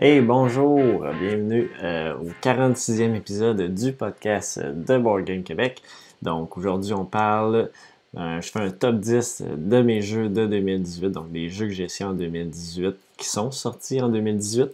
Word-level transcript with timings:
Hey, 0.00 0.20
bonjour, 0.20 0.78
bienvenue 1.20 1.68
euh, 1.82 2.14
au 2.14 2.28
46e 2.40 3.16
épisode 3.16 3.74
du 3.74 3.92
podcast 3.92 4.60
de 4.60 4.96
Board 4.96 5.24
Game 5.24 5.42
Québec. 5.42 5.82
Donc 6.22 6.56
aujourd'hui, 6.56 6.92
on 6.92 7.04
parle, 7.04 7.68
euh, 8.16 8.40
je 8.40 8.48
fais 8.48 8.60
un 8.60 8.70
top 8.70 9.00
10 9.00 9.42
de 9.56 9.82
mes 9.82 10.00
jeux 10.00 10.28
de 10.28 10.46
2018, 10.46 11.08
donc 11.10 11.32
des 11.32 11.48
jeux 11.48 11.66
que 11.66 11.72
j'ai 11.72 11.82
essayés 11.82 12.08
en 12.08 12.12
2018 12.12 12.94
qui 13.16 13.28
sont 13.28 13.50
sortis 13.50 14.00
en 14.00 14.08
2018. 14.08 14.70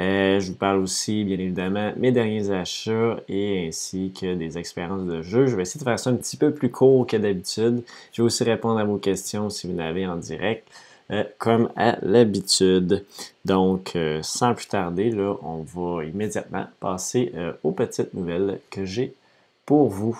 Euh, 0.00 0.40
je 0.40 0.50
vous 0.50 0.58
parle 0.58 0.80
aussi, 0.80 1.22
bien 1.22 1.38
évidemment, 1.38 1.92
mes 1.96 2.10
derniers 2.10 2.50
achats 2.50 3.20
et 3.28 3.68
ainsi 3.68 4.12
que 4.20 4.34
des 4.34 4.58
expériences 4.58 5.06
de 5.06 5.22
jeu. 5.22 5.46
Je 5.46 5.54
vais 5.54 5.62
essayer 5.62 5.78
de 5.78 5.84
faire 5.84 6.00
ça 6.00 6.10
un 6.10 6.16
petit 6.16 6.36
peu 6.36 6.52
plus 6.52 6.72
court 6.72 7.06
que 7.06 7.16
d'habitude. 7.16 7.84
Je 8.12 8.20
vais 8.20 8.26
aussi 8.26 8.42
répondre 8.42 8.80
à 8.80 8.84
vos 8.84 8.98
questions 8.98 9.48
si 9.48 9.68
vous 9.68 9.74
n'avez 9.74 10.08
en 10.08 10.16
direct. 10.16 10.66
Euh, 11.12 11.22
comme 11.38 11.70
à 11.76 11.98
l'habitude. 12.02 13.04
Donc, 13.44 13.94
euh, 13.94 14.20
sans 14.22 14.54
plus 14.54 14.66
tarder, 14.66 15.10
là, 15.10 15.36
on 15.42 15.58
va 15.58 16.04
immédiatement 16.04 16.66
passer 16.80 17.30
euh, 17.36 17.52
aux 17.62 17.70
petites 17.70 18.12
nouvelles 18.12 18.58
que 18.70 18.84
j'ai 18.84 19.14
pour 19.64 19.88
vous. 19.88 20.18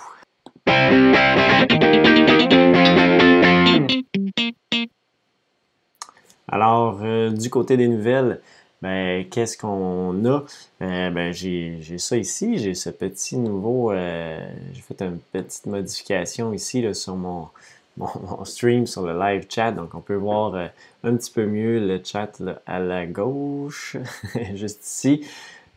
Alors, 6.46 7.00
du 7.32 7.50
côté 7.50 7.77
des 7.77 7.88
nouvelles, 7.88 8.41
ben, 8.80 9.28
qu'est-ce 9.28 9.58
qu'on 9.58 10.24
a? 10.24 10.44
ben, 10.78 11.32
j'ai 11.32 11.98
ça 11.98 12.16
ici, 12.16 12.58
j'ai 12.58 12.74
ce 12.74 12.91
petit 12.91 13.36
nouveau, 13.36 13.92
j'ai 13.92 14.80
fait 14.82 15.02
une 15.02 15.18
petite 15.18 15.66
modification 15.66 16.52
ici 16.52 16.84
sur 16.94 17.16
mon, 17.16 17.48
mon, 17.98 18.45
stream 18.45 18.86
sur 18.86 19.02
le 19.02 19.19
live 19.19 19.47
chat. 19.48 19.72
Donc, 19.72 19.94
on 19.94 20.00
peut 20.00 20.14
voir 20.14 20.55
euh, 20.55 20.66
un 21.05 21.16
petit 21.16 21.30
peu 21.30 21.47
mieux 21.47 21.78
le 21.78 22.00
chat 22.05 22.42
à 22.66 22.78
la 22.78 23.06
gauche, 23.06 23.97
juste 24.55 24.84
ici. 24.86 25.27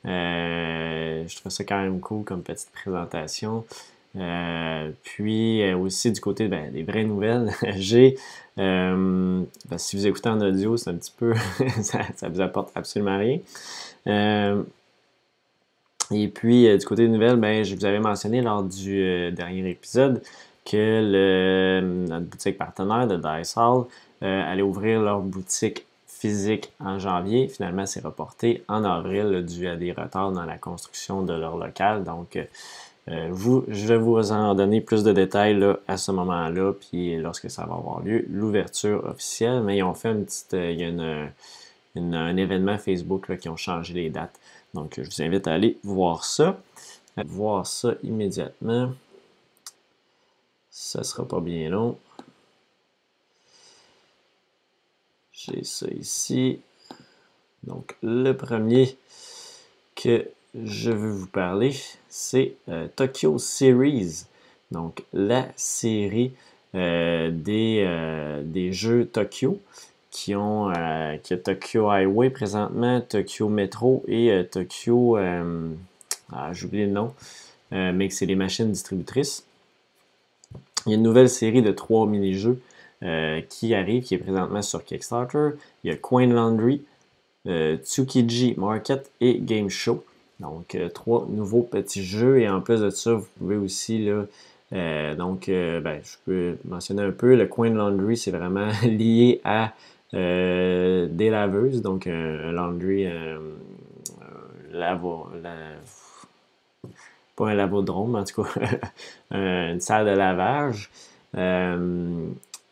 Euh, 0.06 1.26
je 1.28 1.36
trouve 1.38 1.52
ça 1.52 1.64
quand 1.64 1.82
même 1.82 2.00
cool 2.00 2.24
comme 2.24 2.42
petite 2.42 2.72
présentation. 2.72 3.66
Euh, 4.16 4.90
puis 5.04 5.72
aussi 5.74 6.12
du 6.12 6.20
côté 6.20 6.48
ben, 6.48 6.72
des 6.72 6.84
vraies 6.84 7.04
nouvelles, 7.04 7.52
j'ai, 7.76 8.18
ben, 8.58 9.46
si 9.78 9.96
vous 9.96 10.08
écoutez 10.08 10.30
en 10.30 10.42
audio, 10.42 10.78
c'est 10.78 10.90
un 10.90 10.96
petit 10.96 11.14
peu, 11.16 11.34
ça, 11.82 12.00
ça 12.16 12.28
vous 12.28 12.42
apporte 12.42 12.72
absolument 12.76 13.18
rien. 13.18 13.40
et 16.12 16.28
puis 16.28 16.78
du 16.78 16.86
côté 16.86 17.04
des 17.04 17.14
nouvelles, 17.14 17.38
ben, 17.38 17.64
je 17.64 17.76
vous 17.76 17.86
avais 17.86 18.00
mentionné 18.00 18.42
lors 18.42 18.64
du 18.64 19.32
dernier 19.32 19.70
épisode 19.70 20.24
que 20.70 21.82
notre 22.08 22.26
boutique 22.26 22.58
partenaire 22.58 23.08
de 23.08 23.18
Dice 23.18 23.56
Hall 23.58 23.86
euh, 24.22 24.52
allait 24.52 24.62
ouvrir 24.62 25.02
leur 25.02 25.22
boutique 25.22 25.86
physique 26.08 26.72
en 26.80 27.00
janvier. 27.00 27.48
Finalement, 27.48 27.86
c'est 27.86 28.04
reporté 28.04 28.64
en 28.68 28.84
avril 28.84 29.46
dû 29.46 29.68
à 29.68 29.76
des 29.76 29.92
retards 29.92 30.32
dans 30.32 30.46
la 30.46 30.58
construction 30.58 31.24
de 31.24 31.34
leur 31.34 31.58
local. 31.58 32.04
Donc, 32.04 32.38
euh, 33.08 33.34
je 33.70 33.88
vais 33.88 33.98
vous 33.98 34.32
en 34.32 34.54
donner 34.54 34.82
plus 34.82 35.04
de 35.04 35.12
détails 35.12 35.64
à 35.88 35.98
ce 35.98 36.12
moment-là, 36.12 36.74
puis 36.74 37.18
lorsque 37.18 37.50
ça 37.50 37.66
va 37.66 37.76
avoir 37.76 38.02
lieu, 38.02 38.26
l'ouverture 38.30 39.04
officielle. 39.06 39.64
Mais 39.64 39.78
ils 39.78 39.84
ont 39.84 39.96
fait 39.96 40.12
une 40.12 40.26
petite, 40.26 40.54
euh, 40.54 40.72
il 41.96 42.12
y 42.12 42.16
a 42.16 42.20
un 42.20 42.38
événement 42.38 42.78
Facebook 42.78 43.38
qui 43.38 43.50
ont 43.50 43.58
changé 43.58 43.94
les 43.94 44.10
dates. 44.10 44.40
Donc, 44.76 45.00
je 45.02 45.10
vous 45.10 45.22
invite 45.24 45.48
à 45.48 45.54
aller 45.54 45.78
voir 45.84 46.26
ça, 46.26 46.60
voir 47.18 47.66
ça 47.66 47.94
immédiatement. 48.04 48.92
Ça 50.82 51.04
sera 51.04 51.28
pas 51.28 51.42
bien 51.42 51.70
long. 51.70 51.98
J'ai 55.34 55.66
ça 55.66 55.88
ici. 55.90 56.62
Donc, 57.64 57.98
le 58.02 58.32
premier 58.32 58.98
que 59.94 60.26
je 60.56 60.90
veux 60.90 61.12
vous 61.12 61.28
parler, 61.28 61.76
c'est 62.08 62.54
euh, 62.70 62.88
Tokyo 62.96 63.38
Series. 63.40 64.24
Donc, 64.72 65.04
la 65.12 65.50
série 65.58 66.32
euh, 66.76 67.30
des, 67.30 67.84
euh, 67.86 68.42
des, 68.46 68.72
jeux 68.72 69.06
Tokyo 69.06 69.60
qui 70.12 70.34
ont 70.34 70.72
qui 71.24 71.38
Tokyo 71.38 71.90
Highway 71.90 72.30
présentement, 72.30 73.02
Tokyo 73.02 73.50
Metro 73.50 74.02
et 74.08 74.48
Tokyo. 74.50 75.18
ah, 75.18 76.54
j'ai 76.54 76.66
oublié 76.66 76.86
le 76.86 76.94
nom, 76.94 77.14
mais 77.72 78.08
que 78.08 78.14
c'est 78.14 78.26
les 78.26 78.36
machines 78.36 78.72
distributrices. 78.72 79.44
Il 80.90 80.94
y 80.94 80.96
a 80.96 80.98
une 80.98 81.04
nouvelle 81.04 81.30
série 81.30 81.62
de 81.62 81.72
trois 81.72 82.08
mini-jeux 82.08 82.60
euh, 83.04 83.42
qui 83.48 83.76
arrive, 83.76 84.02
qui 84.02 84.16
est 84.16 84.18
présentement 84.18 84.64
sur 84.64 84.84
Kickstarter. 84.84 85.52
Il 85.84 85.92
y 85.92 85.94
a 85.94 85.96
Coin 85.96 86.26
Laundry, 86.26 86.82
euh, 87.46 87.78
Tsukiji 87.78 88.56
Market 88.58 89.12
et 89.22 89.38
Game 89.38 89.70
Show. 89.70 90.04
Donc, 90.40 90.74
euh, 90.74 90.90
trois 90.90 91.28
nouveaux 91.30 91.62
petits 91.62 92.04
jeux. 92.04 92.40
Et 92.40 92.50
en 92.50 92.60
plus 92.62 92.82
de 92.82 92.90
ça, 92.90 93.14
vous 93.14 93.28
pouvez 93.38 93.56
aussi, 93.56 94.04
là, 94.04 94.26
donc, 95.16 95.46
ben, 95.48 96.02
je 96.04 96.16
peux 96.26 96.58
mentionner 96.66 97.04
un 97.04 97.12
peu, 97.12 97.36
le 97.36 97.46
Coin 97.46 97.70
Laundry, 97.70 98.18
c'est 98.18 98.32
vraiment 98.32 98.72
lié 98.84 99.42
à 99.44 99.74
des 100.12 101.30
laveuses, 101.30 101.84
donc 101.84 102.08
un, 102.08 102.52
laundry, 102.52 103.08
lavo, 104.72 105.28
la, 105.44 105.52
pas 107.40 107.50
un 107.52 107.56
lavodrome, 107.56 108.16
en 108.16 108.24
tout 108.26 108.44
cas, 108.44 108.50
une 109.32 109.80
salle 109.80 110.06
de 110.06 110.12
lavage. 110.12 110.92
Euh, 111.38 112.28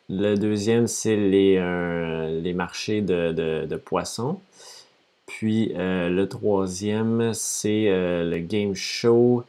le 0.09 0.35
deuxième, 0.35 0.88
c'est 0.88 1.16
les, 1.16 1.55
euh, 1.57 2.41
les 2.41 2.53
marchés 2.53 3.01
de, 3.01 3.75
poissons. 3.78 4.41
Puis 5.25 5.72
euh, 5.75 6.09
le 6.09 6.28
troisième, 6.28 7.33
c'est 7.33 7.85
le 7.89 8.38
game 8.39 8.75
show. 8.75 9.45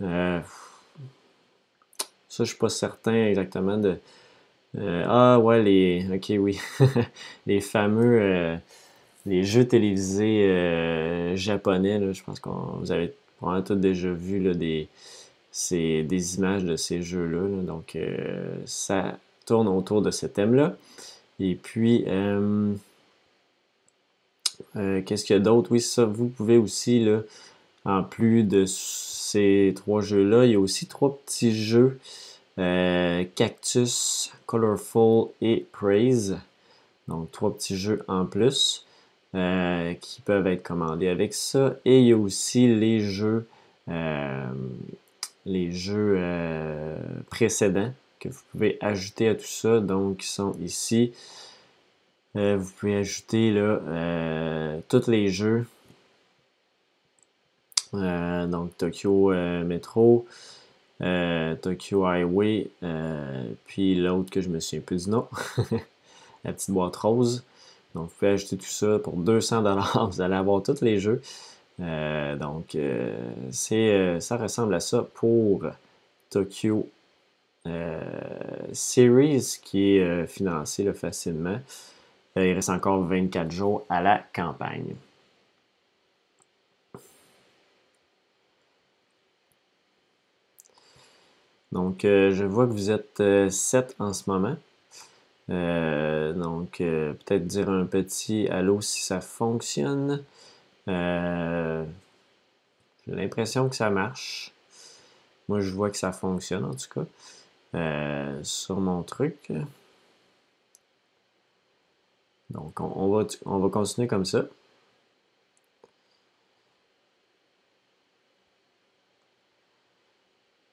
ça, 0.00 0.42
je 2.38 2.44
suis 2.44 2.58
pas 2.58 2.68
certain 2.68 3.26
exactement 3.28 3.78
de. 3.78 3.98
ah 4.78 5.38
ouais, 5.38 5.62
les. 5.62 6.06
Ok, 6.12 6.32
oui. 6.38 6.58
les 7.46 7.62
fameux. 7.62 8.58
les 9.24 9.42
jeux 9.44 9.66
télévisés 9.66 11.36
japonais, 11.36 12.12
je 12.12 12.22
pense 12.22 12.40
que 12.40 12.50
vous 12.50 12.92
avez 12.92 13.14
on 13.42 13.50
a 13.50 13.62
tous 13.62 13.74
déjà 13.74 14.10
vu 14.10 14.54
des, 14.54 14.88
des 15.70 16.36
images 16.36 16.64
de 16.64 16.76
ces 16.76 17.02
jeux-là. 17.02 17.62
donc, 17.62 17.96
euh, 17.96 18.54
ça 18.66 19.18
tourne 19.46 19.68
autour 19.68 20.02
de 20.02 20.10
ce 20.10 20.26
thème-là. 20.26 20.76
Et 21.38 21.54
puis, 21.54 22.04
euh, 22.06 22.72
euh, 24.76 25.02
qu'est-ce 25.02 25.24
qu'il 25.24 25.34
y 25.34 25.38
a 25.38 25.42
d'autre? 25.42 25.72
Oui, 25.72 25.80
ça, 25.80 26.04
vous 26.04 26.28
pouvez 26.28 26.58
aussi, 26.58 27.04
là, 27.04 27.22
en 27.84 28.02
plus 28.02 28.44
de 28.44 28.66
ces 28.66 29.72
trois 29.74 30.02
jeux-là, 30.02 30.44
il 30.44 30.52
y 30.52 30.54
a 30.54 30.60
aussi 30.60 30.86
trois 30.86 31.18
petits 31.18 31.54
jeux 31.54 31.98
Cactus, 32.56 34.32
Colorful 34.44 35.28
et 35.40 35.64
Praise. 35.72 36.38
Donc, 37.08 37.32
trois 37.32 37.54
petits 37.54 37.76
jeux 37.76 38.04
en 38.06 38.26
plus. 38.26 38.84
Euh, 39.36 39.94
qui 39.94 40.22
peuvent 40.22 40.48
être 40.48 40.64
commandés 40.64 41.06
avec 41.06 41.34
ça. 41.34 41.76
Et 41.84 42.00
il 42.00 42.08
y 42.08 42.12
a 42.12 42.16
aussi 42.16 42.66
les 42.66 42.98
jeux, 42.98 43.46
euh, 43.88 44.48
les 45.46 45.70
jeux 45.70 46.16
euh, 46.18 46.98
précédents 47.30 47.92
que 48.18 48.28
vous 48.28 48.40
pouvez 48.50 48.76
ajouter 48.80 49.28
à 49.28 49.36
tout 49.36 49.46
ça. 49.46 49.78
Donc, 49.78 50.18
qui 50.18 50.26
sont 50.26 50.54
ici. 50.60 51.12
vous 52.34 52.70
pouvez 52.78 52.96
ajouter 52.96 53.52
là, 53.52 54.80
tous 54.88 55.06
les 55.06 55.28
jeux. 55.28 55.64
donc, 57.92 58.76
Tokyo 58.78 59.32
Metro. 59.64 60.26
Tokyo 60.98 62.04
Highway, 62.04 62.66
puis 63.66 63.94
l'autre 63.94 64.30
que 64.30 64.40
je 64.40 64.48
me 64.48 64.58
souviens 64.58 64.80
plus 64.80 65.04
du 65.04 65.10
nom, 65.10 65.28
la 66.44 66.52
petite 66.52 66.72
boîte 66.72 66.96
rose. 66.96 67.44
Donc, 67.94 68.04
vous 68.04 68.14
pouvez 68.18 68.32
ajouter 68.32 68.56
tout 68.56 68.64
ça 68.66 68.98
pour 68.98 69.16
200 69.16 69.62
Vous 70.10 70.20
allez 70.20 70.34
avoir 70.34 70.62
tous 70.62 70.80
les 70.80 70.98
jeux. 70.98 71.20
Euh, 71.80 72.36
donc, 72.36 72.74
euh, 72.74 73.16
c'est, 73.50 73.90
euh, 73.94 74.20
ça 74.20 74.36
ressemble 74.36 74.74
à 74.74 74.80
ça 74.80 75.06
pour 75.14 75.64
Tokyo 76.30 76.88
Series 78.72 79.58
qui 79.62 79.96
est 79.96 80.26
financé 80.26 80.92
facilement. 80.92 81.60
il 82.36 82.52
reste 82.54 82.70
encore 82.70 83.02
24 83.04 83.50
jours 83.50 83.84
à 83.88 84.00
la 84.02 84.22
campagne. 84.34 84.94
Donc, 91.72 92.00
je 92.02 92.44
vois 92.44 92.66
que 92.66 92.72
vous 92.72 92.90
êtes 92.90 93.22
7 93.50 93.94
en 93.98 94.12
ce 94.12 94.28
moment. 94.28 94.56
Euh, 95.50 96.32
donc, 96.32 96.80
euh, 96.80 97.12
peut-être 97.14 97.46
dire 97.46 97.68
un 97.70 97.84
petit 97.86 98.48
allô 98.48 98.80
si 98.80 99.02
ça 99.02 99.20
fonctionne. 99.20 100.22
Euh, 100.88 101.84
j'ai 103.06 103.14
l'impression 103.14 103.68
que 103.68 103.76
ça 103.76 103.90
marche. 103.90 104.52
Moi, 105.48 105.60
je 105.60 105.70
vois 105.70 105.90
que 105.90 105.96
ça 105.96 106.12
fonctionne 106.12 106.64
en 106.64 106.74
tout 106.74 106.88
cas 106.94 107.04
sur 108.42 108.80
mon 108.80 109.02
truc. 109.02 109.52
Donc, 112.50 112.80
on, 112.80 113.10
va, 113.10 113.26
on 113.44 113.58
va 113.58 113.68
continuer 113.68 114.08
comme 114.08 114.24
ça. 114.24 114.44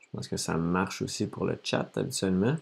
Je 0.01 0.07
pense 0.11 0.27
que 0.27 0.37
ça 0.37 0.55
marche 0.57 1.01
aussi 1.01 1.27
pour 1.27 1.45
le 1.45 1.59
chat 1.63 1.89
habituellement. 1.95 2.57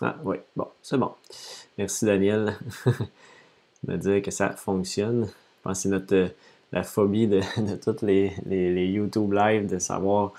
Ah 0.00 0.16
oui, 0.24 0.36
bon, 0.56 0.68
c'est 0.82 0.98
bon. 0.98 1.12
Merci 1.78 2.04
Daniel 2.04 2.58
de 3.84 3.96
dire 3.96 4.22
que 4.22 4.30
ça 4.30 4.50
fonctionne. 4.50 5.26
Je 5.26 5.62
pense 5.62 5.78
que 5.78 5.82
c'est 5.82 5.88
notre 5.88 6.30
la 6.72 6.82
phobie 6.82 7.26
de, 7.28 7.40
de 7.60 7.76
tous 7.76 8.04
les, 8.04 8.32
les, 8.46 8.86
YouTube 8.86 9.32
live 9.32 9.66
de 9.66 9.78
savoir 9.78 10.32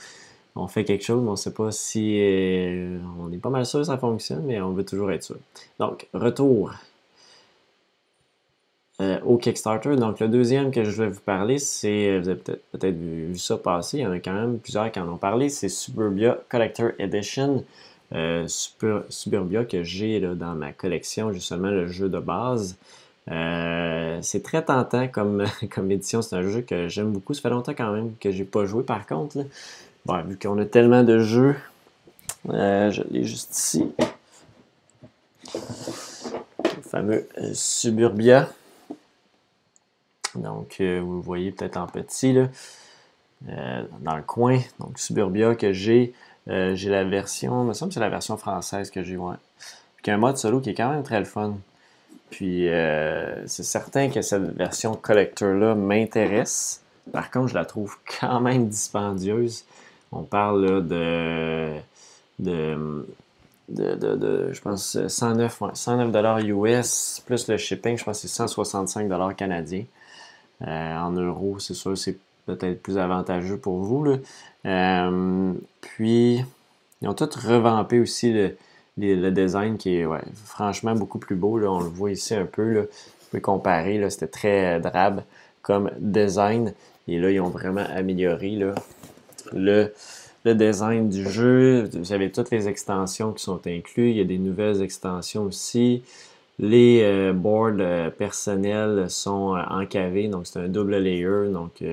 on 0.58 0.68
fait 0.68 0.86
quelque 0.86 1.04
chose, 1.04 1.22
mais 1.22 1.30
on 1.30 1.32
ne 1.32 1.38
sait 1.38 1.54
pas 1.54 1.72
si 1.72 2.18
euh, 2.22 2.98
on 3.20 3.32
est 3.32 3.38
pas 3.38 3.50
mal 3.50 3.66
sûr 3.66 3.80
que 3.80 3.86
ça 3.86 3.98
fonctionne, 3.98 4.46
mais 4.46 4.62
on 4.62 4.72
veut 4.72 4.86
toujours 4.86 5.12
être 5.12 5.24
sûr. 5.24 5.38
Donc, 5.80 6.08
retour 6.14 6.72
euh, 9.02 9.20
au 9.26 9.38
Kickstarter. 9.38 9.96
Donc, 9.96 10.20
le 10.20 10.28
deuxième 10.28 10.72
que 10.72 10.84
je 10.84 11.04
vais 11.04 11.10
vous 11.10 11.22
parler, 11.22 11.60
c'est, 11.60 12.10
euh, 12.10 12.20
vous 12.20 12.30
avez 12.30 12.40
peut-être 12.40 12.96
vu, 12.96 13.38
ça 13.38 13.58
passer, 13.58 13.98
il 13.98 14.02
y 14.02 14.06
en 14.06 14.12
a 14.12 14.20
quand 14.20 14.34
même 14.34 14.60
plusieurs 14.60 14.92
qui 14.92 15.00
en 15.00 15.10
ont 15.10 15.18
parlé, 15.18 15.50
c'est 15.50 15.70
Suburbia 15.70 16.38
Collector 16.50 16.92
Edition. 17.00 17.64
Suburbia 18.48 19.66
que 19.66 19.84
j'ai 19.84 20.22
dans 20.22 20.56
ma 20.56 20.72
collection, 20.72 21.34
justement 21.34 21.70
le 21.70 21.88
jeu 21.88 22.08
de 22.08 22.20
base. 22.20 22.78
c'est 23.28 24.44
très 24.44 24.64
tentant 24.64 25.08
comme, 25.10 25.44
comme 25.70 25.92
édition. 25.92 26.22
C'est 26.22 26.36
un 26.36 26.48
jeu 26.48 26.62
que 26.62 26.88
j'aime 26.88 27.12
beaucoup. 27.12 27.34
Ça 27.34 27.42
fait 27.42 27.50
longtemps 27.50 27.74
quand 27.74 27.92
même 27.92 28.14
que 28.22 28.32
j'ai 28.32 28.46
pas 28.46 28.66
joué 28.66 28.84
par 28.84 29.06
contre. 29.06 29.38
Bon, 30.06 30.22
vu 30.22 30.38
qu'on 30.38 30.60
a 30.60 30.66
tellement 30.66 31.04
de 31.04 31.18
jeux, 31.18 31.56
euh, 32.50 32.92
je 32.92 33.02
l'ai 33.10 33.24
juste 33.24 33.58
ici. 33.58 33.92
Le 35.54 36.82
fameux 36.84 37.28
euh, 37.40 37.52
Suburbia. 37.54 38.50
Donc, 40.36 40.78
euh, 40.82 41.00
vous 41.00 41.22
voyez 41.22 41.52
peut-être 41.52 41.78
en 41.78 41.88
petit, 41.88 42.34
là, 42.34 42.48
dans 44.02 44.16
le 44.16 44.24
coin. 44.24 44.60
Donc, 44.80 44.98
Suburbia 44.98 45.56
que 45.56 45.74
j'ai. 45.74 46.14
j'ai 46.48 46.90
la 46.90 47.04
version, 47.04 47.64
il 47.64 47.68
me 47.68 47.74
semble 47.74 47.90
que 47.90 47.96
c'est 47.96 48.00
la 48.00 48.10
version 48.10 48.38
française 48.38 48.90
que 48.90 49.04
j'ai, 49.04 49.18
ouais. 49.18 49.36
Puis 50.02 50.12
un 50.12 50.18
mode 50.18 50.38
solo 50.38 50.62
qui 50.62 50.72
est 50.72 50.76
quand 50.76 50.92
même 50.92 51.04
très 51.04 51.20
le 51.20 51.26
fun. 51.26 51.58
Puis, 52.30 52.68
c'est 53.46 53.64
certain 53.64 54.10
que 54.10 54.22
cette 54.22 54.56
version 54.56 54.96
collector-là 54.96 55.76
m'intéresse. 55.76 56.82
Par 57.12 57.30
contre, 57.30 57.50
je 57.50 57.56
la 57.56 57.66
trouve 57.66 57.98
quand 58.20 58.40
même 58.40 58.68
dispendieuse. 58.68 59.64
On 60.12 60.24
parle 60.24 60.88
de, 60.88 61.76
de, 62.40 63.06
de, 63.70 64.50
je 64.52 64.62
pense, 64.62 64.98
109, 65.08 65.64
109 65.74 66.44
US, 66.46 67.22
plus 67.26 67.48
le 67.48 67.58
shipping, 67.58 67.98
je 67.98 68.04
pense 68.04 68.22
que 68.22 68.28
c'est 68.28 68.34
165 68.36 69.36
canadiens. 69.36 69.86
Euh, 70.62 70.98
en 70.98 71.12
euros, 71.12 71.60
c'est 71.60 71.74
sûr, 71.74 71.98
c'est 71.98 72.18
peut-être 72.46 72.82
plus 72.82 72.98
avantageux 72.98 73.58
pour 73.58 73.80
vous. 73.80 74.06
Euh, 74.66 75.54
puis, 75.82 76.44
ils 77.02 77.08
ont 77.08 77.14
tous 77.14 77.36
revampé 77.36 78.00
aussi 78.00 78.32
le, 78.32 78.56
le, 78.98 79.30
design 79.32 79.78
qui 79.78 79.96
est 79.96 80.08
franchement 80.46 80.96
beaucoup 80.96 81.20
plus 81.20 81.36
beau. 81.36 81.58
Là. 81.58 81.72
On 81.72 81.80
le 81.80 81.90
voit 81.90 82.12
ici 82.12 82.34
un 82.34 82.46
peu. 82.46 82.74
Là. 82.74 82.82
Vous 82.82 83.30
pouvez 83.30 83.42
comparer. 83.42 84.10
C'était 84.10 84.28
très 84.28 84.80
drabe 84.80 85.24
comme 85.62 85.92
design. 86.00 86.74
Et 87.08 87.20
là, 87.20 87.32
ils 87.32 87.40
ont 87.40 87.50
vraiment 87.50 87.86
amélioré 87.94 88.52
là, 88.52 88.74
le, 89.54 89.92
design 90.46 91.10
du 91.10 91.28
jeu. 91.30 91.90
Vous 91.94 92.14
avez 92.14 92.32
toutes 92.32 92.52
les 92.52 92.68
extensions 92.68 93.34
qui 93.34 93.44
sont 93.44 93.62
incluses. 93.68 94.12
Il 94.12 94.18
y 94.18 94.22
a 94.22 94.26
des 94.26 94.38
nouvelles 94.38 94.82
extensions 94.82 95.44
aussi. 95.44 96.04
Les 96.58 97.02
euh, 97.04 97.34
boards 97.34 97.80
euh, 97.80 98.10
personnels 98.10 99.10
sont 99.10 99.56
euh, 99.56 99.62
encavés, 99.70 100.30
donc 100.30 100.48
c'est 100.48 100.60
un 100.60 100.70
double 100.70 100.98
layer. 100.98 101.52
Donc 101.52 101.84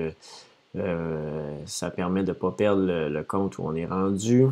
ça 1.65 1.89
permet 1.91 2.23
de 2.23 2.29
ne 2.29 2.33
pas 2.33 2.51
perdre 2.51 2.83
le, 2.85 3.23
compte 3.23 3.57
où 3.57 3.63
on 3.63 3.75
est 3.75 3.85
rendu. 3.85 4.47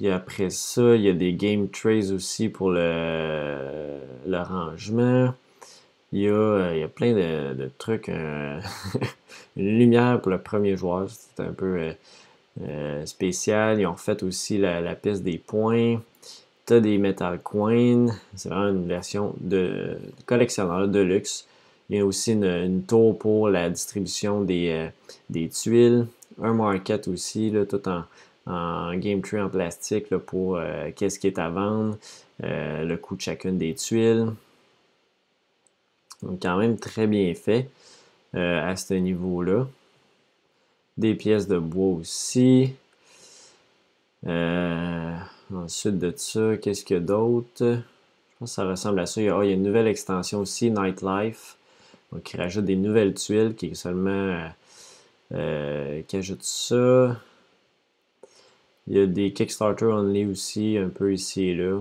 Et 0.00 0.10
après 0.10 0.50
ça, 0.50 0.96
il 0.96 1.02
y 1.02 1.08
a 1.08 1.12
des 1.12 1.32
game 1.34 1.68
trays 1.68 2.12
aussi 2.12 2.48
pour 2.48 2.70
le, 2.70 4.00
rangement. 4.26 5.34
Euh, 6.14 6.70
il 6.72 6.78
y 6.78 6.82
a, 6.82 6.88
plein 6.88 7.12
de, 7.12 7.70
trucs. 7.78 8.08
Une 9.56 9.78
lumière 9.78 10.20
pour 10.20 10.30
le 10.30 10.38
premier 10.38 10.76
joueur, 10.76 11.08
c'est 11.08 11.42
un 11.42 11.52
peu 11.52 11.94
euh, 12.62 13.04
spécial. 13.06 13.80
Ils 13.80 13.86
ont 13.86 13.96
fait 13.96 14.22
aussi 14.22 14.58
la, 14.58 14.94
piste 14.94 15.22
des 15.22 15.38
points. 15.38 16.00
Tu 16.66 16.72
as 16.72 16.80
des 16.80 16.98
Metal 16.98 17.38
Coins. 17.40 18.06
C'est 18.34 18.48
vraiment 18.48 18.70
une 18.70 18.88
version 18.88 19.34
de, 19.40 19.96
collectionneur 20.26 20.88
de 20.88 21.00
luxe. 21.00 21.46
Il 21.90 21.96
y 21.98 22.00
a 22.00 22.06
aussi 22.06 22.32
une, 22.32 22.82
tour 22.82 23.18
pour 23.18 23.48
la 23.48 23.68
distribution 23.68 24.40
des, 24.42 24.90
tuiles. 25.52 26.06
Un 26.42 26.54
market 26.54 27.08
aussi, 27.08 27.50
là, 27.50 27.66
tout 27.66 27.82
en, 27.88 28.94
game 28.96 29.20
tree 29.20 29.40
en 29.40 29.50
plastique 29.50 30.08
pour 30.16 30.58
qu'est-ce 30.96 31.18
qui 31.18 31.26
est 31.26 31.38
à 31.38 31.50
vendre, 31.50 31.98
le 32.40 32.94
coût 32.96 33.16
de 33.16 33.20
chacune 33.20 33.58
des 33.58 33.74
tuiles. 33.74 34.32
Donc, 36.24 36.40
quand 36.42 36.56
même 36.56 36.78
très 36.78 37.06
bien 37.06 37.34
fait 37.34 37.68
euh, 38.34 38.70
à 38.70 38.76
ce 38.76 38.94
niveau-là. 38.94 39.66
Des 40.96 41.14
pièces 41.14 41.48
de 41.48 41.58
bois 41.58 41.98
aussi. 41.98 42.72
Euh, 44.26 45.16
ensuite 45.52 45.98
de 45.98 46.12
ça, 46.16 46.56
qu'est-ce 46.56 46.84
qu'il 46.84 46.94
y 46.94 46.98
a 46.98 47.02
d'autre? 47.02 47.48
Je 47.58 48.38
pense 48.38 48.50
que 48.50 48.54
ça 48.54 48.64
ressemble 48.64 49.00
à 49.00 49.06
ça. 49.06 49.20
Il 49.20 49.26
y, 49.26 49.30
a, 49.30 49.44
une 49.44 49.62
nouvelle 49.62 49.86
extension 49.86 50.40
aussi, 50.40 50.70
Nightlife. 50.70 51.56
Donc, 52.12 52.32
il 52.32 52.40
rajoute 52.40 52.64
des 52.64 52.76
nouvelles 52.76 53.14
tuiles 53.14 53.54
qui 53.56 53.66
est 53.66 53.74
seulement. 53.74 54.48
Euh, 55.32 56.02
qui 56.06 56.16
ajoute 56.16 56.42
ça. 56.42 57.20
Il 58.86 58.96
y 58.96 59.00
a 59.00 59.06
des 59.06 59.32
Kickstarter 59.32 59.86
only 59.86 60.26
aussi, 60.26 60.76
un 60.76 60.88
peu 60.88 61.12
ici 61.12 61.48
et 61.48 61.54
là. 61.54 61.80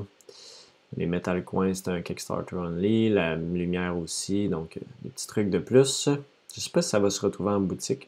Les 0.95 1.05
Metal 1.05 1.43
Coins, 1.43 1.73
c'est 1.73 1.89
un 1.89 2.01
Kickstarter 2.01 2.55
only. 2.55 3.09
La 3.09 3.35
lumière 3.35 3.97
aussi. 3.97 4.47
Donc, 4.47 4.77
euh, 4.77 4.81
des 5.01 5.09
petits 5.09 5.27
trucs 5.27 5.49
de 5.49 5.59
plus. 5.59 6.05
Je 6.05 6.11
ne 6.11 6.61
sais 6.61 6.69
pas 6.69 6.81
si 6.81 6.89
ça 6.89 6.99
va 6.99 7.09
se 7.09 7.21
retrouver 7.21 7.51
en 7.51 7.59
boutique. 7.59 8.07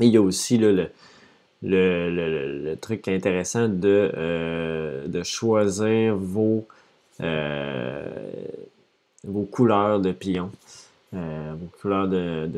Il 0.00 0.08
y 0.08 0.16
a 0.16 0.22
aussi 0.22 0.58
le, 0.58 0.90
truc 2.80 3.08
intéressant 3.08 3.68
de, 3.68 4.12
euh, 4.16 5.24
choisir 5.24 6.16
vos, 6.16 6.66
euh, 7.20 8.06
vos 9.24 9.44
couleurs 9.44 10.00
de 10.00 10.12
pions. 10.12 10.50
vos 11.12 11.68
couleurs 11.80 12.08
de, 12.08 12.48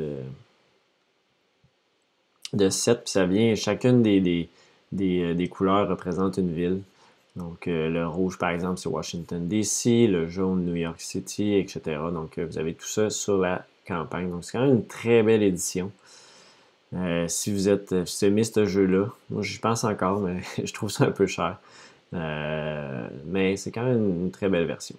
de, 2.53 2.69
set. 2.69 3.05
Puis 3.05 3.13
ça 3.13 3.27
vient, 3.27 3.55
chacune 3.55 4.03
des, 4.03 4.49
des, 4.93 5.49
couleurs 5.49 5.89
représente 5.89 6.37
une 6.37 6.53
ville. 6.53 6.83
Donc, 7.37 7.69
euh, 7.69 7.89
le 7.89 8.07
rouge, 8.07 8.39
par 8.39 8.51
exemple, 8.51 8.79
c'est 8.79 8.89
Washington, 8.89 9.47
D.C., 9.47 10.07
le 10.07 10.29
jaune, 10.29 10.65
New 10.65 10.75
York 10.75 11.01
City, 11.01 11.55
etc. 11.55 11.81
Donc, 12.13 12.39
euh, 12.39 12.45
vous 12.45 12.59
avez 12.59 12.75
tout 12.75 12.87
ça 12.87 13.09
sur 13.09 13.39
la 13.39 13.65
campagne. 13.87 14.31
Donc, 14.31 14.45
c'est 14.45 14.59
quand 14.59 14.65
même 14.65 14.77
une 14.77 14.87
très 14.87 15.23
belle 15.23 15.43
édition. 15.43 15.93
Euh, 16.95 17.29
si 17.29 17.53
vous 17.53 17.69
êtes, 17.69 18.05
si 18.07 18.27
aimé 18.27 18.45
ce 18.45 18.67
jeu-là, 18.67 19.07
moi 19.31 19.43
j'y 19.43 19.59
pense 19.59 19.85
encore, 19.85 20.21
mais 20.21 20.41
je 20.65 20.73
trouve 20.73 20.91
ça 20.91 21.05
un 21.05 21.13
peu 21.13 21.27
cher. 21.27 21.59
mais 23.27 23.57
c'est 23.57 23.71
quand 23.73 23.85
même 23.85 24.09
une 24.25 24.31
très 24.31 24.49
belle 24.49 24.67
version. 24.67 24.97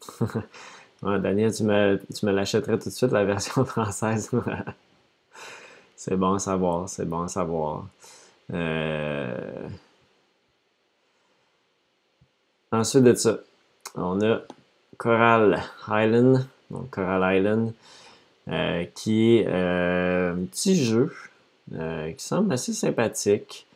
Daniel, 1.02 1.52
tu 1.54 1.64
me, 1.64 2.00
tu 2.14 2.26
me 2.26 2.32
l'achèterais 2.32 2.78
tout 2.78 2.88
de 2.88 2.94
suite, 2.94 3.12
la 3.12 3.24
version 3.24 3.64
française. 3.66 4.30
C'est 5.96 6.16
bon 6.16 6.34
à 6.34 6.38
savoir, 6.38 6.88
c'est 6.88 7.06
bon 7.06 7.22
à 7.22 7.28
savoir. 7.28 7.86
Euh, 8.52 9.68
ensuite 12.72 13.04
de 13.04 13.14
ça, 13.14 13.38
on 13.94 14.20
a 14.22 14.42
Coral 14.96 15.62
Island, 15.88 16.46
donc 16.70 16.90
Coral 16.90 17.36
Island, 17.36 17.72
euh, 18.48 18.84
qui 18.94 19.36
est 19.36 19.46
euh, 19.48 20.34
un 20.34 20.44
petit 20.46 20.76
jeu 20.76 21.12
qui 21.68 22.24
semble 22.24 22.52
assez 22.52 22.72
sympathique, 22.72 23.66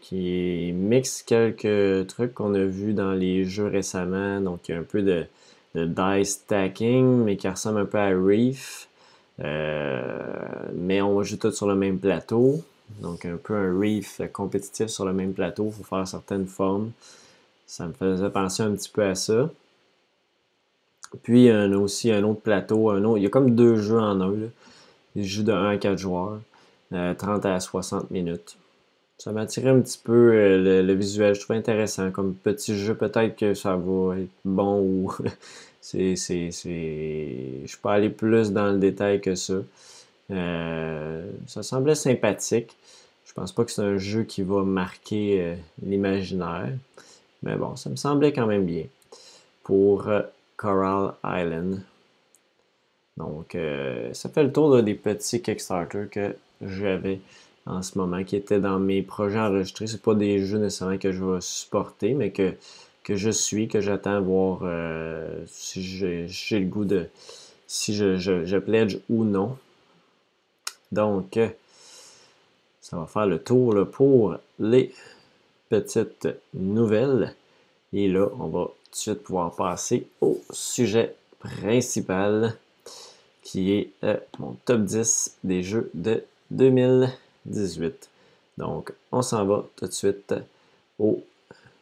qui 0.00 0.72
mixe 0.74 1.22
quelques 1.22 2.06
trucs 2.06 2.32
qu'on 2.32 2.54
a 2.54 2.64
vus 2.64 2.94
dans 2.94 3.12
les 3.12 3.44
jeux 3.44 3.66
récemment, 3.66 4.40
donc 4.40 4.68
il 4.68 4.72
y 4.72 4.74
a 4.74 4.78
un 4.80 4.84
peu 4.84 5.02
de, 5.02 5.26
de 5.74 5.84
dice 5.84 6.30
stacking, 6.30 7.24
mais 7.24 7.36
qui 7.36 7.46
ressemble 7.46 7.80
un 7.80 7.84
peu 7.84 7.98
à 7.98 8.08
Reef. 8.08 8.88
Euh, 9.40 10.12
mais 10.74 11.02
on 11.02 11.22
joue 11.22 11.36
tous 11.36 11.52
sur 11.52 11.66
le 11.66 11.74
même 11.74 11.98
plateau. 11.98 12.62
Donc 13.00 13.24
un 13.24 13.36
peu 13.36 13.54
un 13.54 13.78
reef 13.78 14.20
compétitif 14.32 14.88
sur 14.88 15.04
le 15.04 15.12
même 15.12 15.32
plateau. 15.32 15.66
Il 15.68 15.72
faut 15.72 15.96
faire 15.96 16.06
certaines 16.06 16.46
formes. 16.46 16.92
Ça 17.66 17.86
me 17.86 17.92
faisait 17.92 18.30
penser 18.30 18.62
un 18.62 18.72
petit 18.72 18.90
peu 18.90 19.04
à 19.04 19.14
ça. 19.14 19.50
Puis 21.22 21.42
il 21.42 21.44
y 21.46 21.50
a 21.50 21.66
aussi 21.78 22.10
un 22.10 22.22
autre 22.24 22.40
plateau. 22.40 22.90
Un 22.90 23.04
autre, 23.04 23.18
il 23.18 23.24
y 23.24 23.26
a 23.26 23.30
comme 23.30 23.54
deux 23.54 23.76
jeux 23.76 23.98
en 23.98 24.20
un. 24.20 24.30
Là. 24.30 24.46
Des 25.14 25.24
jeux 25.24 25.42
de 25.42 25.52
1 25.52 25.68
à 25.70 25.76
4 25.76 25.98
joueurs. 25.98 26.38
30 26.92 27.46
euh, 27.46 27.56
à 27.56 27.60
60 27.60 28.10
minutes. 28.10 28.56
ça 29.18 29.32
m'attirait 29.32 29.70
un 29.70 29.80
petit 29.80 30.00
peu 30.02 30.32
euh, 30.34 30.82
le, 30.82 30.94
visuel. 30.94 31.34
Je 31.34 31.40
trouve 31.40 31.56
intéressant. 31.56 32.10
Comme 32.10 32.34
petit 32.34 32.76
jeu, 32.76 32.94
peut-être 32.94 33.36
que 33.36 33.54
ça 33.54 33.76
va 33.76 34.18
être 34.18 34.30
bon 34.44 34.80
ou. 34.80 35.12
c'est, 35.80 36.16
c'est, 36.16 36.50
Je 36.50 37.66
suis 37.66 37.78
pas 37.80 37.94
allé 37.94 38.10
plus 38.10 38.52
dans 38.52 38.72
le 38.72 38.78
détail 38.78 39.20
que 39.20 39.34
ça. 39.34 39.54
Euh, 40.30 41.24
ça 41.46 41.62
semblait 41.62 41.94
sympathique. 41.94 42.76
Je 43.24 43.32
pense 43.32 43.52
pas 43.52 43.64
que 43.64 43.70
c'est 43.70 43.82
un 43.82 43.96
jeu 43.96 44.24
qui 44.24 44.42
va 44.42 44.62
marquer 44.62 45.56
l'imaginaire. 45.82 46.70
Mais 47.42 47.56
bon, 47.56 47.76
ça 47.76 47.88
me 47.88 47.96
semblait 47.96 48.32
quand 48.32 48.46
même 48.46 48.66
bien. 48.66 48.84
Pour 49.64 50.06
Coral 50.62 51.14
Island. 51.24 51.82
Donc, 53.16 53.56
ça 54.12 54.28
fait 54.28 54.44
le 54.44 54.52
tour 54.52 54.80
des 54.82 54.94
petits 54.94 55.42
Kickstarter 55.42 56.06
que 56.08 56.36
j'avais 56.62 57.20
en 57.66 57.82
ce 57.82 57.98
moment, 57.98 58.24
qui 58.24 58.36
étaient 58.36 58.60
dans 58.60 58.78
mes 58.78 59.02
projets 59.02 59.38
enregistrés. 59.38 59.86
Ce 59.86 59.96
pas 59.96 60.14
des 60.14 60.44
jeux 60.44 60.58
nécessairement 60.58 60.98
que 60.98 61.12
je 61.12 61.24
vais 61.24 61.40
supporter, 61.40 62.14
mais 62.14 62.30
que, 62.30 62.54
que 63.04 63.16
je 63.16 63.30
suis, 63.30 63.68
que 63.68 63.80
j'attends 63.80 64.20
voir 64.20 64.60
euh, 64.62 65.44
si 65.46 65.82
j'ai 65.82 66.58
le 66.58 66.66
goût 66.66 66.84
de. 66.84 67.08
si 67.66 67.94
je, 67.94 68.16
je, 68.16 68.56
pledge 68.58 68.98
ou 69.08 69.24
non. 69.24 69.56
Donc, 70.90 71.38
ça 72.80 72.96
va 72.96 73.06
faire 73.06 73.26
le 73.26 73.38
tour 73.38 73.74
pour 73.90 74.36
les 74.58 74.92
petites 75.68 76.28
nouvelles. 76.54 77.34
Et 77.92 78.08
là, 78.08 78.28
on 78.38 78.48
va 78.48 78.70
de 79.06 79.14
pouvoir 79.14 79.54
passer 79.54 80.06
au 80.20 80.40
sujet 80.50 81.14
principal 81.38 82.56
qui 83.42 83.72
est 83.72 83.90
euh, 84.04 84.16
mon 84.38 84.56
top 84.64 84.82
10 84.82 85.38
des 85.44 85.62
jeux 85.62 85.90
de 85.94 86.24
2000. 86.50 87.12
18. 87.46 88.08
Donc, 88.58 88.92
on 89.10 89.22
s'en 89.22 89.44
va 89.44 89.64
tout 89.76 89.86
de 89.86 89.92
suite 89.92 90.34
au 90.98 91.22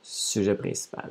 sujet 0.03 0.55
principal. 0.55 1.11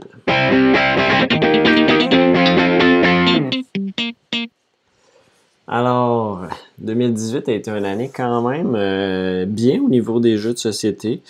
Alors, 5.68 6.48
2018 6.80 7.50
a 7.50 7.52
été 7.54 7.70
une 7.70 7.86
année 7.86 8.10
quand 8.14 8.50
même 8.50 8.74
euh, 8.76 9.46
bien 9.46 9.80
au 9.84 9.90
niveau 9.90 10.20
des 10.20 10.38
jeux 10.38 10.54
de 10.54 10.58
société. 10.58 11.22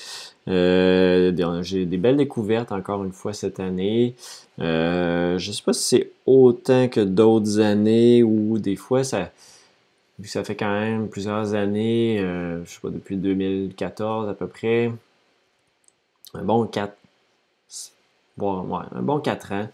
Euh, 0.49 1.61
j'ai 1.61 1.85
des 1.85 1.97
belles 1.97 2.17
découvertes 2.17 2.71
encore 2.71 3.03
une 3.03 3.11
fois 3.11 3.33
cette 3.33 3.59
année. 3.59 4.15
Euh, 4.59 5.37
je 5.37 5.49
ne 5.49 5.53
sais 5.53 5.63
pas 5.63 5.73
si 5.73 5.83
c'est 5.83 6.11
autant 6.25 6.87
que 6.89 7.01
d'autres 7.01 7.59
années 7.59 8.23
ou 8.23 8.57
des 8.57 8.75
fois 8.75 9.03
ça, 9.03 9.31
ça 10.23 10.43
fait 10.43 10.55
quand 10.55 10.71
même 10.71 11.07
plusieurs 11.07 11.53
années, 11.53 12.19
euh, 12.19 12.63
je 12.65 12.71
sais 12.71 12.79
pas, 12.81 12.89
depuis 12.89 13.17
2014 13.17 14.29
à 14.29 14.33
peu 14.33 14.47
près, 14.47 14.91
un 16.33 16.43
bon 16.43 16.65
4, 16.65 16.95
un 18.41 19.01
bon 19.01 19.19
4 19.19 19.51
ans. 19.53 19.67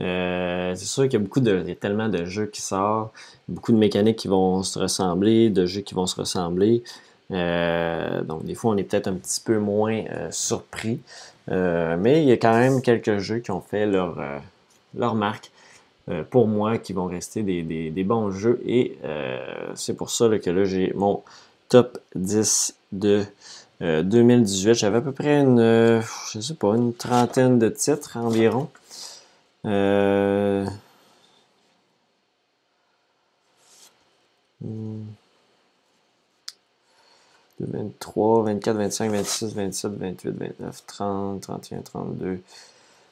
Euh, 0.00 0.74
c'est 0.74 0.86
sûr 0.86 1.04
qu'il 1.04 1.12
y 1.14 1.16
a 1.16 1.20
beaucoup 1.20 1.40
de, 1.40 1.60
il 1.62 1.68
y 1.68 1.72
a 1.72 1.76
tellement 1.76 2.08
de 2.08 2.24
jeux 2.24 2.46
qui 2.46 2.62
sortent, 2.62 3.12
beaucoup 3.48 3.72
de 3.72 3.76
mécaniques 3.76 4.16
qui 4.16 4.28
vont 4.28 4.62
se 4.62 4.78
ressembler, 4.78 5.50
de 5.50 5.66
jeux 5.66 5.82
qui 5.82 5.94
vont 5.94 6.06
se 6.06 6.16
ressembler. 6.16 6.82
Euh, 7.30 8.22
donc 8.22 8.44
des 8.44 8.54
fois 8.54 8.74
on 8.74 8.76
est 8.76 8.84
peut-être 8.84 9.08
un 9.08 9.14
petit 9.14 9.40
peu 9.40 9.58
moins 9.58 10.04
surpris, 10.30 11.00
mais 11.48 12.22
il 12.22 12.28
y 12.28 12.32
a 12.32 12.36
quand 12.36 12.54
même 12.54 12.82
quelques 12.82 13.18
jeux 13.18 13.38
qui 13.38 13.50
ont 13.50 13.60
fait 13.60 13.86
leur, 13.86 14.18
leur 14.94 15.14
marque. 15.14 15.50
Euh, 16.10 16.22
pour 16.22 16.46
moi 16.46 16.76
qui 16.76 16.92
vont 16.92 17.06
rester 17.06 17.42
des, 17.42 18.04
bons 18.04 18.30
jeux. 18.30 18.60
Et 18.66 18.98
euh, 19.04 19.38
c'est 19.74 19.96
pour 19.96 20.10
ça 20.10 20.28
que 20.38 20.50
là, 20.50 20.64
j'ai 20.64 20.92
mon 20.94 21.22
top 21.70 21.98
10 22.14 22.76
de 22.92 23.24
2018. 23.80 24.70
Euh, 24.70 24.74
J'avais 24.74 24.98
à 24.98 25.00
peu 25.00 25.12
près 25.12 25.40
une, 25.40 26.02
je 26.30 26.40
sais 26.40 26.54
pas, 26.54 26.74
une 26.74 26.94
trentaine 26.94 27.58
de 27.58 27.68
titres 27.70 28.18
environ. 28.18 28.68
23, 37.68 38.44
24, 38.44 38.76
25, 38.76 39.10
26, 39.10 39.54
27, 39.54 39.92
28, 39.92 40.30
29, 40.30 40.82
30, 40.86 41.40
31, 41.40 41.78
32. 41.80 42.40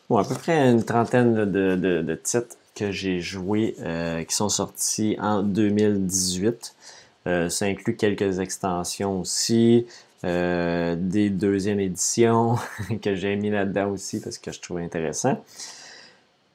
Bon, 0.09 0.19
à 0.19 0.25
peu 0.25 0.35
près 0.35 0.71
une 0.71 0.85
trentaine 0.85 1.51
de, 1.51 2.21
titres 2.23 2.57
que 2.75 2.91
j'ai 2.91 3.21
joué 3.21 3.77
euh, 3.81 4.23
qui 4.25 4.35
sont 4.35 4.49
sortis 4.49 5.17
en 5.21 5.43
2018. 5.43 6.75
Euh, 7.27 7.49
ça 7.49 7.67
inclut 7.67 7.97
quelques 7.97 8.41
extensions 8.41 9.21
aussi, 9.21 9.87
euh, 10.25 10.97
des 10.99 11.31
deuxièmes 11.31 11.81
éditions 11.81 12.57
que 13.03 13.15
j'ai 13.15 13.37
mis 13.37 13.51
là-dedans 13.51 13.91
aussi 13.91 14.21
parce 14.21 14.39
que 14.39 14.53
je 14.53 14.61
trouvais 14.61 14.83
intéressant. 14.83 15.43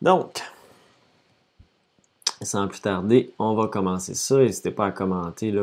Donc, 0.01 0.41
sans 2.41 2.67
plus 2.67 2.81
tarder, 2.81 3.33
on 3.39 3.55
va 3.55 3.67
commencer 3.67 4.13
ça. 4.13 4.37
N'hésitez 4.37 4.71
pas 4.71 4.87
à 4.87 4.91
commenter 4.91 5.53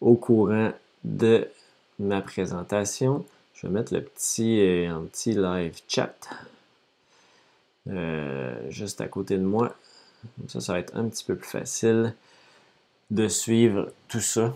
au 0.00 0.14
courant 0.14 0.72
de 1.04 1.48
ma 1.98 2.20
présentation. 2.20 3.24
Je 3.54 3.66
vais 3.66 3.72
mettre 3.72 3.94
le 3.94 4.02
petit, 4.02 4.60
un 4.88 5.02
petit 5.02 5.32
live 5.32 5.78
chat 5.88 6.14
euh, 7.88 8.54
juste 8.70 9.00
à 9.00 9.08
côté 9.08 9.36
de 9.36 9.42
moi. 9.44 9.74
ça, 10.48 10.60
ça 10.60 10.72
va 10.72 10.78
être 10.78 10.96
un 10.96 11.06
petit 11.08 11.24
peu 11.24 11.36
plus 11.36 11.48
facile 11.48 12.14
de 13.10 13.28
suivre 13.28 13.92
tout 14.08 14.20
ça 14.20 14.54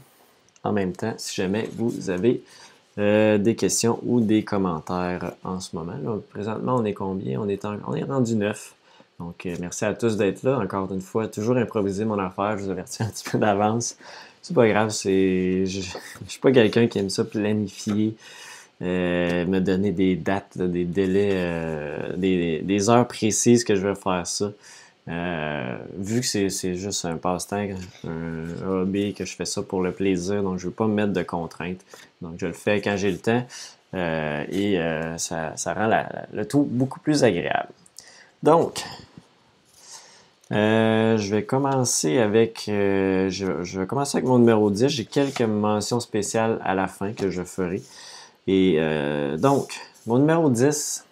en 0.65 0.73
même 0.73 0.93
temps 0.93 1.15
si 1.19 1.35
jamais 1.35 1.69
vous 1.77 2.09
avez 2.11 2.43
euh, 2.99 3.39
des 3.39 3.55
questions 3.55 4.01
ou 4.03 4.21
des 4.21 4.45
commentaires 4.45 5.35
en 5.45 5.61
ce 5.61 5.77
moment. 5.77 5.95
présentement, 6.31 6.77
on 6.77 6.85
est 6.85 6.95
combien? 6.95 7.41
On 7.41 7.49
est, 7.49 7.65
on 7.65 7.95
est 7.95 8.03
rendu 8.03 8.35
neuf. 8.35 8.75
Donc, 9.21 9.47
euh, 9.47 9.57
merci 9.61 9.85
à 9.85 9.95
tous 9.95 10.17
d'être 10.17 10.43
là. 10.43 10.59
Encore 10.59 10.93
une 10.93 11.01
fois, 11.01 11.29
toujours 11.29 11.57
improviser 11.57 12.05
mon 12.05 12.19
affaire. 12.19 12.57
Je 12.59 12.65
vous 12.65 12.71
avertis 12.71 13.03
un 13.05 13.09
petit 13.09 13.29
peu 13.31 13.39
d'avance. 13.39 13.97
C'est 14.43 14.55
pas 14.55 14.69
grave. 14.69 14.91
C'est, 14.91 15.67
je, 15.67 15.81
je 15.81 16.31
suis 16.31 16.41
pas 16.41 16.53
quelqu'un 16.53 16.87
qui 16.87 16.99
aime 16.99 17.11
ça 17.11 17.25
planifier 17.25 18.15
euh, 18.81 19.45
me 19.45 19.61
donner 19.61 19.91
des 19.91 20.15
dates, 20.15 20.57
des 20.57 20.85
délais, 20.85 21.31
euh, 21.33 22.13
des, 22.17 22.91
heures 22.91 23.09
précises 23.09 23.65
que 23.65 23.75
je 23.75 23.85
vais 23.87 23.97
faire 23.97 24.25
ça. 24.25 24.53
Euh, 25.09 25.79
vu 25.97 26.21
que 26.21 26.27
c'est 26.27 26.75
juste 26.77 27.05
un 27.05 27.17
passe-temps, 27.17 27.67
un 28.07 28.69
hobby, 28.69 29.15
que 29.15 29.25
je 29.25 29.35
fais 29.35 29.47
ça 29.47 29.63
pour 29.63 29.83
le 29.83 29.91
plaisir, 29.91 30.45
donc 30.45 30.59
je 30.59 30.67
ne 30.67 30.71
veux 30.71 30.75
pas 30.75 30.87
me 30.87 30.95
mettre 30.95 31.13
de 31.13 31.23
contraintes. 31.23 31.81
Donc 32.23 32.35
je 32.39 32.47
le 32.47 32.53
fais 32.53 32.81
quand 32.81 32.97
j'ai 32.97 33.11
le 33.11 33.19
temps 33.19 33.45
et 33.95 34.79
ça, 35.17 35.55
rend 35.75 36.05
le 36.33 36.47
tout 36.47 36.63
beaucoup 36.63 37.01
plus 37.01 37.25
agréable. 37.25 37.71
Donc, 38.45 38.85
je 40.51 41.31
vais 41.31 41.45
commencer 41.45 42.19
avec 42.19 42.65
je, 42.67 43.29
je, 43.63 43.81
vais 43.81 43.87
commencer 43.87 44.19
avec 44.19 44.29
mon 44.29 44.39
numéro 44.39 44.71
10. 44.71 44.89
J'ai 44.89 45.05
quelques 45.05 45.43
mentions 45.43 46.01
spéciales 46.01 46.61
à 46.65 46.75
la 46.75 46.87
fin 46.87 47.13
que 47.13 47.31
je 47.31 47.43
ferai. 47.43 47.83
Et 48.49 48.77
euh, 48.79 49.37
donc, 49.37 49.79
mon 50.07 50.19
numéro 50.19 50.49
10, 50.49 51.05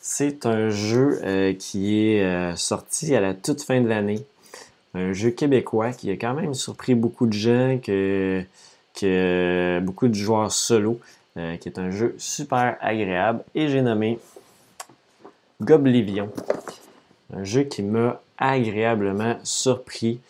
c'est 0.00 0.44
un 0.44 0.70
jeu 0.70 1.20
euh, 1.22 1.54
qui 1.54 2.00
est 2.00 2.24
euh, 2.24 2.56
sorti 2.56 3.14
à 3.14 3.20
la 3.20 3.32
toute 3.32 3.62
fin 3.62 3.80
de 3.80 3.86
l'année. 3.86 4.26
Un 4.94 5.12
jeu 5.12 5.30
québécois 5.30 5.92
qui 5.92 6.10
a 6.10 6.14
quand 6.14 6.34
même 6.34 6.52
surpris 6.52 6.96
beaucoup 6.96 7.28
de 7.28 7.32
gens, 7.32 7.78
que, 7.80 8.42
que 9.00 9.80
beaucoup 9.84 10.08
de 10.08 10.14
joueurs 10.14 10.50
solo, 10.50 11.00
qui 11.34 11.68
est 11.68 11.78
un 11.78 11.90
jeu 11.90 12.14
super 12.18 12.76
agréable. 12.80 13.42
Et 13.54 13.68
j'ai 13.68 13.80
nommé 13.80 14.18
Goblivion. 15.62 16.28
Un 17.34 17.44
jeu 17.44 17.62
qui 17.62 17.82
m'a 17.82 18.20
agréablement 18.42 19.36
surpris. 19.44 20.20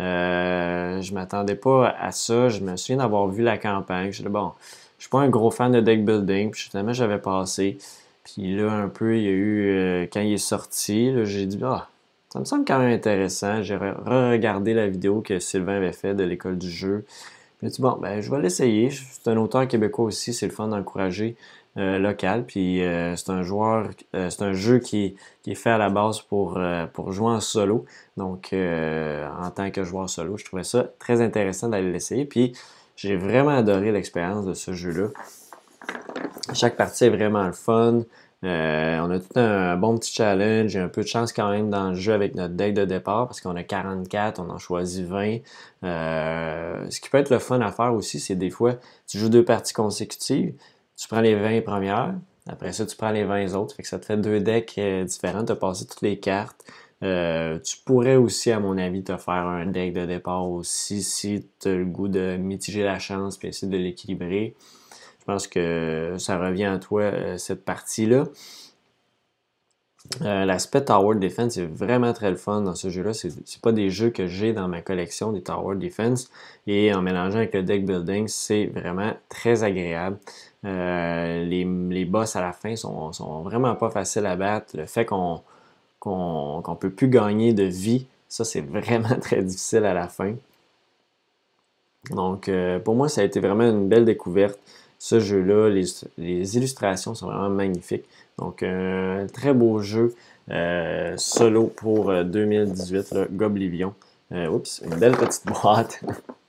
Euh, 0.00 1.00
je 1.00 1.14
m'attendais 1.14 1.54
pas 1.54 1.88
à 1.98 2.12
ça. 2.12 2.48
Je 2.48 2.60
me 2.60 2.76
souviens 2.76 2.98
d'avoir 2.98 3.28
vu 3.28 3.42
la 3.42 3.58
campagne. 3.58 4.12
Je 4.12 4.22
bon, 4.28 4.52
je 4.98 5.04
suis 5.04 5.10
pas 5.10 5.20
un 5.20 5.28
gros 5.28 5.50
fan 5.50 5.72
de 5.72 5.80
deck 5.80 6.04
building, 6.04 6.50
puis 6.50 6.62
finalement 6.70 6.92
j'avais 6.92 7.18
passé. 7.18 7.78
Puis 8.24 8.56
là, 8.56 8.70
un 8.72 8.88
peu, 8.88 9.16
il 9.16 9.24
y 9.24 9.28
a 9.28 9.30
eu, 9.30 9.70
euh, 9.70 10.06
quand 10.12 10.20
il 10.20 10.34
est 10.34 10.38
sorti, 10.38 11.12
j'ai 11.24 11.46
dit, 11.46 11.58
ah, 11.64 11.88
ça 12.32 12.38
me 12.38 12.44
semble 12.44 12.64
quand 12.64 12.78
même 12.78 12.92
intéressant. 12.92 13.62
J'ai 13.62 13.76
re-regardé 13.76 14.74
la 14.74 14.88
vidéo 14.88 15.20
que 15.20 15.38
Sylvain 15.38 15.76
avait 15.76 15.92
fait 15.92 16.14
de 16.14 16.22
l'école 16.24 16.56
du 16.58 16.70
jeu. 16.70 17.04
J'ai 17.62 17.70
dit, 17.70 17.82
bon, 17.82 17.98
ben, 18.00 18.20
je 18.20 18.30
vais 18.30 18.40
l'essayer. 18.40 18.90
C'est 18.90 19.28
un 19.28 19.36
auteur 19.36 19.66
québécois 19.68 20.06
aussi, 20.06 20.32
c'est 20.32 20.46
le 20.46 20.52
fun 20.52 20.68
d'encourager 20.68 21.36
euh, 21.76 21.98
local. 21.98 22.44
Puis 22.46 22.82
euh, 22.82 23.16
c'est 23.16 23.30
un 23.30 23.42
joueur, 23.42 23.88
c'est 24.12 24.42
un 24.42 24.52
jeu 24.52 24.78
qui, 24.78 25.16
est 25.46 25.54
fait 25.54 25.70
à 25.70 25.78
la 25.78 25.90
base 25.90 26.20
pour, 26.20 26.60
pour 26.92 27.12
jouer 27.12 27.30
en 27.30 27.40
solo. 27.40 27.84
Donc, 28.16 28.52
en 28.52 29.50
tant 29.50 29.70
que 29.70 29.84
joueur 29.84 30.08
solo, 30.08 30.36
je 30.36 30.44
trouvais 30.44 30.64
ça 30.64 30.84
très 30.98 31.20
intéressant 31.20 31.68
d'aller 31.68 31.90
l'essayer. 31.92 32.24
Puis, 32.24 32.52
j'ai 32.96 33.16
vraiment 33.16 33.56
adoré 33.56 33.90
l'expérience 33.90 34.46
de 34.46 34.54
ce 34.54 34.72
jeu-là. 34.72 35.08
Chaque 36.54 36.76
partie 36.76 37.04
est 37.04 37.10
vraiment 37.10 37.44
le 37.44 37.52
fun. 37.52 38.02
Euh, 38.44 38.98
on 38.98 39.10
a 39.10 39.20
tout 39.20 39.38
un 39.38 39.76
bon 39.76 39.96
petit 39.96 40.12
challenge. 40.12 40.70
J'ai 40.70 40.80
un 40.80 40.88
peu 40.88 41.02
de 41.02 41.06
chance 41.06 41.32
quand 41.32 41.50
même 41.50 41.70
dans 41.70 41.90
le 41.90 41.94
jeu 41.94 42.12
avec 42.12 42.34
notre 42.34 42.54
deck 42.54 42.74
de 42.74 42.84
départ 42.84 43.26
parce 43.26 43.40
qu'on 43.40 43.54
a 43.54 43.62
44, 43.62 44.40
on 44.40 44.50
en 44.50 44.58
choisit 44.58 45.06
20. 45.06 45.38
Euh, 45.84 46.86
ce 46.90 47.00
qui 47.00 47.08
peut 47.08 47.18
être 47.18 47.30
le 47.30 47.38
fun 47.38 47.60
à 47.60 47.70
faire 47.70 47.94
aussi, 47.94 48.18
c'est 48.18 48.34
des 48.34 48.50
fois, 48.50 48.74
tu 49.06 49.18
joues 49.18 49.28
deux 49.28 49.44
parties 49.44 49.72
consécutives, 49.72 50.54
tu 50.96 51.08
prends 51.08 51.20
les 51.20 51.34
20 51.34 51.62
premières, 51.62 52.14
après 52.48 52.72
ça, 52.72 52.86
tu 52.86 52.96
prends 52.96 53.10
les 53.10 53.24
20 53.24 53.54
autres. 53.54 53.74
Fait 53.74 53.82
que 53.82 53.88
ça 53.88 53.98
te 53.98 54.06
fait 54.06 54.16
deux 54.16 54.40
decks 54.40 54.74
euh, 54.78 55.04
différents. 55.04 55.44
Tu 55.44 55.52
as 55.52 55.56
passé 55.56 55.86
toutes 55.86 56.02
les 56.02 56.18
cartes. 56.18 56.64
Euh, 57.02 57.58
tu 57.60 57.78
pourrais 57.84 58.16
aussi, 58.16 58.50
à 58.50 58.60
mon 58.60 58.78
avis, 58.78 59.02
te 59.02 59.16
faire 59.16 59.46
un 59.46 59.66
deck 59.66 59.92
de 59.92 60.06
départ 60.06 60.48
aussi 60.48 61.02
si 61.02 61.46
tu 61.60 61.68
as 61.68 61.74
le 61.74 61.84
goût 61.84 62.08
de 62.08 62.36
mitiger 62.36 62.84
la 62.84 62.98
chance 62.98 63.38
et 63.42 63.48
essayer 63.48 63.70
de 63.70 63.76
l'équilibrer. 63.76 64.54
Je 65.20 65.24
pense 65.24 65.46
que 65.46 66.16
ça 66.18 66.38
revient 66.38 66.64
à 66.64 66.78
toi, 66.78 67.02
euh, 67.02 67.38
cette 67.38 67.64
partie-là. 67.64 68.24
L'aspect 70.20 70.84
Tower 70.84 71.16
Defense 71.16 71.56
est 71.58 71.64
vraiment 71.64 72.12
très 72.12 72.28
le 72.28 72.36
fun 72.36 72.60
dans 72.62 72.74
ce 72.74 72.90
jeu-là. 72.90 73.14
C'est 73.14 73.62
pas 73.62 73.70
des 73.70 73.88
jeux 73.88 74.10
que 74.10 74.26
j'ai 74.26 74.52
dans 74.52 74.66
ma 74.66 74.82
collection, 74.82 75.32
des 75.32 75.42
Tower 75.42 75.76
Defense. 75.76 76.28
Et 76.66 76.92
en 76.92 77.02
mélangeant 77.02 77.38
avec 77.38 77.54
le 77.54 77.62
deck 77.62 77.86
building, 77.86 78.26
c'est 78.26 78.66
vraiment 78.66 79.14
très 79.28 79.62
agréable. 79.62 80.18
Euh, 80.64 81.44
les, 81.44 81.64
les, 81.64 82.04
boss 82.04 82.36
à 82.36 82.40
la 82.40 82.52
fin 82.52 82.76
sont, 82.76 83.12
sont, 83.12 83.42
vraiment 83.42 83.74
pas 83.74 83.90
faciles 83.90 84.26
à 84.26 84.36
battre. 84.36 84.76
Le 84.76 84.86
fait 84.86 85.04
qu'on 85.04 85.40
qu'on 85.98 86.76
peut 86.80 86.90
plus 86.90 87.08
gagner 87.08 87.52
de 87.52 87.62
vie, 87.64 88.06
ça 88.28 88.44
c'est 88.44 88.60
vraiment 88.60 89.16
très 89.20 89.42
difficile 89.42 89.84
à 89.84 89.94
la 89.94 90.08
fin. 90.08 90.34
Donc 92.10 92.48
euh, 92.48 92.78
pour 92.80 92.94
moi, 92.94 93.08
ça 93.08 93.22
a 93.22 93.24
été 93.24 93.40
vraiment 93.40 93.64
une 93.68 93.88
belle 93.88 94.04
découverte. 94.04 94.58
Ce 94.98 95.18
jeu-là, 95.20 95.68
les, 95.68 95.84
les, 96.18 96.56
illustrations 96.56 97.14
sont 97.14 97.26
vraiment 97.26 97.50
magnifiques. 97.50 98.04
Donc 98.38 98.62
un 98.62 99.26
très 99.32 99.54
beau 99.54 99.80
jeu 99.80 100.14
euh, 100.50 101.14
solo 101.16 101.66
pour 101.68 102.12
2018, 102.24 103.12
le 103.12 103.28
Goblivion. 103.30 103.94
oups, 104.32 104.82
une 104.84 104.96
belle 104.96 105.16
petite 105.16 105.46
boîte. 105.46 106.02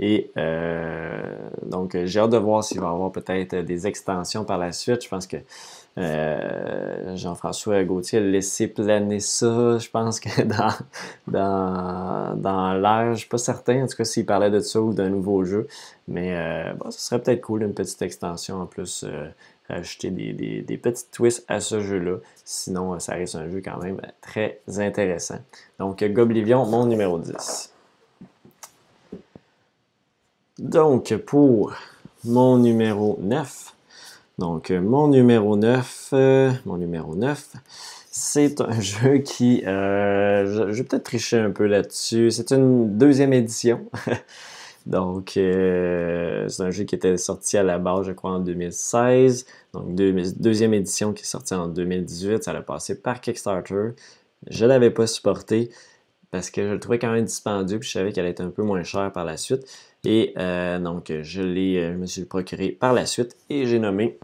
Et 0.00 0.32
euh, 0.38 1.20
donc, 1.62 1.96
j'ai 2.04 2.20
hâte 2.20 2.30
de 2.30 2.38
voir 2.38 2.64
s'il 2.64 2.80
va 2.80 2.86
y 2.86 2.90
avoir 2.90 3.12
peut-être 3.12 3.54
des 3.56 3.86
extensions 3.86 4.44
par 4.44 4.56
la 4.56 4.72
suite. 4.72 5.04
Je 5.04 5.08
pense 5.10 5.26
que 5.26 5.36
euh, 5.98 7.14
Jean-François 7.16 7.84
Gauthier 7.84 8.18
a 8.18 8.22
laissé 8.22 8.66
planer 8.66 9.20
ça. 9.20 9.76
Je 9.76 9.90
pense 9.90 10.18
que 10.18 10.42
dans, 10.44 10.72
dans, 11.26 12.34
dans 12.34 12.72
l'air, 12.72 13.04
je 13.06 13.10
ne 13.10 13.16
suis 13.16 13.28
pas 13.28 13.38
certain, 13.38 13.84
en 13.84 13.86
tout 13.86 13.96
cas, 13.96 14.04
s'il 14.04 14.24
parlait 14.24 14.50
de 14.50 14.60
ça 14.60 14.80
ou 14.80 14.94
d'un 14.94 15.10
nouveau 15.10 15.44
jeu. 15.44 15.68
Mais 16.08 16.34
euh, 16.34 16.72
bon, 16.74 16.90
ce 16.90 16.98
serait 16.98 17.20
peut-être 17.20 17.42
cool, 17.42 17.62
une 17.62 17.74
petite 17.74 18.00
extension 18.00 18.62
en 18.62 18.66
plus. 18.66 19.04
ajouter 19.68 20.10
des, 20.10 20.32
des, 20.32 20.62
des, 20.62 20.78
petites 20.78 21.10
twists 21.10 21.44
à 21.46 21.60
ce 21.60 21.80
jeu-là. 21.80 22.16
Sinon, 22.44 22.98
ça 23.00 23.12
reste 23.12 23.34
un 23.34 23.50
jeu 23.50 23.60
quand 23.62 23.80
même 23.82 24.00
très 24.22 24.62
intéressant. 24.78 25.38
Donc, 25.78 26.02
Goblivion, 26.02 26.64
mon 26.64 26.86
numéro 26.86 27.18
10. 27.18 27.70
Donc, 30.60 31.16
pour 31.24 31.72
mon 32.22 32.58
numéro 32.58 33.18
9, 33.22 33.74
donc 34.36 34.68
mon 34.68 35.08
numéro 35.08 35.56
9, 35.56 36.10
euh, 36.12 36.52
mon 36.66 36.76
numéro 36.76 37.14
9, 37.16 37.54
c'est 38.10 38.60
un 38.60 38.78
jeu 38.80 39.18
qui, 39.18 39.64
euh, 39.66 40.68
je, 40.70 40.82
vais 40.82 40.84
peut-être 40.84 41.04
tricher 41.04 41.38
un 41.38 41.50
peu 41.50 41.64
là-dessus, 41.64 42.30
c'est 42.30 42.52
une 42.52 42.98
deuxième 42.98 43.32
édition. 43.32 43.86
Donc, 44.86 45.38
euh, 45.38 46.46
c'est 46.48 46.62
un 46.62 46.70
jeu 46.70 46.84
qui 46.84 46.94
était 46.94 47.16
sorti 47.16 47.56
à 47.56 47.62
la 47.62 47.78
base, 47.78 48.04
je 48.06 48.12
crois, 48.12 48.32
en 48.32 48.40
2016. 48.40 49.46
Donc, 49.72 49.94
deuxième 49.94 50.74
édition 50.74 51.14
qui 51.14 51.22
est 51.22 51.26
sortie 51.26 51.54
en 51.54 51.68
2018. 51.68 52.44
Ça 52.44 52.50
a 52.50 52.60
passé 52.60 53.00
par 53.00 53.22
Kickstarter. 53.22 53.90
Je 54.50 54.64
ne 54.64 54.68
l'avais 54.68 54.90
pas 54.90 55.06
supporté 55.06 55.70
parce 56.30 56.50
que 56.50 56.66
je 56.66 56.72
le 56.72 56.80
trouvais 56.80 56.98
quand 56.98 57.12
même 57.12 57.24
dispendieux. 57.24 57.78
Puis 57.78 57.88
je 57.88 57.92
savais 57.92 58.12
qu'elle 58.12 58.24
allait 58.24 58.32
être 58.32 58.40
un 58.40 58.50
peu 58.50 58.62
moins 58.62 58.82
chère 58.82 59.10
par 59.12 59.24
la 59.24 59.36
suite. 59.36 59.66
Et 60.04 60.32
euh, 60.38 60.78
donc, 60.78 61.12
je 61.22 61.42
l'ai, 61.42 61.76
euh, 61.76 61.92
je 61.92 61.98
me 61.98 62.06
suis 62.06 62.24
procuré 62.24 62.70
par 62.70 62.92
la 62.92 63.06
suite 63.06 63.36
et 63.50 63.66
j'ai 63.66 63.78
nommé 63.78 64.18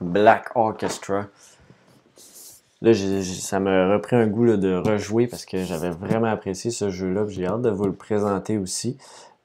Black 0.00 0.50
Orchestra. 0.54 1.26
Là, 2.82 2.92
ça 2.94 3.60
m'a 3.60 3.92
repris 3.92 4.16
un 4.16 4.26
goût 4.26 4.56
de 4.56 4.74
rejouer 4.74 5.28
parce 5.28 5.44
que 5.44 5.58
j'avais 5.64 5.90
vraiment 5.90 6.26
apprécié 6.26 6.70
ce 6.70 6.90
jeu-là. 6.90 7.26
J'ai 7.28 7.46
hâte 7.46 7.62
de 7.62 7.70
vous 7.70 7.86
le 7.86 7.92
présenter 7.92 8.58
aussi. 8.58 8.96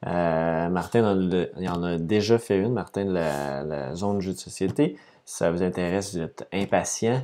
Euh, 0.06 0.68
Martin 0.68 1.18
il 1.58 1.68
en 1.68 1.82
a 1.82 1.98
déjà 1.98 2.38
fait 2.38 2.58
une, 2.58 2.72
Martin 2.72 3.04
de 3.04 3.12
la, 3.12 3.94
zone 3.94 4.16
de 4.16 4.22
jeu 4.22 4.32
de 4.32 4.38
société. 4.38 4.96
Si 5.24 5.36
ça 5.36 5.50
vous 5.52 5.62
intéresse, 5.62 6.14
vous 6.14 6.22
êtes 6.22 6.48
impatient. 6.52 7.22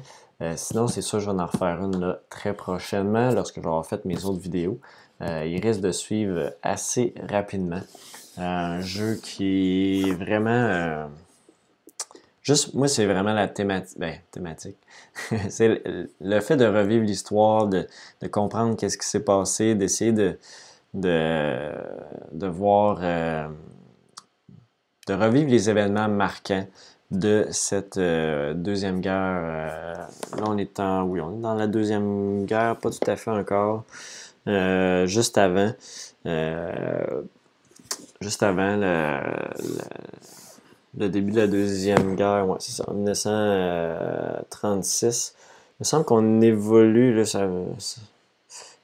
sinon, 0.55 0.87
c'est 0.87 1.03
sûr, 1.03 1.19
je 1.19 1.31
vais 1.31 1.40
en 1.40 1.47
refaire 1.47 1.83
une 1.83 2.17
très 2.31 2.55
prochainement 2.55 3.31
lorsque 3.33 3.61
j'aurai 3.61 3.83
fait 3.83 4.05
mes 4.05 4.25
autres 4.25 4.40
vidéos. 4.40 4.79
Euh, 5.25 5.47
il 5.47 5.61
risque 5.61 5.81
de 5.81 5.93
suivre 5.93 6.53
assez 6.63 7.15
rapidement. 7.29 7.81
un 8.37 8.81
jeu 8.81 9.19
qui 9.23 10.03
est 10.09 10.13
vraiment... 10.13 10.51
Euh, 10.51 11.07
juste, 12.43 12.75
moi, 12.75 12.89
c'est 12.89 13.07
vraiment 13.07 13.33
la 13.33 13.49
thématique. 13.49 13.99
Ben, 13.99 14.17
thématique. 14.31 14.77
c'est 15.49 15.83
le, 16.21 16.41
fait 16.41 16.57
de 16.57 16.67
revivre 16.67 17.05
l'histoire, 17.05 17.69
de, 17.69 17.87
comprendre 18.31 18.77
qu'est-ce 18.77 18.99
qui 18.99 19.07
s'est 19.07 19.25
passé, 19.25 19.75
d'essayer 19.75 20.13
de, 20.13 20.37
de, 20.95 22.47
voir, 22.47 22.99
euh, 23.03 23.49
de 25.07 25.15
revivre 25.15 25.51
les 25.51 25.71
événements 25.71 26.09
marquants 26.09 26.67
de 27.11 27.47
cette 27.51 27.99
deuxième 27.99 29.01
guerre. 29.01 30.09
là, 30.37 30.45
on 30.47 30.59
est 30.59 30.81
en, 30.81 31.05
oui, 31.05 31.21
on 31.21 31.39
est 31.39 31.41
dans 31.41 31.55
la 31.55 31.69
deuxième 31.69 32.45
guerre, 32.45 32.77
pas 32.77 32.91
tout 32.91 33.09
à 33.09 33.15
fait 33.15 33.31
encore. 33.31 33.85
Euh, 34.46 35.07
juste 35.07 35.38
avant. 35.38 35.72
Euh, 36.26 37.22
juste 38.20 38.42
avant 38.42 38.76
le, 38.76 39.22
début 41.09 41.33
de 41.33 41.40
la 41.40 41.46
Deuxième 41.46 42.14
Guerre, 42.14 42.46
c'est 42.59 42.72
ça, 42.72 42.85
en 42.88 42.94
1936. 42.94 45.35
Il 45.37 45.40
me 45.80 45.85
semble 45.85 46.04
qu'on 46.04 46.40
évolue, 46.40 47.14
là, 47.14 47.24
ça, 47.24 47.48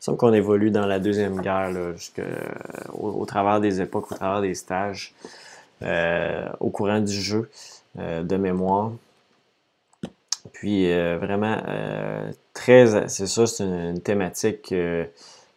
semble 0.00 0.18
qu'on 0.18 0.32
évolue 0.32 0.70
dans 0.70 0.86
la 0.86 0.98
Deuxième 0.98 1.40
Guerre, 1.40 1.70
au, 2.98 3.24
travers 3.26 3.60
des 3.60 3.80
époques, 3.80 4.12
au 4.12 4.14
travers 4.14 4.40
des 4.40 4.54
stages, 4.54 5.14
euh, 5.82 6.48
au 6.58 6.70
courant 6.70 7.00
du 7.00 7.12
jeu 7.12 7.50
de 7.96 8.36
mémoire. 8.36 8.92
Puis 10.52 10.92
vraiment, 10.92 11.56
très, 12.54 13.08
c'est 13.08 13.26
ça, 13.26 13.46
c'est 13.46 13.64
une, 13.64 14.00
thématique 14.00 14.72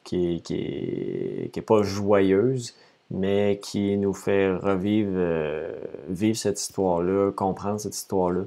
qui 0.04 0.42
n'est 0.50 1.62
pas 1.62 1.84
joyeuse, 1.84 2.74
mais 3.14 3.60
qui 3.62 3.96
nous 3.98 4.14
fait 4.14 4.54
revivre 4.56 5.12
euh, 5.16 5.72
vivre 6.10 6.38
cette 6.38 6.60
histoire-là, 6.60 7.32
comprendre 7.32 7.80
cette 7.80 7.96
histoire-là. 7.96 8.44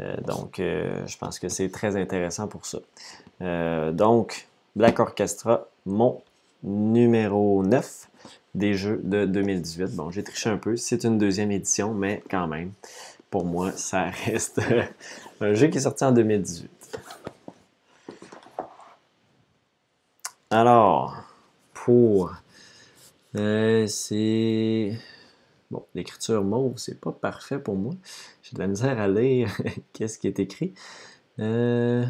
Euh, 0.00 0.16
donc, 0.22 0.58
euh, 0.58 1.06
je 1.06 1.16
pense 1.16 1.38
que 1.38 1.48
c'est 1.48 1.70
très 1.70 1.96
intéressant 1.96 2.48
pour 2.48 2.66
ça. 2.66 2.78
donc, 3.92 4.48
Black 4.76 5.00
Orchestra, 5.00 5.66
mon 5.86 6.20
numéro 6.62 7.62
9 7.62 8.08
des 8.54 8.74
jeux 8.74 9.00
de 9.02 9.24
2018. 9.24 9.94
Bon, 9.94 10.10
j'ai 10.10 10.22
triché 10.22 10.50
un 10.50 10.58
peu, 10.58 10.76
c'est 10.76 11.04
une 11.04 11.16
deuxième 11.16 11.52
édition, 11.52 11.94
mais 11.94 12.22
quand 12.30 12.48
même, 12.48 12.72
pour 13.30 13.44
moi, 13.44 13.72
ça 13.72 14.10
reste 14.26 14.60
un 15.40 15.54
jeu 15.54 15.68
qui 15.68 15.78
est 15.78 15.82
sorti 15.82 16.04
en 16.04 16.12
2018. 16.12 16.79
Alors, 20.52 21.16
pour. 21.74 22.34
Euh, 23.36 23.86
c'est. 23.86 24.98
Bon, 25.70 25.86
l'écriture 25.94 26.42
mauve, 26.42 26.76
c'est 26.76 27.00
pas 27.00 27.12
parfait 27.12 27.60
pour 27.60 27.76
moi. 27.76 27.94
J'ai 28.42 28.56
de 28.56 28.58
la 28.58 28.66
misère 28.66 28.98
à 28.98 29.06
lire 29.06 29.56
qu'est-ce 29.92 30.18
qui 30.18 30.26
est 30.26 30.40
écrit. 30.40 30.74
Euh, 31.38 32.04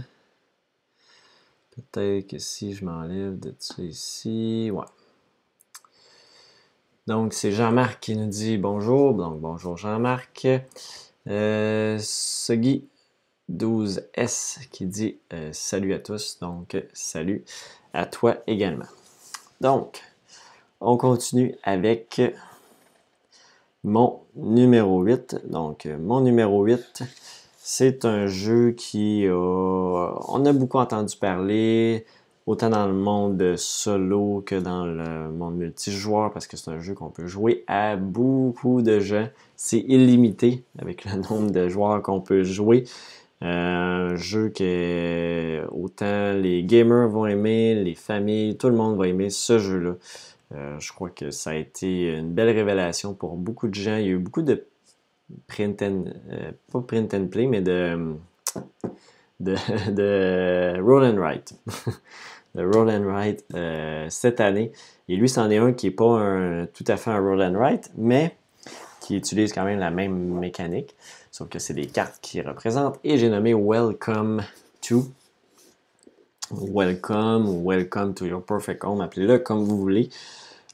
peut-être 1.72 2.28
que 2.28 2.38
si 2.38 2.72
je 2.72 2.86
m'enlève 2.86 3.38
de 3.38 3.54
ça 3.58 3.82
ici. 3.82 4.70
Ouais. 4.72 4.86
Donc, 7.06 7.34
c'est 7.34 7.52
Jean-Marc 7.52 8.00
qui 8.00 8.16
nous 8.16 8.28
dit 8.28 8.56
bonjour. 8.56 9.12
Donc, 9.12 9.38
bonjour 9.38 9.76
Jean-Marc. 9.76 10.48
Euh, 11.26 11.98
12S 13.50 14.68
qui 14.70 14.86
dit 14.86 15.18
euh, 15.34 15.50
salut 15.52 15.92
à 15.92 15.98
tous. 15.98 16.38
Donc, 16.40 16.82
salut 16.94 17.44
à 17.92 18.06
toi 18.06 18.36
également. 18.46 18.86
Donc, 19.60 20.00
on 20.80 20.96
continue 20.96 21.54
avec 21.62 22.22
mon 23.84 24.20
numéro 24.34 25.02
8. 25.02 25.48
Donc, 25.50 25.86
mon 26.00 26.20
numéro 26.20 26.64
8, 26.64 27.02
c'est 27.58 28.04
un 28.04 28.26
jeu 28.26 28.72
qui 28.72 29.26
a, 29.26 29.32
on 29.34 30.44
a 30.44 30.52
beaucoup 30.52 30.78
entendu 30.78 31.16
parler, 31.16 32.06
autant 32.46 32.70
dans 32.70 32.86
le 32.86 32.94
monde 32.94 33.56
solo 33.56 34.42
que 34.44 34.54
dans 34.54 34.86
le 34.86 35.30
monde 35.30 35.56
multijoueur, 35.56 36.32
parce 36.32 36.46
que 36.46 36.56
c'est 36.56 36.70
un 36.70 36.80
jeu 36.80 36.94
qu'on 36.94 37.10
peut 37.10 37.26
jouer 37.26 37.64
à 37.66 37.96
beaucoup 37.96 38.82
de 38.82 39.00
gens. 39.00 39.28
C'est 39.56 39.80
illimité 39.80 40.64
avec 40.78 41.04
le 41.04 41.16
nombre 41.28 41.50
de 41.50 41.68
joueurs 41.68 42.02
qu'on 42.02 42.20
peut 42.20 42.42
jouer. 42.42 42.84
Euh, 43.42 44.10
un 44.12 44.16
jeu 44.16 44.50
que 44.50 45.66
autant 45.70 46.32
les 46.34 46.62
gamers 46.62 47.08
vont 47.08 47.26
aimer, 47.26 47.74
les 47.74 47.94
familles, 47.94 48.56
tout 48.56 48.68
le 48.68 48.74
monde 48.74 48.98
va 48.98 49.08
aimer 49.08 49.30
ce 49.30 49.58
jeu-là. 49.58 49.94
Euh, 50.52 50.78
je 50.78 50.92
crois 50.92 51.10
que 51.10 51.30
ça 51.30 51.50
a 51.50 51.54
été 51.54 52.16
une 52.18 52.32
belle 52.32 52.50
révélation 52.50 53.14
pour 53.14 53.36
beaucoup 53.36 53.68
de 53.68 53.74
gens. 53.74 53.96
Il 53.96 54.04
y 54.04 54.08
a 54.08 54.12
eu 54.12 54.18
beaucoup 54.18 54.42
de, 54.42 54.66
print 55.46 55.80
and, 55.82 56.04
pas 56.72 56.80
print 56.80 57.14
and 57.14 57.28
play, 57.28 57.46
mais 57.46 57.62
de, 57.62 58.14
de, 59.38 59.54
de 59.90 60.80
roll 60.82 61.04
and 61.04 61.18
write. 61.18 61.54
de 62.54 62.62
roll 62.62 62.90
and 62.90 63.04
write 63.04 63.44
cette 64.10 64.40
année. 64.40 64.72
Et 65.08 65.16
lui, 65.16 65.28
c'en 65.28 65.48
est 65.50 65.58
un 65.58 65.72
qui 65.72 65.86
n'est 65.86 65.92
pas 65.92 66.18
un, 66.18 66.66
tout 66.66 66.84
à 66.88 66.96
fait 66.96 67.10
un 67.10 67.20
roll 67.20 67.42
and 67.42 67.54
write, 67.54 67.90
mais 67.96 68.36
qui 69.00 69.16
utilise 69.16 69.52
quand 69.52 69.64
même 69.64 69.78
la 69.78 69.90
même 69.90 70.38
mécanique. 70.38 70.94
Sauf 71.40 71.48
que 71.48 71.58
c'est 71.58 71.72
des 71.72 71.86
cartes 71.86 72.18
qui 72.20 72.42
représentent. 72.42 72.98
Et 73.02 73.16
j'ai 73.16 73.30
nommé 73.30 73.54
Welcome 73.54 74.42
to. 74.82 75.06
Welcome 76.50 77.48
ou 77.48 77.66
Welcome 77.66 78.12
to 78.12 78.26
Your 78.26 78.44
Perfect 78.44 78.84
Home. 78.84 79.00
Appelez-le 79.00 79.38
comme 79.38 79.64
vous 79.64 79.78
voulez. 79.78 80.10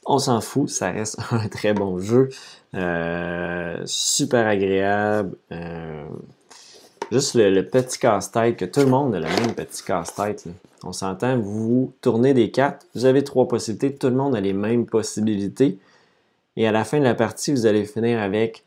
On 0.05 0.19
s'en 0.19 0.41
fout, 0.41 0.67
ça 0.67 0.91
reste 0.91 1.19
un 1.31 1.47
très 1.47 1.71
bon 1.71 1.99
jeu. 1.99 2.27
Euh, 2.73 3.81
super 3.85 4.45
agréable. 4.45 5.37
Euh, 5.53 6.03
juste 7.13 7.35
le, 7.35 7.61
petit 7.61 7.97
casse-tête, 7.97 8.57
que 8.57 8.65
tout 8.65 8.81
le 8.81 8.87
monde 8.87 9.15
a 9.15 9.21
le 9.21 9.27
même 9.27 9.55
petit 9.55 9.81
casse-tête. 9.85 10.49
On 10.83 10.91
s'entend, 10.91 11.39
vous 11.39 11.93
tournez 12.01 12.33
des 12.33 12.51
cartes, 12.51 12.85
vous 12.93 13.05
avez 13.05 13.23
trois 13.23 13.47
possibilités, 13.47 13.95
tout 13.95 14.09
le 14.09 14.17
monde 14.17 14.35
a 14.35 14.41
les 14.41 14.51
mêmes 14.51 14.85
possibilités. 14.85 15.79
Et 16.57 16.67
à 16.67 16.73
la 16.73 16.83
fin 16.83 16.99
de 16.99 17.05
la 17.05 17.15
partie, 17.15 17.53
vous 17.53 17.67
allez 17.67 17.85
finir 17.85 18.19
avec 18.19 18.65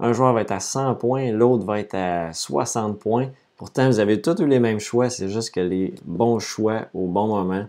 un 0.00 0.12
joueur 0.12 0.32
va 0.32 0.42
être 0.42 0.52
à 0.52 0.60
100 0.60 0.96
points, 0.96 1.32
l'autre 1.32 1.64
va 1.64 1.80
être 1.80 1.94
à 1.94 2.32
60 2.32 2.98
points. 2.98 3.30
Pourtant, 3.56 3.86
vous 3.86 4.00
avez 4.00 4.20
tous 4.20 4.44
les 4.44 4.60
mêmes 4.60 4.80
choix, 4.80 5.08
c'est 5.08 5.28
juste 5.28 5.54
que 5.54 5.60
les 5.60 5.94
bons 6.04 6.38
choix 6.38 6.86
au 6.92 7.06
bon 7.06 7.28
moment. 7.28 7.66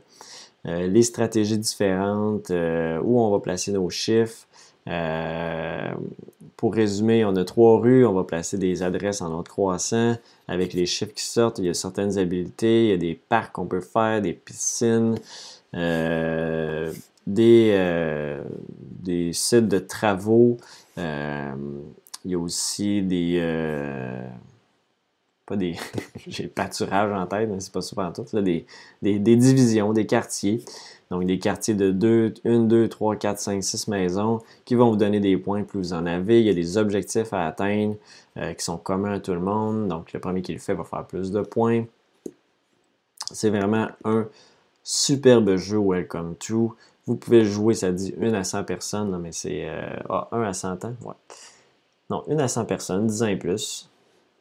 Euh, 0.68 0.88
les 0.88 1.04
stratégies 1.04 1.58
différentes, 1.58 2.52
euh, 2.52 3.00
où 3.02 3.22
on 3.22 3.32
va 3.32 3.40
placer 3.40 3.72
nos 3.72 3.90
chiffres. 3.90 4.46
Euh, 4.88 5.94
pour 6.58 6.74
résumer, 6.74 7.24
on 7.24 7.36
a 7.38 7.46
trois 7.46 7.80
rues, 7.80 8.06
on 8.06 8.14
va 8.14 8.24
placer 8.24 8.58
des 8.58 8.84
adresses 8.84 9.22
en 9.22 9.32
ordre 9.32 9.50
croissant 9.50 10.18
avec 10.48 10.74
les 10.74 10.86
chiffres 10.86 11.14
qui 11.14 11.24
sortent. 11.24 11.60
Il 11.60 11.66
y 11.66 11.70
a 11.70 11.74
certaines 11.74 12.18
habiletés, 12.18 12.86
il 12.86 12.90
y 12.90 12.94
a 12.94 12.98
des 12.98 13.16
parcs 13.16 13.54
qu'on 13.54 13.66
peut 13.66 13.82
faire, 13.82 14.22
des 14.22 14.34
piscines, 14.34 15.16
des, 15.74 16.92
des 17.28 19.32
sites 19.34 19.68
de 19.68 19.80
travaux. 19.80 20.58
Il 22.28 22.32
y 22.32 22.36
a 22.36 22.40
aussi 22.40 23.02
des. 23.04 23.38
Euh, 23.40 24.28
pas 25.46 25.56
des. 25.56 25.78
J'ai 26.28 26.48
pâturage 26.48 27.14
en 27.14 27.26
tête, 27.26 27.50
mais 27.50 27.62
c'est 27.62 27.72
pas 27.72 28.06
en 28.06 28.12
tout. 28.12 28.26
des, 28.42 28.66
des, 29.02 29.36
divisions, 29.38 29.94
des 29.94 30.06
quartiers. 30.06 30.62
Donc, 31.10 31.26
des 31.26 31.40
quartiers 31.40 31.74
de 31.74 31.90
2, 31.90 32.34
1, 32.44 32.60
2, 32.64 32.90
3, 32.90 33.16
4, 33.16 33.40
5, 33.40 33.64
6 33.64 33.88
maisons 33.88 34.42
qui 34.66 34.76
vont 34.76 34.90
vous 34.90 34.98
donner 34.98 35.22
des 35.22 35.38
points 35.38 35.64
plus 35.64 35.80
vous 35.80 35.94
en 35.94 36.06
avez. 36.06 36.42
Il 36.42 36.46
y 36.46 36.50
a 36.50 36.54
des 36.54 36.78
objectifs 36.78 37.32
à 37.32 37.48
atteindre 37.48 37.96
euh, 38.36 38.54
qui 38.54 38.66
sont 38.66 38.78
communs 38.78 39.14
à 39.14 39.20
tout 39.22 39.32
le 39.32 39.40
monde. 39.40 39.88
Donc, 39.88 40.12
le 40.12 40.20
premier 40.20 40.42
qui 40.42 40.52
le 40.52 40.60
fait 40.60 40.74
va 40.74 40.84
faire 40.84 41.06
plus 41.06 41.32
de 41.32 41.40
points. 41.40 41.86
C'est 43.32 43.52
vraiment 43.52 43.88
un 44.04 44.28
superbe 44.84 45.56
jeu 45.56 45.80
Welcome 45.80 46.36
to. 46.36 46.76
Vous 47.06 47.16
pouvez 47.16 47.46
jouer, 47.46 47.74
ça 47.74 47.94
dit 47.94 48.14
1 48.22 48.34
à 48.34 48.44
100 48.44 48.66
personnes, 48.66 49.18
mais 49.18 49.32
c'est 49.32 49.70
euh, 49.70 49.96
ah, 50.10 50.28
1 50.34 50.42
à 50.42 50.54
100 50.54 50.84
ans. 50.84 50.94
Ouais. 51.06 51.14
Non, 52.10 52.24
une 52.28 52.40
à 52.40 52.48
100 52.48 52.66
personnes, 52.66 53.08
10 53.08 53.24
ans 53.24 53.28
et 53.28 53.36
plus. 53.36 53.90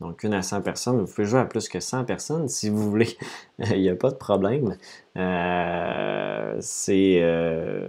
Donc, 0.00 0.22
une 0.24 0.34
à 0.34 0.42
100 0.42 0.60
personnes. 0.62 1.00
Vous 1.00 1.06
pouvez 1.06 1.26
jouer 1.26 1.40
à 1.40 1.46
plus 1.46 1.68
que 1.68 1.80
100 1.80 2.04
personnes 2.04 2.48
si 2.48 2.68
vous 2.68 2.90
voulez. 2.90 3.16
Il 3.58 3.80
n'y 3.80 3.88
a 3.88 3.96
pas 3.96 4.10
de 4.10 4.16
problème. 4.16 4.76
Euh, 5.16 6.60
euh, 6.88 7.88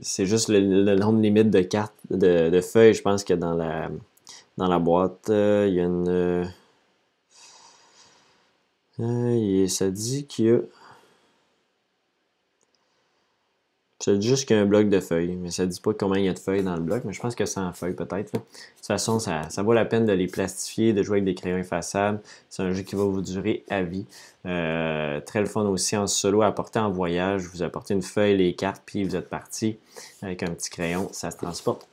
c'est 0.00 0.26
juste 0.26 0.48
le, 0.48 0.94
nombre 0.94 1.20
limite 1.20 1.50
de 1.50 1.62
cartes, 1.62 1.94
de, 2.10 2.60
feuilles, 2.60 2.94
je 2.94 3.02
pense 3.02 3.24
que 3.24 3.34
dans 3.34 3.54
la, 3.54 3.90
dans 4.58 4.68
la 4.68 4.78
boîte, 4.78 5.30
euh, 5.30 5.66
il 5.68 5.74
y 5.74 5.80
a 5.80 5.84
une. 5.84 6.46
ça 9.68 9.90
dit 9.90 10.26
qu'il 10.26 10.44
y 10.44 10.50
a 10.50 10.60
Dit 14.10 14.28
juste 14.28 14.46
qu'il 14.46 14.56
y 14.56 14.58
a 14.58 14.62
un 14.62 14.66
bloc 14.66 14.88
de 14.88 14.98
feuilles, 14.98 15.36
mais 15.40 15.52
ça 15.52 15.64
ne 15.64 15.70
dit 15.70 15.80
pas 15.80 15.94
combien 15.94 16.20
il 16.20 16.24
y 16.24 16.28
a 16.28 16.32
de 16.32 16.38
feuilles 16.38 16.64
dans 16.64 16.74
le 16.74 16.82
bloc, 16.82 17.04
mais 17.04 17.12
je 17.12 17.20
pense 17.20 17.36
que 17.36 17.44
c'est 17.44 17.60
en 17.60 17.72
feuilles 17.72 17.94
peut-être. 17.94 18.32
De 18.32 18.38
toute 18.38 18.86
façon, 18.86 19.20
ça, 19.20 19.48
vaut 19.58 19.72
la 19.72 19.84
peine 19.84 20.06
de 20.06 20.12
les 20.12 20.26
plastifier, 20.26 20.92
de 20.92 21.02
jouer 21.04 21.18
avec 21.18 21.24
des 21.24 21.34
crayons 21.34 21.58
effaçables. 21.58 22.20
C'est 22.50 22.62
un 22.62 22.72
jeu 22.72 22.82
qui 22.82 22.96
va 22.96 23.04
vous 23.04 23.22
durer 23.22 23.64
à 23.70 23.82
vie. 23.82 24.06
Euh, 24.44 25.20
très 25.20 25.38
le 25.38 25.46
fun 25.46 25.62
aussi 25.66 25.96
en 25.96 26.08
solo 26.08 26.42
à 26.42 26.46
apporter 26.46 26.80
en 26.80 26.90
voyage. 26.90 27.42
Vous 27.52 27.62
apportez 27.62 27.94
une 27.94 28.02
feuille, 28.02 28.36
les 28.36 28.54
cartes, 28.54 28.82
puis 28.84 29.04
vous 29.04 29.14
êtes 29.14 29.28
parti 29.28 29.76
avec 30.20 30.42
un 30.42 30.50
petit 30.50 30.70
crayon. 30.70 31.08
Ça 31.12 31.30
se 31.30 31.36
transporte 31.36 31.86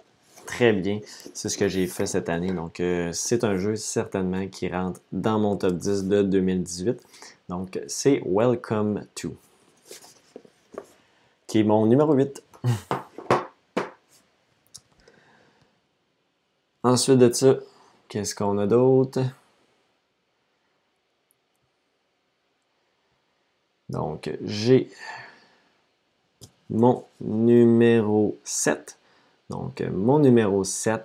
très 0.48 0.74
bien. 0.74 1.00
C'est 1.36 1.50
ce 1.50 1.58
que 1.60 1.68
j'ai 1.68 1.86
fait 1.86 2.08
cette 2.08 2.30
année. 2.30 2.54
Donc, 2.54 2.80
euh, 2.80 3.12
c'est 3.14 3.44
un 3.44 3.58
jeu 3.58 3.76
certainement 3.76 4.48
qui 4.48 4.68
rentre 4.68 5.00
dans 5.12 5.38
mon 5.38 5.58
top 5.58 5.74
10 5.74 6.06
de 6.06 6.24
2018. 6.24 7.00
Donc, 7.50 7.80
c'est 7.88 8.22
Welcome 8.26 9.06
to 9.14 9.36
qui 11.50 11.60
est 11.62 11.64
mon 11.64 11.88
numéro 11.88 12.14
8. 12.14 12.44
Ensuite 16.84 17.18
de 17.18 17.34
ça, 17.34 17.56
qu'est-ce 18.08 18.36
qu'on 18.36 18.60
a 18.60 18.68
d'autre? 18.68 19.22
Donc, 23.90 24.30
j'ai 24.44 24.92
mon 26.70 27.04
numéro 27.20 28.38
7. 28.44 29.00
Donc, 29.50 29.82
mon 29.82 30.20
numéro 30.20 30.64
7, 30.64 31.04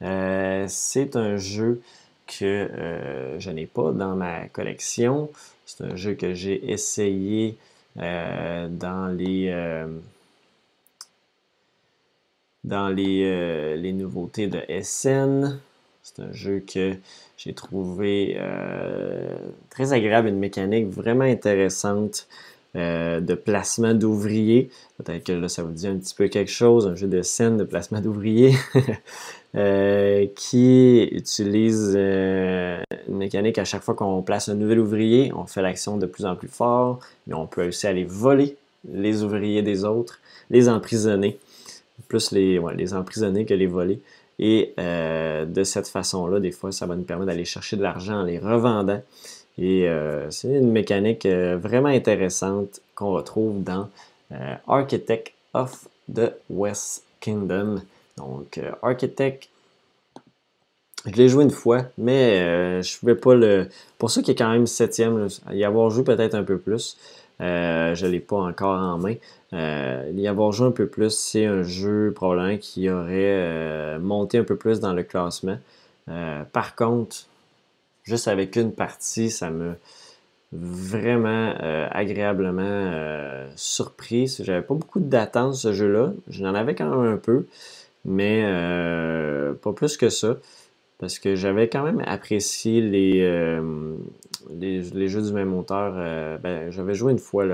euh, 0.00 0.64
c'est 0.68 1.16
un 1.16 1.36
jeu 1.36 1.82
que 2.26 2.44
euh, 2.46 3.38
je 3.38 3.50
n'ai 3.50 3.66
pas 3.66 3.92
dans 3.92 4.16
ma 4.16 4.48
collection. 4.48 5.28
C'est 5.66 5.84
un 5.84 5.96
jeu 5.96 6.14
que 6.14 6.32
j'ai 6.32 6.72
essayé 6.72 7.58
dans 7.96 9.14
les 9.16 9.48
euh, 9.50 9.86
dans 12.64 12.88
les, 12.88 13.24
euh, 13.24 13.76
les, 13.76 13.92
nouveautés 13.92 14.46
de 14.46 14.60
SN. 14.82 15.58
C'est 16.02 16.20
un 16.20 16.32
jeu 16.32 16.60
que 16.60 16.96
j'ai 17.36 17.54
trouvé 17.54 18.38
très 19.70 19.92
agréable, 19.92 20.28
une 20.28 20.38
mécanique 20.38 20.88
vraiment 20.88 21.24
intéressante 21.24 22.28
de 22.74 23.34
placement 23.34 23.94
d'ouvriers. 23.94 24.70
Peut-être 24.96 25.24
que 25.24 25.32
là, 25.32 25.48
ça 25.48 25.62
vous 25.62 25.72
dit 25.72 25.86
un 25.86 25.96
petit 25.96 26.14
peu 26.14 26.28
quelque 26.28 26.50
chose, 26.50 26.86
un 26.86 26.94
jeu 26.94 27.06
de 27.06 27.20
scène 27.22 27.56
de 27.56 27.64
placement 27.64 28.00
d'ouvriers. 28.00 28.54
Euh, 29.54 30.28
qui 30.34 31.02
utilise 31.12 31.92
euh, 31.94 32.80
une 33.06 33.18
mécanique 33.18 33.58
à 33.58 33.66
chaque 33.66 33.82
fois 33.82 33.92
qu'on 33.92 34.22
place 34.22 34.48
un 34.48 34.54
nouvel 34.54 34.78
ouvrier, 34.78 35.30
on 35.34 35.44
fait 35.44 35.60
l'action 35.60 35.98
de 35.98 36.06
plus 36.06 36.24
en 36.24 36.36
plus 36.36 36.48
fort, 36.48 37.00
mais 37.26 37.34
on 37.34 37.46
peut 37.46 37.68
aussi 37.68 37.86
aller 37.86 38.04
voler 38.04 38.56
les 38.90 39.22
ouvriers 39.22 39.60
des 39.60 39.84
autres, 39.84 40.20
les 40.48 40.70
emprisonner, 40.70 41.38
plus 42.08 42.30
les, 42.30 42.62
les 42.74 42.94
emprisonner 42.94 43.44
que 43.44 43.52
les 43.52 43.66
voler. 43.66 44.00
Et 44.38 44.72
euh, 44.80 45.44
de 45.44 45.64
cette 45.64 45.86
façon-là, 45.86 46.40
des 46.40 46.50
fois, 46.50 46.72
ça 46.72 46.86
va 46.86 46.96
nous 46.96 47.02
permettre 47.02 47.26
d'aller 47.26 47.44
chercher 47.44 47.76
de 47.76 47.82
l'argent 47.82 48.20
en 48.20 48.24
les 48.24 48.38
revendant. 48.38 49.02
Et 49.58 49.86
c'est 50.30 50.48
une 50.48 50.70
mécanique 50.70 51.26
vraiment 51.26 51.88
intéressante 51.88 52.80
qu'on 52.94 53.12
retrouve 53.12 53.62
dans 53.62 53.88
Architect 54.66 55.34
of 55.54 55.86
the 56.12 56.32
West 56.50 57.04
Kingdom. 57.20 57.82
Donc, 58.16 58.58
euh, 58.58 58.72
Architect, 58.82 59.48
je 61.06 61.12
l'ai 61.12 61.28
joué 61.28 61.44
une 61.44 61.50
fois, 61.50 61.82
mais 61.98 62.40
euh, 62.40 62.82
je 62.82 62.94
ne 62.94 63.00
pouvais 63.00 63.14
pas 63.14 63.34
le. 63.34 63.68
Pour 63.98 64.10
ça 64.10 64.22
qu'il 64.22 64.32
est 64.32 64.36
quand 64.36 64.50
même 64.50 64.66
septième, 64.66 65.28
y 65.50 65.64
avoir 65.64 65.90
joué 65.90 66.04
peut-être 66.04 66.34
un 66.34 66.44
peu 66.44 66.58
plus. 66.58 66.96
Euh, 67.40 67.94
je 67.94 68.06
ne 68.06 68.10
l'ai 68.10 68.20
pas 68.20 68.36
encore 68.36 68.78
en 68.78 68.98
main. 68.98 69.14
y 69.52 70.26
avoir 70.28 70.52
joué 70.52 70.68
un 70.68 70.72
peu 70.72 70.86
plus, 70.86 71.10
c'est 71.10 71.46
un 71.46 71.62
jeu 71.62 72.12
probablement 72.14 72.58
qui 72.58 72.88
aurait 72.88 73.98
monté 73.98 74.38
un 74.38 74.44
peu 74.44 74.56
plus 74.56 74.80
dans 74.80 74.92
le 74.92 75.02
classement. 75.02 75.58
par 76.52 76.76
contre, 76.76 77.26
juste 78.04 78.28
avec 78.28 78.56
une 78.56 78.72
partie, 78.72 79.30
ça 79.30 79.50
me 79.50 79.74
vraiment 80.52 81.54
agréablement 81.90 83.46
surpris. 83.56 84.36
J'avais 84.40 84.60
pas 84.60 84.74
beaucoup 84.74 85.00
d'attentes 85.00 85.54
ce 85.54 85.72
jeu-là. 85.72 86.12
J'en 86.28 86.54
avais 86.54 86.74
quand 86.74 86.90
même 86.90 87.14
un 87.14 87.16
peu 87.16 87.46
mais 88.04 88.42
euh, 88.44 89.54
pas 89.54 89.72
plus 89.72 89.96
que 89.96 90.08
ça. 90.08 90.36
Parce 90.98 91.18
que 91.18 91.34
j'avais 91.34 91.68
quand 91.68 91.82
même 91.82 92.00
apprécié 92.06 92.80
les, 92.80 93.22
euh, 93.22 93.96
les, 94.50 95.08
jeux 95.08 95.22
du 95.22 95.32
même 95.32 95.52
auteur. 95.52 95.94
Euh, 95.96 96.38
ben, 96.38 96.70
j'avais 96.70 96.94
joué 96.94 97.12
une 97.12 97.18
fois 97.18 97.44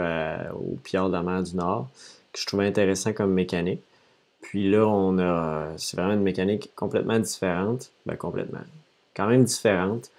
au 0.55 0.77
Pierre 0.85 1.09
de 1.09 1.15
la 1.15 1.23
mer 1.23 1.43
du 1.43 1.57
Nord, 1.57 1.89
que 2.33 2.41
je 2.41 2.47
trouvais 2.47 2.67
intéressant 2.67 3.15
comme 3.15 3.33
mécanique. 3.33 3.81
Puis 4.43 4.71
là, 4.71 4.87
on 4.87 5.19
a. 5.19 5.69
C'est 5.79 5.97
vraiment 5.97 6.13
une 6.13 6.23
mécanique 6.23 6.71
complètement 6.77 7.19
différente. 7.19 7.91
Ben, 8.05 8.17
complètement. 8.17 8.61
Quand 9.17 9.27
même 9.27 9.45
différente. 9.45 10.11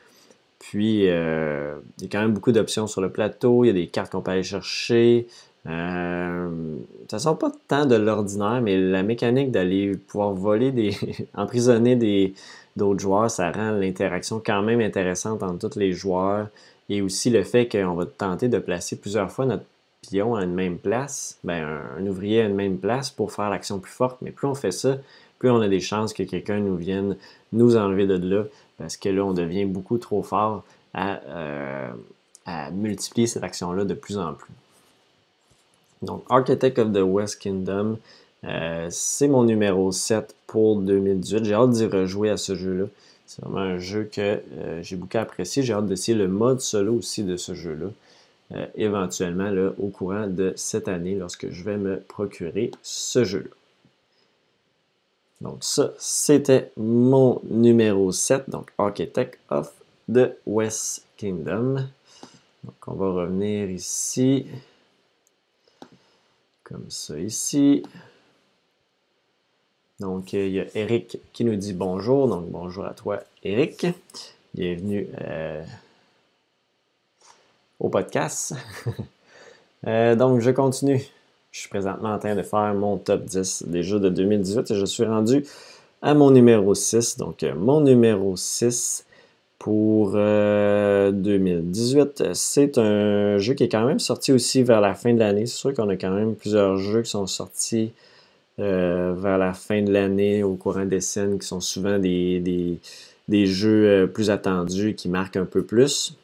Puis, 0.60 1.00
il 1.00 1.06
y 1.06 1.10
a 1.10 2.08
quand 2.12 2.22
même 2.22 2.34
beaucoup 2.34 2.52
d'options 2.52 2.86
sur 2.86 3.02
le 3.02 3.10
plateau. 3.10 3.64
Il 3.64 3.68
y 3.68 3.70
a 3.72 3.74
des 3.74 3.88
cartes 3.88 4.12
qu'on 4.12 4.22
peut 4.22 4.32
aller 4.32 4.44
chercher. 4.44 5.28
Euh, 5.68 6.76
ça 7.10 7.20
sort 7.20 7.38
pas 7.38 7.52
tant 7.68 7.86
de 7.86 7.96
l'ordinaire, 7.96 8.62
mais 8.62 8.78
la 8.78 9.04
mécanique 9.04 9.52
d'aller 9.52 9.96
pouvoir 9.96 10.34
voler 10.34 10.72
des. 10.72 10.96
emprisonner 11.34 11.96
des, 11.96 12.34
d'autres 12.76 13.00
joueurs, 13.00 13.30
ça 13.30 13.52
rend 13.52 13.72
l'interaction 13.72 14.42
quand 14.44 14.62
même 14.62 14.82
intéressante 14.82 15.44
entre 15.44 15.70
tous 15.70 15.80
les 15.80 15.92
joueurs. 15.94 16.48
Et 16.90 17.02
aussi 17.02 17.30
le 17.30 17.44
fait 17.44 17.68
qu'on 17.68 17.94
va 17.94 18.06
tenter 18.06 18.48
de 18.48 18.58
placer 18.58 18.96
plusieurs 18.96 19.32
fois 19.32 19.46
notre 19.46 19.66
pion 20.02 20.36
à 20.36 20.44
une 20.44 20.56
même 20.56 20.78
place, 20.78 21.38
ben, 21.44 21.82
un, 22.00 22.08
ouvrier 22.08 22.42
à 22.42 22.46
une 22.46 22.56
même 22.56 22.78
place 22.78 23.12
pour 23.12 23.32
faire 23.32 23.50
l'action 23.50 23.80
plus 23.80 23.92
forte. 23.92 24.18
Mais 24.22 24.32
plus 24.32 24.48
on 24.48 24.56
fait 24.56 24.72
ça, 24.72 24.98
plus 25.38 25.52
on 25.52 25.62
a 25.62 25.68
des 25.68 25.82
chances 25.82 26.14
que 26.14 26.24
quelqu'un 26.24 26.60
nous 26.60 26.78
vienne 26.78 27.16
nous 27.52 27.76
enlever 27.76 28.08
de 28.08 28.16
là, 28.16 28.46
parce 28.80 28.98
que 28.98 29.10
là, 29.10 29.24
on 29.24 29.34
devient 29.34 29.66
beaucoup 29.66 29.98
trop 29.98 30.24
fort 30.24 30.64
à, 30.94 31.22
euh, 31.28 31.92
à 32.46 32.72
multiplier 32.72 33.28
cette 33.28 33.44
action-là 33.44 33.84
de 33.84 33.94
plus 33.94 34.18
en 34.18 34.34
plus. 34.34 34.54
Donc, 36.02 36.24
Architect 36.30 36.80
of 36.80 36.94
the 36.94 37.04
West 37.04 37.40
Kingdom, 37.40 38.00
euh, 38.46 38.88
c'est 38.90 39.28
mon 39.28 39.44
numéro 39.44 39.92
7 39.92 40.34
pour 40.48 40.78
2018. 40.78 41.44
J'ai 41.44 41.54
hâte 41.54 41.72
d'y 41.72 41.86
rejouer 41.86 42.30
à 42.30 42.38
ce 42.38 42.56
jeu-là. 42.56 42.86
C'est 43.28 43.44
vraiment 43.44 43.60
un 43.60 43.78
jeu 43.78 44.10
que 44.12 44.42
euh, 44.58 44.82
j'ai 44.82 44.96
beaucoup 44.96 45.18
apprécié. 45.18 45.62
J'ai 45.62 45.74
hâte 45.74 45.86
d'essayer 45.86 46.18
le 46.18 46.30
mode 46.30 46.62
solo 46.62 46.94
aussi 46.94 47.24
de 47.24 47.38
ce 47.38 47.54
jeu-là. 47.54 47.88
Éventuellement 48.74 49.52
là, 49.52 49.70
au 49.78 49.90
courant 49.90 50.26
de 50.26 50.54
cette 50.56 50.88
année 50.88 51.14
lorsque 51.14 51.52
je 51.52 51.64
vais 51.64 51.78
me 51.78 52.00
procurer 52.00 52.72
ce 52.82 53.24
jeu-là. 53.24 53.59
Donc 55.42 55.64
ça, 55.64 55.92
c'était 55.98 56.72
mon 56.76 57.42
numéro 57.46 58.12
7, 58.12 58.50
donc 58.50 58.72
Architect 58.78 59.40
of 59.50 59.72
the 60.12 60.36
West 60.46 61.06
Kingdom. 61.18 61.88
Donc 62.64 62.88
on 62.88 62.94
va 62.94 63.12
revenir 63.12 63.70
ici, 63.70 64.48
comme 66.64 66.90
ça 66.90 67.18
ici. 67.18 67.84
Donc, 70.00 70.34
euh, 70.34 70.48
il 70.48 70.54
y 70.54 70.60
a 70.62 70.66
Eric 70.76 71.20
qui 71.34 71.44
nous 71.44 71.56
dit 71.56 71.74
bonjour. 71.74 72.28
Donc, 72.30 72.50
bonjour 72.50 72.86
à 72.86 72.94
toi, 72.94 73.20
Eric. 73.44 73.88
Bienvenue 74.54 75.08
euh, 75.22 75.64
au 77.80 77.90
podcast. 77.90 78.56
Euh, 79.88 80.14
donc, 80.14 80.42
je 80.42 80.52
continue. 80.52 81.02
Je 81.52 81.62
suis 81.62 81.70
présentement 81.70 82.14
en 82.14 82.20
train 82.20 82.36
de 82.36 82.44
faire 82.44 82.76
mon 82.76 82.98
top 82.98 83.26
10 83.26 83.64
des 83.68 83.84
jeux 83.84 84.00
de 84.00 84.08
2018 84.10 84.72
et 84.72 84.76
je 84.76 84.86
suis 84.86 85.04
rendu 85.04 85.46
à 86.02 86.14
mon 86.14 86.32
numéro 86.32 86.74
6. 86.76 87.18
Donc, 87.18 87.44
mon 87.58 87.82
numéro 87.82 88.38
6 88.38 89.06
pour 89.58 90.12
2018, 90.14 92.34
c'est 92.34 92.78
un 92.78 93.38
jeu 93.40 93.56
qui 93.56 93.66
est 93.66 93.70
quand 93.70 93.86
même 93.86 94.00
sorti 94.00 94.32
aussi 94.32 94.64
vers 94.64 94.80
la 94.80 94.94
fin 94.94 95.14
de 95.14 95.20
l'année. 95.20 95.46
C'est 95.48 95.58
sûr 95.58 95.74
qu'on 95.74 95.90
a 95.90 95.96
quand 95.96 96.12
même 96.12 96.36
plusieurs 96.36 96.78
jeux 96.78 97.02
qui 97.02 97.10
sont 97.10 97.28
sortis 97.28 97.92
euh, 98.60 99.14
vers 99.18 99.38
la 99.38 99.54
fin 99.54 99.82
de 99.82 99.92
l'année 99.92 100.44
au 100.44 100.56
courant 100.56 100.86
des 100.86 101.02
scènes 101.02 101.40
qui 101.40 101.48
sont 101.48 101.62
souvent 101.62 101.98
des, 101.98 102.80
des, 103.28 103.46
jeux 103.46 103.88
euh, 103.88 104.08
plus 104.08 104.30
attendus 104.30 104.96
qui 104.96 105.08
marquent 105.08 105.38
un 105.38 105.46
peu 105.46 105.64
plus. 105.64 106.18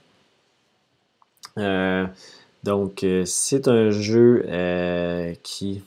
Euh, 2.66 2.72
donc, 2.72 3.06
c'est 3.26 3.68
un 3.68 3.92
jeu 3.92 4.46
qui 5.44 5.82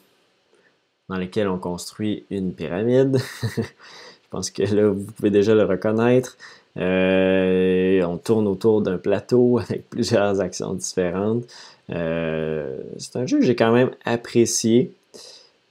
dans 1.09 1.17
lequel 1.17 1.49
on 1.49 1.59
construit 1.59 2.25
une 2.31 2.53
pyramide. 2.53 3.19
Je 3.57 4.31
pense 4.31 4.51
que 4.51 4.63
là, 4.63 4.89
vous 4.91 5.05
pouvez 5.05 5.31
déjà 5.31 5.55
le 5.55 5.65
reconnaître. 5.65 6.37
on 6.77 8.19
tourne 8.19 8.47
autour 8.47 8.83
d'un 8.83 8.99
plateau 8.99 9.59
avec 9.63 9.89
plusieurs 9.89 10.41
actions 10.41 10.75
différentes. 10.75 11.45
c'est 11.89 13.17
un 13.17 13.27
jeu 13.27 13.39
que 13.39 13.45
j'ai 13.45 13.57
quand 13.57 13.73
même 13.73 13.91
apprécié. 14.05 14.93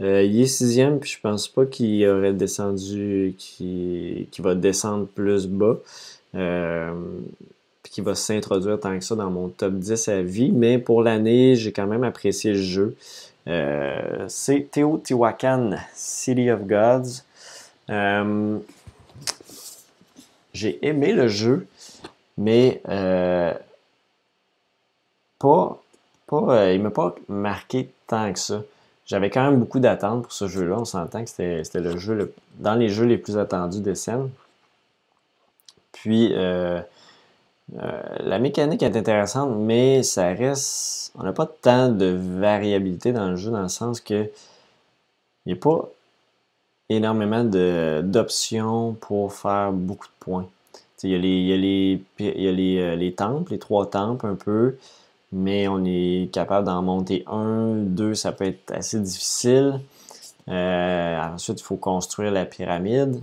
Euh, 0.02 0.24
il 0.24 0.42
est 0.42 0.46
sixième, 0.46 1.00
puis 1.00 1.10
je 1.10 1.20
pense 1.20 1.48
pas 1.48 1.66
qu'il 1.66 2.06
aurait 2.08 2.34
descendu, 2.34 3.34
qu'il 3.38 4.28
va 4.40 4.54
descendre 4.56 5.08
plus 5.08 5.48
bas. 5.48 5.78
Euh, 6.36 6.94
qu'il 7.90 8.04
va 8.04 8.16
s'introduire 8.16 8.80
tant 8.80 8.98
que 8.98 9.04
ça 9.04 9.16
dans 9.16 9.30
mon 9.30 9.50
top 9.50 9.74
10 9.74 10.08
à 10.08 10.22
vie. 10.22 10.52
Mais 10.52 10.78
pour 10.78 11.02
l'année, 11.04 11.56
j'ai 11.56 11.72
quand 11.72 11.88
même 11.88 12.04
apprécié 12.04 12.54
le 12.54 12.62
jeu. 12.62 12.96
Euh, 13.48 14.26
c'est 14.28 14.72
Teotihuacan, 14.72 15.78
City 15.94 16.52
of 16.52 16.62
Gods. 16.64 17.24
j'ai 20.54 20.86
aimé 20.86 21.14
le 21.14 21.28
jeu, 21.28 21.68
mais 22.38 22.82
pas, 25.40 25.82
pas, 26.28 26.72
il 26.74 26.82
m'a 26.82 26.92
pas 26.92 27.16
marqué 27.30 27.90
tant 28.08 28.32
que 28.34 28.40
ça. 28.40 28.64
J'avais 29.08 29.30
quand 29.30 29.50
même 29.50 29.60
beaucoup 29.60 29.80
d'attentes 29.80 30.24
pour 30.24 30.34
ce 30.34 30.48
jeu-là. 30.48 30.78
On 30.80 30.86
s'entend 30.86 31.24
que 31.24 31.30
c'était 31.30 31.80
le 31.80 31.98
jeu 31.98 32.34
dans 32.60 32.76
les 32.76 32.90
jeux 32.90 33.06
les 33.06 33.18
plus 33.18 33.38
attendus 33.38 33.80
des 33.80 33.96
scènes. 33.96 34.30
Puis 35.94 36.34
euh, 36.34 36.82
euh, 37.76 38.02
la 38.20 38.40
mécanique 38.40 38.84
est 38.84 38.96
intéressante, 38.96 39.52
mais 39.58 40.04
ça 40.04 40.28
reste. 40.28 41.12
On 41.16 41.24
n'a 41.24 41.34
pas 41.34 41.46
tant 41.46 41.90
de 41.90 42.06
variabilité 42.06 43.12
dans 43.12 43.30
le 43.30 43.36
jeu, 43.36 43.52
dans 43.52 43.62
le 43.62 43.68
sens 43.68 44.00
que 44.02 44.30
il 45.46 45.54
n'y 45.54 45.54
a 45.54 45.56
pas 45.56 45.90
énormément 46.90 47.44
d'options 47.44 48.94
pour 48.94 49.34
faire 49.34 49.72
beaucoup 49.72 50.08
de 50.08 50.14
points. 50.20 50.48
Il 51.04 51.12
y 51.12 51.16
a, 51.16 51.58
les, 51.58 52.02
euh, 52.22 52.96
les 52.96 53.14
temples, 53.14 53.52
les 53.52 53.60
trois 53.60 53.90
temples 53.90 54.26
un 54.26 54.36
peu 54.36 54.78
mais 55.32 55.68
on 55.68 55.84
est 55.86 56.30
capable 56.32 56.66
d'en 56.66 56.82
monter 56.82 57.24
un, 57.28 57.76
deux, 57.76 58.14
ça 58.16 58.32
peut 58.32 58.46
être 58.46 58.72
assez 58.72 59.00
difficile. 59.00 59.80
Euh, 60.48 61.22
ensuite, 61.22 61.60
il 61.60 61.64
faut 61.64 61.76
construire 61.76 62.32
la 62.32 62.46
pyramide, 62.46 63.22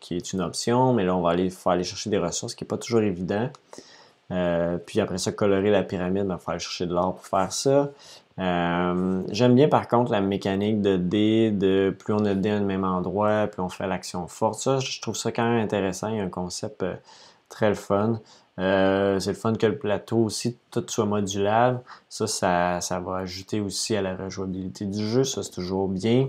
qui 0.00 0.16
est 0.16 0.32
une 0.32 0.40
option, 0.40 0.92
mais 0.92 1.04
là, 1.04 1.16
on 1.16 1.20
va 1.20 1.30
aller, 1.30 1.50
faut 1.50 1.70
aller 1.70 1.84
chercher 1.84 2.10
des 2.10 2.18
ressources, 2.18 2.54
qui 2.54 2.64
n'est 2.64 2.68
pas 2.68 2.78
toujours 2.78 3.02
évident. 3.02 3.48
Euh, 4.32 4.78
puis 4.78 5.00
après 5.00 5.18
ça, 5.18 5.32
colorer 5.32 5.70
la 5.70 5.82
pyramide, 5.82 6.26
il 6.28 6.38
faut 6.38 6.50
aller 6.50 6.60
chercher 6.60 6.86
de 6.86 6.94
l'or 6.94 7.14
pour 7.14 7.26
faire 7.26 7.52
ça. 7.52 7.90
J'aime 8.38 9.54
bien 9.54 9.68
par 9.68 9.88
contre 9.88 10.12
la 10.12 10.20
mécanique 10.20 10.82
de 10.82 10.96
dés, 10.96 11.50
de 11.50 11.94
plus 11.96 12.12
on 12.12 12.24
a 12.24 12.34
de 12.34 12.40
dés 12.40 12.50
un 12.50 12.60
même 12.60 12.84
endroit, 12.84 13.46
plus 13.46 13.62
on 13.62 13.68
fait 13.68 13.86
l'action 13.86 14.26
forte. 14.26 14.58
Ça, 14.60 14.78
je 14.80 15.00
trouve 15.00 15.16
ça 15.16 15.32
quand 15.32 15.48
même 15.48 15.62
intéressant. 15.62 16.08
Il 16.08 16.16
y 16.16 16.20
a 16.20 16.24
un 16.24 16.28
concept 16.28 16.84
très 17.48 17.68
le 17.68 17.74
fun. 17.74 18.20
Euh, 18.58 19.18
c'est 19.20 19.30
le 19.30 19.36
fun 19.36 19.54
que 19.54 19.66
le 19.66 19.76
plateau 19.76 20.18
aussi, 20.18 20.56
tout 20.70 20.84
soit 20.88 21.04
modulable. 21.04 21.80
Ça, 22.08 22.26
ça, 22.26 23.00
va 23.00 23.16
ajouter 23.18 23.60
aussi 23.60 23.94
à 23.96 24.02
la 24.02 24.16
rejouabilité 24.16 24.86
du 24.86 25.06
jeu. 25.06 25.24
Ça, 25.24 25.42
c'est 25.42 25.50
toujours 25.50 25.88
bien. 25.88 26.28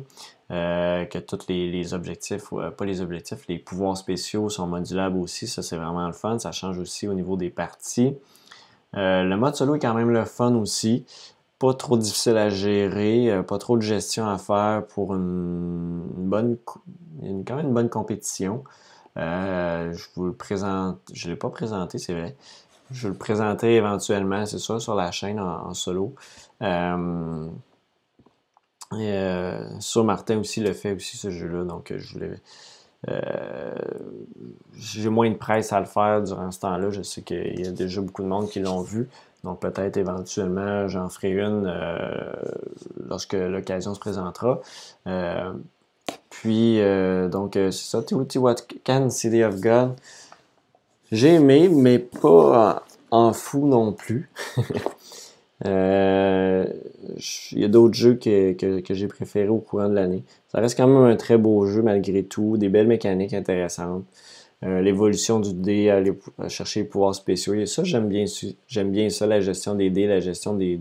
Euh, 0.49 1.03
que 1.05 1.19
tous 1.19 1.47
les, 1.49 1.93
objectifs, 1.93 2.53
euh, 2.53 2.71
pas 2.71 2.85
les 2.85 3.01
objectifs, 3.01 3.47
les 3.49 3.59
pouvoirs 3.59 3.97
spéciaux 3.97 4.49
sont 4.49 4.67
modulables 4.67 5.17
aussi. 5.17 5.47
Ça, 5.47 5.61
c'est 5.61 5.75
vraiment 5.75 6.07
le 6.07 6.13
fun. 6.13 6.39
Ça 6.39 6.51
change 6.51 6.79
aussi 6.79 7.07
au 7.07 7.13
niveau 7.13 7.35
des 7.37 7.49
parties. 7.49 8.15
le 8.93 9.35
mode 9.35 9.55
solo 9.55 9.75
est 9.75 9.79
quand 9.79 9.93
même 9.93 10.11
le 10.11 10.25
fun 10.25 10.55
aussi. 10.55 11.05
Pas 11.59 11.73
trop 11.73 11.97
difficile 11.97 12.37
à 12.37 12.49
gérer, 12.49 13.43
pas 13.47 13.57
trop 13.57 13.77
de 13.77 13.81
gestion 13.81 14.27
à 14.27 14.37
faire 14.37 14.85
pour 14.87 15.15
une, 15.15 16.03
bonne, 16.17 16.57
quand 17.45 17.55
même 17.55 17.67
une 17.67 17.73
bonne 17.73 17.89
compétition. 17.89 18.63
Euh, 19.17 19.91
je 19.93 20.05
vous 20.15 20.25
le 20.25 20.33
présente, 20.33 20.99
je 21.11 21.27
ne 21.27 21.33
l'ai 21.33 21.37
pas 21.37 21.49
présenté, 21.49 21.97
c'est 21.97 22.13
vrai. 22.13 22.35
Je 22.91 23.03
vais 23.07 23.13
le 23.13 23.17
présenter 23.17 23.75
éventuellement, 23.75 24.45
c'est 24.45 24.59
ça, 24.59 24.79
sur 24.79 24.95
la 24.95 25.11
chaîne 25.11 25.39
en, 25.39 25.73
solo. 25.73 26.13
Euh, 28.93 28.97
euh, 28.97 29.69
sur 29.79 30.03
Martin 30.03 30.39
aussi 30.39 30.61
le 30.61 30.73
fait 30.73 30.93
aussi 30.93 31.17
ce 31.17 31.29
jeu-là, 31.29 31.63
donc 31.63 31.93
je 31.95 32.13
voulais. 32.13 32.39
j'ai 34.75 35.09
moins 35.09 35.29
de 35.29 35.35
presse 35.35 35.73
à 35.73 35.79
le 35.79 35.85
faire 35.85 36.23
durant 36.23 36.51
ce 36.51 36.59
temps-là. 36.59 36.89
Je 36.89 37.01
sais 37.01 37.21
qu'il 37.21 37.59
y 37.59 37.67
a 37.67 37.71
déjà 37.71 38.01
beaucoup 38.01 38.23
de 38.23 38.27
monde 38.27 38.49
qui 38.49 38.59
l'ont 38.59 38.81
vu. 38.81 39.09
Donc 39.43 39.59
peut-être 39.59 39.97
éventuellement 39.97 40.87
j'en 40.87 41.09
ferai 41.09 41.31
une 41.31 41.71
lorsque 43.07 43.33
l'occasion 43.33 43.93
se 43.93 43.99
présentera. 43.99 44.61
Puis, 46.29 46.79
euh, 46.81 47.29
donc, 47.29 47.55
euh, 47.55 47.71
c'est 47.71 47.89
ça, 47.89 48.03
Teotihuacan, 48.03 49.09
City 49.09 49.43
of 49.43 49.59
God. 49.59 49.95
J'ai 51.11 51.35
aimé, 51.35 51.67
mais 51.67 51.99
pas 51.99 52.83
en, 53.09 53.33
fou 53.33 53.67
non 53.67 53.93
plus. 53.93 54.29
euh, 55.65 56.65
il 57.51 57.59
y 57.59 57.65
a 57.65 57.67
d'autres 57.67 57.95
jeux 57.95 58.13
que, 58.15 58.53
que, 58.53 58.93
j'ai 58.93 59.07
préférés 59.07 59.49
au 59.49 59.57
courant 59.57 59.89
de 59.89 59.95
l'année. 59.95 60.23
Ça 60.49 60.59
reste 60.59 60.77
quand 60.77 60.87
même 60.87 61.03
un 61.03 61.15
très 61.15 61.37
beau 61.37 61.65
jeu 61.65 61.81
malgré 61.81 62.23
tout, 62.23 62.57
des 62.57 62.69
belles 62.69 62.87
mécaniques 62.87 63.33
intéressantes. 63.33 64.05
Euh, 64.63 64.81
l'évolution 64.81 65.39
du 65.39 65.53
dé, 65.53 65.89
aller 65.89 66.13
chercher 66.47 66.81
les 66.81 66.85
pouvoirs 66.87 67.15
spéciaux. 67.15 67.53
Et 67.53 67.65
ça, 67.65 67.83
j'aime 67.83 68.07
bien, 68.07 68.25
bien 68.85 69.09
ça, 69.09 69.27
la 69.27 69.39
gestion 69.39 69.75
des 69.75 69.89
dés, 69.89 70.07
la 70.07 70.19
gestion 70.19 70.53
des, 70.55 70.79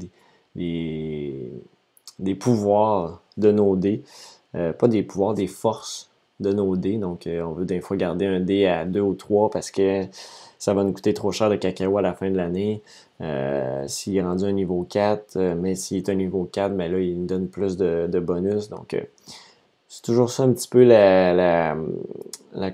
des, 0.54 2.34
pouvoirs 2.34 3.22
de 3.36 3.52
nos 3.52 3.76
dés. 3.76 4.02
Euh, 4.54 4.72
pas 4.72 4.88
des 4.88 5.02
pouvoirs, 5.02 5.34
des 5.34 5.46
forces 5.46 6.10
de 6.40 6.52
nos 6.52 6.76
dés. 6.76 6.96
Donc, 6.98 7.26
on 7.26 7.52
veut 7.52 7.66
des 7.66 7.80
fois 7.80 7.96
garder 7.96 8.26
un 8.26 8.40
dé 8.40 8.66
à 8.66 8.84
2 8.84 9.00
ou 9.00 9.14
3 9.14 9.50
parce 9.50 9.70
que 9.70 10.06
ça 10.66 10.74
va 10.74 10.83
nous 10.83 10.92
coûter 10.92 11.14
trop 11.14 11.31
cher 11.31 11.48
de 11.48 11.55
cacao 11.55 11.96
à 11.96 12.02
la 12.02 12.12
fin 12.12 12.29
de 12.29 12.37
l'année. 12.37 12.83
Euh, 13.20 13.87
s'il 13.87 14.16
est 14.16 14.22
rendu 14.22 14.46
un 14.46 14.50
niveau 14.50 14.83
4, 14.83 15.38
mais 15.55 15.76
s'il 15.76 15.98
est 15.98 16.09
un 16.09 16.16
niveau 16.16 16.42
4, 16.42 16.72
mais 16.72 16.88
là, 16.88 16.98
il 16.98 17.20
nous 17.20 17.26
donne 17.26 17.46
plus 17.46 17.76
de, 17.76 18.18
bonus. 18.18 18.68
Donc, 18.68 18.96
c'est 19.87 20.02
toujours 20.02 20.29
ça 20.29 20.42
un 20.42 20.52
petit 20.52 20.66
peu 20.66 20.83
la 20.83 21.76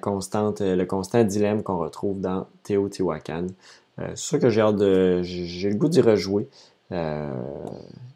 constante, 0.00 0.62
le 0.62 0.85
constant 0.87 1.22
dilemme 1.22 1.62
qu'on 1.62 1.76
retrouve 1.76 2.18
dans 2.18 2.46
Teotihuacan. 2.62 3.48
c'est 3.98 4.16
sûr 4.16 4.38
que 4.38 4.48
j'ai 4.48 4.62
hâte 4.62 4.76
de. 4.76 5.20
J'ai 5.22 5.68
le 5.68 5.76
goût 5.76 5.88
d'y 5.88 6.00
rejouer. 6.00 6.48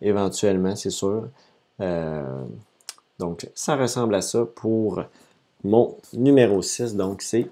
éventuellement, 0.01 0.75
c'est 0.75 0.89
sûr. 0.89 1.29
donc, 3.19 3.47
ça 3.55 3.77
ressemble 3.77 4.15
à 4.15 4.23
ça 4.23 4.47
pour 4.55 5.03
mon 5.65 5.99
numéro 6.15 6.63
6. 6.63 6.97
Donc, 6.97 7.21
c'est. 7.21 7.47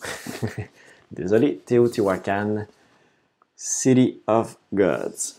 Désolé, 1.12 1.60
Teotihuacan, 1.66 2.66
City 3.54 4.22
of 4.26 4.56
Gods. 4.72 5.36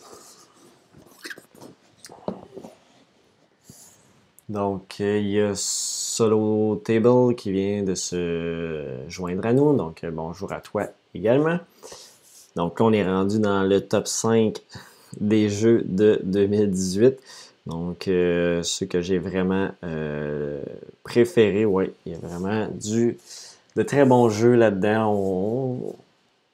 Donc, 4.50 4.98
euh, 5.00 5.18
il 5.18 5.30
y 5.30 5.42
a 5.42 5.54
Solo 5.56 6.76
Table 6.86 7.34
qui 7.36 7.52
vient 7.52 7.82
de 7.82 7.96
se 7.96 8.86
joindre 9.08 9.48
à 9.48 9.54
nous. 9.54 9.76
Donc, 9.76 10.04
euh, 10.04 10.12
bonjour 10.12 10.52
à 10.52 10.62
toi 10.62 10.86
également. 11.16 11.58
Donc, 12.56 12.80
on 12.80 12.94
est 12.94 13.04
rendu 13.04 13.40
dans 13.40 13.64
le 13.64 13.82
top 13.82 14.08
5 14.08 14.62
des 15.20 15.50
jeux 15.50 15.82
de 15.86 16.22
2018. 16.24 17.18
Donc, 17.66 18.08
euh, 18.08 18.62
ce 18.62 18.86
que 18.86 19.02
j'ai 19.02 19.18
vraiment 19.18 19.72
préféré, 21.04 21.66
oui, 21.66 21.86
il 22.06 22.12
y 22.12 22.16
a 22.16 22.20
vraiment 22.20 22.68
du, 22.68 23.18
de 23.76 23.84
très 23.84 24.06
bons 24.06 24.30
jeux 24.30 24.56
là-dedans. 24.56 25.14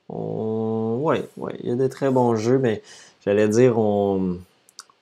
Oui, 0.09 1.17
ouais, 1.37 1.55
il 1.63 1.69
y 1.69 1.71
a 1.71 1.75
de 1.75 1.87
très 1.87 2.09
bons 2.09 2.35
jeux, 2.35 2.57
mais 2.57 2.81
j'allais 3.25 3.47
dire, 3.47 3.77
on, 3.77 4.37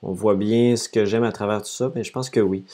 on 0.04 0.12
voit 0.12 0.36
bien 0.36 0.76
ce 0.76 0.90
que 0.90 1.06
j'aime 1.06 1.24
à 1.24 1.32
travers 1.32 1.62
tout 1.62 1.70
ça, 1.70 1.92
mais 1.96 2.04
je 2.04 2.12
pense 2.12 2.30
que 2.30 2.40
oui. 2.40 2.66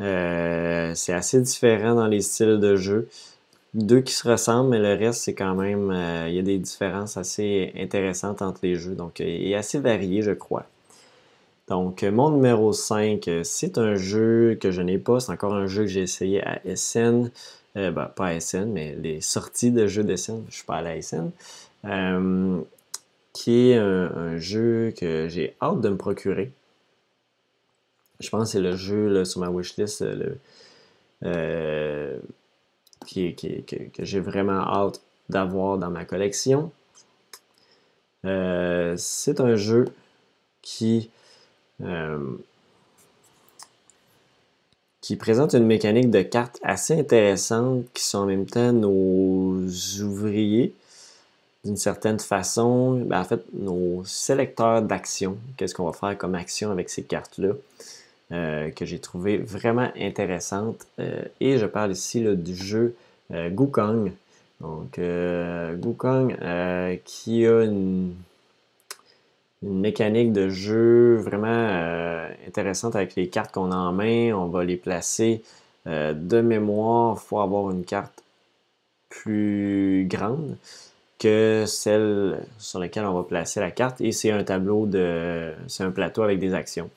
Euh, 0.00 0.92
c'est 0.94 1.12
assez 1.12 1.40
différent 1.40 1.94
dans 1.94 2.06
les 2.06 2.20
styles 2.20 2.58
de 2.60 2.76
jeu. 2.76 3.08
Deux 3.74 4.00
qui 4.00 4.12
se 4.12 4.28
ressemblent, 4.28 4.70
mais 4.70 4.78
le 4.78 4.94
reste, 4.94 5.22
c'est 5.22 5.34
quand 5.34 5.54
même. 5.54 5.90
Euh, 5.90 6.28
il 6.28 6.34
y 6.34 6.38
a 6.38 6.42
des 6.42 6.58
différences 6.58 7.16
assez 7.16 7.72
intéressantes 7.76 8.42
entre 8.42 8.60
les 8.62 8.76
jeux. 8.76 8.94
Donc, 8.94 9.20
il 9.20 9.50
est 9.50 9.54
assez 9.54 9.78
varié, 9.78 10.22
je 10.22 10.32
crois. 10.32 10.66
Donc, 11.68 12.02
mon 12.04 12.30
numéro 12.30 12.72
5, 12.72 13.28
c'est 13.42 13.78
un 13.78 13.96
jeu 13.96 14.56
que 14.60 14.70
je 14.70 14.82
n'ai 14.82 14.98
pas. 14.98 15.20
C'est 15.20 15.32
encore 15.32 15.54
un 15.54 15.66
jeu 15.66 15.82
que 15.82 15.88
j'ai 15.88 16.02
essayé 16.02 16.42
à 16.46 16.60
SN. 16.76 17.30
Euh, 17.76 17.90
ben, 17.90 18.06
pas 18.06 18.28
à 18.28 18.40
SN, 18.40 18.72
mais 18.72 18.94
les 18.94 19.20
sorties 19.20 19.70
de 19.70 19.86
jeux 19.86 20.04
de 20.04 20.16
SN. 20.16 20.42
Je 20.48 20.56
suis 20.56 20.64
pas 20.64 20.76
à 20.76 20.82
la 20.82 21.00
SN 21.00 21.30
qui 23.36 23.70
est 23.70 23.76
un, 23.76 24.38
jeu 24.38 24.94
que 24.96 25.28
j'ai 25.28 25.54
hâte 25.60 25.82
de 25.82 25.90
me 25.90 25.96
procurer. 25.98 26.50
Je 28.18 28.30
pense 28.30 28.44
que 28.44 28.52
c'est 28.52 28.60
le 28.60 28.76
jeu 28.76 29.26
sur 29.26 29.40
ma 29.40 29.50
wishlist 29.50 30.00
le, 30.00 30.38
euh, 31.22 32.18
qui, 33.06 33.34
que 33.34 34.04
j'ai 34.04 34.20
vraiment 34.20 34.60
hâte 34.60 35.02
d'avoir 35.28 35.76
dans 35.76 35.90
ma 35.90 36.06
collection. 36.06 36.72
Euh, 38.24 38.94
c'est 38.96 39.38
un 39.40 39.56
jeu 39.56 39.84
qui, 40.62 41.10
euh, 41.82 42.18
qui 45.06 45.14
présente 45.14 45.52
une 45.54 45.66
mécanique 45.66 46.10
de 46.10 46.20
cartes 46.20 46.58
assez 46.64 46.98
intéressante 46.98 47.84
qui 47.94 48.02
sont 48.02 48.18
en 48.18 48.26
même 48.26 48.44
temps 48.44 48.72
nos 48.72 49.64
ouvriers 50.02 50.74
d'une 51.64 51.76
certaine 51.76 52.18
façon, 52.18 52.96
ben, 53.06 53.20
en 53.20 53.22
fait, 53.22 53.40
nos 53.52 54.02
sélecteurs 54.04 54.82
d'action, 54.82 55.36
qu'est-ce 55.56 55.76
qu'on 55.76 55.84
va 55.84 55.92
faire 55.92 56.18
comme 56.18 56.34
action 56.34 56.72
avec 56.72 56.90
ces 56.90 57.04
cartes-là, 57.04 57.50
euh, 58.32 58.70
que 58.70 58.84
j'ai 58.84 58.98
trouvé 58.98 59.38
vraiment 59.38 59.92
intéressante. 59.96 60.88
Euh, 60.98 61.22
et 61.38 61.58
je 61.58 61.66
parle 61.66 61.92
ici 61.92 62.22
du 62.22 62.56
jeu 62.56 62.96
euh, 63.32 63.48
Gukong. 63.48 64.10
Donc, 64.60 64.98
Gukong 64.98 66.36
qui 67.04 67.46
a 67.46 67.62
une, 67.62 68.12
une, 69.62 69.80
mécanique 69.80 70.32
de 70.32 70.48
jeu 70.48 71.16
vraiment 71.16 72.28
intéressante 72.46 72.96
avec 72.96 73.14
les 73.16 73.28
cartes 73.28 73.52
qu'on 73.52 73.72
a 73.72 73.76
en 73.76 73.92
main. 73.92 74.32
On 74.32 74.46
va 74.46 74.64
les 74.64 74.76
placer 74.76 75.42
de 75.86 76.40
mémoire. 76.40 77.18
Il 77.22 77.26
faut 77.26 77.40
avoir 77.40 77.70
une 77.70 77.84
carte 77.84 78.22
plus 79.08 80.06
grande 80.08 80.56
que 81.18 81.64
celle 81.66 82.46
sur 82.58 82.78
laquelle 82.78 83.06
on 83.06 83.14
va 83.14 83.22
placer 83.22 83.60
la 83.60 83.70
carte 83.70 84.00
et 84.00 84.12
c'est 84.12 84.30
un 84.30 84.44
tableau 84.44 84.86
de. 84.86 85.52
C'est 85.68 85.84
un 85.84 85.90
plateau 85.90 86.22
avec 86.22 86.38
des 86.38 86.54
actions. 86.54 86.90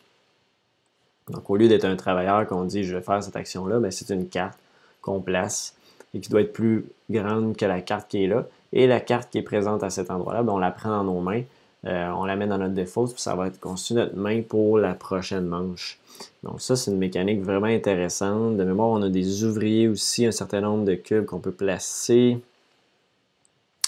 Donc 1.30 1.50
au 1.50 1.56
lieu 1.56 1.68
d'être 1.68 1.86
un 1.86 1.96
travailleur 1.96 2.48
qu'on 2.48 2.64
dit 2.66 2.84
je 2.84 2.96
vais 2.96 3.02
faire 3.02 3.24
cette 3.24 3.36
action-là, 3.36 3.80
ben, 3.80 3.92
c'est 3.92 4.10
une 4.10 4.28
carte 4.28 4.58
qu'on 5.02 5.22
place 5.22 5.76
et 6.14 6.20
qui 6.20 6.30
doit 6.30 6.42
être 6.42 6.54
plus 6.54 6.86
grande 7.10 7.56
que 7.56 7.66
la 7.66 7.82
carte 7.82 8.10
qui 8.10 8.24
est 8.24 8.28
là. 8.28 8.46
Et 8.74 8.88
la 8.88 9.00
carte 9.00 9.32
qui 9.32 9.38
est 9.38 9.44
présente 9.44 9.84
à 9.84 9.90
cet 9.90 10.12
endroit-là, 10.12 10.44
ben, 10.44 10.54
on 10.54 10.58
la 10.58 10.72
prend 10.72 10.90
dans 10.90 11.04
nos 11.04 11.22
mains, 11.22 11.44
euh, 11.86 12.10
on 12.10 12.26
la 12.26 12.36
met 12.36 12.48
dans 12.48 12.58
notre 12.58 12.74
défausse, 12.74 13.14
puis 13.14 13.22
ça 13.22 13.36
va 13.36 13.48
être 13.48 13.60
conçu 13.60 13.94
notre 13.94 14.16
main 14.16 14.42
pour 14.42 14.78
la 14.78 14.94
prochaine 14.94 15.46
manche. 15.46 16.00
Donc 16.44 16.62
ça, 16.62 16.76
c'est 16.76 16.92
une 16.92 16.98
mécanique 16.98 17.42
vraiment 17.42 17.68
intéressante. 17.68 18.58
De 18.58 18.64
mémoire, 18.64 18.90
on 18.90 19.02
a 19.02 19.10
des 19.10 19.46
ouvriers 19.46 19.88
aussi, 19.88 20.26
un 20.26 20.32
certain 20.32 20.62
nombre 20.62 20.84
de 20.84 20.96
cubes 20.96 21.26
qu'on 21.26 21.40
peut 21.40 21.52
placer 21.52 22.38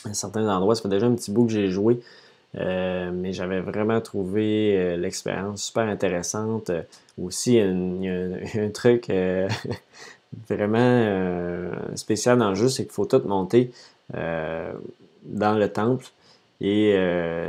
à 0.05 0.13
certains 0.13 0.47
endroits. 0.47 0.75
Ça 0.75 0.83
fait 0.83 0.89
déjà 0.89 1.07
un 1.07 1.15
petit 1.15 1.31
bout 1.31 1.45
que 1.45 1.51
j'ai 1.51 1.67
joué, 1.67 1.99
euh, 2.55 3.11
mais 3.13 3.33
j'avais 3.33 3.59
vraiment 3.59 3.99
trouvé 3.99 4.77
euh, 4.77 4.95
l'expérience 4.95 5.63
super 5.63 5.83
intéressante. 5.83 6.71
Aussi, 7.21 7.57
il 7.57 8.03
y, 8.03 8.09
a, 8.09 8.63
un, 8.63 8.69
truc 8.69 9.11
vraiment 10.47 11.71
spécial 11.95 12.37
dans 12.37 12.49
le 12.49 12.55
jeu, 12.55 12.69
c'est 12.69 12.83
qu'il 12.83 12.93
faut 12.93 13.05
tout 13.05 13.21
monter 13.27 13.71
dans 14.13 15.57
le 15.57 15.67
temple. 15.67 16.05
Et 16.61 16.95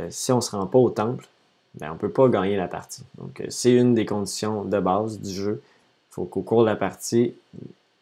si 0.09 0.31
on 0.31 0.37
ne 0.37 0.41
se 0.41 0.51
rend 0.51 0.65
pas 0.65 0.79
au 0.79 0.89
temple, 0.89 1.25
ben, 1.75 1.89
on 1.91 1.93
ne 1.93 1.99
peut 1.99 2.09
pas 2.09 2.27
gagner 2.29 2.57
la 2.57 2.67
partie. 2.67 3.03
Donc, 3.17 3.43
c'est 3.49 3.71
une 3.71 3.93
des 3.93 4.05
conditions 4.05 4.63
de 4.63 4.79
base 4.79 5.19
du 5.19 5.31
jeu. 5.31 5.61
Il 6.11 6.13
faut 6.13 6.25
qu'au 6.25 6.41
cours 6.41 6.61
de 6.61 6.67
la 6.67 6.75
partie, 6.75 7.33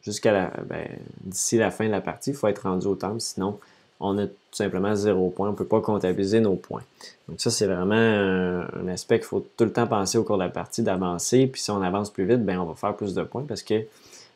jusqu'à 0.04 0.32
la, 0.32 0.52
ben, 0.65 0.88
d'ici 1.24 1.58
la 1.58 1.71
fin 1.71 1.86
de 1.86 1.91
la 1.91 2.02
partie, 2.02 2.32
il 2.32 2.36
faut 2.36 2.47
être 2.47 2.63
rendu 2.63 2.88
au 2.88 2.95
temple, 2.95 3.19
sinon 3.19 3.60
on 4.02 4.17
a 4.17 4.26
tout 4.26 4.34
simplement 4.52 4.95
zéro 4.95 5.30
point. 5.30 5.50
On 5.50 5.52
ne 5.52 5.56
peut 5.56 5.65
pas 5.65 5.80
comptabiliser 5.80 6.39
nos 6.39 6.56
points. 6.56 6.82
Donc 7.30 7.39
ça, 7.39 7.52
c'est 7.52 7.67
vraiment 7.67 7.93
un, 7.93 8.88
aspect 8.88 9.19
qu'il 9.19 9.28
faut 9.28 9.45
tout 9.56 9.63
le 9.63 9.71
temps 9.71 9.88
penser 9.88 10.17
au 10.17 10.24
cours 10.24 10.38
de 10.38 10.43
la 10.43 10.50
partie 10.50 10.82
d'avancer. 10.82 11.47
Puis 11.47 11.62
si 11.62 11.71
on 11.71 11.82
avance 11.82 12.10
plus 12.10 12.26
vite, 12.26 12.43
ben 12.43 12.60
on 12.60 12.65
va 12.65 12.74
faire 12.74 12.95
plus 12.95 13.13
de 13.13 13.24
points 13.24 13.45
parce 13.47 13.62
que 13.62 13.76
le 13.76 13.86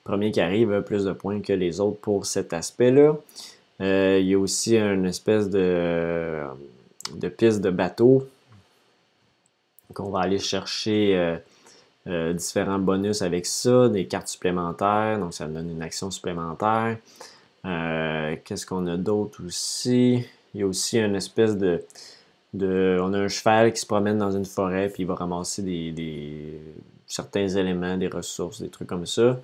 premier 0.04 0.32
qui 0.32 0.40
arrive 0.40 0.72
a 0.72 0.82
plus 0.82 1.04
de 1.04 1.14
points 1.14 1.42
que 1.42 1.52
les 1.52 1.80
autres 1.80 1.98
pour 1.98 2.28
cet 2.28 2.54
aspect-là. 2.54 3.16
Euh, 3.82 4.20
il 4.22 4.28
y 4.28 4.34
a 4.34 4.40
aussi 4.40 4.78
une 4.78 5.06
espèce 5.06 5.50
de, 5.50 6.44
de 7.14 7.28
piste 7.28 7.62
de 7.62 7.70
bateau 7.70 8.28
qu'on 9.94 10.10
va 10.10 10.22
aller 10.22 10.40
chercher 10.40 11.16
euh, 11.16 11.38
euh, 12.08 12.34
différents 12.34 12.80
bonus 12.80 13.22
avec 13.22 13.46
ça, 13.46 13.90
des 13.90 14.08
cartes 14.08 14.28
supplémentaires, 14.28 15.20
donc 15.20 15.34
ça 15.34 15.48
donne 15.48 15.70
une 15.70 15.82
action 15.82 16.12
supplémentaire. 16.12 16.98
Qu'est-ce 17.64 18.66
qu'on 18.66 18.86
a 18.88 18.96
d'autre 18.96 19.42
aussi? 19.44 20.24
Il 20.54 20.62
y 20.62 20.64
a 20.64 20.68
aussi 20.68 21.00
une 21.00 21.16
espèce 21.16 21.58
de, 21.58 21.84
de, 22.54 23.00
On 23.02 23.12
a 23.14 23.20
un 23.20 23.28
cheval 23.28 23.74
qui 23.74 23.82
se 23.82 23.88
promène 23.88 24.20
dans 24.20 24.32
une 24.32 24.46
forêt, 24.46 24.90
puis 24.90 25.04
il 25.04 25.06
va 25.08 25.16
ramasser 25.16 25.64
des, 25.64 26.60
certains 27.08 27.48
éléments, 27.48 27.98
des 27.98 28.08
ressources, 28.08 28.62
des 28.62 28.70
trucs 28.70 28.88
comme 28.88 29.06
ça. 29.06 29.40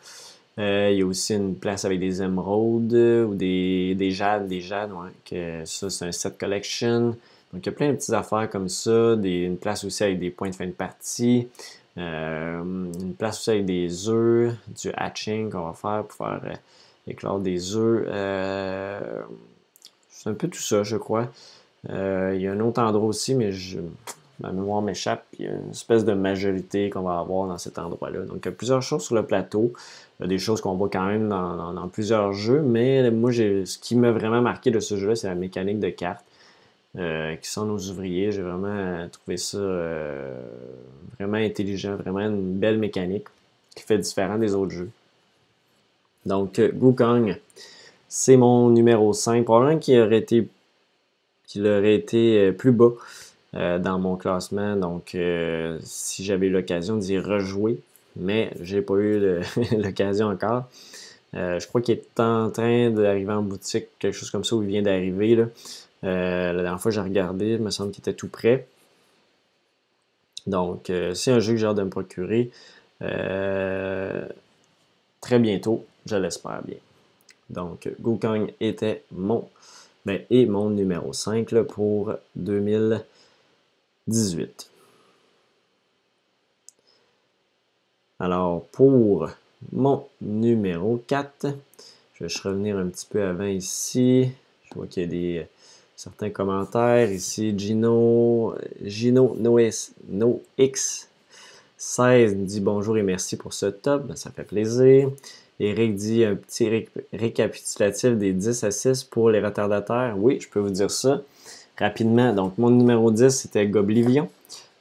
Euh, 0.59 0.89
il 0.91 0.99
y 0.99 1.01
a 1.01 1.05
aussi 1.05 1.33
une 1.33 1.55
place 1.55 1.85
avec 1.85 1.99
des 1.99 2.21
émeraudes 2.21 2.93
ou 2.93 3.35
des, 3.35 3.95
des 3.95 4.11
jades, 4.11 4.47
des 4.47 4.61
jades, 4.61 4.91
ouais, 4.91 5.11
que 5.25 5.65
ça 5.65 5.89
c'est 5.89 6.05
un 6.05 6.11
set 6.11 6.37
collection. 6.37 7.15
Donc 7.53 7.65
il 7.65 7.65
y 7.65 7.69
a 7.69 7.71
plein 7.71 7.89
de 7.89 7.95
petites 7.95 8.13
affaires 8.13 8.49
comme 8.49 8.69
ça, 8.69 9.15
des, 9.15 9.43
une 9.43 9.57
place 9.57 9.83
aussi 9.83 10.03
avec 10.03 10.19
des 10.19 10.29
points 10.29 10.49
de 10.49 10.55
fin 10.55 10.67
de 10.67 10.71
partie, 10.71 11.47
euh, 11.97 12.61
une 12.61 13.13
place 13.13 13.39
aussi 13.39 13.51
avec 13.51 13.65
des 13.65 14.09
œufs, 14.09 14.53
du 14.81 14.91
hatching 14.95 15.49
qu'on 15.49 15.65
va 15.65 15.73
faire 15.73 16.03
pour 16.05 16.17
faire 16.17 16.57
éclore 17.07 17.39
des 17.39 17.75
œufs. 17.75 18.05
Euh, 18.07 19.21
c'est 20.09 20.29
un 20.29 20.33
peu 20.33 20.47
tout 20.47 20.61
ça, 20.61 20.83
je 20.83 20.97
crois. 20.97 21.29
Euh, 21.89 22.33
il 22.35 22.41
y 22.41 22.47
a 22.47 22.51
un 22.51 22.59
autre 22.59 22.81
endroit 22.81 23.07
aussi, 23.07 23.35
mais 23.35 23.51
je, 23.51 23.79
ma 24.41 24.51
mémoire 24.51 24.81
m'échappe. 24.81 25.25
Il 25.39 25.45
y 25.45 25.47
a 25.47 25.51
une 25.51 25.71
espèce 25.71 26.05
de 26.05 26.13
majorité 26.13 26.89
qu'on 26.89 27.01
va 27.01 27.19
avoir 27.19 27.47
dans 27.47 27.57
cet 27.57 27.79
endroit-là. 27.79 28.21
Donc, 28.21 28.37
il 28.43 28.45
y 28.45 28.49
a 28.49 28.51
plusieurs 28.51 28.81
choses 28.81 29.03
sur 29.03 29.15
le 29.15 29.23
plateau. 29.23 29.73
Il 30.19 30.23
y 30.23 30.25
a 30.25 30.27
des 30.27 30.37
choses 30.37 30.61
qu'on 30.61 30.75
voit 30.75 30.89
quand 30.89 31.05
même 31.05 31.29
dans, 31.29 31.87
plusieurs 31.91 32.33
jeux, 32.33 32.61
mais 32.61 33.09
moi, 33.11 33.31
ce 33.31 33.77
qui 33.79 33.95
m'a 33.95 34.11
vraiment 34.11 34.41
marqué 34.41 34.71
de 34.71 34.79
ce 34.79 34.97
jeu-là, 34.97 35.15
c'est 35.15 35.27
la 35.27 35.35
mécanique 35.35 35.79
de 35.79 35.89
cartes. 35.89 36.25
Euh, 36.97 37.37
qui 37.37 37.49
sont 37.49 37.63
nos 37.65 37.79
ouvriers. 37.89 38.33
J'ai 38.33 38.41
vraiment 38.41 39.07
trouvé 39.09 39.37
ça 39.37 39.57
vraiment 41.17 41.37
intelligent, 41.37 41.95
vraiment 41.95 42.19
une 42.19 42.57
belle 42.57 42.77
mécanique 42.77 43.27
qui 43.75 43.83
fait 43.83 43.97
différent 43.97 44.37
des 44.37 44.53
autres 44.55 44.73
jeux. 44.73 44.89
Donc, 46.25 46.61
Wukong, 46.79 47.37
c'est 48.07 48.37
mon 48.37 48.69
numéro 48.69 49.13
5. 49.13 49.43
Probablement 49.45 49.79
qu'il 49.79 49.99
aurait 49.99 50.19
été, 50.19 50.47
qu'il 51.47 51.65
aurait 51.65 51.95
été 51.95 52.39
euh, 52.39 52.51
plus 52.51 52.71
bas 52.71 52.91
euh, 53.55 53.79
dans 53.79 53.99
mon 53.99 54.15
classement. 54.15 54.75
Donc, 54.75 55.15
euh, 55.15 55.77
si 55.83 56.23
j'avais 56.23 56.47
eu 56.47 56.49
l'occasion 56.49 56.97
d'y 56.97 57.19
rejouer, 57.19 57.81
mais 58.15 58.51
j'ai 58.61 58.81
pas 58.81 58.95
eu 58.95 59.41
l'occasion 59.77 60.27
encore. 60.27 60.65
je 61.33 61.65
crois 61.67 61.81
qu'il 61.81 61.95
est 61.95 62.19
en 62.19 62.49
train 62.49 62.89
d'arriver 62.91 63.33
en 63.33 63.41
boutique, 63.41 63.87
quelque 63.99 64.15
chose 64.15 64.31
comme 64.31 64.43
ça, 64.43 64.55
où 64.55 64.63
il 64.63 64.69
vient 64.69 64.81
d'arriver. 64.81 65.35
la 66.03 66.53
dernière 66.53 66.81
fois, 66.81 66.91
j'ai 66.91 67.01
regardé, 67.01 67.53
il 67.53 67.61
me 67.61 67.71
semble 67.71 67.91
qu'il 67.91 68.01
était 68.01 68.13
tout 68.13 68.27
prêt. 68.27 68.67
Donc, 70.47 70.91
c'est 71.13 71.31
un 71.31 71.39
jeu 71.39 71.53
que 71.53 71.59
j'ai 71.59 71.67
hâte 71.67 71.77
de 71.77 71.83
me 71.83 71.89
procurer 71.89 72.51
très 75.21 75.39
bientôt, 75.39 75.85
je 76.05 76.15
l'espère 76.15 76.61
bien. 76.63 76.77
Donc, 77.49 77.89
Gokong 78.01 78.53
était 78.59 79.03
mon, 79.11 79.47
ben, 80.05 80.21
et 80.29 80.45
mon 80.45 80.69
numéro 80.69 81.13
5 81.13 81.53
pour 81.63 82.13
2018. 84.07 84.69
Alors, 88.19 88.65
pour 88.71 89.29
mon 89.71 90.05
numéro 90.21 91.01
4, 91.07 91.47
je 92.13 92.23
vais 92.23 92.33
revenir 92.43 92.77
un 92.77 92.87
petit 92.87 93.07
peu 93.09 93.23
avant 93.23 93.45
ici. 93.45 94.29
Je 94.69 94.75
vois 94.75 94.87
qu'il 94.87 95.03
y 95.03 95.05
a 95.05 95.09
des 95.09 95.47
certains 95.95 96.29
commentaires 96.29 97.11
ici. 97.11 97.57
Gino, 97.57 98.55
Gino 98.83 99.35
Nox, 99.37 99.93
X 100.57 101.07
16 101.77 102.35
dit 102.37 102.59
bonjour 102.59 102.95
et 102.97 103.01
merci 103.01 103.37
pour 103.37 103.53
ce 103.53 103.65
top. 103.65 104.05
Ben, 104.05 104.15
ça 104.15 104.29
fait 104.29 104.43
plaisir. 104.43 105.09
Eric 105.59 105.95
dit 105.95 106.23
un 106.23 106.35
petit 106.35 106.87
récapitulatif 107.11 108.11
des 108.11 108.33
10 108.33 108.63
à 108.63 108.71
6 108.71 109.03
pour 109.03 109.31
les 109.31 109.39
retardataires. 109.39 110.15
Oui, 110.17 110.39
je 110.39 110.47
peux 110.47 110.59
vous 110.59 110.69
dire 110.69 110.91
ça 110.91 111.21
rapidement. 111.77 112.33
Donc, 112.33 112.57
mon 112.57 112.69
numéro 112.69 113.11
10, 113.11 113.29
c'était 113.29 113.67
Goblivion. 113.67 114.29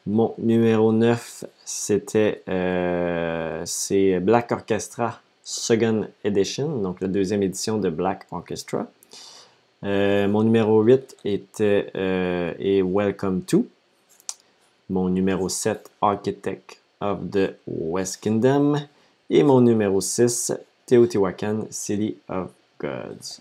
Mon 0.06 0.34
numéro 0.38 0.92
9, 0.92 1.44
c'était 1.64 2.42
euh, 2.48 3.64
Black 4.20 4.50
Orchestra 4.52 5.20
Second 5.42 6.06
Edition, 6.24 6.78
donc 6.78 7.00
la 7.00 7.08
deuxième 7.08 7.42
édition 7.42 7.78
de 7.78 7.90
Black 7.90 8.26
Orchestra. 8.30 8.86
Euh, 9.82 10.28
mon 10.28 10.42
numéro 10.42 10.82
8 10.82 11.16
était 11.24 11.90
euh, 11.96 12.52
et 12.58 12.82
Welcome 12.82 13.42
to. 13.42 13.66
Mon 14.90 15.08
numéro 15.08 15.48
7, 15.48 15.90
Architect 16.00 16.80
of 17.00 17.18
the 17.30 17.54
West 17.66 18.20
Kingdom. 18.20 18.76
Et 19.28 19.42
mon 19.42 19.60
numéro 19.60 20.00
6, 20.00 20.52
Teotihuacan 20.86 21.66
City 21.70 22.16
of 22.28 22.50
Gods. 22.80 23.40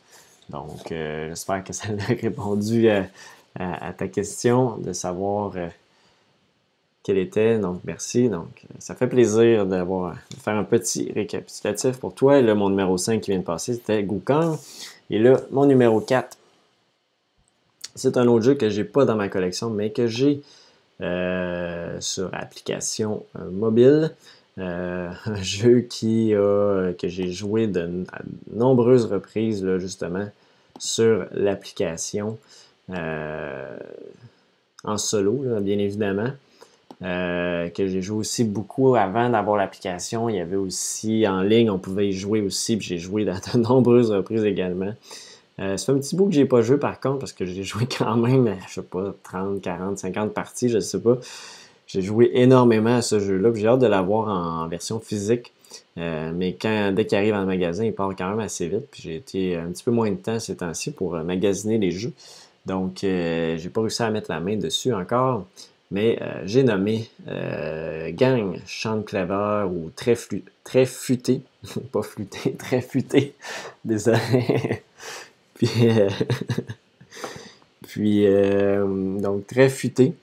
Donc, 0.50 0.92
euh, 0.92 1.30
j'espère 1.30 1.64
que 1.64 1.74
ça 1.74 1.90
a 1.90 2.14
répondu 2.22 2.90
à, 2.90 3.06
ta 3.60 4.08
question 4.08 4.78
de 4.78 4.94
savoir 4.94 5.52
euh, 5.56 5.68
quel 7.04 7.18
était. 7.18 7.60
Donc, 7.60 7.82
merci. 7.84 8.30
Donc, 8.30 8.66
ça 8.80 8.96
fait 8.96 9.08
plaisir 9.08 9.66
d'avoir 9.66 10.16
de 10.32 10.36
faire 10.38 10.56
un 10.56 10.64
petit 10.64 11.12
récapitulatif 11.14 11.98
pour 11.98 12.14
toi. 12.14 12.38
Et 12.38 12.42
là, 12.42 12.56
mon 12.56 12.70
numéro 12.70 12.98
5 12.98 13.22
qui 13.22 13.32
vient 13.32 13.40
de 13.40 13.46
passer, 13.46 13.74
c'était 13.74 14.04
Gukong. 14.04 14.58
Et 15.10 15.20
là, 15.20 15.42
mon 15.52 15.66
numéro 15.66 16.00
4, 16.00 16.38
c'est 17.96 18.18
un 18.18 18.28
autre 18.28 18.46
jeu 18.46 18.56
que 18.56 18.70
j'ai 18.70 18.86
pas 18.86 19.06
dans 19.06 19.16
ma 19.16 19.28
collection, 19.28 19.70
mais 19.70 19.92
que 19.92 20.08
j'ai 20.08 20.42
euh, 21.02 21.98
sur 22.00 22.30
application 22.34 23.26
mobile. 23.52 24.14
Euh, 24.58 25.10
un 25.26 25.42
jeu 25.42 25.82
qui 25.82 26.34
a, 26.34 26.94
que 26.94 27.08
j'ai 27.08 27.32
joué 27.32 27.68
de, 27.68 28.06
à 28.12 28.20
nombreuses 28.54 29.06
reprises, 29.06 29.66
justement, 29.78 30.30
sur 30.78 31.26
l'application 31.32 32.38
euh, 32.42 32.69
en 34.84 34.98
solo, 34.98 35.44
bien 35.62 35.78
évidemment. 35.78 36.32
Euh, 37.02 37.70
que 37.70 37.88
j'ai 37.88 38.02
joué 38.02 38.18
aussi 38.18 38.44
beaucoup 38.44 38.96
avant 38.96 39.30
d'avoir 39.30 39.56
l'application. 39.56 40.28
Il 40.28 40.36
y 40.36 40.40
avait 40.42 40.58
aussi 40.58 41.26
en 41.26 41.42
ligne, 41.42 41.70
on 41.70 41.80
pouvait 41.80 42.10
y 42.10 42.12
jouer 42.12 42.42
aussi, 42.42 42.76
puis 42.76 42.88
j'ai 42.88 42.98
joué 42.98 43.24
dans 43.24 43.40
de 43.54 43.60
nombreuses 43.60 44.12
reprises 44.12 44.44
également. 44.44 44.94
Euh, 45.60 45.78
c'est 45.78 45.92
un 45.92 45.98
petit 45.98 46.16
bout 46.16 46.26
que 46.28 46.34
j'ai 46.34 46.46
pas 46.46 46.62
joué 46.62 46.78
par 46.78 47.00
contre, 47.00 47.20
parce 47.20 47.32
que 47.32 47.46
j'ai 47.46 47.64
joué 47.64 47.88
quand 47.98 48.18
même, 48.18 48.54
je 48.68 48.76
sais 48.76 48.82
pas, 48.82 49.14
30, 49.24 49.62
40, 49.62 49.98
50 49.98 50.34
parties, 50.34 50.70
je 50.70 50.80
sais 50.80 51.00
pas. 51.00 51.18
J'ai 51.88 52.02
joué 52.02 52.32
énormément 52.34 52.98
à 52.98 53.02
ce 53.02 53.20
jeu-là. 53.20 53.50
J'ai 53.56 53.68
hâte 53.68 53.80
de 53.80 53.88
l'avoir 53.88 54.28
en 54.28 54.68
version 54.68 55.00
physique. 55.00 55.54
Euh, 55.98 56.32
mais 56.36 56.56
dès 56.94 57.06
qu'il 57.06 57.18
arrive 57.18 57.34
le 57.34 57.46
magasin, 57.46 57.84
il 57.84 57.94
part 57.94 58.14
quand 58.16 58.30
même 58.30 58.40
assez 58.40 58.68
vite. 58.68 58.86
J'ai 58.94 59.16
été 59.16 59.56
un 59.56 59.70
petit 59.72 59.84
peu 59.84 59.92
moins 59.92 60.12
de 60.12 60.18
temps 60.18 60.40
ces 60.40 60.58
temps-ci 60.58 60.92
pour 60.92 61.16
euh, 61.16 61.24
magasiner 61.24 61.78
les 61.78 61.92
jeux. 61.92 62.14
Donc, 62.70 63.04
euh, 63.04 63.58
j'ai 63.58 63.70
pas 63.70 63.82
réussi 63.82 64.02
à 64.04 64.10
mettre 64.10 64.32
la 64.32 64.40
main 64.40 64.56
dessus 64.58 64.94
encore. 64.94 65.46
Mais 65.92 66.20
j'ai 66.46 66.62
nommé 66.62 67.10
Gang 68.12 68.60
Chant 68.68 69.02
Clever 69.02 69.66
ou 69.72 69.90
Très, 69.96 70.16
Futé. 70.86 71.42
pas 71.92 72.04
fluté, 72.04 72.54
Très 72.60 72.82
Futé. 72.82 73.34
Désolé. 73.84 74.84
puis, 77.88 78.28
donc, 79.20 79.48
Très 79.48 79.70
Futé. 79.70 80.14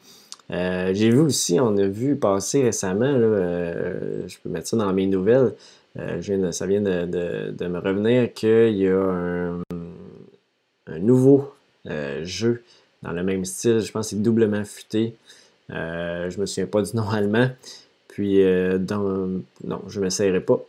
Euh, 0.51 0.93
j'ai 0.95 1.11
vu 1.11 1.19
aussi, 1.19 1.59
on 1.61 1.77
a 1.77 1.87
vu 1.87 2.17
passer 2.17 2.63
récemment, 2.63 3.05
euh, 3.07 4.23
je 4.29 4.37
peux 4.39 4.49
mettre 4.49 4.69
ça 4.69 4.77
dans 4.77 4.93
mes 4.93 5.07
nouvelles, 5.07 5.55
euh, 5.99 6.53
ça 6.53 6.67
vient 6.67 6.81
de, 6.81 7.67
me 7.67 7.79
revenir 7.79 8.33
qu'il 8.33 8.77
y 8.77 8.87
a 8.87 9.57
un, 10.87 10.99
nouveau 11.01 11.53
jeu 12.23 12.63
dans 13.03 13.13
le 13.13 13.23
même 13.23 13.45
style, 13.45 13.81
je 13.81 13.93
pense 13.93 14.07
que 14.07 14.11
c'est 14.17 14.23
doublement 14.23 14.65
futé. 14.65 15.15
je 15.69 16.41
me 16.41 16.47
souviens 16.47 16.67
pas 16.67 16.83
du 16.83 16.97
nom 16.97 17.09
allemand. 17.11 17.51
Puis, 18.09 18.43
dans, 18.79 19.29
non, 19.65 19.83
je 19.89 20.01
ne 20.01 20.05
m'essayerai 20.05 20.41
pas. 20.41 20.61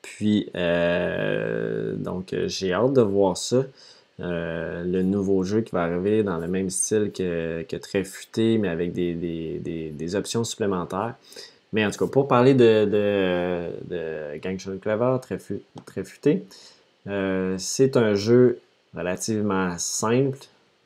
Puis, 0.00 0.50
donc, 0.54 2.34
j'ai 2.46 2.72
hâte 2.72 2.94
de 2.94 3.02
voir 3.02 3.36
ça. 3.36 3.64
Euh, 4.20 4.84
le 4.84 5.02
nouveau 5.02 5.42
jeu 5.42 5.62
qui 5.62 5.72
va 5.72 5.82
arriver 5.82 6.22
dans 6.22 6.38
le 6.38 6.46
même 6.46 6.70
style 6.70 7.10
que, 7.12 7.76
Très 7.78 8.04
Futé, 8.04 8.58
mais 8.58 8.68
avec 8.68 8.92
des, 8.92 10.14
options 10.14 10.44
supplémentaires. 10.44 11.14
Mais 11.72 11.84
en 11.86 11.90
tout 11.90 12.04
cas, 12.04 12.10
pour 12.10 12.28
parler 12.28 12.54
de, 12.54 12.84
de, 12.84 13.70
de 13.88 14.38
Gangster 14.42 14.78
Clever, 14.80 15.16
très, 15.22 16.04
futé, 16.04 16.44
euh, 17.08 17.56
c'est 17.58 17.96
un 17.96 18.14
jeu 18.14 18.58
relativement 18.94 19.74
simple 19.78 20.38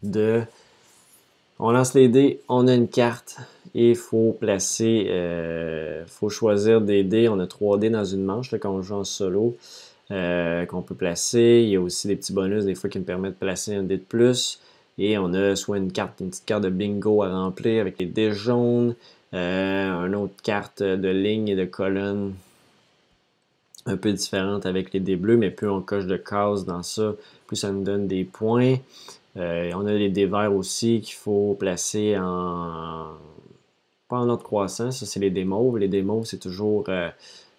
de 0.03 0.43
on 1.59 1.71
lance 1.71 1.95
les 1.95 2.09
dés, 2.09 2.41
on 2.49 2.69
a 2.69 2.75
une 2.75 2.89
carte 2.89 3.39
et 3.75 3.91
il 3.91 3.97
faut 3.97 4.37
placer, 4.39 5.07
euh, 5.09 6.05
faut 6.07 6.29
choisir 6.29 6.83
des 6.83 7.03
dés. 7.03 7.29
On 7.29 7.39
a 7.39 7.47
trois 7.47 7.79
dés 7.79 7.89
dans 7.89 8.05
une 8.05 8.25
manche 8.25 8.55
quand 8.61 8.71
on 8.71 8.83
joue 8.83 8.97
en 8.97 9.05
solo. 9.05 9.57
Euh, 10.13 10.67
qu'on 10.67 10.83
peut 10.83 10.95
placer. 10.95 11.63
Il 11.65 11.71
y 11.71 11.75
a 11.75 11.81
aussi 11.81 12.07
des 12.07 12.15
petits 12.15 12.33
bonus 12.33 12.65
des 12.65 12.77
fois 12.77 12.89
qui 12.89 13.01
me 13.01 13.05
permettent 13.05 13.33
de 13.33 13.39
placer 13.39 13.75
un 13.75 13.83
dé 13.83 13.97
de 13.97 14.03
plus. 14.03 14.61
Et 14.99 15.19
on 15.19 15.35
a 15.35 15.57
soit 15.57 15.79
une 15.79 15.91
carte, 15.91 16.21
une 16.21 16.31
petite 16.31 16.45
carte 16.45 16.63
de 16.63 16.69
bingo 16.69 17.25
à 17.25 17.31
remplir 17.31 17.81
avec 17.81 17.99
les 17.99 18.07
dés 18.07 18.31
jaunes, 18.31 18.95
euh, 19.35 20.07
une 20.07 20.15
autre 20.15 20.41
carte 20.45 20.81
de 20.81 21.09
ligne 21.09 21.49
et 21.49 21.57
de 21.57 21.65
colonne 21.65 22.35
un 23.87 23.97
peu 23.97 24.13
différente 24.13 24.65
avec 24.65 24.93
les 24.93 25.01
dés 25.01 25.17
bleus, 25.17 25.37
mais 25.37 25.51
plus 25.51 25.69
on 25.69 25.81
coche 25.83 26.07
de 26.07 26.17
cases 26.17 26.65
dans 26.65 26.85
ça, 26.85 27.15
plus 27.47 27.57
ça 27.57 27.71
nous 27.73 27.83
donne 27.83 28.07
des 28.07 28.25
points. 28.25 28.77
Euh, 29.37 29.71
on 29.75 29.87
a 29.87 29.93
les 29.93 30.09
dés 30.09 30.27
verts 30.27 30.55
aussi 30.55 31.01
qu'il 31.01 31.15
faut 31.15 31.57
placer 31.59 32.17
en 32.19 33.09
pas 34.09 34.19
en 34.19 34.29
ordre 34.29 34.45
croissant, 34.45 34.91
ça 34.91 35.05
c'est 35.05 35.21
les 35.21 35.31
dés. 35.31 35.47
Les 35.79 35.89
dés 35.89 36.05
c'est 36.25 36.39
toujours 36.39 36.89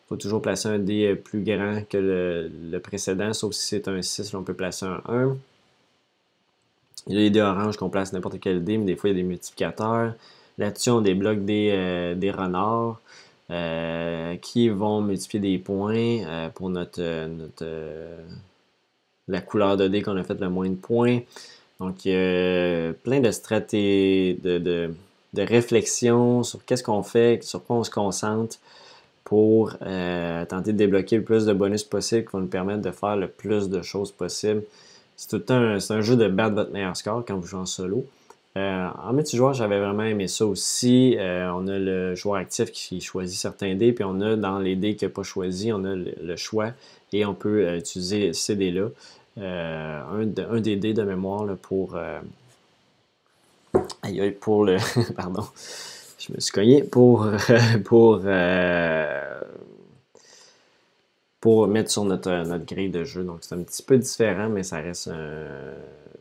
faut 0.08 0.16
toujours 0.16 0.42
placer 0.42 0.70
un 0.70 0.80
dé 0.80 1.16
plus 1.16 1.44
grand 1.44 1.82
que 1.90 1.98
le, 1.98 2.80
précédent, 2.80 3.34
sauf 3.34 3.54
si 3.54 3.68
c'est 3.68 3.88
un 3.90 4.02
6, 4.02 4.34
on 4.34 4.44
peut 4.44 4.54
placer 4.54 4.86
un 4.86 5.02
1. 5.08 5.38
Il 7.08 7.14
y 7.14 7.18
a 7.18 7.20
les 7.20 7.30
dés 7.30 7.42
oranges 7.42 7.78
qu'on 7.78 7.90
place 7.90 8.14
n'importe 8.14 8.40
quel 8.40 8.64
dé, 8.64 8.78
mais 8.78 8.86
des 8.86 8.96
fois 8.96 9.10
il 9.10 9.18
y 9.18 9.20
a 9.20 9.22
des 9.22 9.28
multiplicateurs. 9.28 10.14
Là-dessus, 10.58 10.90
on 10.90 11.02
débloque 11.02 11.46
des, 11.46 11.70
euh, 11.72 12.16
des 12.16 12.32
renards 12.32 13.00
euh, 13.52 14.36
qui 14.38 14.70
vont 14.70 15.02
multiplier 15.02 15.58
des 15.58 15.64
points 15.64 16.24
euh, 16.26 16.50
pour 16.50 16.70
notre, 16.70 17.02
la 19.28 19.42
couleur 19.42 19.78
de 19.78 19.88
dé 19.88 20.02
qu'on 20.02 20.18
a 20.18 20.24
fait 20.24 20.40
le 20.40 20.50
moins 20.50 20.70
de 20.70 20.76
points. 20.76 21.20
Donc, 21.80 22.06
a 22.08 22.94
plein 23.04 23.20
de 23.20 23.32
stratégies, 23.32 24.40
de, 24.42 24.58
de, 24.58 24.94
de 25.34 25.42
réflexion 25.42 26.44
sur 26.44 26.64
qu'est-ce 26.66 26.84
qu'on 26.84 27.04
fait, 27.04 27.44
sur 27.44 27.64
quoi 27.64 27.78
on 27.78 27.84
se 27.84 27.92
concentre 27.92 28.58
pour 29.28 29.74
euh, 29.82 30.46
tenter 30.46 30.72
de 30.72 30.78
débloquer 30.78 31.18
le 31.18 31.24
plus 31.24 31.46
de 31.46 31.52
bonus 31.52 31.84
possible 31.84 32.24
qui 32.24 32.32
vont 32.32 32.40
nous 32.40 32.48
permettre 32.48 32.82
de 32.82 32.92
faire 32.92 33.18
le 33.18 33.28
plus 33.28 33.68
de 33.70 33.82
choses 33.82 34.12
possible. 34.12 34.64
C'est 35.18 35.30
tout 35.30 35.54
un, 35.54 35.78
un 35.90 36.02
jeu 36.02 36.16
de 36.16 36.30
battre 36.30 36.56
votre 36.56 36.72
meilleur 36.72 36.96
score 36.96 37.26
quand 37.28 37.36
vous 37.36 37.46
jouez 37.46 37.60
en 37.60 37.66
solo. 37.66 38.06
Euh, 38.56 38.88
en 39.04 39.12
multijoueur, 39.12 39.54
j'avais 39.54 39.80
vraiment 39.80 40.04
aimé 40.04 40.30
ça 40.30 40.46
aussi. 40.46 41.18
Euh, 41.20 41.52
on 41.54 41.68
a 41.68 41.78
le 41.78 42.16
joueur 42.16 42.38
actif 42.38 42.72
qui 42.72 43.02
choisit 43.02 43.38
certains 43.38 43.76
dés, 43.76 43.92
puis 43.92 44.06
on 44.06 44.22
a 44.22 44.38
dans 44.38 44.60
les 44.60 44.78
dés 44.78 44.96
qu'il 44.96 45.10
n'a 45.10 45.14
pas 45.14 45.24
choisi, 45.24 45.74
on 45.74 45.84
a 45.84 45.94
le, 45.94 46.36
choix 46.38 46.72
et 47.12 47.26
on 47.26 47.34
peut 47.34 47.76
utiliser 47.76 48.32
ces 48.32 48.56
dés-là. 48.56 48.88
Un, 49.38 50.26
des 50.26 50.76
dés 50.76 50.94
de 50.94 51.04
mémoire 51.04 51.56
pour, 51.58 51.98
pour 54.42 54.66
le. 54.66 54.78
pardon 55.16 55.44
je 56.28 56.34
me 56.34 56.40
suis 56.40 56.52
cogné 56.52 56.84
pour, 56.84 57.28
pour 57.86 58.22
euh, 58.26 59.40
pour 61.40 61.68
mettre 61.68 61.92
sur 61.92 62.04
notre, 62.04 62.32
notre 62.46 62.66
grille 62.66 62.90
de 62.90 63.04
jeu. 63.04 63.24
Donc 63.24 63.40
c'est 63.42 63.56
un 63.56 63.62
petit 63.62 63.84
peu 63.84 63.98
différent, 63.98 64.50
mais 64.50 64.64
ça 64.64 64.78
reste 64.78 65.10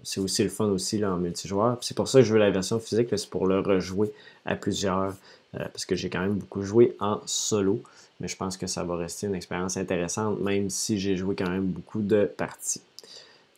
c'est 0.02 0.20
aussi 0.20 0.44
le 0.44 0.50
fun 0.50 0.66
aussi 0.66 0.98
là, 0.98 1.12
en 1.12 1.16
multijoueur. 1.16 1.78
C'est 1.80 1.96
pour 1.96 2.06
ça 2.06 2.20
que 2.20 2.24
je 2.24 2.32
veux 2.32 2.38
la 2.38 2.50
version 2.50 2.78
physique, 2.78 3.08
c'est 3.10 3.28
pour 3.28 3.46
le 3.46 3.58
rejouer 3.58 4.12
à 4.44 4.54
plusieurs, 4.54 5.14
parce 5.52 5.84
que 5.84 5.96
j'ai 5.96 6.08
quand 6.08 6.20
même 6.20 6.34
beaucoup 6.34 6.62
joué 6.62 6.96
en 7.00 7.20
solo. 7.26 7.82
Mais 8.20 8.28
je 8.28 8.36
pense 8.36 8.56
que 8.56 8.68
ça 8.68 8.84
va 8.84 8.96
rester 8.96 9.26
une 9.26 9.34
expérience 9.34 9.76
intéressante, 9.76 10.40
même 10.40 10.70
si 10.70 11.00
j'ai 11.00 11.16
joué 11.16 11.34
quand 11.34 11.50
même 11.50 11.66
beaucoup 11.66 12.00
de 12.00 12.24
parties. 12.24 12.80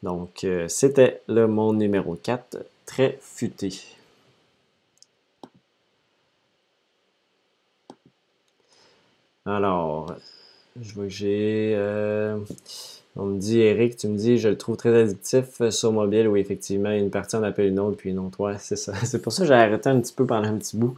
Donc, 0.02 0.46
c'était 0.68 1.22
le 1.28 1.46
mon 1.46 1.72
numéro 1.72 2.14
4, 2.14 2.58
très 2.86 3.18
futé. 3.20 3.72
Alors, 9.48 10.14
je 10.80 10.92
vois 10.92 11.04
que 11.04 11.10
j'ai. 11.10 11.72
Euh, 11.74 12.38
on 13.16 13.24
me 13.26 13.38
dit, 13.38 13.60
Eric, 13.60 13.96
tu 13.96 14.08
me 14.08 14.16
dis, 14.16 14.36
je 14.38 14.48
le 14.48 14.58
trouve 14.58 14.76
très 14.76 14.94
addictif 14.94 15.60
euh, 15.60 15.70
sur 15.70 15.90
mobile. 15.90 16.28
Oui, 16.28 16.40
effectivement, 16.40 16.90
une 16.90 17.10
partie 17.10 17.36
en 17.36 17.42
appelle 17.42 17.68
une 17.68 17.80
autre, 17.80 17.96
puis 17.96 18.10
une 18.10 18.18
autre. 18.18 18.54
C'est 18.60 18.76
ça. 18.76 18.92
C'est 19.04 19.22
pour 19.22 19.32
ça 19.32 19.42
que 19.42 19.48
j'ai 19.48 19.54
arrêté 19.54 19.88
un 19.88 20.00
petit 20.00 20.12
peu 20.12 20.26
pendant 20.26 20.48
un 20.48 20.58
petit 20.58 20.76
bout. 20.76 20.96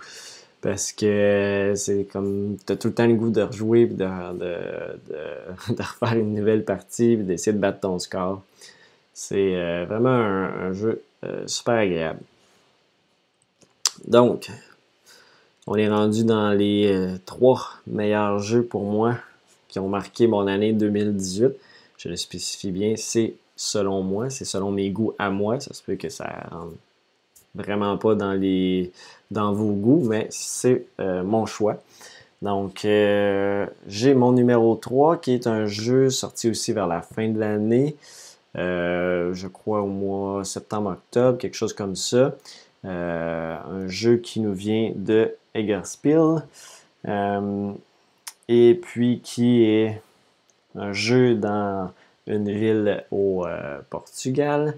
Parce 0.60 0.92
que 0.92 1.72
c'est 1.76 2.04
comme. 2.12 2.58
Tu 2.66 2.72
as 2.74 2.76
tout 2.76 2.88
le 2.88 2.94
temps 2.94 3.06
le 3.06 3.14
goût 3.14 3.30
de 3.30 3.40
rejouer, 3.40 3.86
puis 3.86 3.94
de, 3.94 4.04
de, 4.38 5.82
refaire 5.82 6.18
une 6.18 6.34
nouvelle 6.34 6.64
partie, 6.64 7.16
puis 7.16 7.24
d'essayer 7.24 7.54
de 7.54 7.58
battre 7.58 7.80
ton 7.80 7.98
score. 7.98 8.42
C'est 9.22 9.54
euh, 9.54 9.84
vraiment 9.86 10.08
un, 10.08 10.72
jeu 10.72 11.02
super 11.46 11.74
agréable. 11.74 12.20
Donc, 14.06 14.50
on 15.66 15.74
est 15.76 15.88
rendu 15.88 16.24
dans 16.24 16.52
les 16.52 16.90
euh, 16.90 17.18
trois 17.26 17.60
meilleurs 17.86 18.38
jeux 18.38 18.64
pour 18.64 18.82
moi 18.84 19.16
qui 19.68 19.78
ont 19.78 19.88
marqué 19.88 20.26
mon 20.26 20.46
année 20.46 20.72
2018. 20.72 21.52
Je 21.98 22.08
le 22.08 22.16
spécifie 22.16 22.70
bien, 22.70 22.94
c'est 22.96 23.34
selon 23.56 24.02
moi, 24.02 24.30
c'est 24.30 24.46
selon 24.46 24.70
mes 24.70 24.88
goûts 24.88 25.14
à 25.18 25.28
moi. 25.28 25.60
Ça 25.60 25.74
se 25.74 25.82
peut 25.82 25.96
que 25.96 26.08
ça 26.08 26.48
rentre 26.50 26.72
vraiment 27.54 27.98
pas 27.98 28.14
dans 28.14 28.32
les 28.32 28.90
dans 29.30 29.52
vos 29.52 29.72
goûts, 29.72 30.02
mais 30.08 30.28
c'est 30.30 30.86
euh, 30.98 31.22
mon 31.22 31.44
choix. 31.44 31.76
Donc, 32.40 32.86
euh, 32.86 33.66
j'ai 33.86 34.14
mon 34.14 34.32
numéro 34.32 34.74
3 34.76 35.18
qui 35.18 35.34
est 35.34 35.46
un 35.46 35.66
jeu 35.66 36.08
sorti 36.08 36.48
aussi 36.48 36.72
vers 36.72 36.86
la 36.86 37.02
fin 37.02 37.28
de 37.28 37.38
l'année. 37.38 37.96
Je 38.54 39.46
crois 39.46 39.82
au 39.82 39.86
mois 39.86 40.44
septembre-octobre, 40.44 41.38
quelque 41.38 41.54
chose 41.54 41.72
comme 41.72 41.96
ça. 41.96 42.34
un 42.84 43.86
jeu 43.88 44.16
qui 44.16 44.40
nous 44.40 44.54
vient 44.54 44.92
de 44.94 45.34
Eggerspiel. 45.54 46.42
Euh, 47.08 47.72
et 48.48 48.74
puis 48.74 49.20
qui 49.20 49.64
est 49.64 50.02
un 50.74 50.92
jeu 50.92 51.34
dans 51.34 51.90
une 52.26 52.50
ville 52.50 53.04
au 53.10 53.46
euh, 53.46 53.78
Portugal 53.88 54.74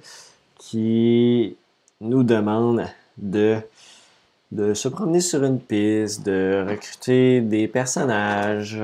qui 0.59 1.57
nous 2.01 2.23
demande 2.23 2.85
de, 3.19 3.57
de 4.53 4.75
se 4.75 4.89
promener 4.89 5.21
sur 5.21 5.43
une 5.43 5.59
piste, 5.59 6.25
de 6.25 6.65
recruter 6.69 7.41
des 7.41 7.67
personnages, 7.67 8.79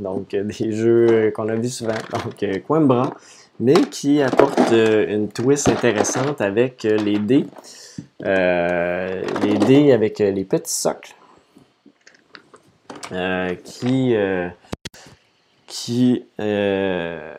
donc 0.00 0.30
des 0.30 0.72
jeux 0.72 1.32
qu'on 1.34 1.48
a 1.48 1.54
vu 1.54 1.68
souvent, 1.68 1.94
donc 2.24 2.62
Coimbra, 2.66 3.14
mais 3.60 3.74
qui 3.74 4.22
apporte 4.22 4.72
une 4.72 5.28
twist 5.28 5.68
intéressante 5.68 6.40
avec 6.40 6.82
les 6.82 7.18
dés, 7.18 7.46
euh, 8.24 9.22
les 9.42 9.58
dés 9.58 9.92
avec 9.92 10.18
les 10.18 10.44
petits 10.44 10.72
socles. 10.72 11.14
Euh, 13.12 13.54
qui, 13.56 14.14
euh, 14.14 14.48
qui 15.66 16.24
euh, 16.40 17.34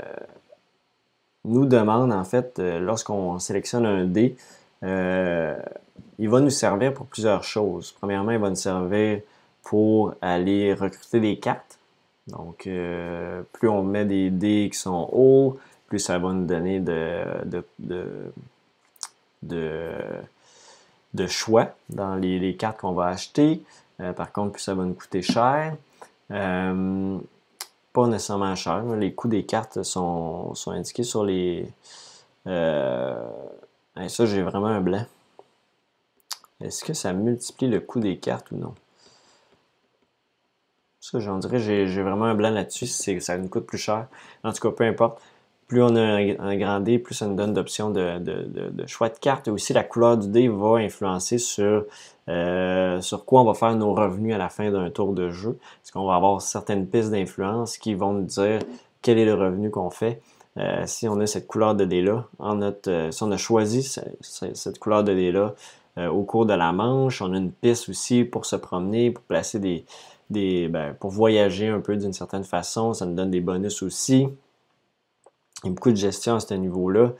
nous 1.45 1.65
demande, 1.65 2.13
en 2.13 2.23
fait, 2.23 2.59
lorsqu'on 2.59 3.39
sélectionne 3.39 3.85
un 3.85 4.05
dé, 4.05 4.35
il 4.83 6.29
va 6.29 6.39
nous 6.39 6.49
servir 6.51 6.93
pour 6.93 7.07
plusieurs 7.07 7.43
choses. 7.43 7.91
Premièrement, 7.99 8.31
il 8.31 8.39
va 8.39 8.49
nous 8.49 8.55
servir 8.55 9.21
pour 9.63 10.13
aller 10.21 10.73
recruter 10.73 11.19
des 11.19 11.37
cartes. 11.37 11.79
Donc, 12.27 12.69
plus 13.53 13.67
on 13.67 13.83
met 13.83 14.05
des 14.05 14.29
dés 14.29 14.69
qui 14.71 14.77
sont 14.77 15.09
hauts, 15.11 15.57
plus 15.93 15.99
ça 15.99 16.17
va 16.17 16.33
nous 16.33 16.47
donner 16.47 16.79
de, 16.79 17.23
de, 19.43 21.27
choix 21.27 21.75
dans 21.89 22.15
les 22.15 22.55
cartes 22.55 22.79
qu'on 22.79 22.93
va 22.93 23.09
acheter. 23.09 23.61
Euh, 23.99 24.11
par 24.11 24.31
contre, 24.31 24.53
plus 24.53 24.63
ça 24.63 24.73
va 24.73 24.85
nous 24.85 24.95
coûter 24.95 25.21
cher. 25.21 25.77
Euh, 26.31 27.19
pas 27.93 28.07
nécessairement 28.07 28.55
cher. 28.55 28.83
Les 28.95 29.13
coûts 29.13 29.27
des 29.27 29.43
cartes 29.43 29.83
sont, 29.83 30.55
indiqués 30.65 31.03
sur 31.03 31.23
les. 31.23 31.67
Euh, 32.47 33.23
ça, 34.07 34.25
j'ai 34.25 34.41
vraiment 34.41 34.65
un 34.65 34.81
blanc. 34.81 35.05
Est-ce 36.59 36.83
que 36.83 36.95
ça 36.95 37.13
multiplie 37.13 37.67
le 37.67 37.81
coût 37.81 37.99
des 37.99 38.17
cartes 38.17 38.49
ou 38.49 38.55
non? 38.55 38.73
Ça, 41.01 41.19
j'en 41.19 41.37
dirais, 41.37 41.59
j'ai 41.59 42.01
vraiment 42.01 42.25
un 42.25 42.33
blanc 42.33 42.49
là-dessus, 42.49 42.87
ça 42.87 43.37
nous 43.37 43.47
coûte 43.47 43.67
plus 43.67 43.77
cher. 43.77 44.07
En 44.43 44.53
tout 44.53 44.61
cas, 44.67 44.75
peu 44.75 44.85
importe 44.85 45.21
plus 45.67 45.81
on 45.81 45.95
a 45.95 46.01
un, 46.01 46.57
grand 46.57 46.79
dé, 46.79 46.99
plus 46.99 47.15
ça 47.15 47.25
nous 47.25 47.35
donne 47.35 47.53
d'options 47.53 47.89
de, 47.89 48.21
choix 48.87 49.09
de 49.09 49.17
cartes. 49.17 49.47
Et 49.47 49.51
aussi, 49.51 49.73
la 49.73 49.83
couleur 49.83 50.17
du 50.17 50.27
dé 50.27 50.47
va 50.47 50.77
influencer 50.77 51.37
sur, 51.37 51.85
euh, 52.29 53.01
sur 53.01 53.25
quoi 53.25 53.41
on 53.41 53.45
va 53.45 53.53
faire 53.53 53.75
nos 53.75 53.93
revenus 53.93 54.35
à 54.35 54.37
la 54.37 54.49
fin 54.49 54.71
d'un 54.71 54.89
tour 54.89 55.13
de 55.13 55.29
jeu. 55.29 55.57
Parce 55.81 55.91
qu'on 55.91 56.05
va 56.05 56.15
avoir 56.15 56.41
certaines 56.41 56.87
pistes 56.87 57.11
d'influence 57.11 57.77
qui 57.77 57.93
vont 57.93 58.13
nous 58.13 58.25
dire 58.25 58.59
quel 59.01 59.17
est 59.17 59.25
le 59.25 59.33
revenu 59.33 59.69
qu'on 59.69 59.89
fait. 59.89 60.21
Euh, 60.57 60.83
si 60.85 61.07
on 61.07 61.19
a 61.19 61.25
cette 61.25 61.47
couleur 61.47 61.73
de 61.75 61.85
dé-là, 61.85 62.27
euh, 62.41 63.11
si 63.11 63.23
on 63.23 63.31
a 63.31 63.37
choisi 63.37 63.83
cette 64.21 64.79
couleur 64.79 65.03
de 65.03 65.13
dé-là 65.13 65.55
au 65.97 66.23
cours 66.23 66.47
de 66.47 66.53
la 66.53 66.71
manche, 66.71 67.21
on 67.21 67.33
a 67.33 67.37
une 67.37 67.51
piste 67.51 67.87
aussi 67.87 68.23
pour 68.23 68.45
se 68.45 68.55
promener, 68.55 69.11
pour 69.11 69.23
placer 69.25 69.59
des, 69.59 69.85
des 70.29 70.67
ben, 70.67 70.95
pour 70.99 71.11
voyager 71.11 71.67
un 71.67 71.79
peu 71.79 71.95
d'une 71.95 72.13
certaine 72.13 72.43
façon. 72.43 72.93
Ça 72.93 73.05
nous 73.05 73.15
donne 73.15 73.31
des 73.31 73.41
bonus 73.41 73.81
aussi. 73.83 74.27
Il 75.63 75.67
y 75.67 75.69
a 75.69 75.73
beaucoup 75.73 75.91
de 75.91 75.97
gestion 75.97 76.35
à 76.35 76.39
ce 76.39 76.53
niveau-là. 76.53 77.11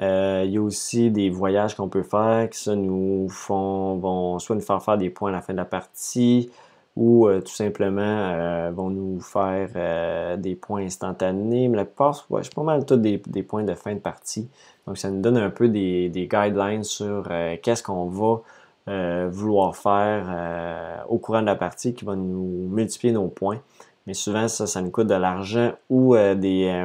Euh, 0.00 0.42
il 0.46 0.52
y 0.52 0.56
a 0.56 0.62
aussi 0.62 1.10
des 1.10 1.30
voyages 1.30 1.74
qu'on 1.74 1.88
peut 1.88 2.02
faire 2.02 2.48
qui 2.48 2.58
ça 2.58 2.74
nous 2.76 3.28
font, 3.28 3.96
vont 3.96 4.38
soit 4.38 4.56
nous 4.56 4.62
faire 4.62 4.82
faire 4.82 4.96
des 4.96 5.10
points 5.10 5.30
à 5.30 5.32
la 5.32 5.42
fin 5.42 5.52
de 5.52 5.58
la 5.58 5.64
partie 5.64 6.50
ou 6.96 7.26
euh, 7.28 7.40
tout 7.40 7.52
simplement 7.52 8.00
euh, 8.02 8.70
vont 8.72 8.90
nous 8.90 9.20
faire 9.20 10.38
des 10.38 10.54
points 10.54 10.82
instantanés. 10.82 11.68
Mais 11.68 11.76
la 11.76 11.84
plupart, 11.84 12.24
ouais, 12.30 12.42
je 12.42 12.50
pas 12.50 12.62
mal 12.62 12.86
tous 12.86 12.96
des, 12.96 13.18
points 13.42 13.64
de 13.64 13.74
fin 13.74 13.94
de 13.94 14.00
partie. 14.00 14.48
Donc 14.86 14.96
ça 14.96 15.10
nous 15.10 15.20
donne 15.20 15.36
un 15.36 15.50
peu 15.50 15.68
des, 15.68 16.08
des 16.08 16.26
guidelines 16.26 16.84
sur 16.84 17.28
qu'est-ce 17.62 17.82
qu'on 17.82 18.06
va 18.06 19.28
vouloir 19.28 19.76
faire 19.76 21.04
au 21.08 21.18
courant 21.18 21.42
de 21.42 21.46
la 21.46 21.56
partie 21.56 21.94
qui 21.94 22.04
va 22.04 22.16
nous 22.16 22.68
multiplier 22.70 23.12
nos 23.12 23.28
points. 23.28 23.60
Mais 24.06 24.14
souvent, 24.14 24.48
ça, 24.48 24.66
ça 24.66 24.80
nous 24.80 24.90
coûte 24.90 25.06
de 25.06 25.14
l'argent 25.14 25.72
ou 25.90 26.16
des, 26.16 26.84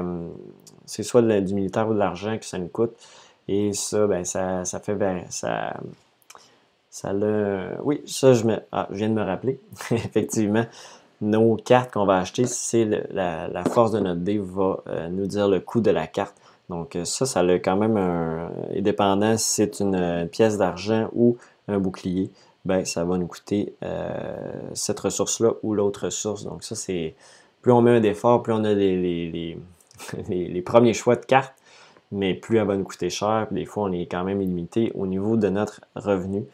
c'est 0.85 1.03
soit 1.03 1.21
du 1.21 1.53
militaire 1.53 1.87
ou 1.87 1.93
de 1.93 1.99
l'argent 1.99 2.37
que 2.37 2.45
ça 2.45 2.57
nous 2.57 2.67
coûte. 2.67 2.95
Et 3.47 3.73
ça, 3.73 4.07
ben, 4.07 4.25
ça, 4.25 4.65
ça 4.65 4.79
fait 4.79 4.97
ça, 5.29 5.75
ça. 6.89 7.13
Oui, 7.83 8.01
ça, 8.05 8.33
je, 8.33 8.43
me, 8.45 8.57
ah, 8.71 8.87
je 8.91 8.97
viens 8.97 9.09
de 9.09 9.13
me 9.13 9.23
rappeler. 9.23 9.59
Effectivement, 9.91 10.65
nos 11.21 11.55
cartes 11.55 11.91
qu'on 11.91 12.05
va 12.05 12.17
acheter, 12.17 12.45
c'est 12.45 12.85
la, 13.11 13.63
force 13.65 13.91
de 13.91 13.99
notre 13.99 14.21
dé 14.21 14.39
va 14.39 14.83
euh, 14.87 15.09
nous 15.09 15.27
dire 15.27 15.47
le 15.47 15.59
coût 15.59 15.81
de 15.81 15.91
la 15.91 16.07
carte. 16.07 16.35
Donc, 16.69 16.95
euh, 16.95 17.05
ça, 17.05 17.25
ça 17.25 17.41
a 17.41 17.53
quand 17.59 17.77
même 17.77 17.97
un. 17.97 18.51
Indépendant 18.75 19.37
si 19.37 19.49
c'est 19.49 19.79
une, 19.79 20.27
pièce 20.31 20.57
d'argent 20.57 21.09
ou 21.13 21.37
un 21.67 21.79
bouclier, 21.79 22.31
ben, 22.65 22.83
ça 22.85 23.05
va 23.05 23.17
nous 23.17 23.27
coûter 23.27 23.75
euh, 23.83 24.13
cette 24.73 24.99
ressource-là 24.99 25.53
ou 25.63 25.73
l'autre 25.73 26.05
ressource. 26.05 26.43
Donc, 26.43 26.63
ça, 26.63 26.75
c'est. 26.75 27.15
Plus 27.61 27.71
on 27.71 27.81
met 27.81 27.91
un 27.91 28.03
effort, 28.03 28.43
plus 28.43 28.53
on 28.53 28.63
a 28.63 28.73
les, 28.73 29.57
premiers 30.65 30.93
choix 30.93 31.15
de 31.15 31.25
cartes, 31.25 31.55
mais 32.11 32.33
plus 32.33 32.57
elle 32.57 32.67
va 32.67 32.75
nous 32.75 32.83
coûter 32.83 33.09
cher. 33.09 33.47
des 33.51 33.65
fois, 33.65 33.83
on 33.83 33.91
est 33.91 34.05
quand 34.05 34.23
même 34.23 34.39
limité 34.39 34.91
au 34.95 35.07
niveau 35.07 35.37
de 35.37 35.49
notre 35.49 35.81
revenu. 35.95 36.45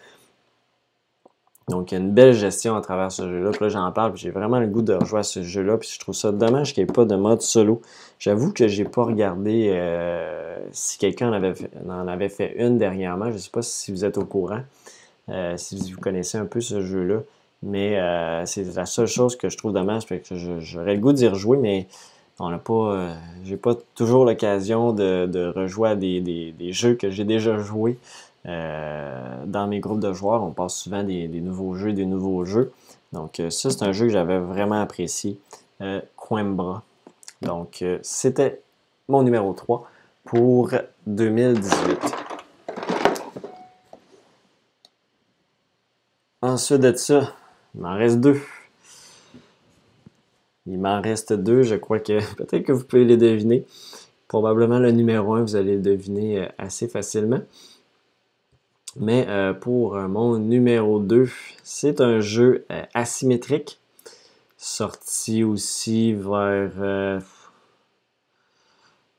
Donc, 1.72 1.92
il 1.92 1.96
y 1.96 1.98
a 1.98 2.02
une 2.02 2.12
belle 2.12 2.34
gestion 2.34 2.76
à 2.76 2.82
travers 2.82 3.12
ce 3.12 3.24
jeu-là. 3.24 3.52
Puis 3.52 3.62
là, 3.62 3.70
j'en 3.70 3.92
parle, 3.92 4.16
j'ai 4.18 4.30
vraiment 4.30 4.60
le 4.60 4.68
goût 4.68 4.82
de 4.82 4.94
rejouer 4.94 5.20
à 5.20 5.24
ce 5.24 5.42
jeu-là. 5.42 5.78
Puis 5.78 5.90
je 5.94 6.00
trouve 6.00 6.16
ça 6.16 6.32
dommage 6.32 6.74
qu'il 6.74 6.84
n'y 6.84 6.90
ait 6.90 6.94
pas 6.94 7.06
de 7.06 7.16
mode 7.16 7.42
solo. 7.42 7.82
J'avoue 8.20 8.52
que 8.52 8.68
j'ai 8.68 8.84
pas 8.84 9.04
regardé 9.04 9.70
euh, 9.72 10.58
si 10.72 10.98
quelqu'un 10.98 11.30
en 11.30 11.34
avait, 11.34 11.54
fait, 11.54 11.72
en 11.88 12.08
avait 12.08 12.30
fait 12.30 12.56
une 12.58 12.78
dernièrement. 12.78 13.30
Je 13.30 13.36
ne 13.36 13.38
sais 13.38 13.52
pas 13.52 13.62
si 13.62 13.92
vous 13.92 14.04
êtes 14.04 14.18
au 14.18 14.26
courant, 14.26 14.62
euh, 15.30 15.56
si 15.56 15.92
vous 15.94 16.00
connaissez 16.00 16.38
un 16.38 16.46
peu 16.46 16.62
ce 16.62 16.82
jeu-là. 16.82 17.22
Mais 17.64 18.00
euh, 18.00 18.46
c'est 18.46 18.76
la 18.76 18.86
seule 18.88 19.08
chose 19.08 19.38
que 19.38 19.48
je 19.48 19.58
trouve 19.58 19.72
dommage. 19.72 20.04
j'aurais 20.60 20.96
le 20.96 21.00
goût 21.00 21.14
d'y 21.14 21.28
rejouer, 21.28 21.58
mais 21.58 21.88
on 22.42 22.50
n'a 22.50 22.58
pas, 22.58 22.74
euh, 22.74 23.14
j'ai 23.44 23.56
pas 23.56 23.76
toujours 23.96 24.26
l'occasion 24.26 24.94
de, 24.94 25.54
rejouer 25.56 25.90
à 25.90 25.96
des, 25.96 26.54
jeux 26.72 26.96
que 26.96 27.10
j'ai 27.10 27.24
déjà 27.24 27.58
joués. 27.60 27.98
Euh, 28.48 29.46
dans 29.46 29.68
mes 29.68 29.80
groupes 29.80 30.00
de 30.00 30.12
joueurs, 30.12 30.44
on 30.44 30.50
passe 30.50 30.76
souvent 30.76 31.04
des, 31.04 31.28
nouveaux 31.28 31.76
jeux, 31.76 31.94
des 31.94 32.08
nouveaux 32.08 32.44
jeux. 32.44 32.72
Donc 33.14 33.40
euh, 33.40 33.52
ça, 33.52 33.70
c'est 33.70 33.84
un 33.84 33.92
jeu 33.92 34.08
que 34.08 34.12
j'avais 34.12 34.40
vraiment 34.40 34.82
apprécié. 34.82 35.40
Coimbra. 36.16 36.84
Donc, 37.42 37.84
c'était 38.04 38.62
mon 39.08 39.24
numéro 39.24 39.52
3 39.52 39.90
pour 40.26 40.74
2018. 41.08 42.00
Ensuite 46.44 46.82
de 46.82 46.96
ça, 46.96 47.34
il 47.74 47.82
m'en 47.82 47.96
reste 47.96 48.20
deux. 48.20 48.40
Il 50.68 50.80
m'en 50.80 51.02
reste 51.02 51.34
deux, 51.34 51.64
je 51.64 51.76
crois 51.76 52.00
que 52.00 52.20
peut-être 52.36 52.64
que 52.64 52.72
vous 52.72 52.84
pouvez 52.84 53.06
les 53.06 53.18
deviner. 53.18 53.66
Probablement 54.28 54.80
le 54.80 54.92
numéro 54.92 55.34
1, 55.34 55.42
vous 55.42 55.56
allez 55.56 55.76
le 55.76 55.82
deviner 55.82 56.40
euh, 56.40 56.48
assez 56.58 56.88
facilement. 56.88 57.42
Mais 58.98 59.26
euh, 59.30 59.54
pour 59.54 59.96
mon 59.96 60.38
numéro 60.38 61.00
2, 61.00 61.30
c'est 61.64 62.02
un 62.02 62.20
jeu 62.20 62.66
asymétrique 62.94 63.82
sorti 64.62 65.44
aussi 65.44 66.14
vers 66.14 66.72
euh, 66.80 67.20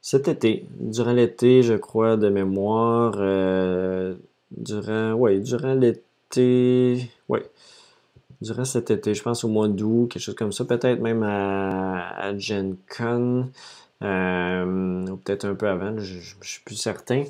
cet 0.01 0.29
été, 0.29 0.67
durant 0.79 1.13
l'été, 1.13 1.65
je 1.65 1.75
crois, 1.75 2.17
de 2.17 2.29
mémoire. 2.29 3.15
Euh, 3.17 4.15
durant, 4.53 5.15
ouais, 5.15 5.41
durant 5.41 5.75
l'été, 5.75 7.11
ouais, 7.29 7.43
durant 8.43 8.65
cet 8.65 8.91
été, 8.91 9.15
je 9.15 9.23
pense 9.23 9.45
au 9.45 9.49
mois 9.49 9.69
d'août, 9.69 10.09
quelque 10.11 10.23
chose 10.23 10.35
comme 10.35 10.53
ça, 10.53 10.65
peut-être 10.65 11.01
même 11.01 11.23
à, 11.23 12.37
Gen 12.37 12.77
Con, 12.95 13.49
euh, 14.03 15.07
ou 15.07 15.17
peut-être 15.17 15.45
un 15.45 15.55
peu 15.55 15.69
avant, 15.69 15.97
je, 15.99 16.19
je, 16.19 16.49
suis 16.49 16.63
plus 16.65 16.77
certain. 16.77 17.25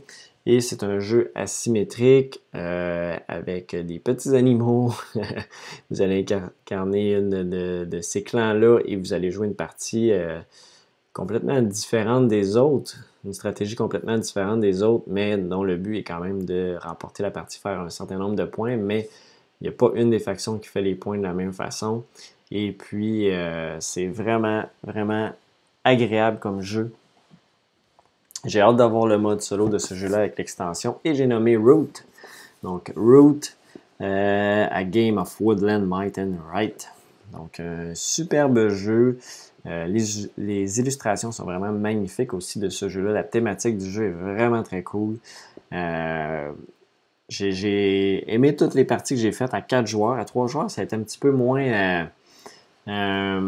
Et 0.45 0.61
c'est 0.61 0.83
un 0.83 0.99
jeu 0.99 1.31
asymétrique 1.35 2.41
euh, 2.57 3.17
avec 3.29 3.77
des 3.77 4.01
petits 4.01 4.35
animaux. 4.35 4.93
vous 5.91 6.03
allez 6.03 6.27
incarner 6.33 7.15
une 7.15 7.49
de, 7.49 8.01
ces 8.01 8.25
clans-là 8.25 8.81
et 8.85 8.97
vous 8.97 9.13
allez 9.13 9.31
jouer 9.31 9.47
une 9.47 9.55
partie 9.55 10.11
euh, 10.11 10.41
complètement 11.13 11.63
différente 11.63 12.27
des 12.27 12.57
autres. 12.57 12.97
Une 13.25 13.35
stratégie 13.35 13.77
complètement 13.77 14.19
différente 14.19 14.59
des 14.59 14.83
autres, 14.83 15.05
mais 15.07 15.39
dont 15.39 15.63
le 15.63 15.77
but 15.77 15.99
est 15.99 16.03
quand 16.03 16.19
même 16.19 16.45
de 16.45 16.77
remporter 16.81 17.23
la 17.23 17.31
partie, 17.31 17.61
faire 17.61 17.81
un 17.81 17.91
certain 17.91 18.19
nombre 18.19 18.35
de 18.35 18.45
points. 18.45 18.77
Mais 18.77 19.09
il 19.63 19.67
n'y 19.67 19.69
a 19.69 19.77
pas 19.77 19.93
une 19.95 20.11
des 20.11 20.19
factions 20.19 20.59
qui 20.59 20.69
fait 20.69 20.83
les 20.83 20.97
points 20.97 21.17
de 21.17 21.23
la 21.23 21.33
même 21.33 21.53
façon. 21.53 22.03
Et 22.51 22.73
puis, 22.73 23.31
euh, 23.31 23.79
c'est 23.79 24.09
vraiment, 24.09 24.65
vraiment 24.83 25.31
agréable 25.85 26.41
comme 26.41 26.63
jeu. 26.63 26.93
J'ai 28.45 28.61
hâte 28.61 28.75
d'avoir 28.75 29.07
le 29.07 29.19
mode 29.19 29.41
solo 29.41 29.69
de 29.69 29.79
ce 29.79 29.95
jeu-là 29.95 30.19
avec 30.19 30.37
l'extension 30.37 30.99
et 31.05 31.15
j'ai 31.15 31.29
nommé 31.29 31.57
Root. 31.57 31.93
Donc 32.65 32.93
Root, 32.97 33.39
euh, 34.01 34.67
A 34.69 34.83
Game 34.83 35.19
of 35.19 35.41
Woodland 35.41 35.87
Might 35.87 36.19
and 36.19 36.33
Right. 36.53 36.89
Donc 37.33 37.61
un 37.61 37.95
superbe 37.95 38.69
jeu. 38.69 39.21
Euh, 39.67 39.87
les, 39.87 40.81
illustrations 40.81 41.31
sont 41.31 41.45
vraiment 41.45 41.71
magnifiques 41.71 42.35
aussi 42.35 42.59
de 42.59 42.69
ce 42.69 42.89
jeu-là. 42.89 43.13
La 43.13 43.23
thématique 43.23 43.79
du 43.79 43.89
jeu 43.89 44.07
est 44.07 44.35
vraiment 44.35 44.65
très 44.65 44.83
cool. 44.83 45.19
Euh, 45.73 46.51
j'ai 47.33 48.33
aimé 48.33 48.55
toutes 48.57 48.75
les 48.75 48.85
parties 48.85 49.15
que 49.15 49.21
j'ai 49.21 49.33
faites 49.33 49.55
à 49.55 49.61
4 49.61 49.87
joueurs. 49.87 50.19
À 50.19 50.25
3 50.25 50.47
joueurs, 50.47 50.71
ça 50.71 50.81
a 50.81 50.85
été 50.85 50.97
un 50.97 51.03
petit 51.03 51.19
peu 51.19 51.31
moins. 51.31 52.09
un 52.87 53.43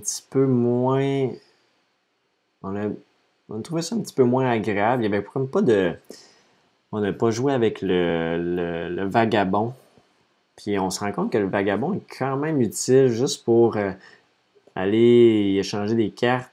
petit 0.00 0.24
peu 0.30 0.46
moins. 0.46 1.30
On 2.62 2.76
a 2.76 2.88
on 3.48 3.60
a 3.60 3.62
trouvé 3.62 3.82
ça 3.82 3.96
un 3.96 4.00
petit 4.00 4.14
peu 4.14 4.24
moins 4.24 4.48
agréable. 4.50 5.04
Il 5.04 5.10
n'y 5.10 5.16
avait 5.16 5.24
pas 5.24 5.62
de. 5.62 5.94
On 6.92 7.00
n'a 7.00 7.12
pas 7.12 7.30
joué 7.30 7.52
avec 7.52 7.80
le, 7.82 9.04
vagabond. 9.04 9.74
Puis 10.56 10.78
on 10.78 10.90
se 10.90 11.00
rend 11.00 11.12
compte 11.12 11.32
que 11.32 11.38
le 11.38 11.46
vagabond 11.46 11.94
est 11.94 12.18
quand 12.18 12.36
même 12.36 12.60
utile 12.60 13.08
juste 13.08 13.44
pour 13.44 13.76
euh, 13.76 13.92
aller 14.74 15.56
échanger 15.58 15.94
des 15.94 16.10
cartes. 16.10 16.50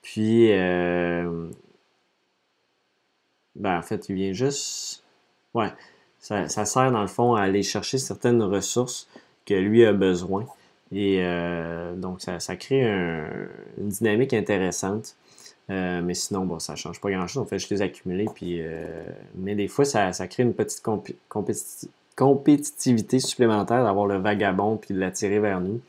Puis, 0.00 0.52
euh, 0.52 1.48
ben, 3.56 3.78
en 3.78 3.82
fait, 3.82 4.08
il 4.08 4.14
vient 4.14 4.32
juste. 4.32 5.01
Ouais, 5.54 5.72
ça, 6.18 6.48
sert 6.48 6.92
dans 6.92 7.02
le 7.02 7.08
fond 7.08 7.34
à 7.34 7.42
aller 7.42 7.62
chercher 7.62 7.98
certaines 7.98 8.42
ressources 8.42 9.08
que 9.44 9.54
lui 9.54 9.84
a 9.84 9.92
besoin. 9.92 10.46
Et 10.92 11.18
euh, 11.22 11.94
donc, 11.96 12.20
ça, 12.20 12.56
crée 12.56 12.82
une 13.78 13.88
dynamique 13.88 14.34
intéressante. 14.34 15.16
Euh, 15.70 16.02
mais 16.02 16.14
sinon, 16.14 16.44
bon, 16.44 16.58
ça 16.58 16.76
change 16.76 17.00
pas 17.00 17.10
grand-chose. 17.10 17.42
En 17.42 17.46
fait, 17.46 17.58
je 17.58 17.68
les 17.70 17.82
accumuler. 17.82 18.26
Puis, 18.34 18.60
euh, 18.60 19.04
mais 19.36 19.54
des 19.54 19.68
fois, 19.68 19.84
ça, 19.84 20.12
crée 20.28 20.42
une 20.42 20.54
petite 20.54 20.82
compétitivité 22.16 23.18
supplémentaire 23.18 23.84
d'avoir 23.84 24.06
le 24.06 24.18
vagabond 24.18 24.76
puis 24.76 24.94
de 24.94 25.00
l'attirer 25.00 25.38
vers 25.38 25.60
nous. 25.60 25.80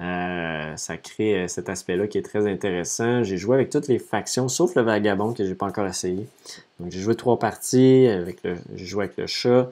Euh, 0.00 0.76
ça 0.76 0.96
crée 0.96 1.46
cet 1.46 1.68
aspect-là 1.68 2.06
qui 2.08 2.18
est 2.18 2.22
très 2.22 2.50
intéressant. 2.50 3.22
J'ai 3.22 3.36
joué 3.36 3.56
avec 3.56 3.70
toutes 3.70 3.88
les 3.88 3.98
factions, 3.98 4.48
sauf 4.48 4.74
le 4.74 4.82
vagabond 4.82 5.32
que 5.32 5.44
j'ai 5.44 5.54
pas 5.54 5.66
encore 5.66 5.86
essayé. 5.86 6.26
Donc, 6.80 6.90
j'ai 6.90 7.00
joué 7.00 7.14
trois 7.14 7.38
parties. 7.38 8.06
Avec 8.08 8.42
le, 8.42 8.56
j'ai 8.74 8.86
joué 8.86 9.04
avec 9.04 9.16
le 9.16 9.26
chat, 9.26 9.68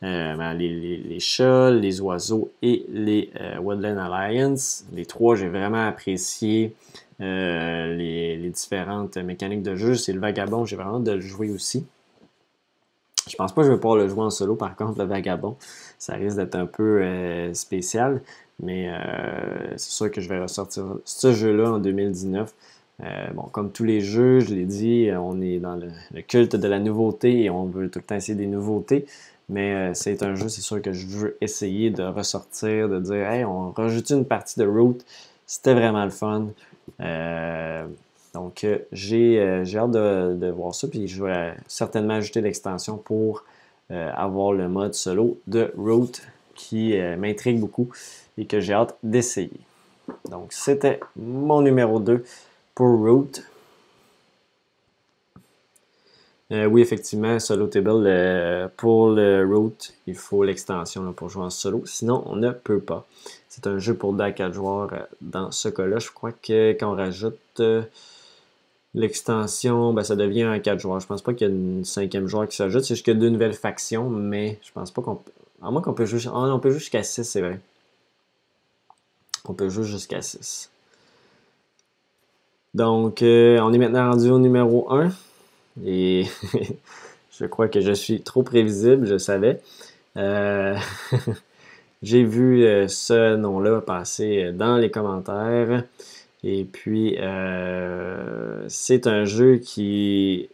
ben, 0.00 0.54
les, 0.54 1.20
chats, 1.20 1.70
les 1.70 2.00
oiseaux 2.00 2.50
et 2.62 2.86
les 2.88 3.30
Woodland 3.60 3.98
Alliance. 3.98 4.84
Les 4.94 5.04
trois, 5.04 5.36
j'ai 5.36 5.48
vraiment 5.48 5.86
apprécié. 5.86 6.74
Euh, 7.20 7.96
les, 7.96 8.50
différentes 8.50 9.16
mécaniques 9.16 9.62
de 9.62 9.74
jeu. 9.74 9.94
C'est 9.94 10.12
le 10.12 10.20
vagabond, 10.20 10.64
j'ai 10.64 10.76
vraiment 10.76 11.00
de 11.00 11.12
le 11.12 11.20
jouer 11.20 11.50
aussi. 11.50 11.86
Je 13.28 13.36
pense 13.36 13.52
pas 13.52 13.62
que 13.62 13.66
je 13.66 13.72
vais 13.72 13.78
pouvoir 13.78 13.96
le 13.96 14.08
jouer 14.08 14.22
en 14.22 14.30
solo, 14.30 14.54
par 14.54 14.74
contre, 14.74 14.98
le 14.98 15.04
vagabond, 15.04 15.56
ça 15.98 16.14
risque 16.14 16.36
d'être 16.36 16.54
un 16.54 16.64
peu 16.64 17.02
euh, 17.02 17.52
spécial, 17.52 18.22
mais 18.62 18.88
euh, 18.90 19.76
c'est 19.76 19.90
sûr 19.90 20.10
que 20.10 20.20
je 20.20 20.28
vais 20.28 20.40
ressortir 20.40 20.84
ce 21.04 21.32
jeu-là 21.32 21.72
en 21.72 21.78
2019. 21.78 22.52
bon, 23.34 23.42
comme 23.52 23.70
tous 23.70 23.84
les 23.84 24.00
jeux, 24.00 24.40
je 24.40 24.54
l'ai 24.54 24.64
dit, 24.64 25.10
on 25.16 25.40
est 25.40 25.58
dans 25.58 25.76
le, 25.76 26.22
culte 26.22 26.56
de 26.56 26.68
la 26.68 26.78
nouveauté 26.78 27.44
et 27.44 27.50
on 27.50 27.64
veut 27.66 27.88
tout 27.90 28.00
le 28.00 28.04
temps 28.04 28.16
essayer 28.16 28.36
des 28.36 28.46
nouveautés. 28.46 29.06
Mais 29.48 29.94
c'est 29.94 30.22
un 30.22 30.34
jeu, 30.34 30.48
c'est 30.48 30.60
sûr 30.60 30.82
que 30.82 30.92
je 30.92 31.06
veux 31.06 31.36
essayer 31.40 31.90
de 31.90 32.02
ressortir, 32.02 32.88
de 32.88 33.00
dire, 33.00 33.30
hey, 33.30 33.44
on 33.44 33.70
rajoute 33.70 34.10
une 34.10 34.24
partie 34.26 34.58
de 34.60 34.66
route. 34.66 35.04
C'était 35.46 35.74
vraiment 35.74 36.04
le 36.04 36.10
fun. 36.10 36.48
Euh, 37.00 37.86
donc, 38.34 38.64
euh, 38.64 38.78
euh, 38.92 39.64
j'ai 39.64 39.78
hâte 39.78 39.90
de, 39.90 40.50
voir 40.50 40.74
ça. 40.74 40.88
Puis, 40.88 41.08
je 41.08 41.24
vais 41.24 41.54
certainement 41.66 42.14
ajouter 42.14 42.40
l'extension 42.40 42.96
pour 42.96 43.44
avoir 43.90 44.52
le 44.52 44.68
mode 44.68 44.92
solo 44.92 45.38
de 45.46 45.72
Root 45.78 46.12
qui 46.54 46.94
m'intrigue 47.16 47.58
beaucoup 47.58 47.88
et 48.38 48.46
que 48.46 48.60
j'ai 48.60 48.72
hâte 48.72 48.96
d'essayer. 49.02 49.60
Donc, 50.30 50.52
c'était 50.52 51.00
mon 51.16 51.60
numéro 51.60 52.00
2 52.00 52.24
pour 52.74 52.98
Root. 52.98 53.42
oui, 56.50 56.80
effectivement, 56.80 57.38
Solo 57.38 57.66
Table, 57.66 58.70
pour 58.78 59.10
le 59.10 59.44
Root, 59.44 59.76
il 60.06 60.14
faut 60.14 60.44
l'extension 60.44 61.12
pour 61.12 61.28
jouer 61.28 61.44
en 61.44 61.50
solo. 61.50 61.82
Sinon, 61.84 62.22
on 62.24 62.36
ne 62.36 62.52
peut 62.52 62.80
pas. 62.80 63.06
C'est 63.48 63.66
un 63.66 63.78
jeu 63.78 63.94
pour 63.94 64.12
2 64.12 64.22
à 64.22 64.30
4 64.30 64.52
joueurs. 64.54 64.92
Euh, 64.92 64.98
dans 65.20 65.50
ce 65.50 65.68
cas-là, 65.68 65.98
je 65.98 66.10
crois 66.10 66.30
que 66.30 66.72
quand 66.72 66.92
on 66.92 66.96
rajoute 66.96 67.38
euh, 67.58 67.82
l'extension, 68.94 69.92
ben, 69.92 70.04
ça 70.04 70.14
devient 70.14 70.42
un 70.42 70.60
4 70.60 70.78
joueurs. 70.78 71.00
Je 71.00 71.08
pense 71.08 71.22
pas 71.22 71.34
qu'il 71.34 71.48
y 71.48 71.50
a 71.50 71.52
une 71.52 71.84
cinquième 71.84 72.28
joueur 72.28 72.46
qui 72.48 72.54
s'ajoute. 72.56 72.84
C'est 72.84 72.94
juste 72.94 73.08
a 73.08 73.14
deux 73.14 73.30
nouvelles 73.30 73.54
factions, 73.54 74.08
mais 74.10 74.58
je 74.62 74.70
pense 74.72 74.92
pas 74.92 75.02
qu'on. 75.02 75.18
À 75.60 75.72
moins 75.72 75.82
qu'on 75.82 75.92
peut 75.92 76.06
jouer. 76.06 76.20
Ah, 76.26 76.54
on 76.54 76.60
peut 76.60 76.70
jouer 76.70 76.78
jusqu'à 76.78 77.02
6, 77.02 77.24
c'est 77.24 77.40
vrai. 77.40 77.58
On 79.44 79.54
peut 79.54 79.68
jouer 79.68 79.84
jusqu'à 79.84 80.22
6. 80.22 80.70
Donc, 82.74 83.22
euh, 83.22 83.58
on 83.60 83.72
est 83.72 83.78
maintenant 83.78 84.10
rendu 84.10 84.30
au 84.30 84.38
numéro 84.38 84.92
1. 84.92 85.10
Et 85.84 86.26
je 87.32 87.46
crois 87.46 87.68
que 87.68 87.80
je 87.80 87.92
suis 87.92 88.20
trop 88.20 88.42
prévisible, 88.42 89.06
je 89.06 89.18
savais. 89.18 89.60
Euh... 90.16 90.76
J'ai 92.00 92.22
vu 92.22 92.64
euh, 92.64 92.86
ce 92.86 93.34
nom-là 93.34 93.80
passer 93.80 94.52
dans 94.52 94.76
les 94.76 94.88
commentaires. 94.88 95.82
Et 96.44 96.62
puis, 96.62 97.16
c'est 98.68 99.08
un 99.08 99.24
jeu 99.24 99.56
qui, 99.56 100.48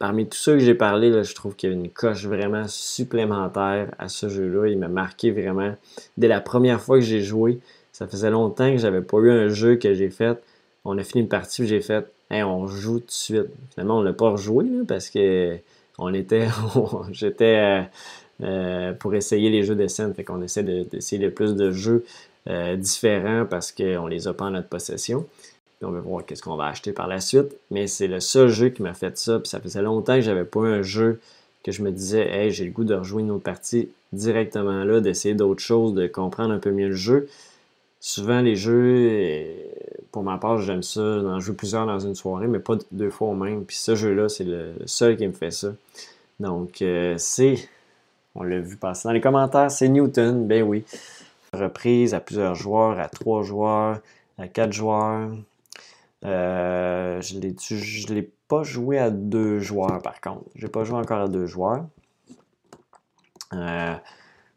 parmi 0.00 0.26
tous 0.26 0.38
ceux 0.38 0.54
que 0.54 0.64
j'ai 0.64 0.74
parlé, 0.74 1.22
je 1.22 1.34
trouve 1.36 1.54
qu'il 1.54 1.70
y 1.70 1.72
a 1.72 1.76
une 1.76 1.90
coche 1.90 2.24
vraiment 2.24 2.66
supplémentaire 2.66 3.94
à 3.98 4.08
ce 4.08 4.28
jeu-là. 4.28 4.66
Il 4.66 4.78
m'a 4.78 4.88
marqué 4.88 5.30
vraiment 5.30 5.76
dès 6.16 6.26
la 6.26 6.40
première 6.40 6.80
fois 6.80 6.96
que 6.96 7.04
j'ai 7.04 7.22
joué. 7.22 7.60
Ça 8.00 8.06
faisait 8.06 8.30
longtemps 8.30 8.72
que 8.72 8.78
j'avais 8.78 9.02
pas 9.02 9.18
eu 9.18 9.30
un 9.30 9.48
jeu 9.50 9.76
que 9.76 9.92
j'ai 9.92 10.08
fait. 10.08 10.42
On 10.86 10.96
a 10.96 11.04
fini 11.04 11.20
une 11.22 11.28
partie, 11.28 11.66
j'ai 11.66 11.82
fait, 11.82 12.10
hey, 12.30 12.42
on 12.42 12.66
joue 12.66 13.00
tout 13.00 13.06
de 13.06 13.10
suite. 13.10 13.48
Finalement, 13.74 13.98
on 13.98 14.02
l'a 14.02 14.14
pas 14.14 14.30
rejoué 14.30 14.64
parce 14.88 15.10
que 15.10 15.58
on 15.98 16.14
était, 16.14 16.48
j'étais 17.12 17.84
euh, 18.42 18.94
pour 18.94 19.14
essayer 19.14 19.50
les 19.50 19.64
jeux 19.64 19.74
de 19.74 19.86
scène. 19.86 20.14
Fait 20.14 20.24
qu'on 20.24 20.40
essaie 20.40 20.62
d'essayer 20.62 21.22
le 21.22 21.30
plus 21.30 21.54
de 21.54 21.72
jeux 21.72 22.06
euh, 22.48 22.74
différents 22.74 23.44
parce 23.44 23.70
qu'on 23.70 24.06
les 24.06 24.28
a 24.28 24.32
pas 24.32 24.46
en 24.46 24.52
notre 24.52 24.68
possession. 24.68 25.26
on 25.82 25.90
va 25.90 26.00
voir 26.00 26.24
qu'est-ce 26.24 26.42
qu'on 26.42 26.56
va 26.56 26.68
acheter 26.68 26.92
par 26.92 27.06
la 27.06 27.20
suite. 27.20 27.54
Mais 27.70 27.86
c'est 27.86 28.08
le 28.08 28.20
seul 28.20 28.48
jeu 28.48 28.70
qui 28.70 28.80
m'a 28.80 28.94
fait 28.94 29.18
ça. 29.18 29.38
Puis 29.40 29.50
ça 29.50 29.60
faisait 29.60 29.82
longtemps 29.82 30.14
que 30.14 30.22
j'avais 30.22 30.46
pas 30.46 30.62
un 30.62 30.80
jeu 30.80 31.20
que 31.62 31.70
je 31.70 31.82
me 31.82 31.90
disais, 31.90 32.26
hey, 32.26 32.50
j'ai 32.50 32.64
le 32.64 32.70
goût 32.70 32.84
de 32.84 32.94
rejouer 32.94 33.20
une 33.20 33.30
autre 33.30 33.44
partie 33.44 33.90
directement 34.14 34.84
là, 34.84 35.00
d'essayer 35.00 35.34
d'autres 35.34 35.60
choses, 35.60 35.92
de 35.92 36.06
comprendre 36.06 36.54
un 36.54 36.58
peu 36.58 36.70
mieux 36.70 36.88
le 36.88 36.94
jeu. 36.94 37.28
Souvent 38.00 38.40
les 38.40 38.56
jeux, 38.56 39.46
pour 40.10 40.22
ma 40.22 40.38
part, 40.38 40.58
j'aime 40.58 40.82
ça, 40.82 41.20
d'en 41.20 41.38
jouer 41.38 41.54
plusieurs 41.54 41.86
dans 41.86 41.98
une 41.98 42.14
soirée, 42.14 42.48
mais 42.48 42.58
pas 42.58 42.76
deux 42.90 43.10
fois 43.10 43.28
au 43.28 43.34
même. 43.34 43.64
Puis 43.64 43.76
ce 43.76 43.94
jeu-là, 43.94 44.28
c'est 44.28 44.44
le 44.44 44.74
seul 44.86 45.16
qui 45.16 45.26
me 45.26 45.32
fait 45.32 45.50
ça. 45.50 45.68
Donc, 46.40 46.82
c'est, 47.18 47.68
on 48.34 48.42
l'a 48.42 48.58
vu 48.58 48.76
passer 48.76 49.08
dans 49.08 49.12
les 49.12 49.20
commentaires, 49.20 49.70
c'est 49.70 49.88
Newton, 49.88 50.46
ben 50.46 50.62
oui. 50.62 50.84
Reprise 51.52 52.14
à 52.14 52.20
plusieurs 52.20 52.54
joueurs, 52.54 52.98
à 52.98 53.08
trois 53.08 53.42
joueurs, 53.42 54.00
à 54.38 54.48
quatre 54.48 54.72
joueurs. 54.72 55.30
je 56.22 57.34
ne 57.36 58.14
l'ai 58.14 58.30
pas 58.50 58.64
joué 58.64 58.98
à 58.98 59.10
deux 59.10 59.60
joueurs 59.60 60.02
par 60.02 60.20
contre. 60.20 60.44
Je 60.56 60.66
n'ai 60.66 60.70
pas 60.70 60.82
joué 60.84 60.98
encore 60.98 61.20
à 61.20 61.28
deux 61.28 61.46
joueurs. 61.46 61.84
Euh, 63.52 63.94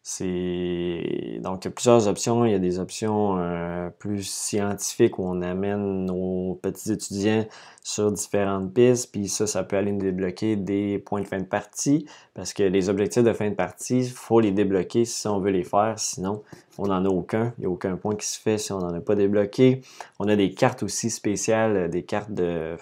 c'est 0.06 1.39
donc 1.39 1.64
il 1.64 1.70
y 1.70 1.72
a 1.72 1.72
plusieurs 1.72 2.10
options. 2.10 2.43
Il 2.43 2.51
y 2.51 2.56
a 2.56 2.60
des 2.60 2.78
options 2.78 3.38
euh, 3.39 3.89
plus 3.89 4.24
scientifiques 4.28 5.18
où 5.18 5.24
on 5.24 5.41
amène 5.41 6.06
nos 6.06 6.60
petits 6.62 6.91
étudiants 6.91 7.45
sur 7.84 8.12
différentes 8.12 8.74
pistes, 8.74 9.12
puis 9.14 9.30
ça, 9.30 9.47
ça 9.47 9.64
peut 9.64 9.78
aller 9.78 9.93
nous 9.93 10.01
débloquer 10.01 10.58
des 10.58 10.99
points 10.99 11.22
de 11.22 11.28
fin 11.28 11.39
de 11.39 11.45
partie, 11.45 12.06
parce 12.34 12.54
que 12.54 12.64
les 12.64 12.89
objectifs 12.89 13.24
de 13.24 13.32
fin 13.32 13.49
de 13.49 13.56
partie, 13.56 13.99
il 13.99 14.10
faut 14.10 14.41
les 14.41 14.51
débloquer 14.51 15.06
si 15.06 15.26
on 15.30 15.39
veut 15.39 15.51
les 15.51 15.64
faire, 15.64 15.97
sinon 15.97 16.43
on 16.78 16.88
n'en 16.88 17.06
a 17.06 17.10
aucun. 17.10 17.54
Il 17.58 17.62
n'y 17.62 17.66
a 17.68 17.70
aucun 17.70 17.95
point 17.95 18.16
qui 18.16 18.28
se 18.28 18.39
fait 18.39 18.58
si 18.58 18.74
on 18.74 18.80
n'en 18.80 18.93
a 18.93 18.99
pas 18.99 19.16
débloqué. 19.16 19.82
On 20.20 20.28
a 20.28 20.36
des 20.36 20.54
cartes 20.54 20.84
aussi 20.84 21.10
spéciales, 21.10 21.89
des 21.89 22.04
cartes 22.04 22.32
de. 22.32 22.76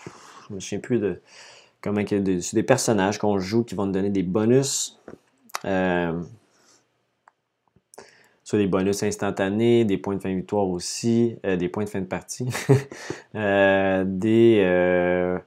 Je 0.49 0.55
me 0.55 0.59
souviens 0.59 0.79
plus 0.79 0.99
de. 0.99 1.21
Comment 1.81 2.01
c'est 2.07 2.53
des 2.53 2.63
personnages 2.63 3.19
qu'on 3.19 3.37
joue 3.37 3.63
qui 3.63 3.75
vont 3.75 3.85
nous 3.85 3.91
donner 3.91 4.09
des 4.09 4.23
bonus. 4.23 4.99
Euh, 5.65 6.19
des 8.57 8.67
bonus 8.67 9.03
instantanés, 9.03 9.85
des 9.85 9.97
points 9.97 10.15
de 10.15 10.21
fin 10.21 10.29
de 10.29 10.35
victoire 10.35 10.67
aussi, 10.67 11.35
euh, 11.45 11.55
des 11.55 11.69
points 11.69 11.83
de 11.83 11.89
fin 11.89 12.01
de 12.01 12.05
partie. 12.05 12.47
Euh, 13.33 14.03
des, 14.05 14.61
euh, 14.65 15.39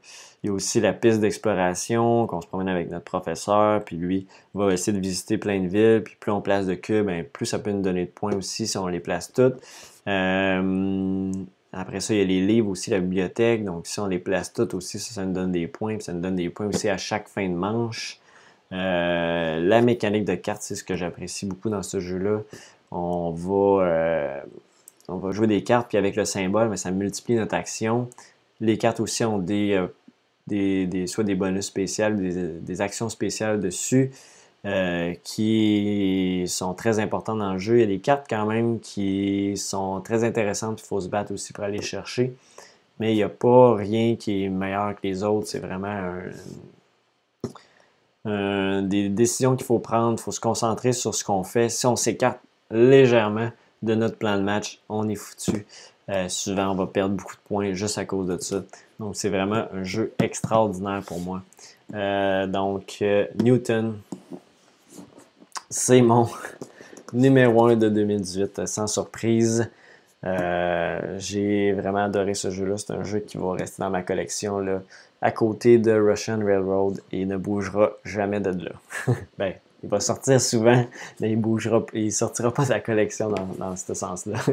il 0.43 0.47
y 0.47 0.51
a 0.51 0.53
aussi 0.55 0.81
la 0.81 0.95
piste 0.95 1.21
d'exploration 1.21 2.27
qu'on 2.27 2.41
se 2.41 2.47
promène 2.47 2.69
avec 2.69 2.91
notre 2.91 3.05
professeur, 3.05 3.85
puis 3.85 3.97
lui 3.97 4.27
va 4.55 4.73
essayer 4.73 4.97
de 4.97 5.03
visiter 5.03 5.37
plein 5.37 5.61
de 5.61 5.67
villes, 5.69 6.03
puis 6.03 6.17
plus 6.19 6.33
on 6.33 6.41
place 6.41 6.67
de 6.67 6.75
cubes, 6.75 7.05
ben, 7.05 7.25
plus 7.25 7.45
ça 7.45 7.59
peut 7.59 7.73
nous 7.73 7.83
donner 7.83 8.07
de 8.07 8.11
points 8.11 8.35
aussi 8.35 8.67
si 8.67 8.79
on 8.79 8.87
les 8.87 9.01
place 9.01 9.33
toutes. 9.33 9.57
après 10.07 12.01
ça, 12.01 12.15
il 12.15 12.19
y 12.19 12.23
a 12.23 12.25
les 12.25 12.41
livres 12.41 12.71
aussi, 12.71 12.91
la 12.91 13.01
bibliothèque. 13.01 13.65
Donc, 13.65 13.87
si 13.87 14.01
on 14.01 14.07
les 14.07 14.19
place 14.19 14.53
toutes 14.55 14.73
aussi, 14.73 14.99
ça, 14.99 15.13
ça 15.13 15.27
nous 15.27 15.35
donne 15.35 15.53
des 15.53 15.67
points. 15.67 15.97
Puis 15.97 16.05
ça 16.05 16.15
nous 16.15 16.21
donne 16.21 16.37
des 16.37 16.49
points 16.49 16.67
aussi 16.69 16.89
à 16.89 16.97
chaque 16.97 17.29
fin 17.29 17.47
de 17.47 17.55
manche. 17.55 18.19
la 18.71 19.83
mécanique 19.83 20.25
de 20.25 20.37
cartes, 20.37 20.63
c'est 20.63 20.75
ce 20.75 20.85
que 20.85 20.97
j'apprécie 20.97 21.45
beaucoup 21.45 21.69
dans 21.69 21.83
ce 21.83 22.01
jeu-là 22.01 22.41
on 22.95 23.32
va, 23.32 23.84
euh, 23.84 24.40
on 25.09 25.16
va 25.16 25.32
jouer 25.32 25.49
des 25.49 25.64
cartes, 25.64 25.88
puis 25.88 25.99
avec 25.99 26.16
le 26.16 26.24
symbole, 26.24 26.68
mais 26.70 26.76
ça 26.76 26.90
multiplie 26.92 27.34
notre 27.34 27.55
action. 27.55 28.09
Les 28.61 28.78
cartes 28.78 29.01
aussi 29.01 29.24
ont 29.24 29.38
des, 29.38 29.72
euh, 30.51 31.07
soit 31.07 31.24
des 31.24 31.34
bonus 31.34 31.66
spéciaux, 31.66 32.11
des, 32.11 32.61
des 32.61 32.80
actions 32.80 33.09
spéciales 33.09 33.61
dessus. 33.61 34.12
Euh, 34.66 35.12
qui 35.24 36.45
sont 36.47 36.72
très 36.72 36.99
importantes 36.99 37.38
dans 37.38 37.53
le 37.53 37.59
jeu. 37.59 37.76
Il 37.76 37.80
y 37.80 37.82
a 37.82 37.86
des 37.86 37.99
cartes 37.99 38.24
quand 38.30 38.47
même 38.47 38.80
qui 38.80 39.59
sont 39.59 40.01
très 40.01 40.24
intéressantes, 40.24 40.80
il 40.80 40.86
faut 40.86 41.01
se 41.01 41.09
battre 41.09 41.34
aussi 41.34 41.53
pour 41.53 41.64
aller 41.64 41.82
chercher. 41.82 42.34
Mais 42.99 43.12
il 43.12 43.16
n'y 43.16 43.22
a 43.22 43.28
pas 43.28 43.74
rien 43.74 44.16
qui 44.16 44.45
est 44.45 44.49
meilleur 44.49 44.95
que 44.95 45.01
les 45.03 45.22
autres. 45.22 45.49
C'est 45.49 45.59
vraiment 45.59 46.14
des 48.24 49.11
décisions 49.11 49.55
qu'il 49.55 49.66
faut 49.66 49.80
prendre. 49.80 50.18
Il 50.18 50.22
faut 50.22 50.32
se 50.32 50.40
concentrer 50.40 50.95
sur 50.95 51.14
ce 51.14 51.24
qu'on 51.24 51.45
fait. 51.45 51.68
Si 51.68 51.84
on 51.84 51.97
s'écarte 51.97 52.40
légèrement 52.75 53.51
de 53.83 53.95
notre 53.95 54.16
plan 54.16 54.37
de 54.37 54.43
match, 54.43 54.81
on 54.89 55.09
est 55.09 55.14
foutu. 55.14 55.64
Euh, 56.11 56.29
souvent, 56.29 56.72
on 56.72 56.75
va 56.75 56.87
perdre 56.87 57.14
beaucoup 57.14 57.35
de 57.35 57.49
points 57.49 57.72
juste 57.72 57.97
à 57.97 58.05
cause 58.05 58.27
de 58.27 58.37
ça. 58.39 58.62
Donc, 59.01 59.16
c'est 59.16 59.31
vraiment 59.31 59.64
un 59.72 59.85
jeu 59.85 60.12
extraordinaire 60.22 61.03
pour 61.07 61.20
moi. 61.20 61.43
Euh, 61.95 62.47
donc, 62.47 62.99
euh, 63.01 63.27
Newton, 63.43 63.97
c'est 65.70 66.03
mon 66.03 66.29
numéro 67.12 67.66
1 67.66 67.77
de 67.77 67.89
2018, 67.89 68.66
sans 68.66 68.87
surprise. 68.87 69.70
J'ai 71.18 71.72
vraiment 71.72 72.05
adoré 72.05 72.35
ce 72.35 72.51
jeu-là. 72.51 72.77
C'est 72.79 72.93
un 72.93 73.05
jeu 73.05 73.20
qui 73.20 73.37
va 73.37 73.53
rester 73.53 73.83
dans 73.83 73.91
ma 73.91 74.03
collection 74.03 74.59
là, 74.59 74.83
à 75.20 75.31
côté 75.31 75.77
de 75.79 75.93
Russian 75.93 76.39
Railroad 76.43 77.01
et 77.12 77.27
ne 77.27 77.37
bougera 77.37 77.93
jamais 78.05 78.41
de 78.41 78.51
là. 78.51 78.72
ben, 79.39 79.53
il 79.85 79.91
va 79.91 80.01
sortir 80.01 80.41
souvent, 80.41 80.87
mais 81.20 81.30
il 81.30 81.37
bougera, 81.37 81.85
il 81.93 82.11
sortira 82.11 82.51
pas 82.53 82.64
sa 82.64 82.80
collection 82.80 83.30
dans, 83.59 83.76
ce 83.76 83.95
sens-là. 83.95 84.41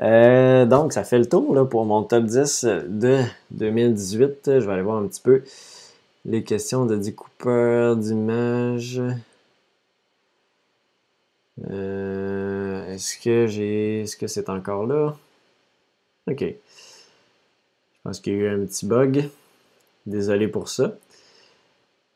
Euh, 0.00 0.64
donc, 0.64 0.92
ça 0.92 1.02
fait 1.02 1.18
le 1.18 1.26
tour 1.26 1.52
là, 1.56 1.64
pour 1.64 1.84
mon 1.84 2.04
top 2.04 2.22
10 2.22 2.64
de 2.86 3.20
2018. 3.50 4.60
Je 4.60 4.64
vais 4.64 4.72
aller 4.72 4.82
voir 4.82 4.98
un 4.98 5.08
petit 5.08 5.20
peu 5.20 5.42
les 6.24 6.44
questions 6.44 6.86
de 6.86 6.94
découpeur 6.94 7.96
d'images. 7.96 9.02
Euh, 11.68 12.94
est-ce 12.94 13.18
que 13.18 13.48
j'ai. 13.48 14.02
Est-ce 14.02 14.16
que 14.16 14.28
c'est 14.28 14.48
encore 14.48 14.86
là? 14.86 15.16
OK. 16.30 16.42
Je 16.42 16.54
pense 18.04 18.20
qu'il 18.20 18.34
y 18.34 18.36
a 18.36 18.38
eu 18.38 18.48
un 18.50 18.66
petit 18.66 18.86
bug. 18.86 19.28
Désolé 20.06 20.46
pour 20.46 20.68
ça. 20.68 20.94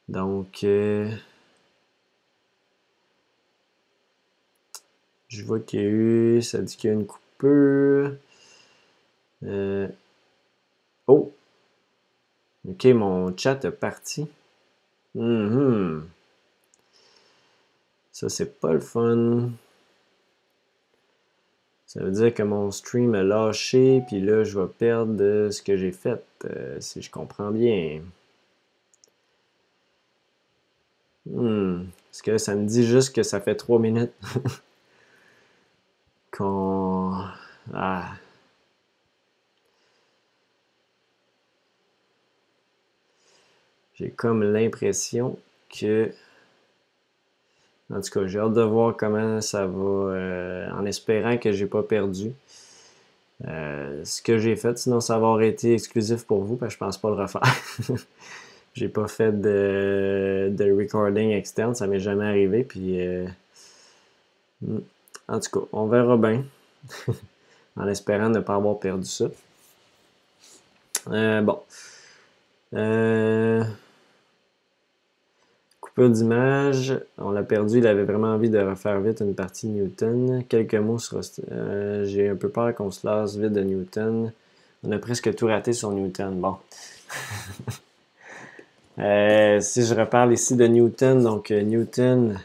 Donc, 0.09 0.63
euh, 0.63 1.11
Je 5.33 5.45
vois 5.45 5.61
qu'il 5.61 5.81
y 5.81 5.83
a 5.83 5.87
eu, 5.87 6.43
ça 6.43 6.61
dit 6.61 6.77
qu'il 6.77 6.91
y 6.91 6.93
a 6.93 6.95
une 6.95 7.07
coupure. 7.07 8.15
Euh, 9.45 9.89
oh! 11.07 11.33
Ok, 12.69 12.85
mon 12.85 13.35
chat 13.35 13.65
est 13.65 13.71
parti. 13.71 14.29
Mm-hmm. 15.17 16.03
Ça, 18.13 18.29
c'est 18.29 18.61
pas 18.61 18.75
le 18.75 18.81
fun. 18.81 19.51
Ça 21.87 22.03
veut 22.03 22.13
dire 22.13 22.35
que 22.35 22.43
mon 22.43 22.71
stream 22.71 23.15
a 23.15 23.23
lâché, 23.23 24.03
puis 24.07 24.21
là, 24.21 24.45
je 24.45 24.61
vais 24.61 24.69
perdre 24.69 25.49
ce 25.51 25.63
que 25.63 25.79
j'ai 25.79 25.93
fait, 25.93 26.23
euh, 26.45 26.79
si 26.79 27.01
je 27.01 27.11
comprends 27.11 27.51
bien. 27.51 28.03
Hmm. 31.25 31.85
Parce 32.11 32.21
que 32.21 32.37
ça 32.37 32.55
me 32.55 32.67
dit 32.67 32.85
juste 32.85 33.15
que 33.15 33.23
ça 33.23 33.41
fait 33.41 33.55
3 33.57 33.79
minutes? 33.79 34.13
quand 36.33 37.15
ah. 37.75 38.11
j'ai 43.95 44.11
comme 44.11 44.43
l'impression 44.43 45.39
que 45.71 46.11
en 47.93 48.01
tout 48.01 48.11
cas 48.11 48.27
j'ai 48.27 48.39
hâte 48.39 48.55
de 48.55 48.63
voir 48.63 48.97
comment 48.97 49.41
ça 49.41 49.67
va 49.67 49.79
euh, 49.79 50.71
en 50.73 50.85
espérant 50.87 51.37
que 51.37 51.53
j'ai 51.53 51.67
pas 51.67 51.83
perdu 51.83 52.33
euh, 53.47 54.03
ce 54.05 54.23
que 54.23 54.39
j'ai 54.39 54.57
fait 54.57 54.79
sinon 54.79 55.01
ça 55.01 55.15
va 55.15 55.27
avoir 55.27 55.43
été 55.43 55.75
exclusif 55.75 56.25
pour 56.25 56.43
vous 56.43 56.57
parce 56.57 56.71
que 56.71 56.75
je 56.75 56.79
pense 56.79 56.99
pas 56.99 57.11
le 57.11 57.17
refaire 57.17 57.43
j'ai 58.75 58.89
pas 58.89 59.07
fait 59.07 59.39
de, 59.39 60.49
de 60.51 60.73
recording 60.73 61.31
externe 61.33 61.75
ça 61.75 61.87
m'est 61.87 62.01
jamais 62.01 62.25
arrivé 62.25 62.65
puis 62.65 63.07
euh, 63.07 63.27
hmm. 64.63 64.79
En 65.33 65.41
tout 65.41 65.61
cas, 65.61 65.67
on 65.73 65.87
verra 65.87 66.19
bien. 66.19 66.45
en 67.77 67.89
espérant 67.89 68.29
ne 68.29 68.41
pas 68.41 68.55
avoir 68.55 68.79
perdu 68.79 69.07
ça. 69.07 69.25
Euh, 71.11 71.41
bon. 71.41 71.59
Euh, 72.75 73.65
coupure 75.81 76.11
d'image. 76.11 77.01
On 77.17 77.31
l'a 77.31 77.43
perdu. 77.43 77.79
Il 77.79 77.87
avait 77.87 78.05
vraiment 78.05 78.35
envie 78.35 78.51
de 78.51 78.59
refaire 78.59 79.01
vite 79.01 79.21
une 79.21 79.35
partie 79.35 79.69
Newton. 79.69 80.45
Quelques 80.51 80.75
mots 80.75 80.99
sur. 80.99 81.23
Euh, 81.51 82.05
j'ai 82.05 82.29
un 82.29 82.37
peu 82.37 82.51
peur 82.51 82.75
qu'on 82.75 82.91
se 82.91 83.07
lasse 83.07 83.37
vite 83.37 83.55
de 83.55 83.63
Newton. 83.63 84.33
On 84.85 84.93
a 84.93 84.99
presque 84.99 85.35
tout 85.35 85.47
raté 85.47 85.73
sur 85.73 85.93
Newton. 85.93 86.39
Bon. 86.41 86.57
si 89.63 89.83
je 89.83 89.95
reparle 89.95 90.35
ici 90.35 90.57
de 90.57 90.67
Newton, 90.67 91.23
donc 91.23 91.49
Newton. 91.49 92.39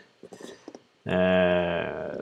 Euh, 1.07 2.13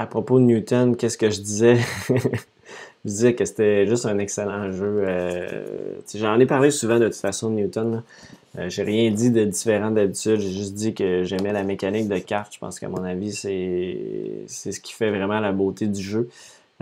à 0.00 0.06
propos 0.06 0.40
de 0.40 0.44
Newton, 0.44 0.96
qu'est-ce 0.96 1.18
que 1.18 1.28
je 1.28 1.40
disais? 1.40 1.76
je 2.08 3.04
disais 3.04 3.34
que 3.34 3.44
c'était 3.44 3.86
juste 3.86 4.06
un 4.06 4.18
excellent 4.18 4.72
jeu. 4.72 5.02
Euh, 5.06 5.98
j'en 6.14 6.40
ai 6.40 6.46
parlé 6.46 6.70
souvent 6.70 6.98
de 6.98 7.06
toute 7.06 7.16
façon 7.16 7.50
de 7.50 7.56
Newton. 7.56 8.02
Euh, 8.58 8.70
j'ai 8.70 8.82
rien 8.82 9.10
dit 9.10 9.30
de 9.30 9.44
différent 9.44 9.90
d'habitude. 9.90 10.40
J'ai 10.40 10.52
juste 10.52 10.72
dit 10.72 10.94
que 10.94 11.22
j'aimais 11.24 11.52
la 11.52 11.64
mécanique 11.64 12.08
de 12.08 12.16
cartes. 12.16 12.54
Je 12.54 12.58
pense 12.58 12.80
qu'à 12.80 12.88
mon 12.88 13.04
avis, 13.04 13.34
c'est 13.34 14.72
ce 14.72 14.80
qui 14.80 14.94
fait 14.94 15.10
vraiment 15.10 15.38
la 15.38 15.52
beauté 15.52 15.86
du 15.86 16.00
jeu. 16.00 16.30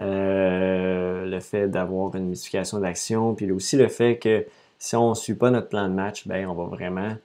Euh, 0.01 1.27
le 1.27 1.41
fait 1.41 1.67
d'avoir 1.67 2.15
une 2.15 2.27
multiplication 2.27 2.79
d'action, 2.79 3.35
puis 3.35 3.51
aussi 3.51 3.77
le 3.77 3.89
fait 3.89 4.19
que 4.19 4.47
si 4.79 4.95
on 4.95 5.11
ne 5.11 5.15
suit 5.15 5.35
pas 5.35 5.51
notre 5.51 5.69
plan 5.69 5.89
de 5.89 5.95
match, 5.95 6.29
ben 6.29 6.47
on 6.47 6.55
va 6.55 6.67
vraiment 6.67 7.17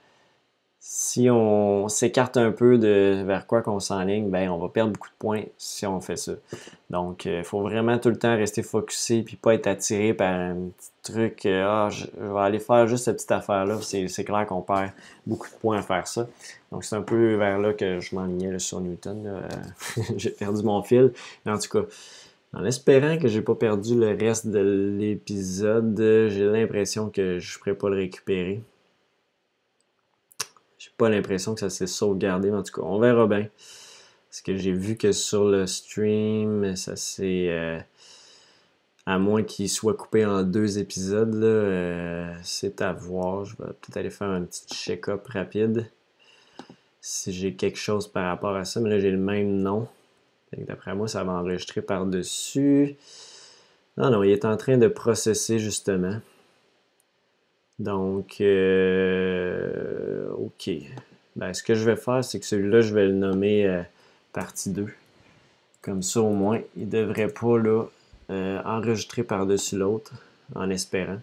si 0.86 1.30
on 1.30 1.88
s'écarte 1.88 2.36
un 2.36 2.52
peu 2.52 2.76
de 2.76 3.22
vers 3.24 3.46
quoi 3.46 3.62
qu'on 3.62 3.80
s'enligne, 3.80 4.28
ben 4.28 4.50
on 4.50 4.58
va 4.58 4.68
perdre 4.68 4.92
beaucoup 4.92 5.08
de 5.08 5.14
points 5.18 5.42
si 5.56 5.86
on 5.86 5.98
fait 6.02 6.18
ça. 6.18 6.32
Donc, 6.90 7.24
il 7.24 7.30
euh, 7.30 7.42
faut 7.42 7.62
vraiment 7.62 7.96
tout 7.96 8.10
le 8.10 8.18
temps 8.18 8.36
rester 8.36 8.62
focusé 8.62 9.22
puis 9.22 9.36
pas 9.36 9.54
être 9.54 9.66
attiré 9.66 10.12
par 10.12 10.34
un 10.34 10.56
petit 10.76 10.90
truc. 11.02 11.46
Euh, 11.46 11.64
ah, 11.66 11.88
je, 11.88 12.04
vais 12.04 12.38
aller 12.38 12.58
faire 12.58 12.86
juste 12.86 13.04
cette 13.04 13.16
petite 13.16 13.32
affaire-là. 13.32 13.78
C'est 13.80 14.24
clair 14.24 14.44
qu'on 14.44 14.60
perd 14.60 14.90
beaucoup 15.26 15.48
de 15.48 15.54
points 15.54 15.78
à 15.78 15.82
faire 15.82 16.06
ça. 16.06 16.26
Donc, 16.70 16.84
c'est 16.84 16.96
un 16.96 17.02
peu 17.02 17.34
vers 17.36 17.58
là 17.58 17.72
que 17.72 18.00
je 18.00 18.14
m'enlignais 18.14 18.58
sur 18.58 18.82
Newton. 18.82 19.40
j'ai 20.18 20.30
perdu 20.30 20.62
mon 20.64 20.82
fil. 20.82 21.14
En 21.46 21.58
tout 21.58 21.78
cas, 21.78 21.86
en 22.52 22.62
espérant 22.66 23.16
que 23.16 23.28
j'ai 23.28 23.40
pas 23.40 23.54
perdu 23.54 23.98
le 23.98 24.08
reste 24.08 24.48
de 24.48 24.58
l'épisode, 24.98 25.96
j'ai 25.96 26.44
l'impression 26.44 27.08
que 27.08 27.38
je 27.38 27.54
ne 27.54 27.58
pourrais 27.58 27.74
pas 27.74 27.88
le 27.88 27.96
récupérer 27.96 28.60
pas 30.96 31.08
l'impression 31.08 31.54
que 31.54 31.60
ça 31.60 31.70
s'est 31.70 31.86
sauvegardé, 31.86 32.50
mais 32.50 32.58
en 32.58 32.62
tout 32.62 32.80
cas, 32.80 32.86
on 32.86 32.98
verra 32.98 33.26
bien. 33.26 33.48
Parce 34.30 34.42
que 34.42 34.56
j'ai 34.56 34.72
vu 34.72 34.96
que 34.96 35.12
sur 35.12 35.44
le 35.44 35.66
stream, 35.66 36.76
ça 36.76 36.96
s'est. 36.96 37.48
Euh, 37.50 37.78
à 39.06 39.18
moins 39.18 39.42
qu'il 39.42 39.68
soit 39.68 39.94
coupé 39.94 40.24
en 40.24 40.42
deux 40.42 40.78
épisodes, 40.78 41.34
euh, 41.34 42.34
c'est 42.42 42.80
à 42.80 42.92
voir. 42.92 43.44
Je 43.44 43.56
vais 43.56 43.66
peut-être 43.66 43.96
aller 43.96 44.10
faire 44.10 44.28
un 44.30 44.42
petit 44.42 44.66
check-up 44.74 45.26
rapide. 45.28 45.90
Si 47.00 47.32
j'ai 47.32 47.54
quelque 47.54 47.78
chose 47.78 48.08
par 48.08 48.26
rapport 48.26 48.56
à 48.56 48.64
ça. 48.64 48.80
Mais 48.80 48.90
là, 48.90 48.98
j'ai 48.98 49.10
le 49.10 49.18
même 49.18 49.58
nom. 49.58 49.88
D'après 50.56 50.94
moi, 50.94 51.08
ça 51.08 51.22
va 51.24 51.32
enregistrer 51.32 51.82
par-dessus. 51.82 52.96
Non, 53.96 54.10
non, 54.10 54.22
il 54.22 54.30
est 54.30 54.44
en 54.44 54.56
train 54.56 54.78
de 54.78 54.88
processer 54.88 55.58
justement. 55.58 56.20
Donc, 57.78 58.40
euh, 58.40 60.13
OK. 60.44 60.70
Ben, 61.36 61.52
ce 61.52 61.62
que 61.62 61.74
je 61.74 61.84
vais 61.84 61.96
faire, 61.96 62.22
c'est 62.24 62.38
que 62.38 62.46
celui-là, 62.46 62.80
je 62.80 62.94
vais 62.94 63.06
le 63.06 63.14
nommer 63.14 63.66
euh, 63.66 63.82
partie 64.32 64.70
2. 64.70 64.86
Comme 65.82 66.02
ça, 66.02 66.20
au 66.20 66.32
moins, 66.32 66.60
il 66.76 66.86
ne 66.86 66.90
devrait 66.90 67.28
pas 67.28 67.58
là, 67.58 67.84
euh, 68.30 68.60
enregistrer 68.64 69.22
par-dessus 69.22 69.76
l'autre, 69.76 70.12
en 70.54 70.70
espérant. 70.70 71.20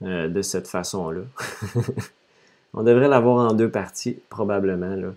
de 0.00 0.42
cette 0.42 0.68
façon-là. 0.68 1.22
On 2.74 2.82
devrait 2.82 3.08
l'avoir 3.08 3.50
en 3.50 3.54
deux 3.54 3.70
parties, 3.70 4.18
probablement, 4.28 4.96
là. 4.96 5.14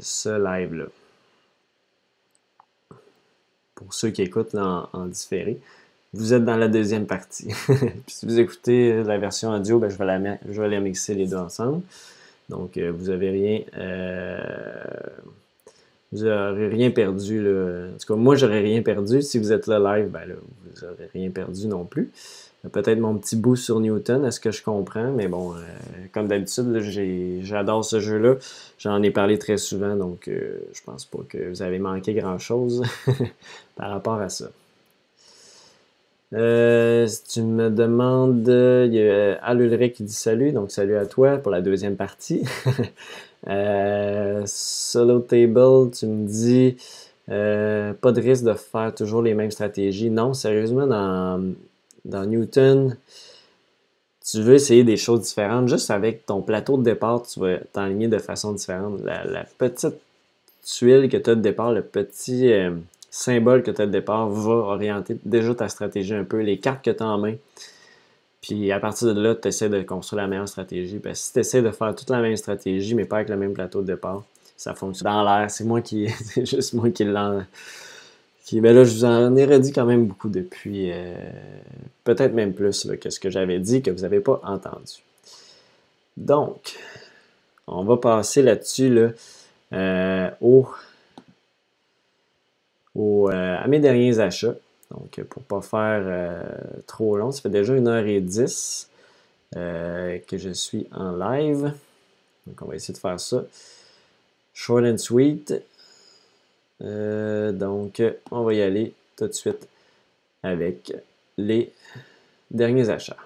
ce 0.00 0.28
live-là. 0.28 0.86
Pour 3.74 3.94
ceux 3.94 4.10
qui 4.10 4.22
écoutent 4.22 4.54
en 4.54 5.06
différé 5.06 5.60
vous 6.14 6.34
êtes 6.34 6.44
dans 6.44 6.56
la 6.56 6.68
deuxième 6.68 7.06
partie. 7.06 7.48
si 8.06 8.26
vous 8.26 8.38
écoutez 8.38 9.02
la 9.02 9.16
version 9.16 9.50
audio, 9.50 9.78
ben, 9.78 9.88
je, 9.88 9.96
vais 9.96 10.04
la, 10.04 10.38
je 10.48 10.60
vais 10.60 10.80
mixer 10.80 11.14
les 11.14 11.26
deux 11.26 11.36
ensemble. 11.36 11.82
Donc, 12.50 12.76
euh, 12.76 12.92
vous 12.94 13.06
n'avez 13.06 13.30
rien. 13.30 13.60
Euh, 13.78 14.38
vous 16.12 16.24
rien 16.24 16.90
perdu. 16.90 17.42
Là. 17.42 17.86
En 17.94 17.98
tout 17.98 18.12
cas, 18.12 18.20
moi, 18.20 18.36
j'aurais 18.36 18.60
rien 18.60 18.82
perdu. 18.82 19.22
Si 19.22 19.38
vous 19.38 19.52
êtes 19.52 19.66
là 19.66 19.78
live, 19.78 20.08
ben, 20.10 20.26
là, 20.26 20.34
vous 20.34 20.86
n'aurez 20.86 21.08
rien 21.14 21.30
perdu 21.30 21.66
non 21.66 21.86
plus. 21.86 22.10
Peut-être 22.70 23.00
mon 23.00 23.16
petit 23.16 23.34
bout 23.34 23.56
sur 23.56 23.80
Newton, 23.80 24.24
est-ce 24.24 24.38
que 24.38 24.52
je 24.52 24.62
comprends? 24.62 25.10
Mais 25.10 25.26
bon, 25.26 25.52
euh, 25.52 25.56
comme 26.12 26.28
d'habitude, 26.28 26.78
j'adore 27.42 27.84
ce 27.84 27.98
jeu-là. 27.98 28.36
J'en 28.78 29.02
ai 29.02 29.10
parlé 29.10 29.36
très 29.36 29.56
souvent, 29.56 29.96
donc 29.96 30.28
je 30.28 30.80
pense 30.84 31.04
pas 31.04 31.18
que 31.28 31.48
vous 31.48 31.62
avez 31.62 31.80
manqué 31.80 32.14
grand-chose 32.14 32.84
par 33.76 33.90
rapport 33.90 34.20
à 34.20 34.28
ça. 34.28 34.48
Euh, 36.34 37.06
tu 37.28 37.42
me 37.42 37.68
demandes, 37.68 38.48
il 38.48 38.94
y 38.94 39.08
a 39.08 39.34
Al 39.42 39.60
Ulrich 39.60 39.96
qui 39.96 40.04
dit 40.04 40.14
salut, 40.14 40.52
donc 40.52 40.70
salut 40.70 40.96
à 40.96 41.04
toi 41.04 41.36
pour 41.36 41.52
la 41.52 41.60
deuxième 41.60 41.96
partie. 41.96 42.42
euh, 43.48 44.42
solo 44.46 45.20
Table, 45.20 45.90
tu 45.90 46.06
me 46.06 46.26
dis 46.26 46.76
euh, 47.28 47.92
pas 47.92 48.12
de 48.12 48.20
risque 48.20 48.44
de 48.44 48.54
faire 48.54 48.94
toujours 48.94 49.20
les 49.20 49.34
mêmes 49.34 49.50
stratégies. 49.50 50.10
Non, 50.10 50.32
sérieusement, 50.32 50.86
dans, 50.86 51.52
dans 52.06 52.24
Newton, 52.24 52.96
tu 54.24 54.40
veux 54.40 54.54
essayer 54.54 54.84
des 54.84 54.96
choses 54.96 55.20
différentes. 55.20 55.68
Juste 55.68 55.90
avec 55.90 56.24
ton 56.24 56.40
plateau 56.40 56.78
de 56.78 56.82
départ, 56.82 57.22
tu 57.24 57.40
vas 57.40 57.58
t'enligner 57.72 58.08
de 58.08 58.18
façon 58.18 58.52
différente. 58.52 59.00
La, 59.04 59.44
petite 59.58 59.96
tuile 60.64 61.10
que 61.10 61.18
tu 61.18 61.28
as 61.28 61.34
de 61.34 61.42
départ, 61.42 61.72
le 61.72 61.82
petit. 61.82 62.50
Symbole 63.14 63.62
que 63.62 63.70
tu 63.70 63.82
as 63.82 63.86
de 63.86 63.90
départ 63.90 64.26
va 64.30 64.54
orienter 64.54 65.18
déjà 65.26 65.54
ta 65.54 65.68
stratégie 65.68 66.14
un 66.14 66.24
peu, 66.24 66.38
les 66.38 66.58
cartes 66.58 66.82
que 66.82 66.90
tu 66.90 67.02
as 67.02 67.06
en 67.06 67.18
main. 67.18 67.34
Puis 68.40 68.72
à 68.72 68.80
partir 68.80 69.14
de 69.14 69.20
là, 69.20 69.34
tu 69.34 69.48
essaies 69.48 69.68
de 69.68 69.82
construire 69.82 70.22
la 70.22 70.28
meilleure 70.28 70.48
stratégie. 70.48 70.98
Parce 70.98 71.20
que 71.20 71.26
si 71.26 71.32
tu 71.34 71.38
essaies 71.40 71.60
de 71.60 71.70
faire 71.70 71.94
toute 71.94 72.08
la 72.08 72.22
même 72.22 72.36
stratégie, 72.36 72.94
mais 72.94 73.04
pas 73.04 73.16
avec 73.16 73.28
le 73.28 73.36
même 73.36 73.52
plateau 73.52 73.82
de 73.82 73.86
départ, 73.86 74.24
ça 74.56 74.74
fonctionne 74.74 75.12
dans 75.12 75.24
l'air. 75.24 75.50
C'est 75.50 75.64
moi 75.64 75.82
qui. 75.82 76.08
c'est 76.24 76.46
juste 76.46 76.72
moi 76.72 76.88
qui 76.88 77.04
l'en. 77.04 77.42
Qui, 78.46 78.62
ben 78.62 78.74
là, 78.74 78.82
je 78.82 78.94
vous 78.94 79.04
en 79.04 79.36
ai 79.36 79.44
redit 79.44 79.72
quand 79.72 79.84
même 79.84 80.06
beaucoup 80.06 80.30
depuis. 80.30 80.90
Euh, 80.90 81.14
peut-être 82.04 82.32
même 82.32 82.54
plus 82.54 82.88
que 82.98 83.10
ce 83.10 83.20
que 83.20 83.28
j'avais 83.28 83.58
dit 83.58 83.82
que 83.82 83.90
vous 83.90 84.00
n'avez 84.00 84.20
pas 84.20 84.40
entendu. 84.42 85.02
Donc, 86.16 86.78
on 87.66 87.84
va 87.84 87.98
passer 87.98 88.40
là-dessus 88.40 88.88
là, 88.88 89.10
euh, 89.74 90.30
au 90.40 90.66
euh, 92.96 93.56
à 93.58 93.66
mes 93.68 93.80
derniers 93.80 94.18
achats. 94.18 94.54
Donc, 94.90 95.20
pour 95.28 95.42
ne 95.42 95.46
pas 95.46 95.62
faire 95.62 96.02
euh, 96.04 96.42
trop 96.86 97.16
long, 97.16 97.32
ça 97.32 97.40
fait 97.40 97.48
déjà 97.48 97.74
1h10 97.74 98.88
euh, 99.56 100.18
que 100.26 100.36
je 100.36 100.50
suis 100.50 100.86
en 100.92 101.12
live. 101.12 101.72
Donc, 102.46 102.60
on 102.60 102.66
va 102.66 102.74
essayer 102.74 102.94
de 102.94 102.98
faire 102.98 103.18
ça. 103.18 103.44
Short 104.52 104.84
and 104.84 104.98
sweet. 104.98 105.54
donc, 106.80 108.02
on 108.30 108.42
va 108.42 108.54
y 108.54 108.60
aller 108.60 108.92
tout 109.16 109.28
de 109.28 109.32
suite 109.32 109.66
avec 110.42 110.92
les 111.38 111.72
derniers 112.50 112.90
achats. 112.90 113.16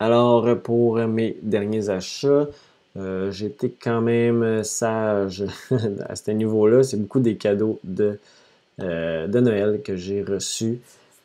Alors, 0.00 0.58
pour 0.60 0.96
mes 0.96 1.36
derniers 1.42 1.88
achats, 1.88 2.48
euh, 2.96 3.30
j'étais 3.30 3.70
quand 3.70 4.02
même 4.02 4.62
sage 4.64 5.44
à 6.08 6.16
ce 6.16 6.30
niveau-là. 6.30 6.82
C'est 6.82 6.98
beaucoup 6.98 7.20
des 7.20 7.36
cadeaux 7.36 7.80
de, 7.84 8.18
euh, 8.80 9.26
de 9.26 9.40
Noël 9.40 9.80
que 9.82 9.96
j'ai 9.96 10.22
reçus, 10.22 10.80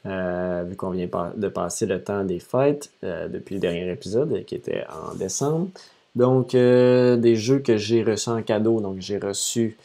euh, 0.05 0.63
vu 0.67 0.75
qu'on 0.75 0.91
vient 0.91 1.09
de 1.35 1.47
passer 1.49 1.85
le 1.85 2.01
temps 2.01 2.23
des 2.23 2.39
fêtes 2.39 2.91
depuis 3.03 3.55
le 3.55 3.61
dernier 3.61 3.91
épisode 3.91 4.45
qui 4.45 4.55
était 4.55 4.85
en 4.89 5.15
décembre. 5.15 5.69
Donc, 6.15 6.53
des 6.53 7.35
jeux 7.35 7.59
que 7.59 7.77
j'ai 7.77 8.03
reçus 8.03 8.29
en 8.29 8.41
cadeau. 8.41 8.79
Donc, 8.79 8.97
j'ai 8.99 9.19
reçu 9.19 9.77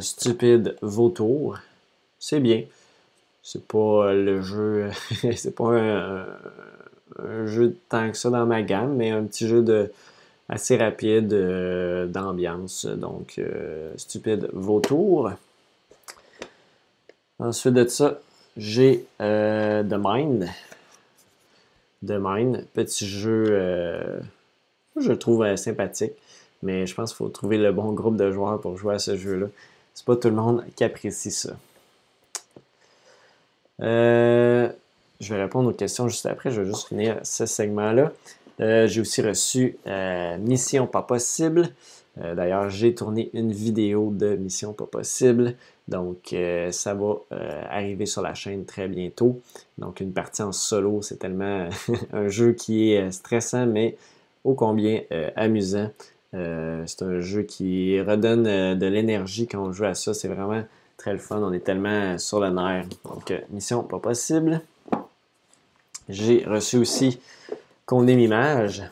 Stupide 0.00 0.76
Vautour. 0.80 1.58
C'est 2.18 2.40
bien. 2.40 2.62
C'est 3.42 3.66
pas 3.66 4.12
le 4.12 4.40
jeu, 4.40 4.90
c'est 5.34 5.54
pas 5.56 5.74
un, 5.76 6.26
un, 7.18 7.46
jeu 7.46 7.76
tant 7.88 8.08
que 8.12 8.16
ça 8.16 8.30
dans 8.30 8.46
ma 8.46 8.62
gamme, 8.62 8.94
mais 8.94 9.10
un 9.10 9.24
petit 9.24 9.48
jeu 9.48 9.62
de, 9.62 9.90
assez 10.52 10.76
rapide 10.76 11.32
euh, 11.32 12.06
d'ambiance. 12.06 12.84
Donc, 12.84 13.36
euh, 13.38 13.90
stupide 13.96 14.50
vautour. 14.52 15.32
Ensuite 17.38 17.72
de 17.72 17.88
ça, 17.88 18.20
j'ai 18.58 19.06
euh, 19.22 19.82
The 19.82 19.96
Mind. 19.98 20.48
The 22.06 22.18
Mind, 22.18 22.66
petit 22.74 23.06
jeu, 23.06 24.20
je 24.96 25.12
trouve 25.12 25.54
sympathique, 25.54 26.12
mais 26.62 26.84
je 26.86 26.94
pense 26.96 27.10
qu'il 27.10 27.18
faut 27.18 27.28
trouver 27.28 27.58
le 27.58 27.72
bon 27.72 27.92
groupe 27.92 28.16
de 28.16 28.30
joueurs 28.32 28.60
pour 28.60 28.76
jouer 28.76 28.96
à 28.96 28.98
ce 28.98 29.16
jeu-là. 29.16 29.46
C'est 29.94 30.04
pas 30.04 30.16
tout 30.16 30.28
le 30.28 30.34
monde 30.34 30.64
qui 30.74 30.82
apprécie 30.82 31.30
ça. 31.30 31.56
je 33.78 34.68
vais 35.20 35.42
répondre 35.42 35.70
aux 35.70 35.74
questions 35.74 36.08
juste 36.08 36.26
après. 36.26 36.50
Je 36.50 36.60
vais 36.60 36.66
juste 36.66 36.88
finir 36.88 37.20
ce 37.22 37.46
segment-là. 37.46 38.12
Euh, 38.62 38.86
j'ai 38.86 39.00
aussi 39.00 39.22
reçu 39.22 39.76
euh, 39.86 40.38
Mission 40.38 40.86
Pas 40.86 41.02
Possible. 41.02 41.70
Euh, 42.20 42.34
d'ailleurs, 42.34 42.70
j'ai 42.70 42.94
tourné 42.94 43.30
une 43.32 43.50
vidéo 43.50 44.10
de 44.12 44.36
Mission 44.36 44.72
Pas 44.72 44.86
Possible. 44.86 45.56
Donc, 45.88 46.34
ça 46.70 46.94
va 46.94 47.14
arriver 47.68 48.06
sur 48.06 48.22
la 48.22 48.34
chaîne 48.34 48.64
très 48.64 48.86
bientôt. 48.86 49.40
Donc, 49.78 50.00
une 50.00 50.12
partie 50.12 50.42
en 50.42 50.52
solo, 50.52 51.02
c'est 51.02 51.16
tellement 51.16 51.68
un 52.12 52.28
jeu 52.28 52.52
qui 52.52 52.92
est 52.92 53.10
stressant, 53.10 53.66
mais 53.66 53.96
ô 54.44 54.54
combien 54.54 55.00
amusant. 55.34 55.90
c'est 56.32 57.02
un 57.02 57.20
jeu 57.20 57.42
qui 57.42 58.00
redonne 58.00 58.78
de 58.78 58.86
l'énergie 58.86 59.48
quand 59.48 59.58
on 59.58 59.72
joue 59.72 59.84
à 59.84 59.94
ça. 59.94 60.14
C'est 60.14 60.28
vraiment 60.28 60.62
très 60.96 61.12
le 61.12 61.18
fun. 61.18 61.42
On 61.42 61.52
est 61.52 61.64
tellement 61.64 62.16
sur 62.16 62.38
le 62.38 62.50
nerf. 62.50 62.86
Donc, 63.04 63.34
Mission 63.50 63.82
Pas 63.82 63.98
Possible. 63.98 64.62
J'ai 66.08 66.44
reçu 66.44 66.78
aussi 66.78 67.18
Condé 67.86 68.14
Image. 68.14 68.82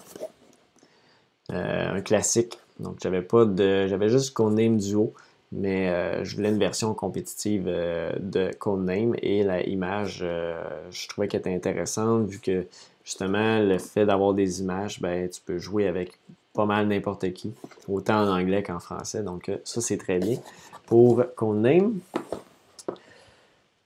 Euh, 1.52 1.96
un 1.96 2.00
classique. 2.00 2.58
Donc, 2.78 2.98
j'avais 3.02 3.22
pas 3.22 3.44
de. 3.44 3.86
J'avais 3.88 4.08
juste 4.08 4.34
Condé 4.34 4.68
Duo. 4.68 5.12
mais 5.52 5.88
euh, 5.88 6.24
je 6.24 6.36
voulais 6.36 6.50
une 6.50 6.58
version 6.58 6.94
compétitive 6.94 7.64
euh, 7.66 8.12
de 8.20 8.50
Codename 8.58 9.14
et 9.20 9.42
la 9.42 9.62
image, 9.66 10.18
je 10.18 11.08
trouvais 11.08 11.28
qu'elle 11.28 11.40
était 11.40 11.54
intéressante 11.54 12.28
vu 12.28 12.38
que 12.38 12.66
justement 13.04 13.58
le 13.58 13.78
fait 13.78 14.06
d'avoir 14.06 14.34
des 14.34 14.60
images, 14.60 15.00
ben, 15.00 15.28
tu 15.28 15.40
peux 15.40 15.58
jouer 15.58 15.88
avec 15.88 16.18
pas 16.52 16.66
mal 16.66 16.86
n'importe 16.86 17.32
qui, 17.32 17.52
autant 17.88 18.22
en 18.22 18.28
anglais 18.28 18.62
qu'en 18.62 18.80
français. 18.80 19.22
Donc 19.22 19.50
ça 19.64 19.80
c'est 19.80 19.98
très 19.98 20.18
bien. 20.18 20.38
Pour 20.86 21.24
Codename, 21.34 21.98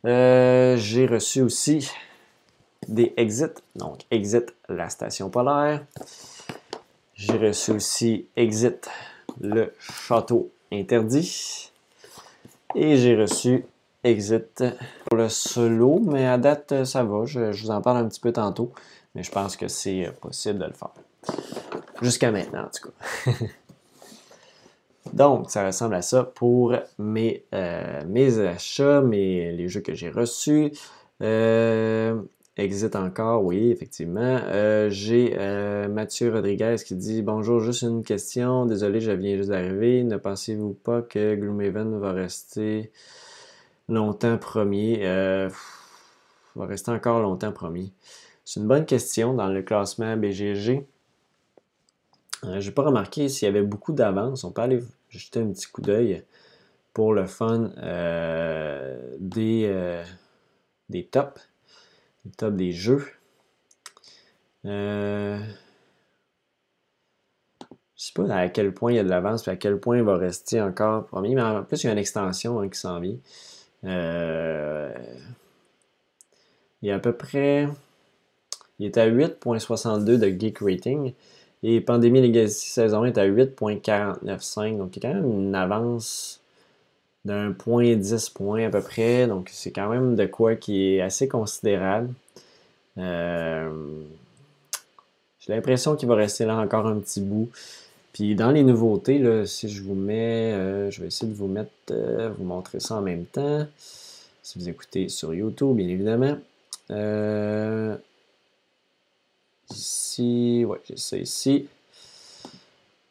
j'ai 0.05 1.07
reçu 1.07 1.41
aussi 1.41 1.91
des 2.89 3.13
Exit, 3.17 3.63
donc 3.77 4.01
Exit 4.11 4.55
la 4.69 4.89
station 4.89 5.31
polaire. 5.31 5.85
J'ai 7.15 7.37
reçu 7.37 7.73
aussi 7.73 8.27
Exit 8.37 8.89
le 9.41 9.73
château 9.79 10.51
interdit. 10.73 11.71
Et 12.75 12.97
j'ai 12.97 13.17
reçu 13.17 13.65
Exit 14.03 14.65
pour 15.07 15.17
le 15.17 15.29
solo, 15.29 16.01
mais 16.01 16.27
à 16.27 16.39
date, 16.39 16.85
ça 16.85 17.05
va. 17.05 17.25
Je, 17.25 17.63
vous 17.63 17.71
en 17.71 17.81
parle 17.81 17.99
un 17.99 18.09
petit 18.09 18.21
peu 18.21 18.33
tantôt, 18.33 18.73
mais 19.15 19.23
je 19.23 19.31
pense 19.31 19.57
que 19.57 19.69
c'est 19.69 20.11
possible 20.21 20.59
de 20.59 20.67
le 20.67 20.73
faire. 20.73 20.91
Jusqu'à 22.03 22.31
maintenant, 22.31 22.65
en 22.65 22.69
tout 22.69 22.91
cas. 22.91 23.33
Donc, 25.13 25.51
ça 25.51 25.65
ressemble 25.65 25.95
à 25.95 26.03
ça 26.03 26.25
pour 26.25 26.75
mes, 26.99 27.45
euh, 27.55 28.03
mes 28.07 28.41
achats, 28.41 29.01
mes, 29.01 29.53
les 29.53 29.69
jeux 29.69 29.81
que 29.81 29.95
j'ai 29.95 30.11
reçus. 30.11 30.73
Euh, 31.23 32.21
Exit 32.57 32.95
encore, 32.95 33.43
oui, 33.43 33.73
effectivement. 33.73 34.39
Euh, 34.45 34.89
j'ai 34.89 35.35
euh, 35.37 35.89
Mathieu 35.89 36.33
Rodriguez 36.33 36.77
qui 36.87 36.95
dit 36.95 37.21
Bonjour, 37.21 37.59
juste 37.59 37.83
une 37.83 38.05
question. 38.05 38.65
Désolé, 38.65 39.01
je 39.01 39.11
viens 39.11 39.37
juste 39.37 39.51
d'arriver. 39.51 40.05
Ne 40.05 40.17
pensez-vous 40.19 40.73
pas 40.73 41.03
que 41.03 41.35
Gloomhaven 41.35 41.99
va 41.99 42.13
rester 42.13 42.93
longtemps 43.89 44.39
premier? 44.39 45.01
Euh, 45.03 45.51
Va 46.55 46.67
rester 46.67 46.93
encore 46.93 47.19
longtemps 47.19 47.51
premier? 47.51 47.93
C'est 48.45 48.61
une 48.61 48.69
bonne 48.69 48.87
question 48.87 49.35
dans 49.35 49.49
le 49.49 49.63
classement 49.63 50.17
BGG. 50.17 50.87
Je 52.45 52.49
n'ai 52.49 52.71
pas 52.71 52.83
remarqué 52.83 53.29
s'il 53.29 53.47
y 53.47 53.49
avait 53.49 53.63
beaucoup 53.63 53.93
d'avance. 53.93 54.45
On 54.45 54.53
peut 54.53 54.63
aller 54.63 54.81
jeter 55.09 55.41
un 55.41 55.49
petit 55.49 55.67
coup 55.67 55.83
d'œil 55.83 56.23
pour 56.93 57.13
le 57.15 57.27
fun 57.27 57.73
des, 59.19 59.99
des 60.89 61.05
tops 61.07 61.41
le 62.25 62.31
top 62.33 62.57
des 62.57 62.73
jeux. 62.73 63.05
Euh, 64.65 65.39
je 67.97 68.05
sais 68.05 68.13
pas 68.15 68.35
à 68.35 68.49
quel 68.49 68.73
point 68.73 68.93
il 68.93 68.97
y 68.97 68.99
a 68.99 69.05
de 69.05 69.09
l'avance, 69.09 69.47
et 69.47 69.51
à 69.51 69.57
quel 69.57 69.79
point 69.79 69.99
il 69.99 70.03
va 70.03 70.17
rester 70.17 70.61
encore 70.61 71.07
premier. 71.07 71.35
Mais 71.35 71.43
en 71.43 71.63
plus, 71.63 71.83
il 71.83 71.87
y 71.87 71.89
a 71.91 71.93
une 71.93 71.99
extension 71.99 72.61
hein, 72.61 72.69
qui 72.69 72.79
s'en 72.79 73.01
vient. 73.01 73.17
Euh, 73.85 74.93
il 76.83 76.89
y 76.89 76.91
a 76.91 76.97
à 76.97 76.99
peu 76.99 77.13
près. 77.13 77.69
Il 78.79 78.87
est 78.87 78.99
à 78.99 79.09
8.62 79.09 80.19
de 80.19 80.29
Geek 80.29 80.59
Rating. 80.59 81.15
Et 81.63 81.81
Pandémie 81.81 82.21
Legacy 82.21 82.69
saison 82.69 83.05
1 83.05 83.07
est 83.07 83.19
à 83.19 83.27
8.495. 83.27 84.77
Donc, 84.77 84.97
il 84.97 85.03
y 85.03 85.07
a 85.07 85.11
quand 85.11 85.15
même 85.15 85.31
une 85.31 85.55
avance 85.55 86.44
d'un 87.25 87.53
point 87.53 87.97
10 87.97 88.31
points 88.31 88.67
à 88.67 88.71
peu 88.71 88.83
près. 88.83 89.27
Donc, 89.27 89.49
c'est 89.53 89.71
quand 89.71 89.89
même 89.89 90.17
de 90.17 90.27
quoi 90.27 90.57
qui 90.57 90.95
est 90.95 91.01
assez 91.01 91.29
considérable. 91.29 92.13
Euh, 92.99 93.71
j'ai 95.41 95.55
l'impression 95.55 95.97
qu'il 95.97 96.09
va 96.09 96.15
rester 96.15 96.45
là 96.45 96.57
encore 96.57 96.87
un 96.87 96.99
petit 96.99 97.21
bout. 97.21 97.51
Puis 98.13 98.35
dans 98.35 98.51
les 98.51 98.63
nouveautés, 98.63 99.19
là, 99.19 99.45
si 99.47 99.69
je 99.69 99.83
vous 99.83 99.95
mets, 99.95 100.53
euh, 100.53 100.91
je 100.91 101.01
vais 101.01 101.09
essayer 101.09 101.31
de 101.31 101.37
vous 101.37 101.49
mettre, 101.49 101.71
euh, 101.91 102.31
vous 102.39 102.45
montrer 102.45 102.79
ça 102.81 102.97
en 102.97 103.03
même 103.03 103.25
temps. 103.25 103.67
Si 104.43 104.59
vous 104.59 104.69
écoutez 104.69 105.09
sur 105.09 105.35
YouTube, 105.35 105.77
bien 105.77 105.89
évidemment. 105.89 106.37
ici, 109.71 110.65
ouais, 110.67 110.81
j'ai 110.89 110.97
ça 110.97 111.17
ici. 111.17 111.67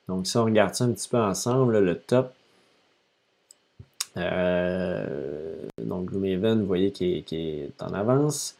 Donc, 0.07 0.27
si 0.27 0.37
on 0.37 0.45
regarde 0.45 0.75
ça 0.75 0.85
un 0.85 0.91
petit 0.91 1.09
peu 1.09 1.17
ensemble, 1.17 1.79
le 1.79 1.97
top, 1.97 2.33
donc 4.15 6.05
Gloomhaven, 6.05 6.59
vous 6.61 6.67
voyez 6.67 6.91
qu'il 6.91 7.23
est, 7.31 7.81
en 7.81 7.93
avance. 7.93 8.55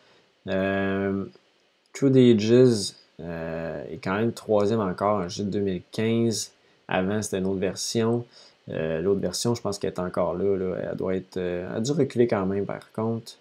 Euh, 0.48 1.26
True 1.94 2.10
Ages 2.18 2.94
euh, 3.20 3.84
est 3.92 3.98
quand 4.04 4.16
même 4.16 4.34
troisième 4.34 4.80
encore, 4.80 5.20
un 5.20 5.28
jeu 5.28 5.44
de 5.44 5.50
2015. 5.52 6.52
Avant, 6.88 7.22
c'était 7.22 7.40
une 7.40 7.46
autre 7.46 7.60
version. 7.60 8.26
L'autre 8.68 9.20
version, 9.20 9.56
je 9.56 9.62
pense 9.62 9.78
qu'elle 9.78 9.92
est 9.92 10.00
encore 10.00 10.36
là, 10.36 10.78
Elle 10.82 10.96
doit 10.98 11.16
être. 11.16 11.38
a 11.38 11.82
dû 11.82 11.92
reculer 11.92 12.28
quand 12.28 12.46
même, 12.46 12.66
par 12.66 12.92
contre. 12.94 13.34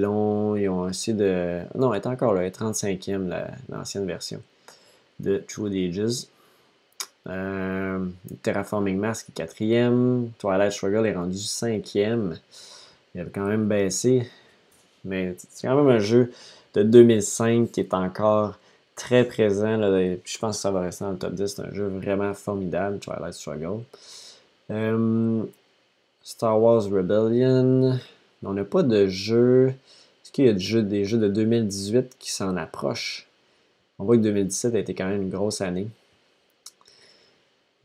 l'ont. 0.00 0.56
Ils 0.56 0.68
ont 0.68 0.88
essayé 0.88 1.16
de. 1.16 1.60
Non, 1.74 1.92
elle 1.92 2.00
est 2.00 2.06
encore 2.06 2.34
là. 2.34 2.42
Elle 2.42 2.48
est 2.48 2.58
35e, 2.58 3.46
l'ancienne 3.68 4.06
version 4.06 4.40
de 5.18 5.38
True 5.38 5.68
Ages. 5.68 6.26
Euh, 7.28 8.04
Terraforming 8.42 8.98
Mask 8.98 9.28
est 9.28 9.32
quatrième. 9.32 10.30
Twilight 10.38 10.72
Struggle 10.72 11.06
est 11.06 11.14
rendu 11.14 11.38
cinquième. 11.38 12.38
Il 13.14 13.20
a 13.20 13.24
quand 13.26 13.46
même 13.46 13.66
baissé. 13.68 14.28
Mais 15.04 15.34
c'est 15.50 15.66
quand 15.66 15.76
même 15.76 15.94
un 15.94 15.98
jeu 15.98 16.32
de 16.74 16.82
2005 16.82 17.70
qui 17.70 17.80
est 17.80 17.94
encore 17.94 18.58
très 18.96 19.24
présent. 19.24 19.80
je 19.80 20.38
pense 20.38 20.56
que 20.56 20.62
ça 20.62 20.70
va 20.70 20.82
rester 20.82 21.04
dans 21.04 21.12
le 21.12 21.18
top 21.18 21.34
10. 21.34 21.46
C'est 21.46 21.62
un 21.62 21.74
jeu 21.74 21.86
vraiment 21.86 22.34
formidable, 22.34 22.98
Twilight 22.98 23.34
Struggle. 23.34 23.82
Euh, 24.70 25.42
Star 26.22 26.60
Wars 26.60 26.84
Rebellion. 26.84 27.98
On 28.44 28.54
n'a 28.54 28.64
pas 28.64 28.82
de 28.82 29.06
jeu. 29.08 29.68
Est-ce 29.68 30.32
qu'il 30.32 30.46
y 30.46 30.48
a 30.48 30.52
des 30.52 31.04
jeux 31.04 31.18
de 31.18 31.28
2018 31.28 32.16
qui 32.18 32.32
s'en 32.32 32.56
approchent? 32.56 33.28
On 33.98 34.04
voit 34.04 34.16
que 34.16 34.22
2017 34.22 34.74
a 34.74 34.78
été 34.78 34.94
quand 34.94 35.06
même 35.06 35.22
une 35.22 35.30
grosse 35.30 35.60
année. 35.60 35.88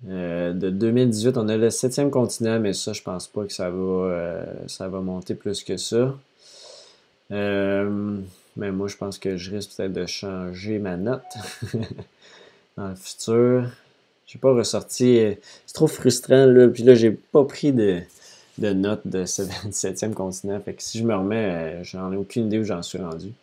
Euh, 0.06 0.54
de 0.54 0.70
2018, 0.70 1.38
on 1.38 1.48
a 1.50 1.58
le 1.58 1.70
septième 1.70 2.12
continent, 2.12 2.60
mais 2.60 2.74
ça, 2.74 2.93
je 2.93 3.02
pense 3.02 3.28
pas 3.28 3.45
que 3.45 3.54
ça 3.54 3.70
va, 3.70 3.78
euh, 3.78 4.45
ça 4.68 4.88
va 4.88 5.02
monter 5.02 5.34
plus 5.34 5.64
que 5.64 5.78
ça. 5.78 6.16
Euh, 7.32 8.20
mais 8.56 8.72
moi, 8.72 8.88
je 8.88 8.95
pense 8.98 9.18
que 9.18 9.38
je 9.38 9.52
risque 9.52 9.76
peut-être 9.76 9.93
de 9.93 10.06
changer 10.06 10.80
ma 10.80 10.98
note 10.98 11.24
dans 12.78 12.89
le 12.89 12.95
futur. 12.95 13.70
Je 14.28 14.38
n'ai 14.38 14.41
pas 14.41 14.54
ressorti. 14.54 15.36
C'est 15.66 15.74
trop 15.74 15.88
frustrant, 15.88 16.45
là. 16.45 16.68
Puis 16.68 16.84
là, 16.84 16.93
j'ai 16.95 17.12
pas 17.12 17.43
pris 17.43 17.74
de, 17.74 18.02
de 18.60 18.74
note 18.74 19.02
de 19.06 19.26
ce 19.26 19.41
27e 19.68 20.14
continent. 20.14 20.60
Fait 20.62 20.74
que 20.74 20.84
si 20.84 21.00
je 21.00 21.04
me 21.04 21.16
remets, 21.16 21.84
j'en 21.84 22.12
ai 22.12 22.18
aucune 22.18 22.48
idée 22.48 22.60
où 22.60 22.64
j'en 22.64 22.84
suis 22.84 23.00
rendu. 23.00 23.34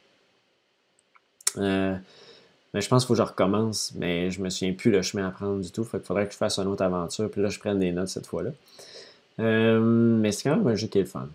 Mais 2.75 2.81
je 2.81 2.89
pense 2.89 3.05
qu'il 3.05 3.09
faut 3.09 3.14
que 3.14 3.18
je 3.18 3.22
recommence, 3.22 3.93
mais 3.95 4.31
je 4.33 4.43
me 4.43 4.51
souviens 4.51 4.75
plus 4.75 4.91
le 4.91 5.01
chemin 5.01 5.29
à 5.29 5.31
prendre 5.31 5.61
du 5.61 5.70
tout. 5.70 5.85
Fait 5.85 5.99
qu'il 5.99 6.07
faudrait 6.07 6.27
que 6.27 6.33
je 6.33 6.37
fasse 6.37 6.59
une 6.59 6.66
autre 6.66 6.83
aventure, 6.83 7.31
puis 7.31 7.41
là, 7.41 7.49
je 7.49 7.61
prenne 7.61 7.79
des 7.79 7.93
notes 7.93 8.09
cette 8.09 8.27
fois-là. 8.27 8.51
Euh, 9.39 9.81
mais 9.81 10.33
c'est 10.33 10.49
quand 10.49 10.57
même 10.57 10.66
un 10.66 10.75
jeu 10.75 10.89
qui 10.89 10.99
est 10.99 11.03
le 11.03 11.07
fun. 11.07 11.29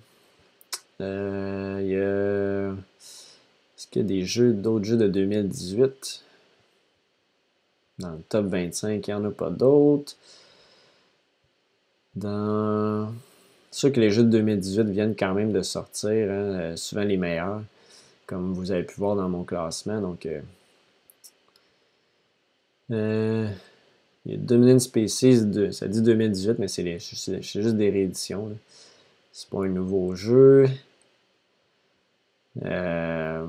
Euh, 1.02 1.82
y 1.82 1.96
a. 1.96 2.74
Est-ce 3.78 3.88
qu'il 3.88 4.02
y 4.02 4.06
a 4.06 4.08
des 4.08 4.26
jeux, 4.26 4.52
d'autres 4.52 4.84
jeux 4.84 4.98
de 4.98 5.08
2018 5.08 6.26
Dans 8.00 8.12
le 8.12 8.20
top 8.28 8.48
25, 8.48 9.08
il 9.08 9.10
n'y 9.10 9.14
en 9.14 9.24
a 9.24 9.32
pas 9.32 9.50
d'autres. 9.50 10.16
Dans. 12.16 13.14
C'est 13.72 13.80
sûr 13.80 13.94
que 13.94 14.00
les 14.02 14.12
jeux 14.12 14.24
de 14.24 14.30
2018 14.30 14.90
viennent 14.90 15.16
quand 15.16 15.34
même 15.34 15.54
de 15.54 15.62
sortir, 15.62 16.30
hein, 16.32 16.34
euh, 16.34 16.76
souvent 16.76 17.04
les 17.04 17.18
meilleurs, 17.18 17.62
comme 18.26 18.54
vous 18.54 18.72
avez 18.72 18.84
pu 18.84 18.96
voir 18.96 19.16
dans 19.16 19.30
mon 19.30 19.44
classement. 19.44 20.02
Donc, 20.02 20.26
euh, 20.26 20.42
il 22.90 23.52
y 24.26 24.34
a 24.34 24.38
Dominant 24.38 24.80
Species, 24.80 25.46
de, 25.46 25.72
ça 25.72 25.88
dit 25.88 26.02
2018, 26.02 26.60
mais 26.60 26.68
c'est 26.68 27.00
juste 27.00 27.78
des 27.78 27.90
rééditions. 27.90 28.52
C'est 29.32 29.50
pas 29.50 29.64
un 29.64 29.70
nouveau 29.70 30.16
jeu. 30.16 30.68
Euh, 32.64 33.46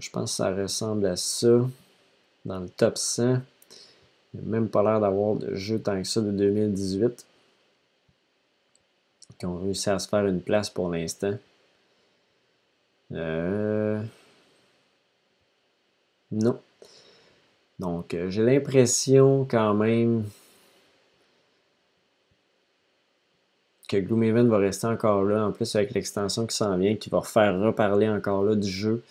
je 0.00 0.10
pense 0.10 0.32
que 0.32 0.36
ça 0.36 0.54
ressemble 0.54 1.06
à 1.06 1.16
ça 1.16 1.68
dans 2.44 2.60
le 2.60 2.68
top 2.68 2.98
100. 2.98 3.40
Il 4.34 4.40
n'y 4.40 4.46
a 4.46 4.50
même 4.50 4.68
pas 4.68 4.82
l'air 4.82 5.00
d'avoir 5.00 5.36
de 5.36 5.54
jeu 5.54 5.78
tant 5.78 6.00
que 6.00 6.08
ça 6.08 6.20
de 6.20 6.30
2018 6.32 7.26
qui 9.38 9.46
ont 9.46 9.58
réussi 9.58 9.90
à 9.90 9.98
se 9.98 10.08
faire 10.08 10.26
une 10.26 10.40
place 10.40 10.70
pour 10.70 10.90
l'instant. 10.90 11.34
Euh, 13.12 14.02
non, 16.32 16.60
donc, 17.78 18.14
euh, 18.14 18.30
j'ai 18.30 18.42
l'impression 18.42 19.46
quand 19.50 19.74
même 19.74 20.24
que 23.88 23.96
Gloomhaven 23.96 24.48
va 24.48 24.58
rester 24.58 24.86
encore 24.86 25.24
là, 25.24 25.46
en 25.46 25.52
plus 25.52 25.74
avec 25.76 25.92
l'extension 25.92 26.46
qui 26.46 26.56
s'en 26.56 26.76
vient, 26.76 26.94
qui 26.96 27.10
va 27.10 27.20
faire 27.22 27.58
reparler 27.60 28.08
encore 28.08 28.44
là 28.44 28.54
du 28.54 28.70
jeu. 28.70 29.02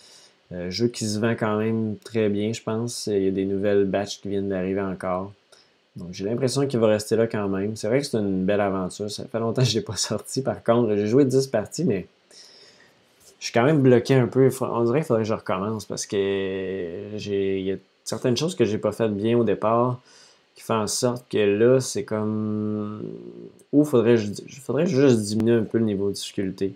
Euh, 0.52 0.70
jeu 0.70 0.88
qui 0.88 1.06
se 1.06 1.18
vend 1.18 1.32
quand 1.32 1.58
même 1.58 1.96
très 2.04 2.28
bien, 2.28 2.52
je 2.52 2.62
pense. 2.62 3.06
Il 3.06 3.22
y 3.22 3.28
a 3.28 3.30
des 3.30 3.44
nouvelles 3.44 3.84
batches 3.84 4.20
qui 4.20 4.28
viennent 4.28 4.48
d'arriver 4.48 4.80
encore. 4.80 5.32
Donc 5.96 6.08
j'ai 6.12 6.24
l'impression 6.24 6.66
qu'il 6.66 6.80
va 6.80 6.88
rester 6.88 7.16
là 7.16 7.26
quand 7.26 7.48
même. 7.48 7.76
C'est 7.76 7.86
vrai 7.88 8.00
que 8.00 8.06
c'est 8.06 8.18
une 8.18 8.44
belle 8.44 8.60
aventure. 8.60 9.10
Ça 9.10 9.24
fait 9.26 9.38
longtemps 9.38 9.62
que 9.62 9.68
je 9.68 9.78
n'ai 9.78 9.84
pas 9.84 9.96
sorti 9.96 10.42
par 10.42 10.62
contre. 10.62 10.96
J'ai 10.96 11.06
joué 11.06 11.24
10 11.24 11.46
parties, 11.48 11.84
mais 11.84 12.06
je 13.38 13.44
suis 13.46 13.52
quand 13.52 13.64
même 13.64 13.80
bloqué 13.80 14.14
un 14.14 14.26
peu. 14.26 14.50
On 14.60 14.84
dirait 14.84 15.00
qu'il 15.00 15.06
faudrait 15.06 15.22
que 15.22 15.28
je 15.28 15.34
recommence 15.34 15.84
parce 15.84 16.06
que 16.06 16.16
a 17.16 17.78
certaines 18.04 18.36
choses 18.36 18.54
que 18.54 18.64
j'ai 18.64 18.78
pas 18.78 18.92
faites 18.92 19.14
bien 19.14 19.36
au 19.38 19.44
départ 19.44 20.00
qui 20.54 20.62
font 20.62 20.74
en 20.74 20.86
sorte 20.86 21.28
que 21.28 21.38
là, 21.38 21.80
c'est 21.80 22.04
comme. 22.04 23.02
Ou 23.72 23.84
faudrait 23.84 24.16
faudrait 24.62 24.86
juste 24.86 25.20
diminuer 25.22 25.54
un 25.56 25.64
peu 25.64 25.78
le 25.78 25.84
niveau 25.84 26.08
de 26.08 26.14
difficulté 26.14 26.74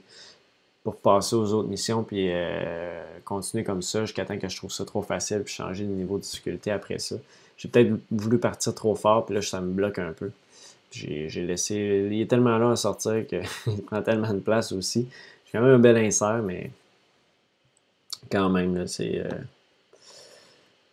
pour 0.82 0.96
passer 0.96 1.36
aux 1.36 1.52
autres 1.52 1.68
missions 1.68 2.02
puis 2.02 2.28
euh, 2.30 3.02
continuer 3.24 3.62
comme 3.62 3.82
ça 3.82 4.04
jusqu'à 4.04 4.24
temps 4.24 4.38
que 4.38 4.48
je 4.48 4.56
trouve 4.56 4.72
ça 4.72 4.84
trop 4.84 5.02
facile 5.02 5.42
puis 5.44 5.54
changer 5.54 5.84
de 5.84 5.90
niveau 5.90 6.16
de 6.16 6.22
difficulté 6.22 6.70
après 6.70 6.98
ça. 6.98 7.16
J'ai 7.56 7.68
peut-être 7.68 7.92
voulu 8.10 8.38
partir 8.38 8.74
trop 8.74 8.94
fort 8.94 9.26
puis 9.26 9.34
là, 9.34 9.42
ça 9.42 9.60
me 9.60 9.70
bloque 9.70 9.98
un 9.98 10.12
peu. 10.12 10.30
J'ai 10.90 11.28
laissé. 11.46 12.08
Il 12.10 12.20
est 12.20 12.26
tellement 12.26 12.56
long 12.58 12.70
à 12.70 12.76
sortir 12.76 13.26
qu'il 13.26 13.42
prend 13.86 14.02
tellement 14.02 14.32
de 14.32 14.40
place 14.40 14.72
aussi. 14.72 15.06
J'ai 15.44 15.52
quand 15.52 15.64
même 15.64 15.74
un 15.74 15.78
bel 15.78 15.96
insert, 15.98 16.42
mais 16.42 16.70
quand 18.30 18.48
même, 18.48 18.86
c'est. 18.86 19.20
Euh, 19.20 19.28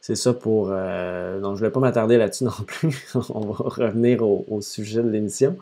c'est 0.06 0.16
ça 0.16 0.36
pour. 0.36 0.68
Euh, 0.70 1.40
donc, 1.40 1.56
je 1.58 1.64
ne 1.64 1.68
vais 1.68 1.72
pas 1.72 1.80
m'attarder 1.80 2.18
là-dessus 2.18 2.44
non 2.44 2.52
plus. 2.68 3.08
On 3.30 3.40
va 3.40 3.56
revenir 3.56 4.22
au, 4.22 4.62
sujet 4.62 5.02
de 5.02 5.10
l'émission, 5.10 5.58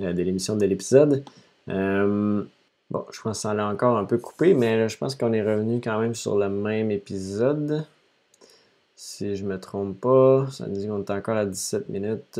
euh, 0.00 0.12
de 0.12 0.22
l'émission 0.22 0.54
de 0.54 0.66
l'épisode. 0.66 1.24
Euh, 1.70 2.44
bon, 2.90 3.06
je 3.10 3.22
pense 3.22 3.38
que 3.38 3.40
ça 3.40 3.52
allait 3.52 3.62
encore 3.62 3.96
un 3.96 4.04
peu 4.04 4.18
coupé, 4.18 4.52
mais 4.52 4.86
je 4.90 4.98
pense 4.98 5.14
qu'on 5.14 5.32
est 5.32 5.40
revenu 5.40 5.80
quand 5.82 5.98
même 5.98 6.14
sur 6.14 6.36
le 6.36 6.50
même 6.50 6.90
épisode. 6.90 7.86
Si 8.96 9.34
je 9.34 9.46
me 9.46 9.58
trompe 9.58 9.98
pas, 9.98 10.46
ça 10.50 10.66
nous 10.66 10.76
dit 10.76 10.86
qu'on 10.86 11.02
est 11.02 11.10
encore 11.10 11.38
à 11.38 11.46
17 11.46 11.88
minutes 11.88 12.38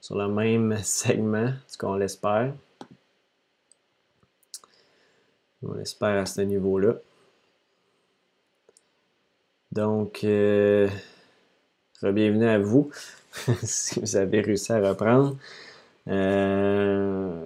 sur 0.00 0.18
le 0.18 0.26
même 0.26 0.76
segment, 0.82 1.52
ce 1.68 1.78
qu'on 1.78 1.94
l'espère. 1.94 2.52
On 5.62 5.74
l'espère 5.74 6.20
à 6.20 6.26
ce 6.26 6.40
niveau-là. 6.40 6.94
Donc, 9.72 10.22
euh, 10.24 10.86
bienvenue 12.02 12.46
à 12.46 12.58
vous 12.58 12.90
si 13.62 14.00
vous 14.00 14.16
avez 14.16 14.42
réussi 14.42 14.70
à 14.70 14.86
reprendre. 14.86 15.38
Euh, 16.08 17.42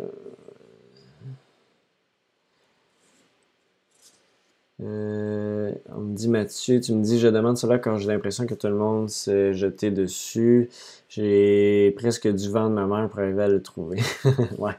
euh, 4.82 5.72
on 5.94 6.00
me 6.00 6.16
dit 6.16 6.28
Mathieu, 6.28 6.80
tu 6.80 6.94
me 6.94 7.02
dis 7.04 7.20
je 7.20 7.28
demande 7.28 7.56
cela 7.58 7.78
quand 7.78 7.96
j'ai 7.98 8.08
l'impression 8.08 8.44
que 8.44 8.54
tout 8.54 8.66
le 8.66 8.74
monde 8.74 9.08
s'est 9.08 9.54
jeté 9.54 9.92
dessus. 9.92 10.68
J'ai 11.08 11.92
presque 11.96 12.26
dû 12.26 12.50
vendre 12.50 12.74
ma 12.74 12.86
mère 12.88 13.08
pour 13.08 13.20
arriver 13.20 13.44
à 13.44 13.48
le 13.48 13.62
trouver. 13.62 14.00
ouais, 14.58 14.74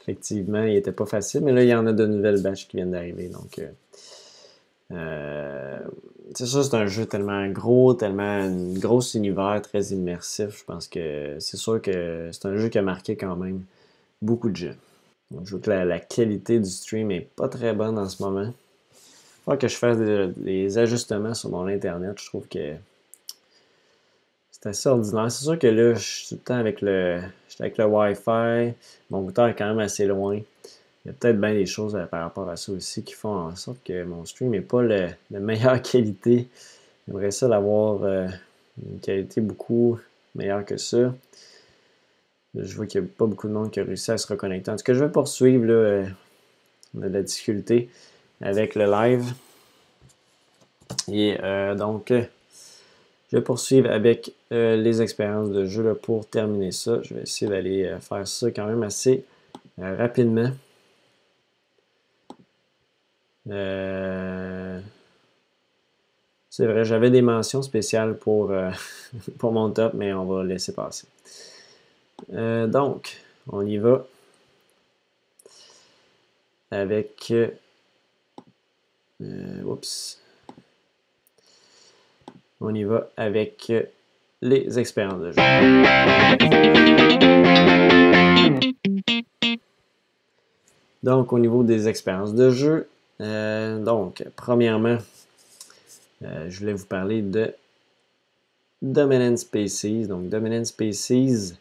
effectivement, 0.00 0.62
il 0.62 0.74
n'était 0.74 0.92
pas 0.92 1.06
facile, 1.06 1.40
mais 1.42 1.50
là, 1.50 1.64
il 1.64 1.68
y 1.68 1.74
en 1.74 1.88
a 1.88 1.92
de 1.92 2.06
nouvelles 2.06 2.40
bâches 2.40 2.68
qui 2.68 2.76
viennent 2.76 2.92
d'arriver. 2.92 3.28
Donc, 3.30 3.60
euh, 4.92 5.80
c'est 6.32 6.46
ça, 6.46 6.62
c'est 6.62 6.74
un 6.74 6.86
jeu 6.86 7.06
tellement 7.06 7.46
gros, 7.48 7.94
tellement 7.94 8.22
un 8.22 8.72
gros 8.78 9.00
univers, 9.00 9.60
très 9.62 9.82
immersif. 9.88 10.60
Je 10.60 10.64
pense 10.64 10.88
que 10.88 11.36
c'est 11.38 11.56
sûr 11.56 11.82
que 11.82 12.30
c'est 12.32 12.46
un 12.46 12.56
jeu 12.56 12.68
qui 12.68 12.78
a 12.78 12.82
marqué 12.82 13.16
quand 13.16 13.36
même 13.36 13.62
beaucoup 14.22 14.50
de 14.50 14.56
gens. 14.56 14.74
je 15.44 15.50
vois 15.50 15.60
que 15.60 15.70
la, 15.70 16.00
qualité 16.00 16.58
du 16.58 16.70
stream 16.70 17.10
est 17.10 17.28
pas 17.36 17.48
très 17.48 17.74
bonne 17.74 17.98
en 17.98 18.08
ce 18.08 18.22
moment. 18.22 18.52
Faut 19.44 19.56
que 19.56 19.68
je 19.68 19.76
fasse 19.76 19.98
des, 19.98 20.78
ajustements 20.78 21.34
sur 21.34 21.50
mon 21.50 21.66
internet. 21.66 22.18
Je 22.18 22.26
trouve 22.26 22.48
que 22.48 22.74
c'est 24.50 24.66
assez 24.66 24.88
ordinaire. 24.88 25.30
C'est 25.30 25.44
sûr 25.44 25.58
que 25.58 25.66
là, 25.66 25.94
je 25.94 26.00
suis 26.00 26.28
tout 26.28 26.34
le 26.36 26.40
temps 26.40 26.56
avec 26.56 26.80
le, 26.80 27.20
avec 27.60 27.76
le 27.76 27.84
Wi-Fi. 27.84 28.74
Mon 29.10 29.20
routeur 29.20 29.48
est 29.48 29.54
quand 29.54 29.68
même 29.68 29.80
assez 29.80 30.06
loin 30.06 30.40
il 31.04 31.08
y 31.08 31.10
a 31.10 31.14
peut-être 31.14 31.38
bien 31.38 31.52
des 31.52 31.66
choses 31.66 31.98
par 32.10 32.22
rapport 32.22 32.48
à 32.48 32.56
ça 32.56 32.72
aussi 32.72 33.02
qui 33.02 33.12
font 33.12 33.34
en 33.34 33.56
sorte 33.56 33.78
que 33.84 34.04
mon 34.04 34.24
stream 34.24 34.50
n'est 34.50 34.62
pas 34.62 34.82
de 34.82 35.08
meilleure 35.30 35.82
qualité. 35.82 36.48
J'aimerais 37.06 37.30
ça 37.30 37.46
l'avoir 37.46 38.02
euh, 38.04 38.26
une 38.82 39.00
qualité 39.00 39.42
beaucoup 39.42 39.98
meilleure 40.34 40.64
que 40.64 40.78
ça. 40.78 41.14
Je 42.54 42.74
vois 42.76 42.86
qu'il 42.86 43.02
n'y 43.02 43.06
a 43.06 43.10
pas 43.18 43.26
beaucoup 43.26 43.48
de 43.48 43.52
monde 43.52 43.70
qui 43.70 43.80
a 43.80 43.84
réussi 43.84 44.12
à 44.12 44.18
se 44.18 44.26
reconnecter. 44.26 44.70
En 44.70 44.76
tout 44.76 44.84
cas, 44.84 44.94
je 44.94 45.04
vais 45.04 45.10
poursuivre. 45.10 45.64
Là, 45.64 45.72
euh, 45.72 46.06
de 46.94 47.08
la 47.08 47.22
difficulté 47.22 47.90
avec 48.40 48.76
le 48.76 48.84
live. 48.84 49.32
Et 51.10 51.36
euh, 51.42 51.74
donc, 51.74 52.12
je 52.12 53.36
vais 53.36 53.42
poursuivre 53.42 53.90
avec 53.90 54.32
les 54.52 55.02
expériences 55.02 55.50
de 55.50 55.66
jeu 55.66 55.92
pour 56.00 56.24
terminer 56.24 56.70
ça. 56.70 57.02
Je 57.02 57.14
vais 57.14 57.22
essayer 57.22 57.50
d'aller 57.50 57.96
faire 58.00 58.28
ça 58.28 58.52
quand 58.52 58.66
même 58.66 58.84
assez 58.84 59.24
rapidement. 59.76 60.52
Euh, 63.50 64.80
c'est 66.50 66.66
vrai, 66.66 66.84
j'avais 66.84 67.10
des 67.10 67.22
mentions 67.22 67.62
spéciales 67.62 68.16
pour, 68.16 68.50
euh, 68.50 68.70
pour 69.38 69.52
mon 69.52 69.70
top, 69.70 69.94
mais 69.94 70.12
on 70.12 70.24
va 70.24 70.44
laisser 70.44 70.72
passer. 70.72 71.06
Euh, 72.32 72.66
donc, 72.66 73.20
on 73.50 73.66
y 73.66 73.76
va 73.76 74.06
avec. 76.70 77.32
oups. 79.20 80.20
On 82.60 82.74
y 82.74 82.84
va 82.84 83.10
avec 83.16 83.72
les 84.40 84.78
expériences 84.78 85.20
de 85.20 85.32
jeu. 85.32 85.42
Donc, 91.02 91.34
au 91.34 91.38
niveau 91.38 91.62
des 91.62 91.86
expériences 91.86 92.34
de 92.34 92.50
jeu, 92.50 92.88
euh, 93.20 93.78
donc, 93.82 94.24
premièrement, 94.36 94.98
euh, 96.22 96.50
je 96.50 96.58
voulais 96.58 96.72
vous 96.72 96.86
parler 96.86 97.22
de 97.22 97.54
Dominant 98.82 99.36
Species. 99.36 100.06
Donc, 100.06 100.28
Dominant 100.28 100.64
Species, 100.64 101.54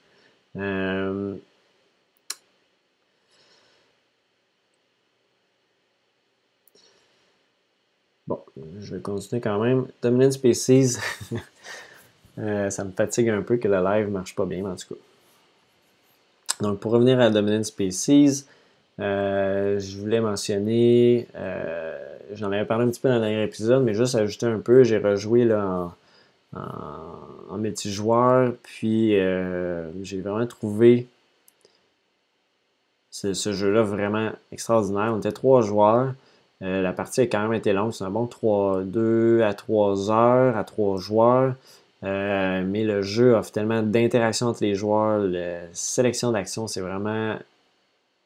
euh, 0.56 1.36
Bon, 8.26 8.42
je 8.80 8.96
vais 8.96 9.02
continuer 9.02 9.42
quand 9.42 9.60
même. 9.60 9.86
Dominant 10.02 10.32
Species, 10.32 10.94
ça 12.38 12.84
me 12.86 12.92
fatigue 12.92 13.30
un 13.30 13.42
peu 13.42 13.58
que 13.58 13.68
le 13.68 13.84
live 13.84 14.08
ne 14.08 14.12
marche 14.12 14.34
pas 14.34 14.46
bien, 14.46 14.66
en 14.66 14.76
tout 14.78 14.96
cas. 14.96 15.02
Donc, 16.62 16.80
pour 16.80 16.94
revenir 16.94 17.20
à 17.20 17.30
Dominant 17.30 17.64
Species, 17.66 18.46
euh, 19.00 19.80
je 19.80 19.98
voulais 19.98 20.22
mentionner, 20.22 21.28
euh, 21.36 21.98
j'en 22.34 22.52
avais 22.52 22.66
parlé 22.66 22.86
un 22.86 22.90
petit 22.90 23.00
peu 23.00 23.10
dans 23.10 23.16
le 23.16 23.22
dernier 23.22 23.44
épisode, 23.44 23.84
mais 23.84 23.94
juste 23.94 24.16
ajouter 24.16 24.46
un 24.46 24.60
peu, 24.60 24.84
j'ai 24.84 24.98
rejoué 24.98 25.46
là, 25.46 25.92
en, 26.56 27.58
multijoueur, 27.58 28.54
puis 28.64 29.20
euh, 29.20 29.88
j'ai 30.04 30.22
vraiment 30.22 30.46
trouvé 30.48 31.08
ce, 33.12 33.34
jeu-là 33.34 33.84
vraiment 33.84 34.32
extraordinaire. 34.52 35.12
On 35.14 35.20
était 35.20 35.32
trois 35.32 35.62
joueurs. 35.62 36.14
la 36.62 36.94
partie 36.94 37.22
a 37.22 37.28
quand 37.28 37.42
même 37.44 37.54
été 37.54 37.74
longue, 37.74 37.94
c'est 37.94 38.04
un 38.04 38.10
bon 38.10 38.28
3, 38.28 38.84
2 38.84 39.42
à 39.44 39.54
3 39.54 40.12
heures 40.12 40.58
à 40.58 40.64
3 40.64 40.98
joueurs. 40.98 41.56
mais 42.02 42.84
le 42.84 43.02
jeu 43.02 43.36
offre 43.36 43.52
tellement 43.52 43.84
d'interactions 43.84 44.48
entre 44.48 44.64
les 44.64 44.76
joueurs, 44.76 45.20
la 45.20 45.62
sélection 45.74 46.32
d'actions, 46.32 46.68
c'est 46.68 46.82
vraiment 46.82 47.38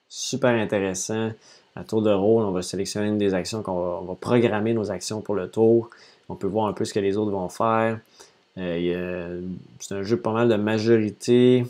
super 0.10 0.52
intéressant. 0.52 1.32
À 1.76 1.84
tour 1.84 2.02
de 2.02 2.12
rôle, 2.12 2.44
on 2.44 2.52
va 2.52 2.64
sélectionner 2.64 3.08
une 3.08 3.20
des 3.20 3.34
actions 3.34 3.62
qu'on 3.62 4.02
va, 4.02 4.16
programmer 4.16 4.74
nos 4.74 4.90
actions 4.90 5.22
pour 5.22 5.36
le 5.36 5.48
tour. 5.50 5.90
On 6.28 6.36
peut 6.36 6.48
voir 6.48 6.68
un 6.68 6.74
peu 6.74 6.86
ce 6.86 6.94
que 6.94 7.00
les 7.00 7.18
autres 7.18 7.32
vont 7.32 7.50
faire. 7.50 8.00
Euh, 8.58 9.42
c'est 9.80 9.94
un 9.94 10.02
jeu 10.02 10.18
pas 10.18 10.34
mal 10.34 10.50
de 10.50 10.56
majorité 10.56 11.66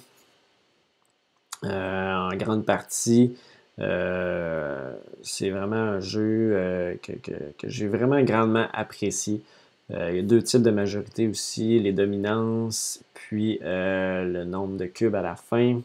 euh, 1.66 2.16
en 2.16 2.36
grande 2.38 2.66
partie. 2.66 3.36
Euh, 3.80 4.96
c'est 5.24 5.50
vraiment 5.50 5.76
un 5.76 6.00
jeu 6.00 6.98
que, 7.04 7.12
que 7.58 7.70
j'ai 7.70 7.88
vraiment 7.88 8.22
grandement 8.22 8.68
apprécié. 8.72 9.42
il 9.90 10.16
y 10.16 10.20
a 10.20 10.22
deux 10.22 10.42
types 10.42 10.64
de 10.64 10.72
majorité 10.72 11.28
aussi, 11.28 11.80
les 11.80 11.92
dominances, 11.92 13.02
puis 13.14 13.60
le 13.62 14.44
nombre 14.46 14.78
de 14.78 14.86
cubes 14.86 15.16
à 15.16 15.22
la 15.22 15.36
fin, 15.36 15.82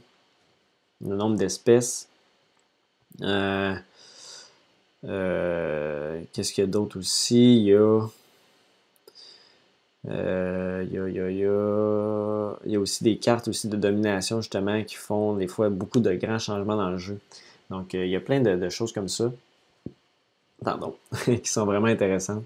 le 1.05 1.16
nombre 1.16 1.37
d'espèces. 1.37 2.09
Euh, 3.21 3.75
euh, 5.05 6.23
qu'est-ce 6.33 6.53
qu'il 6.53 6.65
y 6.65 6.67
a 6.67 6.71
d'autre 6.71 6.99
aussi? 6.99 7.57
Il 7.57 7.65
y 7.65 7.75
a, 7.75 8.07
euh, 10.09 10.85
il, 10.87 10.95
y 10.95 10.99
a, 10.99 11.09
y 11.09 11.21
a, 11.21 11.31
il, 11.31 12.73
y 12.73 12.77
a, 12.77 12.81
aussi 12.81 13.05
des 13.05 13.17
cartes 13.19 13.49
aussi 13.49 13.69
de 13.69 13.77
domination 13.77 14.41
justement 14.41 14.83
qui 14.85 14.97
font 14.97 15.35
des 15.35 15.47
fois 15.47 15.69
beaucoup 15.69 16.01
de 16.01 16.13
grands 16.15 16.39
changements 16.39 16.77
dans 16.77 16.91
le 16.91 16.99
jeu. 16.99 17.19
Donc 17.71 17.95
il 17.95 18.09
y 18.09 18.17
a 18.17 18.21
plein 18.21 18.41
de, 18.41 18.69
choses 18.69 18.93
comme 18.93 19.09
ça. 19.09 19.33
Pardon, 20.65 20.95
qui 21.25 21.51
sont 21.51 21.65
vraiment 21.65 21.87
intéressantes. 21.87 22.45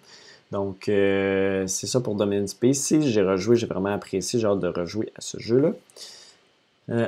Donc, 0.53 0.85
c'est 0.85 1.67
ça 1.67 2.01
pour 2.01 2.15
Domain 2.15 2.47
Space. 2.47 2.95
J'ai 3.01 3.23
rejoué, 3.23 3.57
j'ai 3.57 3.67
vraiment 3.67 3.93
apprécié. 3.93 4.39
J'ai 4.39 4.47
hâte 4.47 4.61
de 4.61 4.69
rejouer 4.69 5.13
à 5.17 5.21
ce 5.21 5.39
jeu-là. 5.41 5.73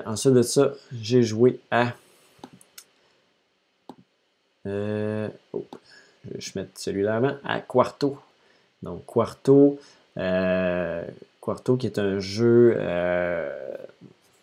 ensuite 0.07 0.35
de 0.35 0.43
ça, 0.43 0.73
j'ai 1.01 1.23
joué 1.23 1.61
à. 1.71 1.93
Oh, 4.67 5.65
je 6.39 6.53
vais 6.53 6.61
mettre 6.63 6.79
celui-là 6.79 7.17
avant. 7.17 7.37
À 7.45 7.61
Quarto. 7.61 8.19
Donc, 8.83 9.05
Quarto. 9.07 9.79
Quarto 11.41 11.77
qui 11.77 11.87
est 11.87 11.99
un 11.99 12.19
jeu 12.21 12.77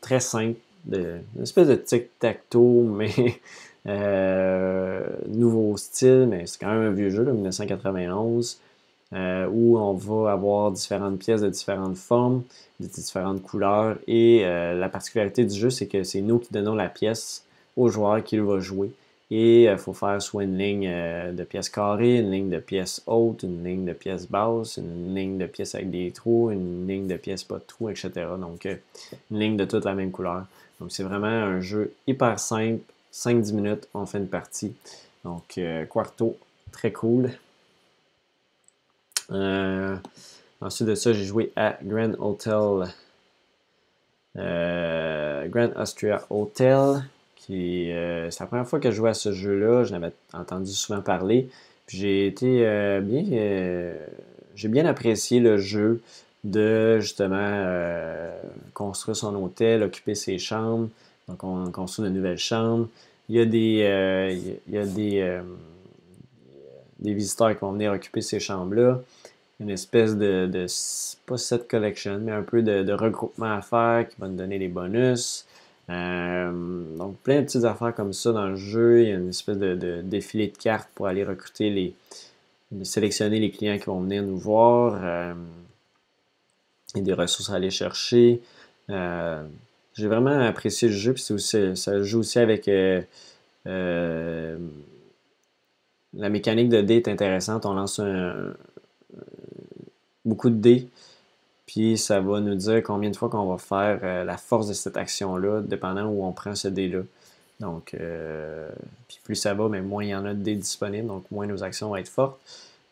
très 0.01 0.19
simple, 0.19 0.59
une 0.91 1.41
espèce 1.41 1.67
de 1.67 1.75
tic-tac-toe, 1.75 2.83
mais 2.95 3.11
euh, 3.87 5.05
nouveau 5.27 5.77
style, 5.77 6.27
mais 6.29 6.45
c'est 6.45 6.59
quand 6.59 6.71
même 6.71 6.91
un 6.91 6.91
vieux 6.91 7.09
jeu, 7.09 7.23
de 7.23 7.31
1991, 7.31 8.59
euh, 9.13 9.47
où 9.51 9.77
on 9.77 9.93
va 9.93 10.31
avoir 10.31 10.71
différentes 10.71 11.19
pièces 11.19 11.41
de 11.41 11.49
différentes 11.49 11.97
formes, 11.97 12.43
de 12.79 12.87
différentes 12.87 13.41
couleurs, 13.41 13.97
et 14.07 14.41
euh, 14.43 14.73
la 14.73 14.89
particularité 14.89 15.45
du 15.45 15.55
jeu, 15.55 15.69
c'est 15.69 15.87
que 15.87 16.03
c'est 16.03 16.21
nous 16.21 16.39
qui 16.39 16.51
donnons 16.51 16.75
la 16.75 16.89
pièce 16.89 17.45
au 17.77 17.89
joueur 17.89 18.23
qui 18.23 18.37
va 18.37 18.59
jouer. 18.59 18.91
Et 19.31 19.63
il 19.63 19.77
faut 19.77 19.93
faire 19.93 20.21
soit 20.21 20.43
une 20.43 20.57
ligne 20.57 20.87
de 20.87 21.43
pièces 21.43 21.69
carrées, 21.69 22.19
une 22.19 22.31
ligne 22.31 22.49
de 22.49 22.59
pièces 22.59 23.01
hautes, 23.07 23.41
une 23.41 23.63
ligne 23.63 23.83
de 23.83 23.93
pièces 23.93 24.29
basses, 24.29 24.77
une 24.77 25.15
ligne 25.15 25.39
de 25.39 25.47
pièces 25.47 25.73
avec 25.73 25.89
des 25.89 26.11
trous, 26.11 26.51
une 26.51 26.87
ligne 26.87 27.07
de 27.07 27.17
pièces 27.17 27.43
pas 27.43 27.55
de 27.55 27.63
trous, 27.65 27.89
etc. 27.89 28.11
Donc, 28.39 28.65
une 29.31 29.39
ligne 29.39 29.57
de 29.57 29.65
toute 29.65 29.83
la 29.83 29.95
même 29.95 30.11
couleur. 30.11 30.45
Donc, 30.79 30.91
c'est 30.91 31.03
vraiment 31.03 31.25
un 31.25 31.59
jeu 31.59 31.93
hyper 32.05 32.39
simple. 32.39 32.83
5-10 33.15 33.53
minutes, 33.53 33.87
on 33.93 34.05
fait 34.05 34.17
une 34.17 34.27
partie. 34.27 34.75
Donc, 35.23 35.57
euh, 35.57 35.85
Quarto, 35.85 36.37
très 36.71 36.91
cool. 36.91 37.31
Euh, 39.31 39.95
ensuite 40.59 40.89
de 40.89 40.95
ça, 40.95 41.13
j'ai 41.13 41.23
joué 41.23 41.51
à 41.55 41.77
Grand 41.81 42.13
Hotel. 42.19 42.93
Euh, 44.35 45.47
Grand 45.47 45.71
Austria 45.77 46.25
Hotel. 46.29 47.05
Qui, 47.45 47.91
c'est 48.29 48.39
la 48.39 48.45
première 48.47 48.67
fois 48.67 48.79
que 48.79 48.89
je 48.89 48.95
jouais 48.95 49.11
à 49.11 49.13
ce 49.13 49.31
jeu-là. 49.31 49.83
Je 49.83 49.91
l'avais 49.91 50.11
entendu 50.33 50.71
souvent 50.71 51.01
parler. 51.01 51.47
j'ai 51.87 52.25
été 52.25 52.59
bien. 53.01 53.93
j'ai 54.55 54.67
bien 54.67 54.85
apprécié 54.85 55.39
le 55.39 55.57
jeu 55.57 56.01
de 56.45 56.99
justement 56.99 57.35
euh, 57.39 58.31
construire 58.73 59.17
son 59.17 59.35
hôtel, 59.35 59.83
occuper 59.83 60.15
ses 60.15 60.37
chambres. 60.37 60.89
Donc, 61.27 61.43
on 61.43 61.69
construit 61.71 62.05
de 62.05 62.09
nouvelles 62.09 62.37
chambres. 62.37 62.87
Il 63.27 63.35
y 63.35 63.39
a 63.39 63.45
des, 63.45 63.81
euh, 63.83 64.31
il 64.67 64.73
y 64.73 64.77
a 64.77 64.85
des, 64.85 65.19
euh, 65.21 65.41
des 66.99 67.13
visiteurs 67.13 67.51
qui 67.51 67.59
vont 67.59 67.71
venir 67.71 67.91
occuper 67.91 68.21
ces 68.21 68.39
chambres-là. 68.39 69.01
Une 69.59 69.71
espèce 69.71 70.15
de, 70.15 70.45
de, 70.45 70.67
pas 71.25 71.37
set 71.37 71.67
collection, 71.67 72.19
mais 72.21 72.31
un 72.31 72.43
peu 72.43 72.61
de, 72.61 72.93
regroupement 72.93 73.57
à 73.57 73.61
faire 73.61 74.07
qui 74.07 74.15
va 74.19 74.27
nous 74.27 74.35
donner 74.35 74.59
des 74.59 74.67
bonus. 74.67 75.47
Donc, 75.87 77.17
plein 77.23 77.41
de 77.41 77.45
petites 77.45 77.65
affaires 77.65 77.93
comme 77.93 78.13
ça 78.13 78.31
dans 78.31 78.47
le 78.47 78.55
jeu. 78.55 79.03
Il 79.03 79.09
y 79.09 79.11
a 79.11 79.15
une 79.15 79.29
espèce 79.29 79.57
de, 79.57 80.01
défilé 80.01 80.47
de 80.47 80.57
cartes 80.57 80.89
pour 80.95 81.07
aller 81.07 81.23
recruter 81.23 81.69
les, 81.69 81.93
sélectionner 82.83 83.39
les 83.39 83.51
clients 83.51 83.77
qui 83.77 83.85
vont 83.85 84.01
venir 84.01 84.23
nous 84.23 84.37
voir 84.37 85.35
et 86.95 87.01
des 87.01 87.13
ressources 87.13 87.49
à 87.49 87.55
aller 87.55 87.69
chercher. 87.69 88.41
Euh, 88.89 89.43
j'ai 89.93 90.07
vraiment 90.07 90.39
apprécié 90.39 90.87
le 90.87 90.93
jeu, 90.93 91.13
puis 91.13 91.23
ça 91.23 92.03
joue 92.03 92.19
aussi 92.19 92.39
avec 92.39 92.67
euh, 92.67 93.01
euh, 93.67 94.57
la 96.13 96.29
mécanique 96.29 96.69
de 96.69 96.81
dés 96.81 96.95
est 96.95 97.07
intéressante. 97.07 97.65
On 97.65 97.73
lance 97.73 98.01
beaucoup 100.25 100.49
de 100.49 100.55
dés, 100.55 100.87
puis 101.65 101.97
ça 101.97 102.19
va 102.19 102.39
nous 102.41 102.55
dire 102.55 102.83
combien 102.83 103.09
de 103.09 103.15
fois 103.15 103.29
qu'on 103.29 103.45
va 103.45 103.57
faire 103.57 104.25
la 104.25 104.37
force 104.37 104.67
de 104.67 104.73
cette 104.73 104.97
action-là, 104.97 105.61
dépendant 105.61 106.05
où 106.05 106.25
on 106.25 106.31
prend 106.31 106.55
ce 106.55 106.67
dé-là. 106.67 107.01
Donc, 107.59 107.95
puis 109.07 109.19
plus 109.23 109.35
ça 109.35 109.53
va, 109.53 109.67
mais 109.69 109.81
moins 109.81 110.03
il 110.03 110.09
y 110.09 110.15
en 110.15 110.25
a 110.25 110.33
de 110.33 110.41
dés 110.41 110.55
disponibles, 110.55 111.07
donc 111.07 111.23
moins 111.31 111.47
nos 111.47 111.63
actions 111.63 111.89
vont 111.89 111.95
être 111.95 112.09
fortes. 112.09 112.39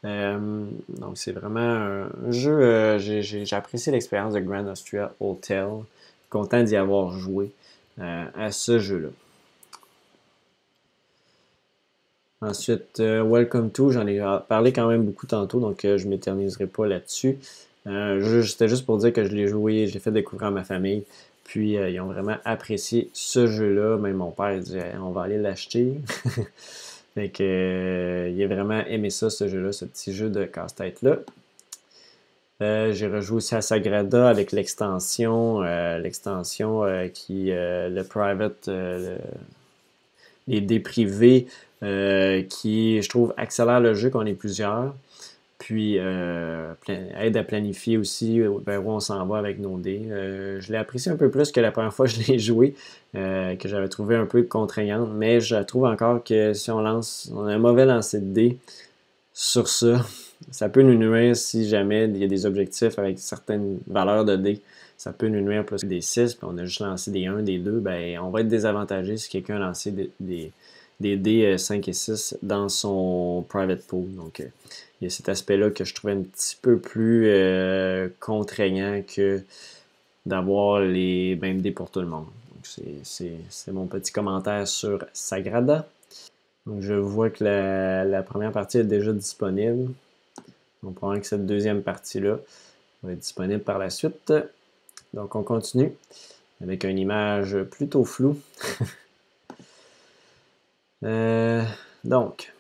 Euh, 0.06 0.66
donc, 0.90 1.18
c'est 1.18 1.32
vraiment 1.32 1.60
un 1.60 2.32
jeu. 2.32 2.60
Euh, 2.62 3.00
j'ai 3.00 3.46
apprécié 3.54 3.92
l'expérience 3.92 4.34
de 4.34 4.40
Grand 4.40 4.66
Austria 4.68 5.14
Hotel. 5.20 5.68
Content 6.30 6.64
d'y 6.64 6.76
avoir 6.76 7.18
joué 7.18 7.52
euh, 8.00 8.26
à 8.36 8.52
ce 8.52 8.80
jeu-là. 8.80 9.10
Ensuite, 12.42 13.00
Welcome 13.00 13.72
to, 13.72 13.92
j'en 13.92 14.06
ai 14.06 14.20
parlé 14.50 14.74
quand 14.74 14.88
même 14.90 15.06
beaucoup 15.06 15.28
tantôt, 15.28 15.62
donc 15.62 15.80
je 15.84 16.04
ne 16.04 16.10
m'éterniserai 16.10 16.68
pas 16.68 16.86
là-dessus. 16.86 17.38
C'était 17.86 18.70
juste 18.70 18.86
pour 18.86 18.98
dire 18.98 19.12
que 19.12 19.26
je 19.26 19.34
l'ai 19.34 19.48
joué, 19.48 19.88
je 19.88 19.94
l'ai 19.94 20.00
fait 20.00 20.12
découvrir 20.12 20.48
à 20.48 20.52
ma 20.52 20.64
famille. 20.64 21.04
Puis 21.44 21.74
ils 21.74 22.00
ont 22.00 22.06
vraiment 22.06 22.38
apprécié 22.46 23.10
ce 23.14 23.48
jeu-là. 23.48 23.98
Même 23.98 24.18
mon 24.18 24.32
père 24.32 24.58
disait 24.60 24.94
on 25.02 25.12
va 25.12 25.24
aller 25.24 25.38
l'acheter. 25.38 25.96
Fait 27.16 27.30
que, 27.30 27.44
euh, 27.44 28.30
il 28.30 28.42
a 28.44 28.48
vraiment 28.48 28.84
aimé 28.86 29.10
ça, 29.12 29.30
ce 29.30 29.48
jeu-là, 29.48 29.72
ce 29.72 29.86
petit 29.86 30.14
jeu 30.14 30.30
de 30.30 30.46
casse-tête-là. 30.46 31.18
Euh, 32.62 32.94
j'ai 32.94 33.08
rejoué 33.08 33.38
aussi 33.38 33.56
à 33.56 33.62
Sagrada 33.62 34.30
avec 34.30 34.52
l'extension, 34.52 35.62
euh, 35.64 36.00
l'extension 36.00 36.84
qui, 37.14 37.52
le 37.52 38.02
private, 38.04 38.70
les 40.48 40.62
dés 40.62 40.80
privés, 40.80 41.48
qui, 41.82 43.02
je 43.02 43.10
trouve, 43.10 43.34
accélère 43.38 43.80
le 43.80 43.94
jeu 43.94 44.10
qu'on 44.10 44.26
est 44.26 44.34
plusieurs. 44.34 44.96
Puis 45.64 45.98
aide 45.98 47.38
à 47.38 47.44
planifier 47.44 47.98
aussi 47.98 48.42
vers 48.66 48.86
où 48.86 48.92
on 48.92 49.00
s'en 49.00 49.26
va 49.26 49.38
avec 49.38 49.60
nos 49.60 49.78
dés. 49.78 50.02
je 50.10 50.72
l'ai 50.72 50.78
apprécié 50.78 51.12
un 51.12 51.16
peu 51.16 51.30
plus 51.30 51.52
que 51.52 51.62
la 51.62 51.72
première 51.72 51.94
fois 51.94 52.06
que 52.06 52.12
je 52.12 52.32
l'ai 52.32 52.40
joué. 52.40 52.76
Euh, 53.16 53.56
que 53.58 53.70
j'avais 53.70 53.90
trouvé 53.90 54.16
un 54.16 54.26
peu 54.26 54.42
contraignante, 54.42 55.12
mais 55.14 55.40
je 55.40 55.56
trouve 55.58 55.86
encore 55.86 56.24
que 56.24 56.54
si 56.54 56.72
on 56.72 56.82
lance, 56.82 57.32
on 57.36 57.46
a 57.46 57.54
un 57.54 57.60
mauvais 57.60 57.86
lancer 57.86 58.20
de 58.20 58.26
dés 58.26 58.58
sur 59.34 59.68
ça, 59.68 60.04
ça 60.52 60.68
peut 60.68 60.82
nous 60.82 60.96
nuire 60.96 61.36
si 61.36 61.70
jamais 61.70 62.06
il 62.06 62.18
y 62.18 62.24
a 62.24 62.28
des 62.28 62.48
objectifs 62.48 62.98
avec 62.98 63.20
certaines 63.20 63.78
valeurs 63.86 64.26
de 64.26 64.36
dés. 64.36 64.62
Ça 64.98 65.14
peut 65.14 65.28
nous 65.28 65.42
nuire 65.42 65.64
plus 65.64 65.82
que 65.82 65.86
des 65.86 66.02
6, 66.02 66.36
puis 66.36 66.48
on 66.50 66.58
a 66.58 66.66
juste 66.66 66.80
lancé 66.80 67.12
des 67.12 67.28
1, 67.28 67.44
des 67.44 67.60
2, 67.60 67.80
ben, 67.80 68.18
on 68.20 68.30
va 68.32 68.42
être 68.42 68.48
désavantagé 68.48 69.18
si 69.18 69.30
quelqu'un 69.30 69.58
a 69.58 69.60
lancé 69.60 69.92
des, 69.92 70.52
des, 71.00 71.18
dés 71.18 71.56
5 71.58 71.88
euh, 71.88 71.92
et 71.92 71.94
6 71.94 72.38
dans 72.42 72.70
son 72.70 73.46
private 73.48 73.86
pool. 73.86 74.12
Donc, 74.16 74.40
euh, 74.40 74.46
il 75.04 75.06
y 75.06 75.08
a 75.08 75.10
cet 75.10 75.30
aspect-là 75.30 75.70
que 75.70 75.84
je 75.84 75.94
trouvais 75.94 76.14
un 76.14 76.22
petit 76.22 76.58
peu 76.62 76.78
plus 76.78 77.30
contraignant 78.20 79.02
que 79.04 79.44
d'avoir 80.26 80.80
les 80.80 81.38
mêmes 81.42 81.62
dés 81.62 81.72
pour 81.72 81.92
tout 81.92 82.00
le 82.00 82.08
monde 82.08 82.28
c'est 83.04 83.72
mon 83.72 83.88
petit 83.88 84.12
commentaire 84.12 84.68
sur 84.68 85.06
Sagrada. 85.14 85.88
Je 86.80 86.94
vois 86.94 87.30
que 87.30 87.44
la, 87.44 88.24
première 88.24 88.52
partie 88.52 88.78
est 88.78 88.84
déjà 88.84 89.12
disponible. 89.12 89.92
Donc, 90.82 90.96
probablement 90.96 91.22
que 91.22 91.28
cette 91.28 91.46
deuxième 91.46 91.82
partie-là 91.82 92.38
va 93.04 93.12
être 93.12 93.20
disponible 93.20 93.62
par 93.62 93.80
la 93.80 93.90
suite. 93.90 94.34
Donc, 95.14 95.36
on 95.36 95.44
continue 95.44 95.94
avec 96.62 96.84
une 96.84 96.98
image 96.98 97.62
plutôt 97.64 98.06
floue. 98.06 98.40
Euh, 101.06 101.62
donc, 102.06 102.53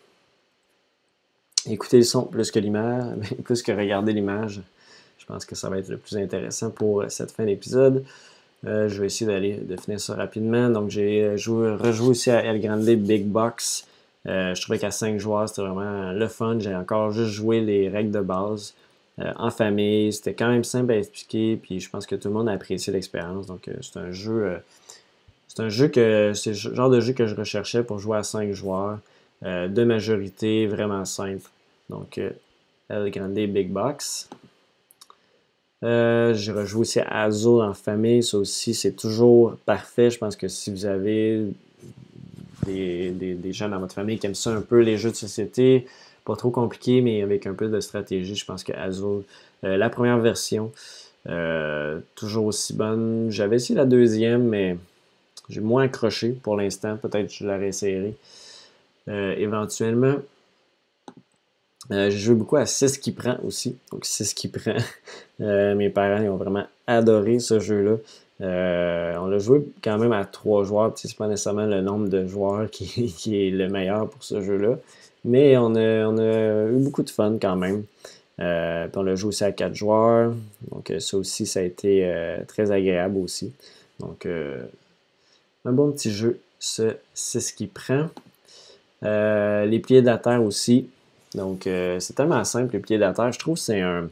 écoutez 1.67 1.97
le 1.97 2.03
son 2.03 2.23
plus 2.23 2.51
que 2.51 2.59
l'image, 2.59 3.17
plus 3.43 3.61
que 3.61 3.71
regarder 3.71 4.13
l'image. 4.13 4.61
Je 5.17 5.25
pense 5.25 5.45
que 5.45 5.55
ça 5.55 5.69
va 5.69 5.77
être 5.77 5.89
le 5.89 5.97
plus 5.97 6.17
intéressant 6.17 6.69
pour 6.69 7.05
cette 7.09 7.31
fin 7.31 7.45
d'épisode. 7.45 8.03
Euh, 8.65 8.87
je 8.87 8.99
vais 8.99 9.07
essayer 9.07 9.29
d'aller 9.29 9.55
de 9.55 9.75
finir 9.77 9.99
ça 9.99 10.15
rapidement. 10.15 10.69
Donc 10.69 10.89
j'ai 10.89 11.23
euh, 11.23 11.75
rejoué 11.75 12.09
aussi 12.09 12.31
à 12.31 12.43
El 12.43 12.61
Grande 12.61 12.83
Big 12.83 13.25
Box. 13.25 13.87
Euh, 14.25 14.55
je 14.55 14.61
trouvais 14.61 14.79
qu'à 14.79 14.91
5 14.91 15.19
joueurs, 15.19 15.49
c'était 15.49 15.61
vraiment 15.61 16.11
le 16.11 16.27
fun. 16.27 16.57
J'ai 16.59 16.75
encore 16.75 17.11
juste 17.11 17.31
joué 17.31 17.61
les 17.61 17.89
règles 17.89 18.11
de 18.11 18.21
base 18.21 18.73
en 19.35 19.51
famille. 19.51 20.11
C'était 20.11 20.33
quand 20.33 20.47
même 20.47 20.63
simple 20.63 20.91
à 20.91 20.97
expliquer. 20.97 21.57
Puis 21.57 21.79
je 21.79 21.89
pense 21.89 22.05
que 22.05 22.15
tout 22.15 22.29
le 22.29 22.33
monde 22.33 22.49
a 22.49 22.53
apprécié 22.53 22.91
l'expérience. 22.93 23.47
Donc 23.47 23.69
c'est 23.81 23.97
un 23.97 24.11
jeu. 24.11 24.59
c'est 25.47 25.61
un 25.61 25.69
jeu 25.69 25.87
que. 25.89 26.31
C'est 26.33 26.51
le 26.51 26.55
genre 26.55 26.89
de 26.89 26.99
jeu 26.99 27.13
que 27.13 27.27
je 27.27 27.35
recherchais 27.35 27.83
pour 27.83 27.99
jouer 27.99 28.17
à 28.17 28.23
5 28.23 28.51
joueurs. 28.53 28.99
de 29.43 29.83
majorité, 29.83 30.67
vraiment 30.67 31.05
simple. 31.05 31.49
Donc 31.93 32.19
El 32.89 33.11
Grande 33.11 33.33
Big 33.33 33.69
Box. 33.69 34.29
Euh, 35.83 36.33
j'ai 36.33 36.51
rejoué 36.51 36.81
aussi 36.81 36.99
Azul 36.99 37.61
en 37.61 37.73
famille. 37.73 38.23
Ça 38.23 38.37
aussi, 38.37 38.73
c'est 38.73 38.93
toujours 38.93 39.55
parfait. 39.65 40.09
Je 40.09 40.17
pense 40.17 40.35
que 40.35 40.47
si 40.47 40.71
vous 40.71 40.85
avez 40.85 41.45
des, 42.65 43.11
des, 43.11 43.53
gens 43.53 43.69
dans 43.69 43.79
votre 43.79 43.93
famille 43.93 44.17
qui 44.17 44.25
aiment 44.25 44.35
ça 44.35 44.51
un 44.51 44.61
peu, 44.61 44.79
les 44.79 44.97
jeux 44.97 45.11
de 45.11 45.15
société, 45.15 45.85
pas 46.25 46.35
trop 46.35 46.49
compliqué, 46.49 47.01
mais 47.01 47.21
avec 47.21 47.45
un 47.45 47.53
peu 47.53 47.67
de 47.67 47.79
stratégie, 47.81 48.35
je 48.35 48.45
pense 48.45 48.63
que 48.63 48.71
Azul, 48.71 49.23
euh, 49.65 49.75
la 49.75 49.89
première 49.89 50.19
version, 50.19 50.71
euh, 51.27 51.99
toujours 52.15 52.45
aussi 52.45 52.73
bonne. 52.73 53.27
J'avais 53.29 53.57
essayé 53.57 53.75
la 53.75 53.85
deuxième, 53.85 54.47
mais 54.47 54.77
j'ai 55.49 55.61
moins 55.61 55.83
accroché 55.83 56.29
pour 56.29 56.55
l'instant. 56.55 56.95
Peut-être 56.95 57.27
que 57.27 57.33
je 57.33 57.45
la 57.45 57.57
réessayerai 57.57 58.15
éventuellement. 59.07 60.15
J'ai 61.91 62.11
joué 62.11 62.35
beaucoup 62.35 62.55
à 62.55 62.65
6 62.65 62.97
qui 62.97 63.11
prend 63.11 63.37
aussi. 63.43 63.77
Donc 63.91 64.05
6 64.05 64.33
qui 64.33 64.47
prend. 64.47 64.75
mes 65.39 65.89
parents 65.89 66.21
ils 66.21 66.29
ont 66.29 66.37
vraiment 66.37 66.65
adoré 66.87 67.39
ce 67.39 67.59
jeu-là. 67.59 67.97
on 68.39 69.27
l'a 69.27 69.39
joué 69.39 69.65
quand 69.83 69.97
même 69.97 70.13
à 70.13 70.25
3 70.25 70.63
joueurs. 70.63 70.93
C'est 70.95 71.15
pas 71.15 71.27
nécessairement 71.27 71.65
le 71.65 71.81
nombre 71.81 72.07
de 72.07 72.25
joueurs 72.25 72.69
qui, 72.71 73.47
est 73.47 73.51
le 73.51 73.69
meilleur 73.69 74.09
pour 74.09 74.23
ce 74.23 74.41
jeu-là. 74.41 74.77
Mais 75.25 75.57
on 75.57 75.75
a, 75.75 76.67
eu 76.69 76.77
beaucoup 76.77 77.03
de 77.03 77.09
fun 77.09 77.37
quand 77.41 77.55
même. 77.55 77.83
Euh, 78.39 78.87
on 78.95 79.03
l'a 79.03 79.15
joué 79.15 79.29
aussi 79.29 79.43
à 79.43 79.51
4 79.51 79.75
joueurs. 79.75 80.33
Donc 80.71 80.89
euh, 80.91 80.99
ça 80.99 81.17
aussi, 81.17 81.45
ça 81.45 81.59
a 81.59 81.63
été 81.63 82.05
euh, 82.05 82.43
très 82.47 82.71
agréable 82.71 83.17
aussi. 83.17 83.53
Donc 83.99 84.27
un 85.65 85.71
bon 85.71 85.91
petit 85.91 86.11
jeu, 86.11 86.39
c'est 86.59 86.99
ce 87.13 87.53
qui 87.53 87.67
prend. 87.67 88.09
les 89.01 89.79
pliés 89.79 90.01
de 90.01 90.07
la 90.07 90.17
terre 90.17 90.43
aussi. 90.43 90.89
Donc 91.35 91.63
c'est 91.63 92.15
tellement 92.15 92.43
simple, 92.43 92.73
les 92.73 92.79
pliés 92.79 92.97
de 92.97 93.01
la 93.01 93.13
terre. 93.13 93.31
Je 93.31 93.39
trouve 93.39 93.55
que 93.55 93.61
c'est 93.61 93.81
un... 93.81 94.09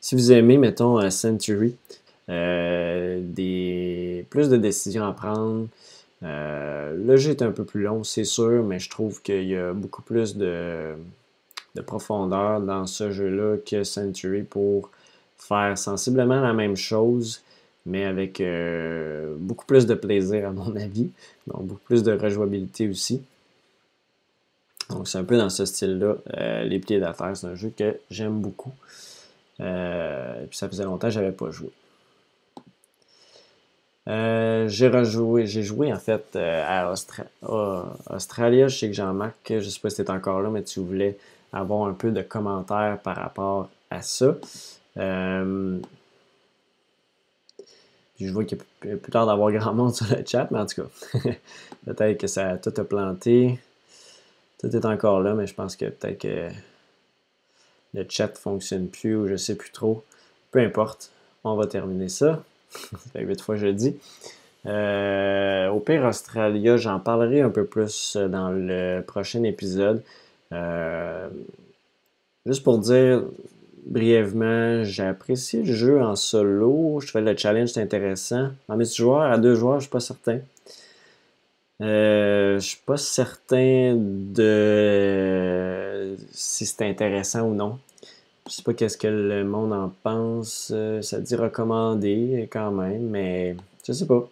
Si 0.00 0.14
vous 0.14 0.32
aimez, 0.32 0.56
mettons, 0.56 1.10
Century, 1.10 1.74
des, 2.28 4.26
plus 4.30 4.48
de 4.48 4.56
décisions 4.56 5.04
à 5.04 5.12
prendre, 5.12 5.66
le 6.22 7.16
jeu 7.16 7.32
est 7.32 7.42
un 7.42 7.50
peu 7.50 7.64
plus 7.64 7.82
long, 7.82 8.04
c'est 8.04 8.24
sûr, 8.24 8.62
mais 8.62 8.78
je 8.78 8.88
trouve 8.88 9.20
qu'il 9.22 9.44
y 9.44 9.56
a 9.56 9.72
beaucoup 9.72 10.02
plus 10.02 10.36
de, 10.36 10.94
de 11.76 11.82
profondeur 11.82 12.60
dans 12.60 12.86
ce 12.86 13.10
jeu-là 13.12 13.58
que 13.58 13.84
Century 13.84 14.42
pour 14.42 14.90
faire 15.36 15.78
sensiblement 15.78 16.40
la 16.40 16.52
même 16.52 16.76
chose, 16.76 17.42
mais 17.84 18.04
avec 18.04 18.40
euh, 18.40 19.36
beaucoup 19.38 19.66
plus 19.66 19.86
de 19.86 19.94
plaisir 19.94 20.48
à 20.48 20.52
mon 20.52 20.74
avis, 20.76 21.10
donc 21.46 21.66
beaucoup 21.66 21.84
plus 21.84 22.02
de 22.02 22.12
rejouabilité 22.12 22.88
aussi. 22.88 23.22
Donc 24.90 25.08
c'est 25.08 25.18
un 25.18 25.24
peu 25.24 25.36
dans 25.36 25.50
ce 25.50 25.64
style-là. 25.64 26.16
Euh, 26.36 26.62
les 26.64 26.78
pieds 26.78 27.00
d'affaires, 27.00 27.36
c'est 27.36 27.46
un 27.46 27.54
jeu 27.54 27.72
que 27.76 27.98
j'aime 28.10 28.40
beaucoup. 28.40 28.72
Euh, 29.60 30.44
et 30.44 30.46
puis 30.46 30.56
ça 30.56 30.68
faisait 30.68 30.84
longtemps 30.84 31.08
que 31.08 31.14
je 31.14 31.20
n'avais 31.20 31.32
pas 31.32 31.50
joué. 31.50 31.70
j'ai 34.06 34.88
rejoué, 34.88 35.46
j'ai 35.46 35.62
joué 35.62 35.92
en 35.92 35.98
fait 35.98 36.36
à, 36.36 36.92
Australia. 36.92 38.68
Je 38.68 38.76
sais 38.76 38.88
que 38.88 38.94
Jean-Marc, 38.94 39.36
je 39.48 39.54
ne 39.54 39.60
sais 39.60 39.80
pas 39.80 39.90
si 39.90 40.04
tu 40.04 40.10
encore 40.10 40.40
là, 40.40 40.50
mais 40.50 40.62
tu 40.62 40.80
voulais 40.80 41.18
avoir 41.52 41.88
un 41.88 41.92
peu 41.92 42.10
de 42.10 42.22
commentaires 42.22 42.98
par 43.02 43.16
rapport 43.16 43.68
à 43.90 44.02
ça. 44.02 44.36
Euh, 44.96 45.78
je 48.18 48.30
vois 48.30 48.44
qu'il 48.44 48.58
y 48.84 48.92
a 48.92 48.96
plus 48.96 49.10
tard 49.10 49.26
d'avoir 49.26 49.52
grand 49.52 49.74
monde 49.74 49.94
sur 49.94 50.06
le 50.06 50.24
chat, 50.26 50.48
mais 50.50 50.58
en 50.58 50.66
tout 50.66 50.82
cas, 50.82 51.20
peut-être 51.86 52.18
que 52.18 52.26
ça 52.26 52.50
a 52.50 52.56
tout 52.56 52.72
planté. 52.84 53.58
Tout 54.66 54.74
est 54.74 54.84
encore 54.84 55.20
là, 55.20 55.34
mais 55.34 55.46
je 55.46 55.54
pense 55.54 55.76
que 55.76 55.84
peut-être 55.84 56.22
que 56.22 56.48
le 57.94 58.04
chat 58.08 58.26
ne 58.26 58.36
fonctionne 58.36 58.88
plus 58.88 59.14
ou 59.14 59.28
je 59.28 59.36
sais 59.36 59.54
plus 59.54 59.70
trop. 59.70 60.02
Peu 60.50 60.58
importe, 60.58 61.10
on 61.44 61.54
va 61.54 61.66
terminer 61.66 62.08
ça. 62.08 62.42
ça 62.70 62.98
fait 63.12 63.22
huit 63.22 63.40
fois 63.40 63.54
que 63.54 63.60
je 63.60 63.66
le 63.66 63.74
dis. 63.74 63.96
Euh, 64.66 65.68
au 65.68 65.78
pire, 65.78 66.04
Australia, 66.04 66.76
j'en 66.76 66.98
parlerai 66.98 67.42
un 67.42 67.50
peu 67.50 67.64
plus 67.64 68.16
dans 68.16 68.50
le 68.50 69.02
prochain 69.06 69.44
épisode. 69.44 70.02
Euh, 70.50 71.28
juste 72.44 72.64
pour 72.64 72.78
dire 72.78 73.22
brièvement, 73.84 74.82
j'ai 74.82 75.04
apprécié 75.04 75.62
le 75.62 75.72
jeu 75.72 76.02
en 76.02 76.16
solo. 76.16 76.98
Je 77.00 77.12
fais 77.12 77.20
le 77.20 77.36
challenge, 77.36 77.68
c'est 77.68 77.82
intéressant. 77.82 78.48
En 78.68 78.76
multijoueur, 78.76 79.30
à 79.30 79.38
deux 79.38 79.54
joueurs, 79.54 79.78
je 79.78 79.84
suis 79.84 79.90
pas 79.90 80.00
certain. 80.00 80.40
Euh, 81.82 82.58
je 82.58 82.66
suis 82.66 82.80
pas 82.86 82.96
certain 82.96 83.94
de 83.96 84.56
si 86.32 86.64
c'est 86.66 86.82
intéressant 86.88 87.42
ou 87.48 87.54
non. 87.54 87.78
Je 88.48 88.52
sais 88.54 88.62
pas 88.62 88.74
qu'est-ce 88.74 88.96
que 88.96 89.08
le 89.08 89.44
monde 89.44 89.72
en 89.72 89.92
pense. 90.02 90.72
Ça 91.02 91.20
dit 91.20 91.34
recommander 91.36 92.48
quand 92.50 92.70
même, 92.70 93.08
mais 93.08 93.56
je 93.86 93.92
sais 93.92 94.06
pas. 94.06 94.28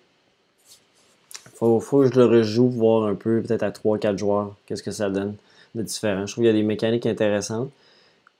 Faut, 1.54 1.80
faut 1.80 2.00
que 2.00 2.12
je 2.12 2.18
le 2.18 2.26
rejoue, 2.26 2.68
voir 2.68 3.06
un 3.06 3.14
peu, 3.14 3.40
peut-être 3.42 3.62
à 3.62 3.70
3-4 3.70 4.18
joueurs, 4.18 4.56
qu'est-ce 4.66 4.82
que 4.82 4.90
ça 4.90 5.08
donne 5.10 5.34
de 5.74 5.82
différent. 5.82 6.26
Je 6.26 6.32
trouve 6.32 6.44
qu'il 6.44 6.52
y 6.52 6.56
a 6.56 6.60
des 6.60 6.62
mécaniques 6.62 7.06
intéressantes, 7.06 7.70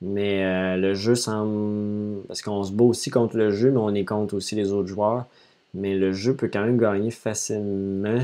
mais 0.02 0.44
euh, 0.44 0.76
le 0.76 0.94
jeu 0.94 1.14
semble. 1.14 2.22
Parce 2.28 2.43
qu'on 2.43 2.64
se 2.64 2.72
bat 2.72 2.85
aussi 2.85 3.10
contre 3.10 3.36
le 3.36 3.51
jeu, 3.51 3.70
mais 3.70 3.78
on 3.78 3.94
est 3.94 4.05
contre 4.05 4.35
aussi 4.35 4.55
les 4.55 4.72
autres 4.72 4.89
joueurs. 4.89 5.26
Mais 5.74 5.94
le 5.94 6.12
jeu 6.12 6.35
peut 6.35 6.48
quand 6.52 6.64
même 6.64 6.78
gagner 6.78 7.10
facilement 7.10 8.20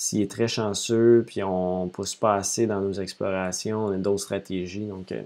s'il 0.00 0.22
est 0.22 0.30
très 0.30 0.48
chanceux, 0.48 1.24
puis 1.26 1.42
on 1.42 1.84
ne 1.84 1.90
pousse 1.90 2.14
pas 2.14 2.36
assez 2.36 2.66
dans 2.66 2.80
nos 2.80 2.94
explorations, 2.94 3.86
on 3.86 3.92
a 3.92 3.96
d'autres 3.96 4.22
stratégies. 4.22 4.86
Donc, 4.86 5.12
euh, 5.12 5.20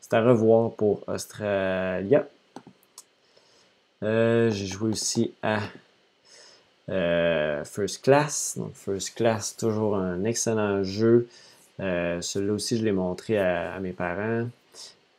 c'est 0.00 0.14
à 0.14 0.22
revoir 0.22 0.72
pour 0.72 1.02
Australia. 1.06 2.26
Euh, 4.02 4.50
j'ai 4.50 4.66
joué 4.66 4.90
aussi 4.90 5.32
à 5.42 5.60
First 7.64 8.02
Class. 8.02 8.54
Donc, 8.56 8.72
First 8.74 9.14
Class, 9.14 9.56
toujours 9.56 9.96
un 9.96 10.24
excellent 10.24 10.82
jeu. 10.82 11.28
Euh, 11.80 12.20
celui-là 12.20 12.52
aussi, 12.52 12.76
je 12.76 12.84
l'ai 12.84 12.92
montré 12.92 13.38
à, 13.38 13.78
mes 13.80 13.92
parents. 13.92 14.46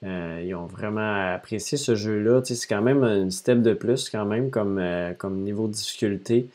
Euh, 0.03 0.43
ils 0.43 0.53
ont 0.55 0.65
vraiment 0.65 1.33
apprécié 1.33 1.77
ce 1.77 1.95
jeu-là. 1.95 2.41
c'est 2.43 2.67
quand 2.67 2.81
même 2.81 3.03
un 3.03 3.29
step 3.29 3.61
de 3.61 3.73
plus, 3.73 4.09
quand 4.09 4.25
même, 4.25 4.49
comme, 4.49 4.79
euh, 4.79 5.13
comme 5.13 5.41
niveau 5.41 5.67
de 5.67 5.73
difficulté. 5.73 6.47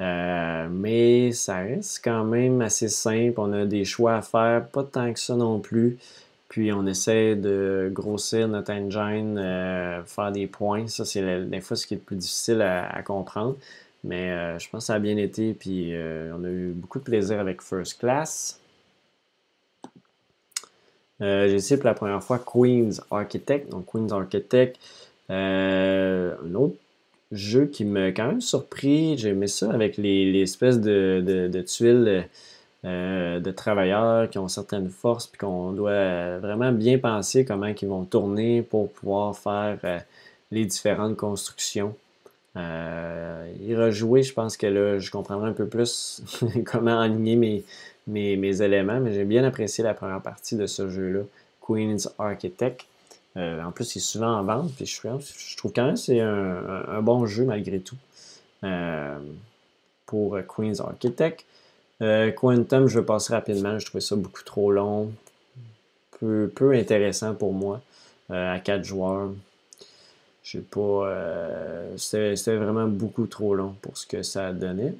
Mais 0.00 1.32
ça 1.32 1.58
reste 1.58 2.00
quand 2.02 2.24
même 2.24 2.60
assez 2.62 2.88
simple. 2.88 3.34
On 3.38 3.52
a 3.52 3.66
des 3.66 3.84
choix 3.84 4.16
à 4.16 4.22
faire, 4.22 4.66
pas 4.68 4.84
tant 4.84 5.12
que 5.12 5.20
ça 5.20 5.36
non 5.36 5.60
plus. 5.60 5.98
Puis 6.48 6.72
on 6.72 6.86
essaie 6.86 7.36
de 7.36 7.90
grossir 7.92 8.48
notre 8.48 8.72
engine, 8.72 9.36
faire 10.06 10.32
des 10.32 10.46
points. 10.46 10.88
Ça, 10.88 11.04
c'est 11.04 11.44
des 11.44 11.60
fois 11.60 11.76
ce 11.76 11.86
qui 11.86 11.94
est 11.94 11.98
le 11.98 12.02
plus 12.02 12.16
difficile 12.16 12.62
à, 12.62 13.02
comprendre. 13.02 13.56
Mais 14.02 14.58
je 14.58 14.68
pense 14.70 14.84
que 14.84 14.86
ça 14.86 14.94
a 14.94 14.98
bien 14.98 15.16
été. 15.16 15.54
Puis 15.54 15.94
on 15.94 16.44
a 16.44 16.48
eu 16.48 16.72
beaucoup 16.72 16.98
de 16.98 17.04
plaisir 17.04 17.38
avec 17.38 17.62
First 17.62 18.00
Class. 18.00 18.60
Euh, 21.20 21.48
j'ai 21.48 21.56
essayé 21.56 21.76
pour 21.76 21.86
la 21.86 21.94
première 21.94 22.22
fois 22.22 22.38
Queen's 22.38 23.00
Architect. 23.10 23.70
Donc, 23.70 23.86
Queen's 23.86 24.12
Architect, 24.12 24.78
euh, 25.30 26.34
un 26.44 26.54
autre 26.54 26.76
jeu 27.32 27.66
qui 27.66 27.84
m'a 27.84 28.08
quand 28.08 28.26
même 28.26 28.40
surpris. 28.40 29.16
J'ai 29.18 29.30
aimé 29.30 29.46
ça 29.46 29.70
avec 29.72 29.96
les, 29.96 30.42
espèces 30.42 30.80
de, 30.80 31.62
tuiles 31.66 32.26
euh, 32.84 33.40
de 33.40 33.50
travailleurs 33.50 34.28
qui 34.30 34.38
ont 34.38 34.48
certaines 34.48 34.88
forces, 34.88 35.26
puis 35.26 35.38
qu'on 35.38 35.72
doit 35.72 36.38
vraiment 36.38 36.72
bien 36.72 36.98
penser 36.98 37.44
comment 37.44 37.66
ils 37.66 37.88
vont 37.88 38.04
tourner 38.04 38.62
pour 38.62 38.90
pouvoir 38.92 39.36
faire 39.36 39.78
les 40.50 40.64
différentes 40.64 41.16
constructions. 41.16 41.94
y 42.56 43.74
rejouer, 43.74 44.22
je 44.22 44.32
pense 44.32 44.56
que 44.56 44.66
là, 44.66 44.98
je 44.98 45.10
comprendrai 45.10 45.50
un 45.50 45.54
peu 45.54 45.66
plus 45.66 46.22
comment 46.64 47.00
aligner 47.00 47.64
mes, 48.06 48.62
éléments, 48.62 49.00
mais 49.00 49.12
j'ai 49.12 49.24
bien 49.24 49.44
apprécié 49.44 49.84
la 49.84 49.94
première 49.94 50.20
partie 50.20 50.56
de 50.56 50.66
ce 50.66 50.88
jeu-là, 50.88 51.20
Queen's 51.60 52.08
Architect. 52.18 52.86
Euh, 53.36 53.62
en 53.62 53.70
plus, 53.70 53.84
c'est 53.84 54.00
souvent 54.00 54.38
en 54.38 54.42
vente, 54.42 54.72
je, 54.78 55.56
trouve 55.56 55.72
quand 55.72 55.84
même 55.84 55.94
que 55.94 56.00
c'est 56.00 56.20
un, 56.20 57.00
bon 57.00 57.26
jeu 57.26 57.44
malgré 57.44 57.78
tout 57.78 57.96
euh, 58.64 59.18
pour 60.06 60.38
Queen's 60.48 60.80
Architect. 60.80 61.44
Euh, 62.02 62.32
Quantum, 62.32 62.88
je 62.88 62.98
vais 62.98 63.06
passer 63.06 63.32
rapidement, 63.32 63.78
je 63.78 63.86
trouvais 63.86 64.00
ça 64.00 64.16
beaucoup 64.16 64.42
trop 64.42 64.72
long, 64.72 65.12
peu, 66.18 66.50
intéressant 66.72 67.34
pour 67.34 67.52
moi 67.52 67.80
à 68.30 68.58
quatre 68.60 68.84
joueurs. 68.84 69.30
J'ai 70.42 70.60
pas. 70.60 71.08
C'était 71.96 72.56
vraiment 72.56 72.86
beaucoup 72.86 73.26
trop 73.26 73.54
long 73.54 73.76
pour 73.80 73.96
ce 73.96 74.06
que 74.06 74.22
ça 74.22 74.52
donnait. 74.52 74.94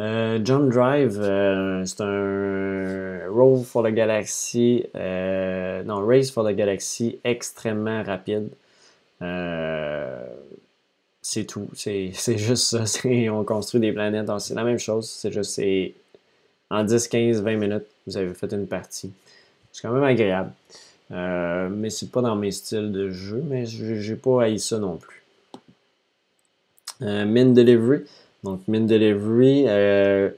Euh, 0.00 0.38
John 0.44 0.68
Drive, 0.68 1.18
euh, 1.20 1.84
c'est 1.84 2.02
un 2.02 3.28
Roll 3.28 3.64
for 3.64 3.82
the 3.82 3.88
Galaxy, 3.88 4.84
euh, 4.94 5.67
non, 5.84 6.06
Race 6.06 6.30
for 6.30 6.44
the 6.44 6.54
Galaxy 6.54 7.18
extrêmement 7.24 8.02
rapide. 8.02 8.48
c'est 11.22 11.44
tout, 11.44 11.68
c'est 11.74 12.12
juste 12.36 12.64
ça. 12.64 12.84
On 13.32 13.44
construit 13.44 13.80
des 13.80 13.92
planètes, 13.92 14.30
c'est 14.38 14.54
la 14.54 14.64
même 14.64 14.78
chose, 14.78 15.08
c'est 15.08 15.32
juste 15.32 15.60
en 16.70 16.84
10, 16.84 17.08
15, 17.08 17.42
20 17.42 17.56
minutes, 17.56 17.86
vous 18.06 18.16
avez 18.16 18.34
fait 18.34 18.52
une 18.52 18.66
partie. 18.66 19.12
C'est 19.72 19.82
quand 19.82 19.92
même 19.92 20.04
agréable. 20.04 20.52
mais 21.10 21.90
c'est 21.90 22.10
pas 22.10 22.22
dans 22.22 22.36
mes 22.36 22.50
styles 22.50 22.92
de 22.92 23.10
jeu, 23.10 23.42
mais 23.46 23.64
j'ai 23.66 24.16
pas 24.16 24.44
haï 24.44 24.58
ça 24.58 24.78
non 24.78 24.96
plus. 24.96 25.22
Min 27.00 27.52
Delivery, 27.52 28.04
donc, 28.44 28.60
Mint 28.68 28.86
Delivery, 28.86 29.64
euh, 29.66 30.30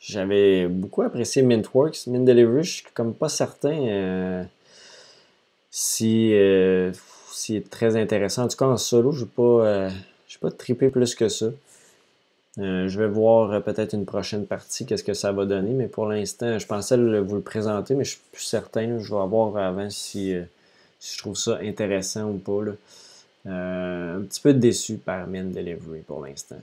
j'avais 0.00 0.66
beaucoup 0.68 1.02
apprécié 1.02 1.42
Mintworks. 1.42 2.06
Mint 2.06 2.24
Delivery, 2.24 2.64
je 2.64 2.72
suis 2.72 2.84
comme 2.94 3.14
pas 3.14 3.28
certain 3.28 3.76
euh, 3.88 4.44
si, 5.72 6.34
euh, 6.34 6.92
si 7.30 7.56
est 7.56 7.68
très 7.68 7.96
intéressant. 7.96 8.44
En 8.44 8.48
tout 8.48 8.58
cas, 8.58 8.66
en 8.66 8.76
solo, 8.76 9.10
je 9.10 9.24
n'ai 9.24 9.30
pas, 9.34 9.88
pas 10.40 10.50
trippé 10.52 10.90
plus 10.90 11.14
que 11.16 11.28
ça. 11.28 11.46
je 12.58 12.98
vais 12.98 13.08
voir 13.08 13.62
peut-être 13.62 13.94
une 13.94 14.04
prochaine 14.04 14.46
partie, 14.46 14.86
qu'est-ce 14.86 15.02
que 15.02 15.14
ça 15.14 15.32
va 15.32 15.46
donner, 15.46 15.72
mais 15.72 15.88
pour 15.88 16.06
l'instant, 16.06 16.58
je 16.58 16.66
pensais 16.66 16.96
vous 16.96 17.36
le 17.36 17.40
présenter, 17.40 17.94
mais 17.94 18.04
je 18.04 18.10
suis 18.10 18.20
plus 18.30 18.42
certain. 18.42 18.98
Je 18.98 19.14
vais 19.14 19.26
voir 19.26 19.56
avant 19.56 19.88
si, 19.90 20.34
je 20.34 21.18
trouve 21.18 21.36
ça 21.36 21.58
intéressant 21.62 22.30
ou 22.30 22.36
pas. 22.38 22.70
un 23.50 24.20
petit 24.20 24.40
peu 24.42 24.52
déçu 24.52 24.98
par 24.98 25.26
Min 25.26 25.44
Delivery 25.44 26.00
pour 26.06 26.24
l'instant. 26.24 26.60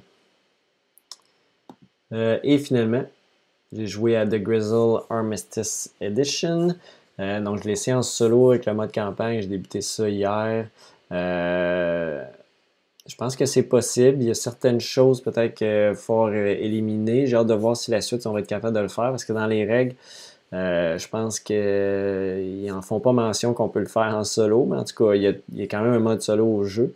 et 2.11 2.57
finalement, 2.59 3.05
j'ai 3.71 3.87
joué 3.87 4.15
à 4.15 4.25
The 4.25 4.35
Grizzle 4.35 5.01
Armistice 5.09 5.91
Edition. 5.99 6.75
Euh, 7.19 7.41
donc, 7.41 7.65
essayé 7.65 7.95
en 7.95 8.01
solo 8.01 8.51
avec 8.51 8.65
le 8.65 8.73
mode 8.73 8.93
campagne. 8.93 9.41
J'ai 9.41 9.47
débuté 9.47 9.81
ça 9.81 10.09
hier. 10.09 10.67
Euh, 11.11 12.23
je 13.05 13.15
pense 13.15 13.35
que 13.35 13.45
c'est 13.45 13.63
possible. 13.63 14.21
Il 14.21 14.27
y 14.27 14.31
a 14.31 14.35
certaines 14.35 14.79
choses 14.79 15.21
peut-être 15.21 15.55
qu'il 15.55 15.95
faut 15.95 16.29
éliminer. 16.29 17.27
J'ai 17.27 17.35
hâte 17.35 17.47
de 17.47 17.53
voir 17.53 17.75
si 17.75 17.91
la 17.91 18.01
suite, 18.01 18.25
on 18.25 18.33
va 18.33 18.39
être 18.39 18.47
capable 18.47 18.75
de 18.75 18.81
le 18.81 18.87
faire 18.87 19.09
parce 19.09 19.25
que 19.25 19.33
dans 19.33 19.47
les 19.47 19.65
règles, 19.65 19.95
euh, 20.53 20.97
je 20.97 21.07
pense 21.09 21.39
qu'ils 21.39 22.65
n'en 22.67 22.81
font 22.81 22.99
pas 22.99 23.11
mention 23.11 23.53
qu'on 23.53 23.69
peut 23.69 23.79
le 23.79 23.85
faire 23.85 24.15
en 24.15 24.23
solo, 24.23 24.65
mais 24.65 24.77
en 24.77 24.83
tout 24.83 24.95
cas, 24.95 25.13
il 25.13 25.21
y 25.21 25.27
a, 25.27 25.33
il 25.51 25.59
y 25.59 25.63
a 25.63 25.67
quand 25.67 25.81
même 25.81 25.93
un 25.93 25.99
mode 25.99 26.21
solo 26.21 26.45
au 26.45 26.63
jeu. 26.63 26.93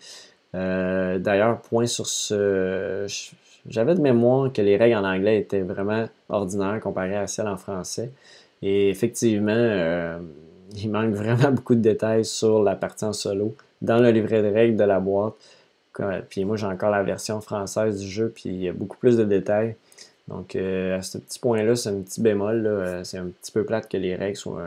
D'ailleurs, 0.54 1.60
point 1.62 1.88
sur 1.88 2.06
ce. 2.08 3.08
J'avais 3.68 3.96
de 3.96 4.02
mémoire 4.02 4.52
que 4.52 4.62
les 4.62 4.78
règles 4.78 4.98
en 4.98 5.06
anglais 5.06 5.40
étaient 5.40 5.62
vraiment 5.62 6.08
ordinaires 6.30 6.80
comparées 6.82 7.16
à 7.16 7.28
celles 7.28 7.48
en 7.48 7.58
français. 7.58 8.12
Et 8.64 8.90
effectivement, 8.90 9.52
euh, 9.54 10.18
il 10.78 10.90
manque 10.90 11.14
vraiment 11.14 11.52
beaucoup 11.52 11.76
de 11.76 11.82
détails 11.82 12.26
sur 12.26 12.64
la 12.64 12.76
partie 12.76 13.04
en 13.04 13.14
solo 13.14 13.56
dans 13.82 14.00
le 14.00 14.10
livret 14.10 14.42
de 14.42 14.48
règles 14.48 14.78
de 14.78 14.86
la 14.86 15.00
boîte. 15.00 15.34
Puis 16.30 16.46
moi, 16.46 16.58
j'ai 16.58 16.66
encore 16.66 16.90
la 16.90 17.04
version 17.04 17.40
française 17.42 18.00
du 18.00 18.08
jeu, 18.08 18.32
puis 18.34 18.50
il 18.50 18.64
y 18.64 18.70
a 18.70 18.74
beaucoup 18.74 18.98
plus 18.98 19.18
de 19.18 19.26
détails. 19.26 19.76
Donc, 20.30 20.56
euh, 20.56 20.98
à 20.98 21.02
ce 21.02 21.18
petit 21.18 21.38
point-là, 21.38 21.76
c'est 21.76 21.90
un 21.90 22.00
petit 22.00 22.22
bémol. 22.22 22.66
Euh, 22.66 23.04
c'est 23.04 23.18
un 23.18 23.26
petit 23.26 23.52
peu 23.52 23.66
plate 23.66 23.90
que 23.90 23.98
les 23.98 24.16
règles 24.16 24.38
soient 24.38 24.64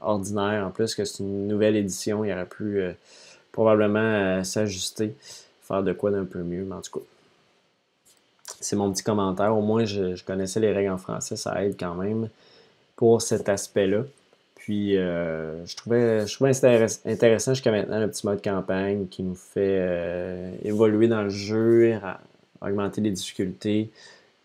ordinaires. 0.00 0.64
En 0.64 0.70
plus, 0.70 0.94
que 0.94 1.04
c'est 1.04 1.24
une 1.24 1.48
nouvelle 1.48 1.76
édition, 1.76 2.24
il 2.24 2.32
aurait 2.32 2.46
pu 2.46 2.80
probablement 3.50 4.42
s'ajuster, 4.44 5.14
faire 5.62 5.82
de 5.82 5.92
quoi 5.92 6.12
d'un 6.12 6.24
peu 6.24 6.38
mieux. 6.38 6.64
Mais 6.64 6.76
en 6.76 6.80
tout 6.80 7.00
cas, 7.00 7.04
c'est 8.60 8.76
mon 8.76 8.92
petit 8.92 9.02
commentaire. 9.02 9.54
Au 9.54 9.62
moins, 9.62 9.84
je, 9.84 10.22
connaissais 10.24 10.60
les 10.60 10.72
règles 10.72 10.90
en 10.90 10.98
français, 10.98 11.36
ça 11.36 11.62
aide 11.64 11.76
quand 11.78 11.94
même 11.94 12.28
pour 12.96 13.22
cet 13.22 13.48
aspect-là. 13.48 14.04
Puis, 14.66 14.96
euh, 14.96 15.64
je, 15.64 15.76
trouvais, 15.76 16.26
je 16.26 16.34
trouvais 16.34 16.50
intéressant 17.04 17.54
jusqu'à 17.54 17.70
maintenant 17.70 18.00
le 18.00 18.10
petit 18.10 18.26
mode 18.26 18.42
campagne 18.42 19.06
qui 19.06 19.22
nous 19.22 19.36
fait 19.36 19.78
euh, 19.78 20.50
évoluer 20.64 21.06
dans 21.06 21.22
le 21.22 21.28
jeu, 21.28 22.00
augmenter 22.60 23.00
les 23.00 23.12
difficultés, 23.12 23.90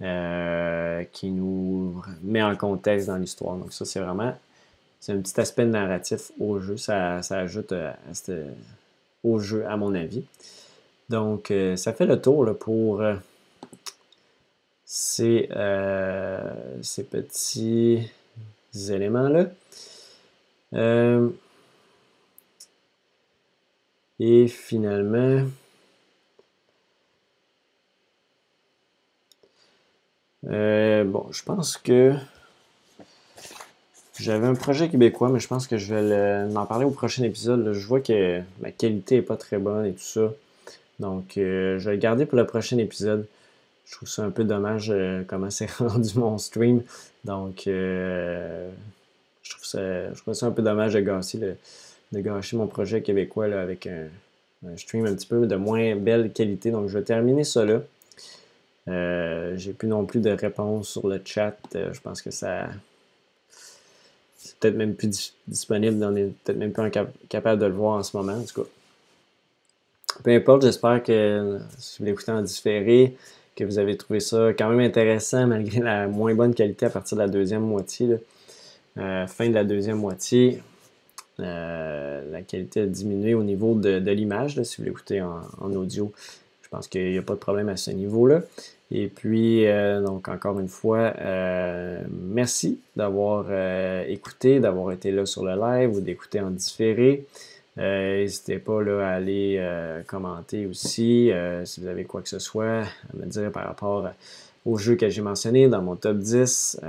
euh, 0.03 1.03
qui 1.11 1.31
nous 1.31 2.03
met 2.21 2.43
en 2.43 2.55
contexte 2.55 3.07
dans 3.07 3.17
l'histoire. 3.17 3.55
Donc, 3.55 3.73
ça, 3.73 3.83
c'est 3.83 3.99
vraiment 3.99 4.35
c'est 4.99 5.13
un 5.13 5.17
petit 5.17 5.39
aspect 5.41 5.65
narratif 5.65 6.31
au 6.39 6.59
jeu. 6.59 6.77
Ça, 6.77 7.23
ça 7.23 7.39
ajoute 7.39 7.73
au 9.23 9.39
jeu, 9.39 9.65
à 9.65 9.75
mon 9.75 9.95
avis. 9.95 10.23
Donc, 11.09 11.51
ça 11.77 11.93
fait 11.93 12.05
le 12.05 12.21
tour 12.21 12.55
pour 12.59 13.01
ces, 14.85 15.49
ces 16.83 17.03
petits 17.05 18.07
éléments-là. 18.73 19.45
Euh, 20.73 21.29
et 24.19 24.47
finalement, 24.47 25.47
euh, 30.47 31.03
bon, 31.03 31.27
je 31.31 31.43
pense 31.43 31.77
que 31.77 32.13
j'avais 34.19 34.45
un 34.45 34.53
projet 34.53 34.89
québécois, 34.89 35.29
mais 35.29 35.39
je 35.39 35.47
pense 35.47 35.67
que 35.67 35.77
je 35.77 35.95
vais 35.95 36.55
en 36.55 36.65
parler 36.65 36.85
au 36.85 36.91
prochain 36.91 37.23
épisode. 37.23 37.73
Je 37.73 37.87
vois 37.87 38.01
que 38.01 38.41
la 38.61 38.71
qualité 38.71 39.15
n'est 39.15 39.21
pas 39.21 39.37
très 39.37 39.57
bonne 39.57 39.85
et 39.85 39.93
tout 39.93 39.99
ça. 39.99 40.31
Donc, 40.99 41.37
euh, 41.37 41.79
je 41.79 41.89
vais 41.89 41.95
le 41.95 42.01
garder 42.01 42.25
pour 42.25 42.37
le 42.37 42.45
prochain 42.45 42.77
épisode. 42.77 43.27
Je 43.85 43.95
trouve 43.95 44.07
ça 44.07 44.23
un 44.23 44.31
peu 44.31 44.43
dommage 44.43 44.93
comment 45.27 45.49
c'est 45.49 45.69
rendu 45.79 46.17
mon 46.17 46.37
stream. 46.37 46.83
Donc, 47.23 47.67
euh, 47.67 48.69
je, 49.43 49.51
trouve 49.51 49.65
ça, 49.65 50.13
je 50.13 50.21
trouve 50.21 50.33
ça 50.33 50.47
un 50.47 50.51
peu 50.51 50.61
dommage 50.61 50.93
de 50.93 51.01
gâcher, 51.01 51.55
de 52.11 52.19
gâcher 52.19 52.57
mon 52.57 52.67
projet 52.67 53.01
québécois 53.01 53.45
avec 53.45 53.87
un, 53.87 54.07
stream 54.77 55.05
un 55.05 55.15
petit 55.15 55.27
peu 55.27 55.45
de 55.45 55.55
moins 55.55 55.95
belle 55.95 56.31
qualité. 56.31 56.71
Donc, 56.71 56.87
je 56.87 56.97
vais 56.97 57.03
terminer 57.03 57.43
ça 57.43 57.65
là. 57.65 57.81
Euh, 58.87 59.55
j'ai 59.57 59.73
plus 59.73 59.87
non 59.87 60.05
plus 60.05 60.19
de 60.19 60.31
réponses 60.31 60.89
sur 60.89 61.07
le 61.07 61.21
chat. 61.23 61.55
Euh, 61.75 61.93
je 61.93 62.01
pense 62.01 62.21
que 62.21 62.31
ça. 62.31 62.69
C'est 64.37 64.57
peut-être 64.57 64.75
même 64.75 64.95
plus 64.95 65.33
disponible. 65.47 66.03
On 66.03 66.15
est 66.15 66.33
peut-être 66.43 66.57
même 66.57 66.73
plus 66.73 66.89
capable 67.29 67.61
de 67.61 67.67
le 67.67 67.73
voir 67.73 67.99
en 67.99 68.03
ce 68.03 68.17
moment. 68.17 68.43
Peu 70.23 70.31
importe, 70.31 70.63
j'espère 70.63 71.03
que 71.03 71.59
si 71.77 71.99
vous 71.99 72.05
l'écoutez 72.05 72.31
en 72.31 72.41
différé, 72.41 73.15
que 73.55 73.63
vous 73.63 73.79
avez 73.79 73.97
trouvé 73.97 74.19
ça 74.19 74.49
quand 74.57 74.69
même 74.69 74.79
intéressant 74.79 75.47
malgré 75.47 75.79
la 75.79 76.07
moins 76.07 76.33
bonne 76.33 76.53
qualité 76.53 76.85
à 76.85 76.89
partir 76.89 77.17
de 77.17 77.23
la 77.23 77.27
deuxième 77.27 77.63
moitié. 77.63 78.17
Euh, 78.97 79.27
fin 79.27 79.47
de 79.47 79.53
la 79.53 79.63
deuxième 79.63 79.97
moitié, 79.97 80.61
euh, 81.39 82.29
la 82.31 82.41
qualité 82.41 82.81
a 82.81 82.85
diminué 82.85 83.33
au 83.33 83.43
niveau 83.43 83.75
de, 83.75 83.97
l'image. 84.11 84.61
Si 84.63 84.77
vous 84.77 84.83
l'écoutez 84.83 85.21
en, 85.21 85.73
audio, 85.73 86.11
je 86.61 86.69
pense 86.69 86.87
qu'il 86.87 87.11
n'y 87.11 87.17
a 87.17 87.21
pas 87.21 87.33
de 87.33 87.39
problème 87.39 87.69
à 87.69 87.77
ce 87.77 87.91
niveau-là. 87.91 88.41
Et 88.93 89.07
puis, 89.07 89.65
euh, 89.67 90.01
donc 90.01 90.27
encore 90.27 90.59
une 90.59 90.67
fois, 90.67 91.13
merci 92.11 92.79
d'avoir 92.95 93.45
écouté, 94.07 94.59
d'avoir 94.59 94.91
été 94.91 95.11
là 95.11 95.25
sur 95.25 95.45
le 95.45 95.55
live 95.55 95.95
ou 95.95 96.01
d'écouter 96.01 96.41
en 96.41 96.51
différé. 96.51 97.25
Euh, 97.77 98.17
n'hésitez 98.17 98.59
pas 98.59 98.81
là, 98.81 99.07
à 99.07 99.11
aller 99.11 99.55
euh, 99.59 100.01
commenter 100.03 100.65
aussi 100.65 101.31
euh, 101.31 101.63
si 101.65 101.79
vous 101.79 101.87
avez 101.87 102.03
quoi 102.03 102.21
que 102.21 102.27
ce 102.27 102.39
soit 102.39 102.81
à 102.81 103.17
me 103.17 103.25
dire 103.25 103.51
par 103.51 103.65
rapport 103.65 104.09
au 104.65 104.77
jeu 104.77 104.95
que 104.95 105.09
j'ai 105.09 105.21
mentionné 105.21 105.69
dans 105.69 105.81
mon 105.81 105.95
top 105.95 106.17
10 106.17 106.81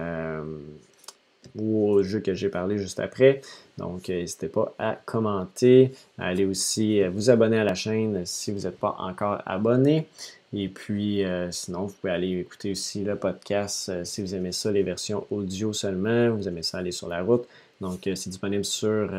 ou 1.57 1.91
au 1.91 2.03
jeu 2.03 2.21
que 2.21 2.35
j'ai 2.35 2.49
parlé 2.49 2.79
juste 2.79 2.99
après. 2.99 3.43
Donc, 3.79 4.09
n'hésitez 4.09 4.49
pas 4.49 4.75
à 4.79 4.99
commenter, 5.05 5.93
à 6.19 6.27
aller 6.27 6.45
aussi 6.45 7.03
vous 7.05 7.31
abonner 7.31 7.59
à 7.59 7.65
la 7.65 7.75
chaîne 7.75 8.23
si 8.25 8.53
vous 8.53 8.61
n'êtes 8.61 8.79
pas 8.79 8.97
encore 8.99 9.43
abonné. 9.47 10.07
Et 10.55 10.69
puis, 10.69 11.23
sinon, 11.51 11.87
vous 11.87 11.95
pouvez 12.01 12.13
aller 12.13 12.39
écouter 12.39 12.73
aussi 12.73 13.05
le 13.05 13.17
podcast 13.17 14.05
si 14.05 14.23
vous 14.23 14.35
aimez 14.35 14.53
ça, 14.53 14.71
les 14.71 14.83
versions 14.83 15.27
audio 15.31 15.73
seulement. 15.73 16.31
Vous 16.31 16.49
aimez 16.49 16.63
ça 16.63 16.79
aller 16.79 16.93
sur 16.93 17.09
la 17.09 17.23
route. 17.23 17.47
Donc, 17.81 18.01
c'est 18.05 18.29
disponible 18.29 18.65
sur 18.65 19.11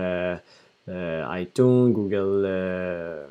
iTunes, 0.88 1.92
Google, 1.92 2.44
euh, 2.46 3.26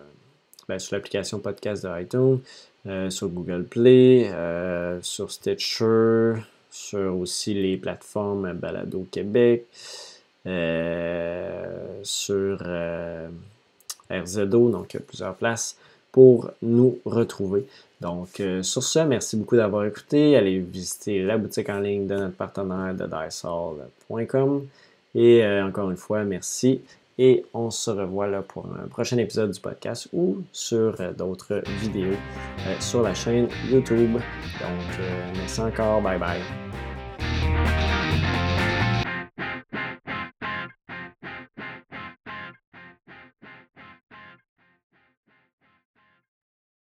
ben, 0.68 0.78
sur 0.78 0.96
l'application 0.96 1.38
podcast 1.38 1.84
de 1.84 2.00
iTunes, 2.00 2.40
euh, 2.86 3.10
sur 3.10 3.28
Google 3.28 3.64
Play, 3.64 4.30
sur 5.02 5.30
Stitcher, 5.30 6.34
sur 6.70 7.16
aussi 7.18 7.54
les 7.54 7.76
plateformes 7.76 8.52
Balado 8.54 9.06
Québec, 9.10 9.66
sur 12.02 12.58
RZO, 14.10 14.70
donc 14.70 14.96
plusieurs 15.06 15.34
places 15.34 15.76
pour 16.10 16.50
nous 16.62 16.98
retrouver. 17.04 17.66
Donc, 18.00 18.42
sur 18.62 18.82
ce, 18.82 18.98
merci 19.00 19.36
beaucoup 19.36 19.56
d'avoir 19.56 19.84
écouté. 19.84 20.36
Allez 20.36 20.58
visiter 20.58 21.22
la 21.22 21.38
boutique 21.38 21.68
en 21.68 21.78
ligne 21.78 22.06
de 22.06 22.16
notre 22.16 22.34
partenaire 22.36 22.94
de 22.94 23.04
dicehall.com. 23.04 24.66
Et 25.14 25.46
encore 25.62 25.90
une 25.90 25.96
fois, 25.96 26.24
merci 26.24 26.80
et 27.18 27.44
on 27.54 27.70
se 27.70 27.90
revoit 27.90 28.26
là 28.26 28.42
pour 28.42 28.66
un 28.66 28.88
prochain 28.88 29.18
épisode 29.18 29.50
du 29.50 29.60
podcast 29.60 30.08
ou 30.12 30.42
sur 30.52 30.96
euh, 31.00 31.12
d'autres 31.12 31.62
vidéos 31.80 32.16
euh, 32.66 32.80
sur 32.80 33.02
la 33.02 33.14
chaîne 33.14 33.48
YouTube. 33.70 34.12
Donc, 34.12 34.20
euh, 35.00 35.32
merci 35.36 35.60
encore. 35.60 36.00
Bye 36.00 36.18
bye. 36.18 37.81